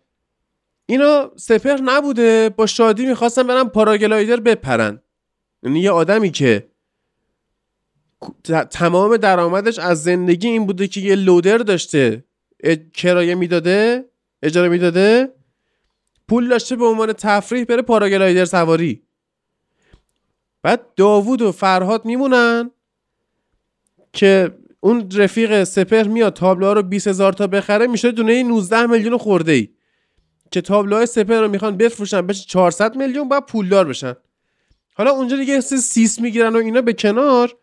[0.87, 5.03] اینا سپر نبوده با شادی می‌خواستن برن پاراگلایدر بپرن.
[5.63, 6.69] یعنی یه آدمی که
[8.71, 12.25] تمام درآمدش از زندگی این بوده که یه لودر داشته
[12.95, 14.05] کرایه می‌داده
[14.43, 15.29] اجاره می‌داده
[16.29, 19.03] پول داشته به عنوان تفریح بره پاراگلایدر سواری.
[20.63, 22.71] بعد داوود و فرهاد میمونن
[24.13, 29.19] که اون رفیق سپر میاد تابلوها رو 20 هزار تا بخره میشه دونه 19 میلیون
[29.19, 29.69] خورده ای
[30.51, 34.15] که تابلوهای سپر رو می‌خوان بفروشن بشه 400 میلیون بعد پولدار بشن.
[34.95, 37.57] حالا اونجا دیگه سیس می‌گیرن و اینا به کنار.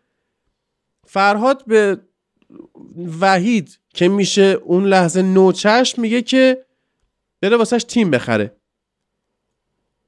[1.06, 2.00] فرهاد به
[3.20, 6.64] وحید که میشه اون لحظه نوچشم میگه که
[7.42, 8.56] بره واسهش تیم بخره.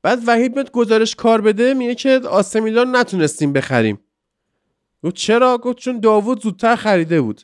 [0.03, 4.01] بعد وحید میاد گزارش کار بده میگه که آسمیلان نتونستیم بخریم.
[5.03, 7.43] گفت چرا؟ گفت چون داوود زودتر خریده بود.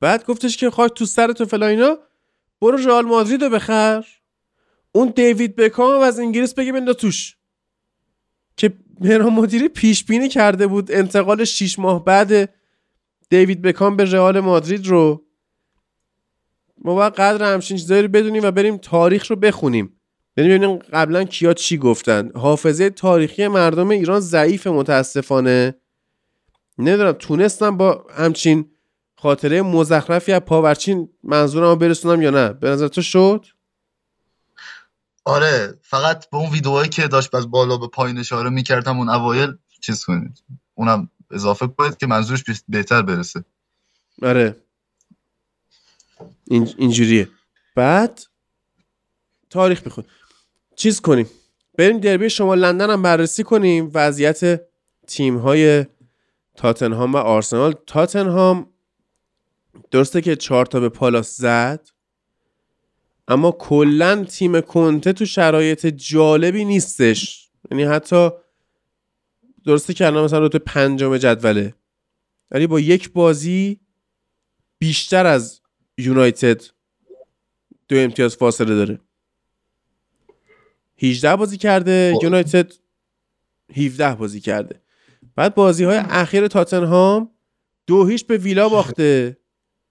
[0.00, 1.98] بعد گفتش که خواهد تو سر تو فلا اینا
[2.60, 4.06] برو رئال مادرید رو بخر.
[4.92, 7.36] اون دیوید بکام رو از انگلیس بگه بنده توش
[8.56, 12.54] که مهران مدیری پیش بینی کرده بود انتقال 6 ماه بعد
[13.30, 15.24] دیوید بکام به رئال مادرید رو.
[16.78, 20.00] ما باید قدر همچین چیزایی رو بدونیم و بریم تاریخ رو بخونیم.
[20.36, 22.30] بریم ببینیم قبلا کیا چی گفتن.
[22.34, 25.74] حافظه تاریخی مردم ایران ضعیف متاسفانه.
[26.78, 28.70] نمی‌دونم تونستم با همچین
[29.18, 33.46] خاطره مزخرفی از پاورچین منظورم رو برسونم یا نه؟ به نظر تو شد؟
[35.24, 39.52] آره فقط به اون ویدئوهایی که داشت از بالا به پایین اشاره می‌کردم اون اوایل
[39.80, 40.42] چیز کنید.
[40.74, 43.44] اونم اضافه کنید که منظورش بهتر برسه.
[44.22, 44.56] آره.
[46.44, 47.28] این اینجوریه.
[47.74, 48.22] بعد
[49.50, 50.04] تاریخ بخون
[50.76, 51.30] چیز کنیم.
[51.78, 53.90] بریم دربی شما لندن هم بررسی کنیم.
[53.94, 54.60] وضعیت
[55.06, 55.86] تیم های
[56.56, 57.74] تاتنهام و آرسنال.
[57.86, 58.72] تاتنهام
[59.90, 61.88] درسته که چهار تا به پالاس زد
[63.28, 67.50] اما کلا تیم کنته تو شرایط جالبی نیستش.
[67.70, 68.30] یعنی حتی
[69.64, 71.74] درسته که الان مثلا رتبه پنجم جدوله
[72.50, 73.80] ولی با یک بازی
[74.78, 75.60] بیشتر از
[75.98, 76.62] یونایتد
[77.88, 79.00] دو امتیاز فاصله داره.
[80.98, 82.24] 18 بازی کرده خب.
[82.24, 82.72] یونایتد
[83.76, 84.80] 17 بازی کرده.
[85.36, 87.30] بعد بازی های اخیر تاتنهام
[87.86, 89.36] دو هیچ به ویلا باخته.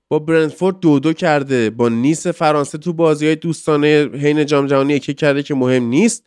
[0.07, 1.69] با برنتفورد دو دو کرده.
[1.69, 6.25] با نیس فرانسه تو بازی های دوستانه حین جام جهانی یکی کرده که مهم نیست.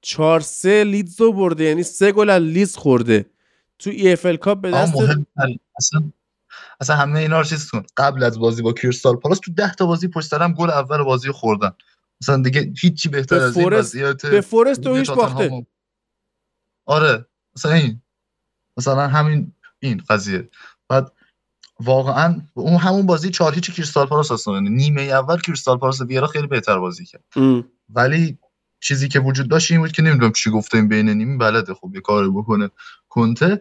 [0.00, 1.64] چهار سه لیدز رو برده.
[1.64, 3.26] یعنی سه گل از لیدز خورده.
[3.78, 4.94] تو EFL Cup به دست
[5.78, 6.02] اصلا
[6.80, 7.82] اصلا همه اینا رو چیز کن.
[7.96, 11.02] قبل از بازی با کریستال پالاس تو ده تا بازی پشت سر هم گل اول
[11.02, 11.70] بازی خوردن.
[12.20, 15.66] مثلا دیگه هیچی بهتر به از این وضعیت به فورست یک هیچ باخته.
[16.84, 17.26] آره.
[17.56, 18.01] مثلا این
[18.82, 20.48] مثلا همین این قضیه.
[20.88, 21.12] بعد
[21.80, 26.46] واقعا اون همون بازی چهار هیچ کریستال پالاس اصلا نیمه اول کریستال پالاس ویرا خیلی
[26.46, 27.24] بهتر بازی کرد.
[27.36, 27.64] ام.
[27.88, 28.38] ولی
[28.80, 31.90] چیزی که وجود داشت این بود که نمی‌دونم چی گفته این بین نیمی بلده خب
[31.94, 32.70] یه کاری بکنه
[33.08, 33.60] کنته.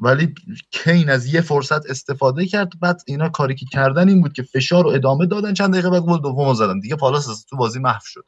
[0.00, 0.34] ولی
[0.70, 2.72] کین از یه فرصت استفاده کرد.
[2.80, 5.54] بعد اینا کاری که کردن این بود که فشار رو ادامه دادن.
[5.54, 6.80] چند دقیقه بعد گل دومو زدن.
[6.80, 8.24] دیگه پالاس از تو بازی محو شد.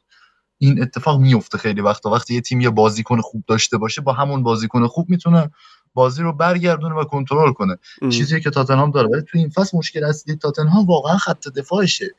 [0.57, 2.09] این اتفاق میفته خیلی وقتا.
[2.09, 5.51] وقتی یه تیم یه بازیکن خوب داشته باشه با همون بازیکن خوب می‌تونه
[5.93, 7.77] بازی رو برگردونه و کنترل کنه.
[8.01, 8.09] ام.
[8.09, 9.07] چیزی که تاتنهام داره.
[9.07, 12.15] ولی تو این فصل مشکل اصلی تاتنهام واقعا خط دفاعشه.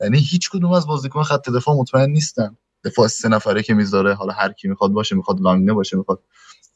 [0.00, 2.56] یعنی هیچ کدوم از بازیکن خط دفاع مطمئن نیستن.
[2.84, 6.22] دفاع سه نفره که می‌ذاره حالا هر کی می‌خواد باشه می‌خواد لانگله باشه می‌خواد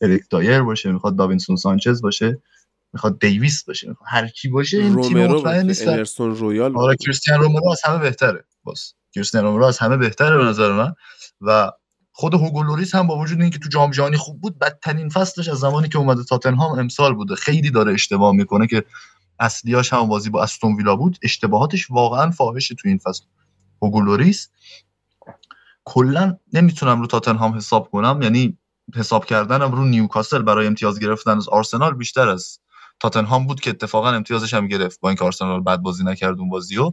[0.01, 2.43] اریک دایر باشه می‌خواد داوینسون سانچز باشه
[2.93, 5.93] می‌خواد دیویس باشه می‌خواد هر کی باشه این تیم مطمئن بود نیستن.
[5.93, 6.77] امرسون رویال.
[6.77, 8.45] آره کریستیان رومرو از همه بهتره.
[8.65, 10.95] باز کریستیان رومرو از همه بهتره به نظر من.
[11.41, 11.73] و
[12.12, 15.58] خود هوگو لوریس هم با وجود اینکه تو جام جهانی خوب بود بدترین فصلش از
[15.58, 17.34] زمانی که اومده تاتنهام امسال بوده.
[17.34, 18.84] خیلی داره اشتباه می‌کنه که
[19.41, 21.18] اصلیاش هم بازی با استون ویلا بود.
[21.23, 23.24] اشتباهاتش واقعا فاحشه تو این فصل.
[23.82, 24.49] هوگو لوریس
[25.84, 28.23] کلا نمی‌تونم رو تاتنهام حساب کنم.
[28.23, 28.58] یعنی
[28.94, 32.58] حساب کردنم رو نیوکاسل برای امتیاز گرفتن از آرسنال بیشتر از
[33.00, 36.92] تاتنهام بود که اتفاقا امتیازش هم گرفت با اینکه آرسنال بد بازی نکرد اون بازیو.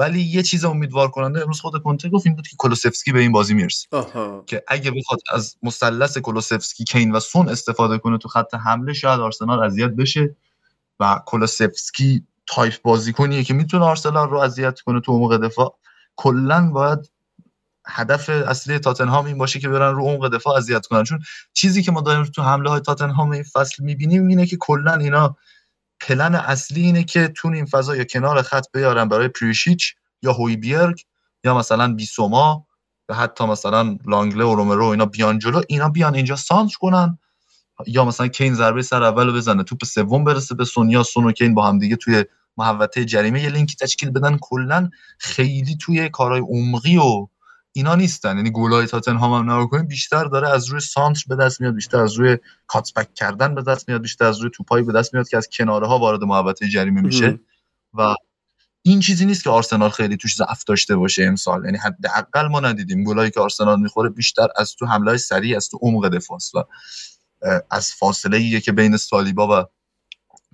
[0.00, 3.32] ولی یه چیز امیدوار کننده امروز خود کنته گفت این بود که کولوسفسکی به این
[3.32, 3.88] بازی می‌رسه.
[4.46, 9.20] که اگه بخواد از مثلث کولوسفسکی کین و سون استفاده کنه تو خط حمله شاید
[9.20, 10.36] آرسنال اذیت بشه
[11.00, 15.78] و کولوسفسکی تایپ بازیکنیه که می‌تونه آرسنال رو اذیت کنه تو عمق دفاع.
[16.16, 17.10] کلا باید
[17.86, 21.04] هدف اصلی تاتنهام این باشه که برن رو عمق دفاع اذیت کنن.
[21.04, 21.20] چون
[21.52, 25.36] چیزی که ما داریم تو حمله های تاتنهام این فصل می‌بینیم اینه که کلا اینا
[26.00, 31.04] پلن اصلی اینه که تو این فضا یا کنار خط بیارن برای پریشیچ یا هویبیرگ
[31.44, 32.66] یا مثلا بیسوما
[33.08, 35.62] یا حتی مثلا لانگله و رومرو اینا بیان جلو.
[35.68, 37.18] اینا بیان اینجا سانتر کنن.
[37.86, 41.54] یا مثلا کین ضربه سر اول بزنه توپ سوم برسه به سونیا سون و کین
[41.54, 42.24] با هم دیگه توی
[42.56, 43.42] محوطه جریمه.
[43.42, 44.38] یه لینکی تشکیل بدن.
[44.40, 47.26] کلا خیلی توی کارهای عمقی و
[47.72, 48.36] اینا نیستن.
[48.36, 51.98] یعنی گلای تاتنهام هم نگاه کنیم بیشتر داره از روی سانتر به دست میاد بیشتر
[51.98, 55.36] از روی کاتبک کردن به دست میاد بیشتر از روی توپایی به دست میاد که
[55.36, 57.40] از کناره ها وارد محوطه جریمه میشه.
[57.94, 58.14] و
[58.82, 61.64] این چیزی نیست که آرسنال خیلی توش ضعف داشته باشه امسال.
[61.64, 65.78] یعنی حداقل ما ندیدیم گلایی که آرسنال می‌خوره بیشتر از تو حمله سریع از تو
[65.82, 66.38] عمق دفاع.
[66.54, 66.64] و
[67.70, 69.66] از فاصله ایه که بین سالیبا و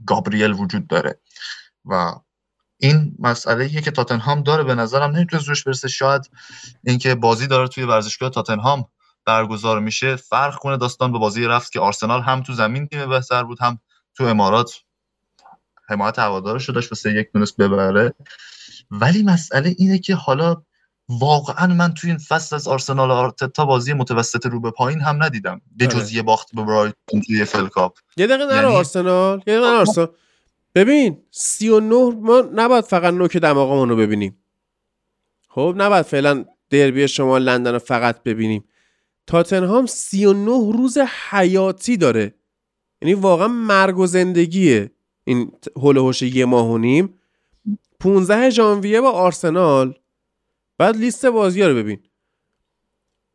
[0.06, 1.20] گابریل وجود داره.
[1.84, 2.12] و
[2.78, 5.88] این مسئله ایه که تاتنهام داره به نظرم نمی‌تونه زورش برسه.
[5.88, 6.30] شاید
[6.84, 8.84] اینکه بازی داره توی ورزشگاه تاتنهام
[9.24, 10.76] برگزار میشه فرق کنه.
[10.76, 13.78] داستان به بازی رفت که آرسنال هم تو زمین تیم بهتر بود هم
[14.16, 14.72] تو امارات.
[15.88, 18.14] حمایت هوادارش رو داشت به سه یک تونست ببره.
[18.90, 20.62] ولی مسئله اینه که حالا
[21.08, 25.60] واقعا من توی این فصل از آرسنال آرتتا بازی متوسط رو به پایین هم ندیدم.
[25.76, 29.42] به جز یه باخت به برایتون توی فل کاپ یه دقیقه نرو یعنی- آرسنال.
[29.46, 30.08] یه دقیقه آرسنال.
[30.76, 34.38] ببین 39 ما نباید فقط نوک دماغمون رو ببینیم.
[35.48, 38.64] خب نباید فعلا دربی شما لندن رو فقط ببینیم.
[39.26, 42.34] تاتنهام 39 روز حیاتی داره.
[43.02, 44.90] یعنی واقعا مرگ و زندگیه.
[45.24, 47.14] این هول هوش یه ماه و نیم.
[48.00, 49.94] 15 ژانویه با آرسنال.
[50.78, 51.98] بعد لیست بازی رو ببین.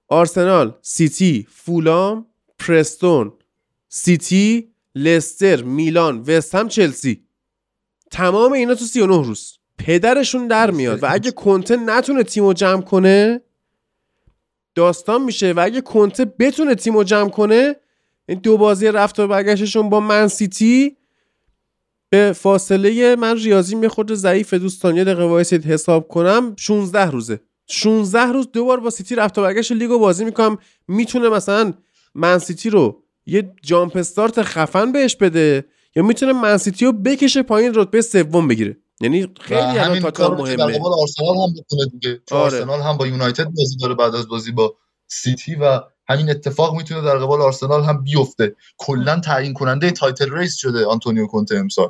[0.07, 2.25] آرسنال سیتی فولام
[2.59, 3.33] پرستون
[3.89, 7.30] سیتی لستر میلان وستهم چلسی.
[8.11, 9.57] تمام اینا تو 39 روز.
[9.77, 13.41] پدرشون در میاد و اگه کنته نتونه تیمو جمع کنه
[14.75, 15.51] داستان میشه.
[15.51, 17.75] و اگه کنته بتونه تیمو جمع کنه
[18.27, 20.97] این دو بازی رفت و برگشتشون با من سیتی
[22.09, 24.97] به فاصله من ریاضی یه خورده ضعیف دوستان.
[24.97, 26.55] یه دقیقه وایسید حساب کنم.
[26.57, 27.39] 16 روزه.
[27.67, 29.71] 16 روز دو بار با سیتی رفت و برگشت.
[29.71, 30.57] لیگو بازی می‌کنن.
[30.87, 31.73] می‌تونه مثلا
[32.15, 35.65] من سیتی رو یه jump start خفن بهش بده.
[35.95, 38.77] یا می‌تونه من سیتی رو بکشه پایین رتبه سوم بگیره.
[39.01, 40.55] یعنی خیلی الان تاتنهام مهمه.
[40.55, 42.21] در آرسنال هم بکنه دیگه.
[42.31, 42.57] آره.
[42.57, 44.75] آرسنال هم با یونایتد بازی داره بعد از بازی با
[45.07, 48.55] سیتی و همین اتفاق می‌تونه در قبال آرسنال هم بیفته.
[48.77, 51.89] کلا تعیین کننده title race شده آنتونیو کونته امسال.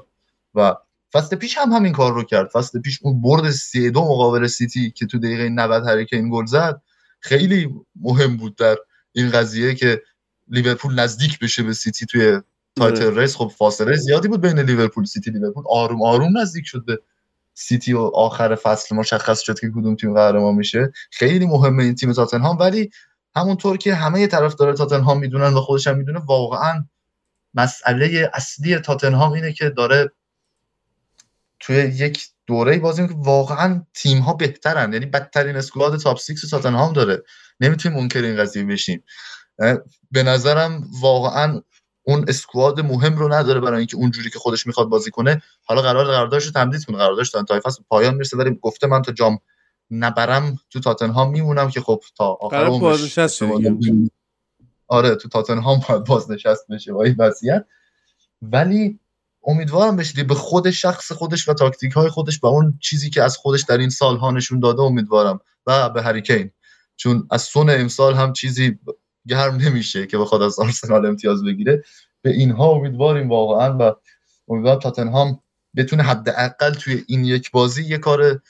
[0.55, 0.75] و
[1.13, 2.49] فصل پیش هم همین کار رو کرد.
[2.53, 6.81] فصل پیش اون برد 3 دو مقابل سیتی که تو دقیقه 90 این گل زد
[7.19, 8.77] خیلی مهم بود در
[9.11, 10.01] این قضیه که
[10.47, 12.41] لیورپول نزدیک بشه به سیتی توی
[12.75, 13.22] title آره.
[13.21, 17.00] race خب فاصله زیادی بود بین لیورپول سیتی لیورپول آروم آروم نزدیک شد به
[17.53, 18.95] سیتی و آخر فصل.
[18.95, 20.91] مشخص شد که کدوم تیم قهرمان میشه.
[21.11, 22.90] خیلی مهمه این تیم تاتنهام ولی
[23.35, 26.85] همونطور که همه طرفدار تاتنهام می‌دونن و خودش هم می‌دونه واقعا
[27.53, 30.11] مسئله اصلی تاتنهام اینه که داره
[31.59, 34.93] توی یک دوره بازی که واقعا تیم ها بهترن.
[34.93, 37.24] یعنی بدترین squad top 6 تاتنهام داره.
[37.59, 39.03] نمی‌تونیم منکر این قضیه بشیم.
[40.11, 41.61] به نظرم واقعا
[42.03, 45.41] اون اسکواد مهم رو نداره برای اینکه اونجوری که خودش می‌خواد بازی کنه.
[45.63, 46.97] حالا قرار قراردادش رو تمدید کنه.
[46.97, 49.39] قراردادش تا انتهای فصل پایان می‌رسه ولی گفته من تا جام
[49.91, 53.41] نبرم تو تاتنهام میمونم که خب تا آخر بازنشست
[54.88, 57.65] آره تو تاتنهام باید بازنشست بشه با این وضعیت.
[58.41, 58.99] ولی
[59.43, 63.38] امیدوارم بشه به خود شخص خودش و تاکتیک های خودش و اون چیزی که از
[63.38, 65.39] خودش در این سال ها نشون داده امیدوارم.
[65.67, 66.51] و به هریکین.
[66.95, 68.80] چون از سون امسال هم چیزی
[69.27, 71.83] گرم نمیشه که بخواد از آرسنال امتیاز بگیره.
[72.22, 73.95] به اینها امیدواریم واقعا و
[74.48, 75.40] امیدوارم تاتنهام
[75.75, 78.41] بتونه حداقل توی این یک بازی یه کار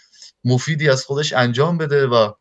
[0.44, 2.32] مفیدی از خودش انجام بده و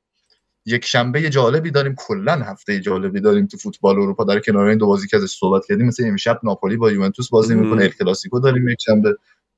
[0.67, 1.95] یک شنبه جالبی داریم.
[1.95, 4.25] کلا هفته جالبی داریم تو فوتبال اروپا.
[4.25, 7.55] در کنار این دو بازی که ازش صحبت کردیم مثل امشب ناپولی با یوونتوس بازی
[7.55, 7.83] می‌کنه.
[7.83, 9.17] ال کلاسیکو داریم یک شنبه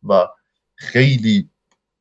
[0.08, 0.28] و
[0.74, 1.48] خیلی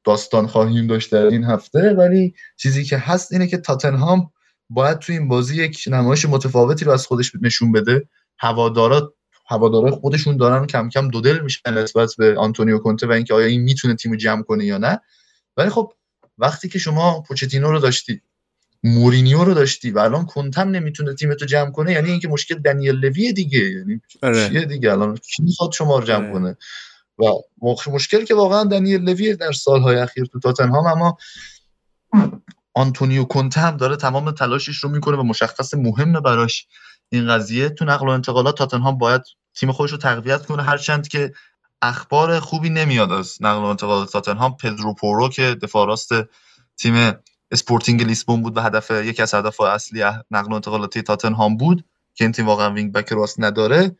[0.03, 1.93] داستان خواهیم داشت در این هفته.
[1.93, 4.31] ولی چیزی که هست اینه که تاتنهام
[4.73, 8.07] باید تو این بازی یک نمایش متفاوتی رو از خودش نشون بده.
[8.37, 9.13] هوادارا
[9.47, 13.61] هوادارای خودشون دارن کم کم دودل میشن نسبت به آنتونیو کونته و اینکه آیا این
[13.61, 14.99] می‌تونه تیمو جمع کنه یا نه.
[15.57, 15.93] ولی خب
[16.37, 18.21] وقتی که شما پوچتینو رو داشتی
[18.83, 23.33] مورینیو رو داشتی و الان کنتم نمی‌تونه تیمتو جمع کنه یعنی اینکه مشکل دنیل لوی
[23.33, 23.59] دیگه.
[23.59, 24.49] یعنی آره.
[24.49, 26.33] چیه دیگه؟ الان کی می‌خواد شما رو جمع آره.
[26.33, 26.57] کنه؟
[27.19, 31.17] و مشکل که واقعا دنیل لوی در سالهای اخیر تو تاتنهام اما
[32.73, 36.67] آنتونیو کنته هم داره تمام تلاشش رو می‌کنه و مشخص مهمه براش
[37.09, 37.69] این قضیه.
[37.69, 39.21] تو نقل و انتقالات تاتنهام باید
[39.55, 40.63] تیم خودش رو تقویت کنه.
[40.63, 41.33] هرچند که
[41.81, 46.09] اخبار خوبی نمیاد از نقل و انتقالات تاتنهام پدرو پورو که دفاع راست
[46.77, 47.13] تیم
[47.51, 51.85] اسپورتینگ لیسبون بود و هدف یکی از هدف اصلی نقل و انتقالاتی تاتنهام بود
[52.15, 53.95] که این تیم واقعا wing back راست نداره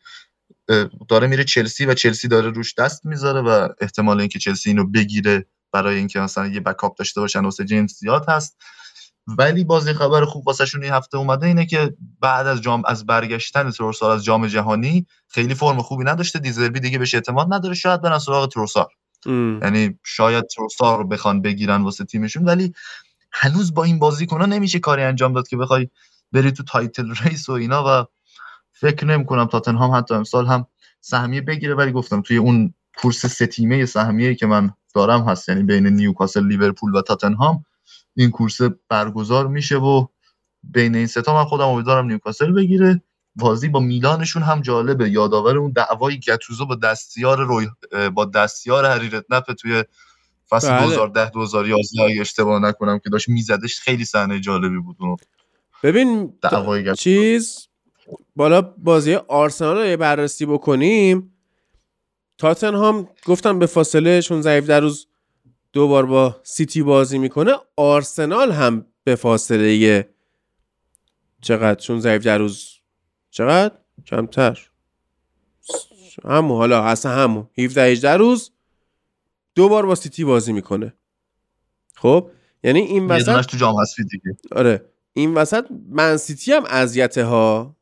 [1.08, 5.46] داره میره چلسی و چلسی داره روش دست می‌ذاره و احتمال اینکه چلسی اینو بگیره
[5.72, 8.56] برای اینکه مثلا یه بکاپ داشته باشن واسه جیمز زیاد هست.
[9.26, 13.70] ولی بازی خبر خوب واسهشون این هفته اومده اینه که بعد از جام از برگشتن
[13.70, 16.38] تروسار از جام جهانی خیلی فرم خوبی نداشته.
[16.38, 17.74] دیزربی دیگه بهش اعتماد نداره.
[17.74, 18.88] شاید برن سراغ تروسار.
[19.26, 22.44] یعنی شاید تروسار رو بخوان بگیرن واسه تیمشون.
[22.44, 22.74] ولی
[23.32, 25.88] هنوز با این بازیکن‌ها نمیشه کاری انجام داد که بخوای
[26.32, 28.06] بری تو title race و اینا و
[28.72, 30.66] فکر نمی کنم تاتنهام حتی امسال هم
[31.00, 31.74] سهمیه بگیره.
[31.74, 36.46] ولی گفتم توی اون کورس سه تیمه سهمیه که من دارم هست یعنی بین نیوکاسل
[36.46, 37.64] لیورپول و تاتنهام
[38.14, 40.06] این کورس برگزار میشه و
[40.62, 43.02] بین این ستا من خودم امیدوارم نیوکاسل بگیره.
[43.36, 45.10] بازی با میلانشون هم جالبه.
[45.10, 47.66] یادآور اون دعوای گتوزو با دستیار روی
[48.14, 49.84] با دستیار هری ردنپ توی
[50.48, 50.86] فصل بله.
[50.86, 55.16] 2010 2011 اگه اشتباه نکنم که داشت میزدش خیلی صحنه جالبی بود اون
[55.82, 56.32] ببین
[56.98, 57.68] چیز
[58.36, 61.31] بالا بازی آرسنال رو بررسی بکنیم.
[62.42, 65.06] تاتنهام گفتم به فاصله چون ضعیف در روز
[65.72, 70.08] دو بار با سیتی بازی می‌کنه آرسنال هم به فاصله
[71.40, 72.68] چقدر؟ چون ضعیف در روز
[73.30, 73.74] چقدر؟
[74.06, 74.60] کمتر.
[76.24, 77.48] همون حالا اصلا همون.
[77.58, 78.50] 17 18 روز
[79.54, 80.94] دو بار با سیتی بازی می‌کنه.
[81.94, 82.30] خب؟
[82.64, 83.74] یعنی این وسط تو جام
[84.10, 84.36] دیگه.
[84.52, 84.84] آره.
[85.12, 87.76] این وسط من سیتی هم اذیته ها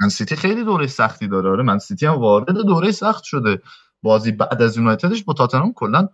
[0.00, 1.50] من سیتی خیلی دوره سختی داره.
[1.50, 3.62] آره من سیتی هم وارد دوره سخت شده.
[4.02, 6.08] بازی بعد از یونایتدش با تاتنهام کلا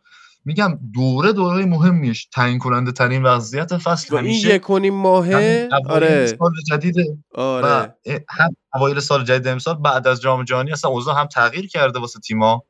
[0.45, 2.27] میگم دوره دوره مهمیش.
[2.27, 4.49] تعیین کننده ترین وضعیت فصل همیشه.
[4.49, 6.27] این یکونیم ماهه آره.
[6.27, 6.97] سال جدید
[7.35, 7.97] آره.
[8.29, 12.21] هم اوایل سال جدید امسال بعد از جام جهانی اصلا اوضاع هم تغییر کرده واسه
[12.21, 12.65] تیما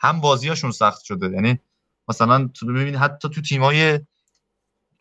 [0.00, 1.30] هم بازیاشون سخت شده.
[1.30, 1.58] یعنی
[2.08, 4.00] مثلا تو ببینید حتی تو تیمای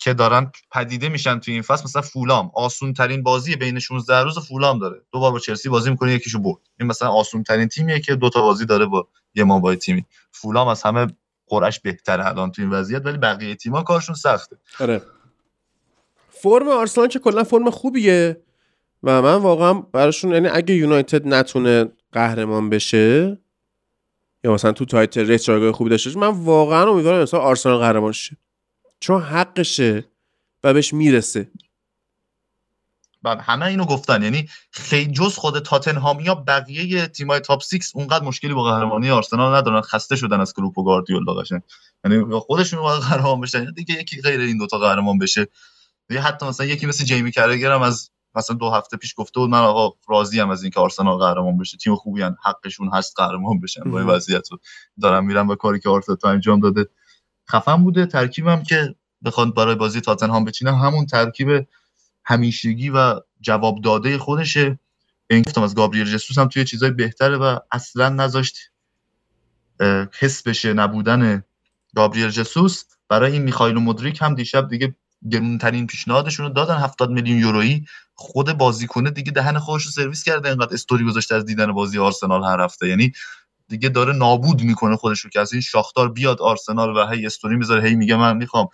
[0.02, 2.52] که دارن پدیده میشن تو این فصل مثلا فولام.
[2.54, 5.02] آسون ترین بازی بین 16 روز فولام داره.
[5.12, 6.62] دو بار با چلسی بازی می‌کنه یکیشو برد.
[6.80, 10.06] این مثلا آسون ترین تیمیه که دو تا بازی داره با یه ما تیمی.
[10.32, 11.08] فولام از همه
[11.48, 14.58] قرعش بهتره الان تو این وضعیت ولی بقیه تیم‌ها کارشون سخته.
[14.80, 15.02] آره.
[16.30, 18.42] فرم آرسنال که کلا فرم خوبیه
[19.04, 23.38] و من واقعا براشون یعنی اگه یونایتد نتونه قهرمان بشه
[24.44, 28.38] یا مثلا تو title race خوبی داشته من واقعا امیدوارم مثلا آرسنال قهرمان شه.
[29.02, 30.06] چون حقشه
[30.64, 31.52] و بهش می‌رسه.
[33.24, 34.24] بله همه اینو گفتن.
[34.24, 39.56] یعنی خیلی جز خود تاتنهام یا بقیه تیمای top 6 اونقدر مشکلی با قهرمانی آرسنال
[39.56, 39.82] ندارن.
[39.82, 41.62] خسته شدن از کلوپ و گاردیولا قشنگ.
[42.06, 45.48] یعنی خودشون باید قهرمان بشن دیگه یکی غیر این دوتا قهرمان بشه.
[46.10, 49.50] یا حتی مثلا یکی مثل جیمی کرگر هم از مثلا دو هفته پیش گفته بود
[49.50, 51.78] من آقا راضی ام از اینکه آرسنال قهرمان بشه.
[51.78, 52.36] تیم خوبی هن.
[52.44, 53.82] حقشون هست قهرمان بشن.
[53.84, 54.16] با.
[54.16, 54.48] وضعیت
[55.02, 56.90] دارم میرم و کاری که آرتتا انجام داده.
[57.52, 58.06] خفن بوده.
[58.06, 61.68] ترکیبم که بخواد برای بازی تاتنهام بچینه همون ترکیب
[62.26, 64.80] همیشگی و جواب داده خودشه.
[65.30, 68.58] این گفتم از گابریل جسوس هم توی چیزای بهتره و اصلا نذاشت
[70.20, 71.44] حس بشه نبودن
[71.96, 72.84] گابریل جسوس.
[73.10, 74.96] برای این میخایل مدریک هم دیشب دیگه
[75.32, 76.76] گرونترین پیشنهادشون رو دادن.
[76.76, 80.50] 70 میلیون یورویی خود بازیکنه دیگه دهن خودش رو سرویس کرده.
[80.50, 82.88] اینقدر استوری گذاشته از دیدن بازی آرسنال هر هفته.
[82.88, 83.14] یعنی
[83.72, 87.56] دیگه داره نابود می‌کنه خودش رو که از این شاختار بیاد آرسنال و هی استوری
[87.56, 88.70] می‌ذاره هی میگه من می‌خوام.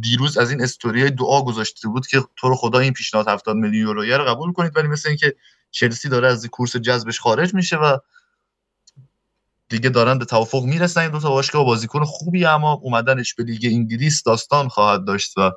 [0.00, 3.88] دیروز از این استوری دعا گذاشته بود که تو رو خدا این پیشنهاد 70 میلیون
[3.88, 5.34] یورویی رو قبول کنید ولی مثل اینکه
[5.70, 7.98] چلسی داره از این کورس جذبش خارج میشه و
[9.68, 11.00] دیگه دارن به توافق می‌رسن.
[11.00, 15.50] این دو تا باشگاه بازیکن خوبی اما اومدنش به لیگ انگلیس داستان خواهد داشت و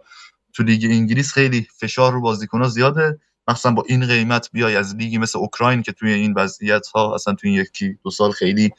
[0.54, 3.20] تو لیگ انگلیس خیلی فشار رو بازیکن‌ها زیاده.
[3.48, 7.34] مثلا با این قیمت بیای از لیگی مثل اوکراین که توی این وضعیت ها اصلا
[7.34, 8.72] توی این یکی دو سال خیلی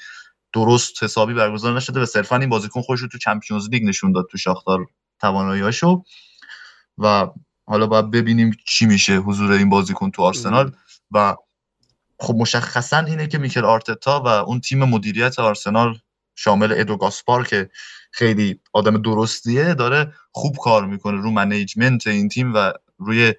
[0.53, 4.27] درست حسابی برگزار نشده و صرفا این بازیکن خودش رو تو Champions League نشون داد
[4.31, 4.87] تو شاختار
[5.21, 6.05] توانایی‌هاشو.
[6.99, 7.27] و
[7.67, 10.73] حالا باید ببینیم چی میشه حضور این بازیکن تو آرسنال.
[11.11, 11.37] و
[12.19, 15.99] خب مشخصا اینه که میکل آرتتا و اون تیم مدیریت آرسنال
[16.37, 17.71] شامل ادو گاسپار که
[18.11, 23.35] خیلی آدم درستیه داره خوب کار می‌کنه رو management این تیم و روی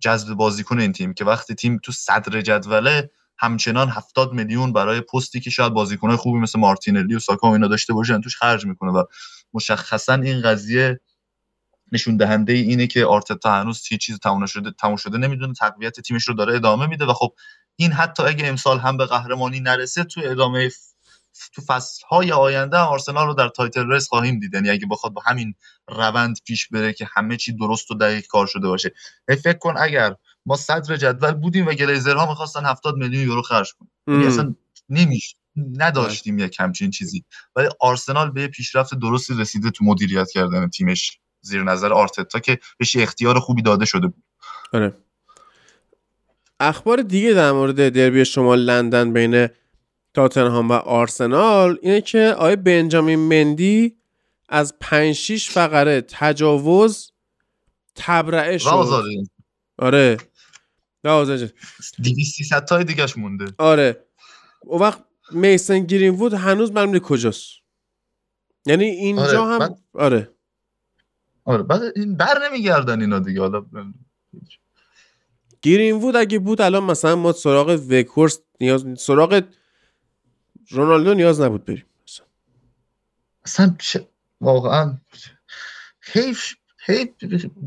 [0.00, 5.40] جذب بازیکن این تیم که وقتی تیم تو صدر جدوله همچنان 70 میلیون برای پستی
[5.40, 8.90] که شاید بازیکنهای خوبی مثل مارتینلی و ساکا و اینا داشته باشن توش خرج می‌کنه
[8.90, 9.04] و
[9.54, 11.00] مشخصا این قضیه
[11.92, 16.28] نشون دهنده اینه که آرتتا هنوز هیچ چیز تموم شده تموم شده نمی‌دونه تقویت تیمش
[16.28, 17.34] رو داره ادامه میده و خب
[17.76, 20.70] این حتی اگه امسال هم به قهرمانی نرسه تو ادامه
[21.54, 24.54] تو فصلهای آینده آرسنال رو در title race خواهیم دید.
[24.54, 25.54] یعنی اگه بخواد با همین
[25.88, 28.92] روند پیش بره که همه چی درست و دقیق کار شده باشه.
[29.42, 30.14] فکر کن اگر
[30.46, 33.88] ما صدر جدول بودیم و گلیزرها می‌خواستن 70 میلیون یورو خرج کنن.
[34.06, 34.54] یعنی اصلا
[34.88, 37.24] نمیش نداشتیم یک همچین چیزی.
[37.56, 42.96] ولی آرسنال به پیشرفت درستی رسیده تو مدیریت کردن تیمش زیر نظر آرتتا که بهش
[42.96, 44.22] اختیار خوبی داده شده بود.
[44.72, 44.96] آره.
[46.60, 49.48] اخبار دیگه در مورد دربی شمال لندن بین
[50.14, 53.96] تاتنهام و آرسنال اینه که آقای بنجامین مندی
[54.48, 57.12] از 5 6 فقره تجاوز
[57.94, 58.68] تبرئه و شد
[59.78, 60.16] آره.
[61.04, 61.52] آزاده
[62.02, 63.44] 200 300 تای دیگهش مونده.
[63.58, 64.04] آره.
[64.60, 67.50] اون وقت میسن وود هنوز معلومه کجاست.
[68.66, 70.30] یعنی اینجا آره، هم بعد- آره.
[71.44, 73.40] آره بعد این بر نمیگردن اینا دیگه.
[73.40, 73.64] حالا
[75.62, 79.42] گرین وود اگه بود الان مثلا ما سراغ وکورس نیاز سراغ
[80.70, 81.84] رونالدو نیاز نبود بریم.
[83.44, 84.08] اصلا چه
[84.40, 84.98] واقعا
[86.12, 86.54] حیف
[86.86, 87.08] حیف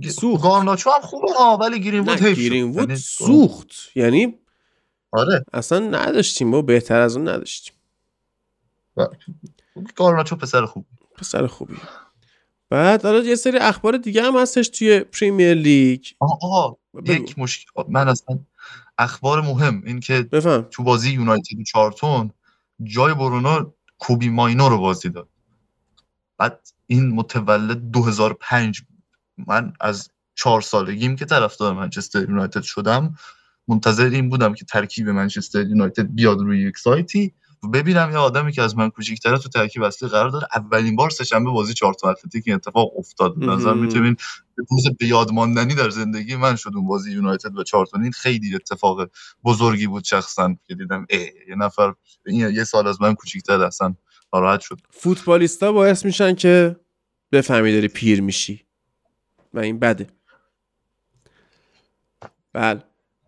[0.09, 0.43] سوخت.
[0.43, 2.39] گارناچو هم خوبه ها ولی وود نه حیف.
[2.39, 4.39] گرین وود یعنی- سوخت یعنی
[5.11, 7.73] آره اصلا نداشتیم ما بهتر از اون نداشتیم
[9.95, 10.85] گارناچو پسر خوب
[11.17, 11.77] پسر خوبی
[12.69, 16.77] بعد حالا یه سری اخبار دیگه هم هستش توی پریمیر لیگ آها.
[17.05, 18.39] یک مشکل من اصلا
[18.97, 22.31] اخبار مهم این که بفهم تو بازی یونایتد و چارتون
[22.83, 25.29] جای برونو کوبی ماینو رو بازی داد
[26.37, 29.03] بعد این متولد 2005 بود.
[29.47, 33.15] من از چهار سالگیم که طرفدار منچستر یونایتد شدم
[33.67, 37.33] منتظر این بودم که ترکیب منچستر یونایتد بیاد روی یک سایتی
[37.73, 40.47] ببینم یه آدمی که از من کوچیک‌تره تو ترکیب اصلی قرار داره.
[40.55, 43.33] اولین بار سه‌شنبه بازی چهار تا اتلتیک این اتفاق افتاد.
[43.37, 43.73] نظر.
[43.73, 44.15] می‌تونین
[44.69, 49.09] روز به در زندگی من شد اون بازی یونایتد و چارتون این خیلی اتفاق
[49.43, 51.93] بزرگی بود شخصا که دیدم اه یه نفر
[52.25, 53.95] این یه سال از من کوچیک‌تر اصلا
[54.33, 54.79] ناراحت شد.
[54.91, 56.75] فوتبالیستا باعث میشن که
[57.31, 58.65] بفهمی داری پیر میشی.
[59.53, 60.07] و این بده.
[62.53, 62.83] بله.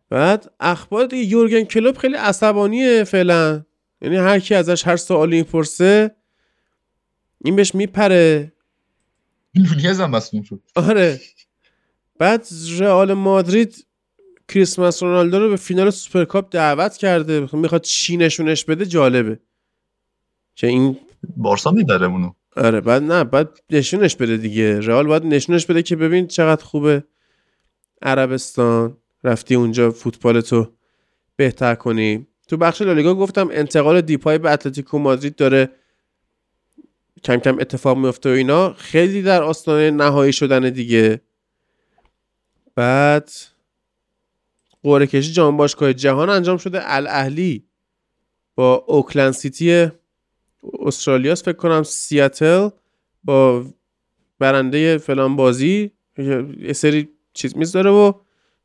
[0.09, 3.65] بعد اخبار دیگه یورگن کلوب خیلی عصبانیه فعلا.
[4.01, 6.15] یعنی هر کی ازش هر سوالی می‌پرسه
[7.45, 8.53] این بهش میپره.
[9.55, 10.61] نونیز هم مصدوم شد.
[10.75, 11.21] آره.
[12.17, 12.47] بعد
[12.79, 13.85] رئال مادرید
[14.47, 17.49] کریسمس رونالدو رو به فینال سوپرکاپ دعوت کرده.
[17.53, 19.39] می‌خواد چی نشونش بده جالبه.
[20.55, 20.97] که این
[21.37, 22.33] بارسا می‌بره اونو.
[22.55, 24.79] آره بعد نه بعد نشونش بده دیگه.
[24.79, 27.03] رئال باید نشونش بده که ببین چقدر خوبه.
[28.01, 30.73] عربستان رفتی اونجا فوتبالتو
[31.35, 32.27] بهتر کنی.
[32.49, 35.69] تو بخش لالیگا گفتم انتقال دیپای به اتلتیکو مادرید داره
[37.23, 38.73] کم کم اتفاق میفته و اینا.
[38.73, 41.21] خیلی در آستانه نهایی شدن دیگه.
[42.75, 43.31] بعد
[44.83, 46.79] قرعه کشی جام باشگاه جهان انجام شده.
[46.83, 47.65] الاهلی
[48.55, 49.87] با اوکلند سیتی
[50.79, 52.69] استرالیاس فکر کنم سیاتل
[53.23, 53.65] با
[54.39, 55.91] برنده فلان بازی.
[56.57, 58.13] یه سری چیز میز داره و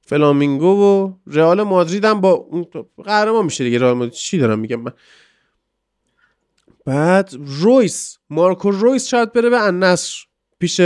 [0.06, 2.66] فلامینگو و رئال مادرید هم با اون
[3.04, 4.12] قهرمان میشه دیگه رئال مادرید.
[4.12, 4.92] چی دارم میگم من؟
[6.86, 10.24] بعد رویس مارکو رویس شاید بره به النصر
[10.58, 10.80] پیش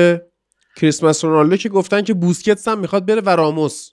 [0.77, 3.91] کریسمس رونالدو که گفتن که بوسکتس هم می‌خواد بره و راموس.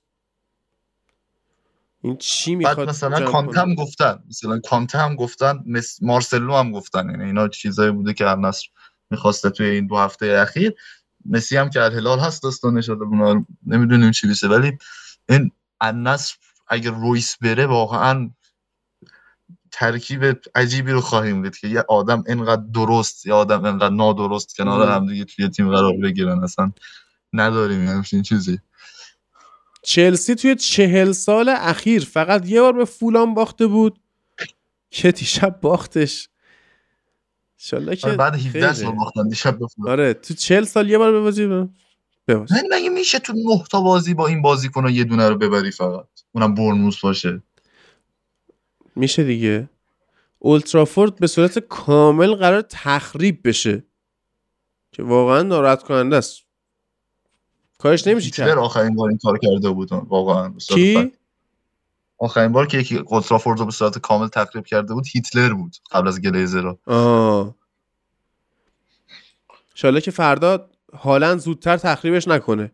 [2.01, 5.97] این چی می‌خواد بعد مثلا کانته هم گفتن مثلا کانته هم گفتن مس...
[6.01, 7.09] مارسلو هم گفتن.
[7.09, 8.67] یعنی اینا چیزایی بوده که النصر
[9.09, 10.73] می‌خواسته توی این دو هفته اخیر.
[11.25, 14.77] مسی هم که الهلال هست داستانش حالا نمی‌دونیم چی بشه ولی
[15.29, 16.35] این النصر
[16.67, 18.29] اگر رویس بره واقعا
[19.71, 24.91] ترکیب عجیبی رو خواهیم دید که یه آدم اینقدر درست یا آدم اینقدر نادرست کنار
[24.91, 26.43] هم دیگه توی تیم قرار بگیرن.
[26.43, 26.71] اصلا
[27.33, 28.59] نداریم همچین چیزی.
[29.81, 33.99] چلسی توی چهل سال اخیر فقط یه بار به فولان باخته بود
[34.89, 36.29] که دیشب باختش.
[37.57, 41.67] که آره بعد 17 سال باختن دیشب آره تو چهل سال یه بار به
[42.27, 46.07] من مگه میشه تو نه تا بازی با این بازیکن یه دونه رو ببری فقط؟
[46.31, 47.43] اونم برنموس باشه.
[48.95, 49.69] میشه دیگه.
[50.39, 53.83] اولترافورد به صورت کامل قرار تخریب بشه.
[54.91, 56.41] که واقعا ناراحت کننده است.
[57.77, 61.11] کارش نمیشه هیتلر کرد آخرین بار این کار کرده بود؟ واقعا کی.
[62.17, 66.07] آخرین بار که یکی اولترافورد رو به صورت کامل تخریب کرده بود هیتلر بود قبل
[66.07, 67.55] از گلیزر آه.
[69.71, 72.71] انشالله که فردا هالند زودتر تخریبش نکنه.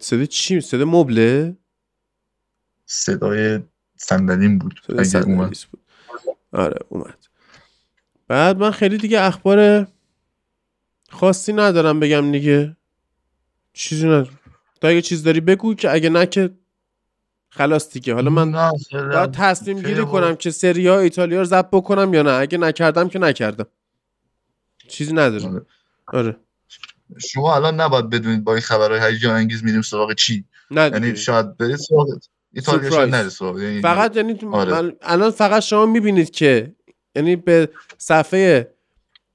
[0.00, 1.56] صدا چی؟ صدا مبله؟
[2.86, 3.60] صدای
[3.96, 4.80] صندلیم بود.
[5.04, 5.56] صدا اومد.
[5.72, 5.80] بود.
[6.52, 7.26] آره اومد.
[8.28, 9.86] بعد من خیلی دیگه اخبار
[11.10, 12.76] خاصی ندارم بگم دیگه.
[13.72, 14.38] چیزی ندارم.
[14.80, 16.50] تا اگه چیز داری بگو که اگه نه که
[17.50, 18.14] خلاص دیگه.
[18.14, 18.52] حالا من
[18.92, 20.04] باید تصمیم گیری.
[20.04, 22.30] کنم که سری ها ایتالیا رو ضبط بکنم یا نه.
[22.30, 23.66] اگه نکردم که نکردم.
[24.88, 25.66] چیزی نداریم آره.
[26.06, 26.36] آره
[27.18, 31.16] شما الان نباید بدونید با این خبرهای هیجان انگیز میریم سراغ چی نه یعنی.
[31.16, 32.06] شاید برید سراغ
[32.52, 33.14] ایتالیا شاید.
[33.14, 34.96] نره سراغ یعنی فقط یعنی آره.
[35.02, 36.74] الان فقط شما می‌بینید که
[37.16, 37.68] یعنی به
[37.98, 38.74] صفحه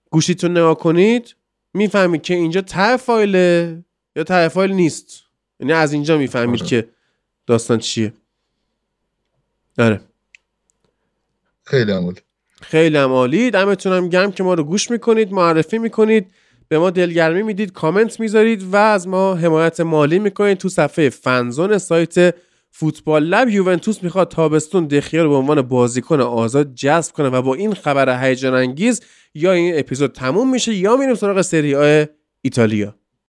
[0.10, 1.36] گوشیتون نگاه کنید
[1.74, 3.84] می‌فهمید که اینجا ته فایله
[4.16, 5.24] یا ته فایل نیست
[5.60, 6.70] یعنی از اینجا می‌فهمید آره.
[6.70, 6.90] که
[7.48, 8.14] داستان چیه
[9.78, 10.02] آره
[11.64, 12.16] خیلی عمال
[12.64, 13.52] خیلی هم عالی.
[13.52, 16.28] دمتون هم گرم که ما رو گوش می‌کنید معرفی می‌کنید.
[16.68, 20.58] به ما دلگرمی می‌دید کامنت می‌ذارید و از ما حمایت مالی می‌کنید.
[20.58, 22.36] تو صفحه فنزون سایت
[22.72, 27.54] فوتبال لب یوونتوس می‌خواد تابستون دخیا رو به عنوان بازیکن آزاد جذب کنه و با
[27.54, 29.02] این خبر هیجان انگیز
[29.34, 31.76] یا این اپیزود تموم میشه یا میریم سراغ سری
[32.42, 32.96] ایتالیا.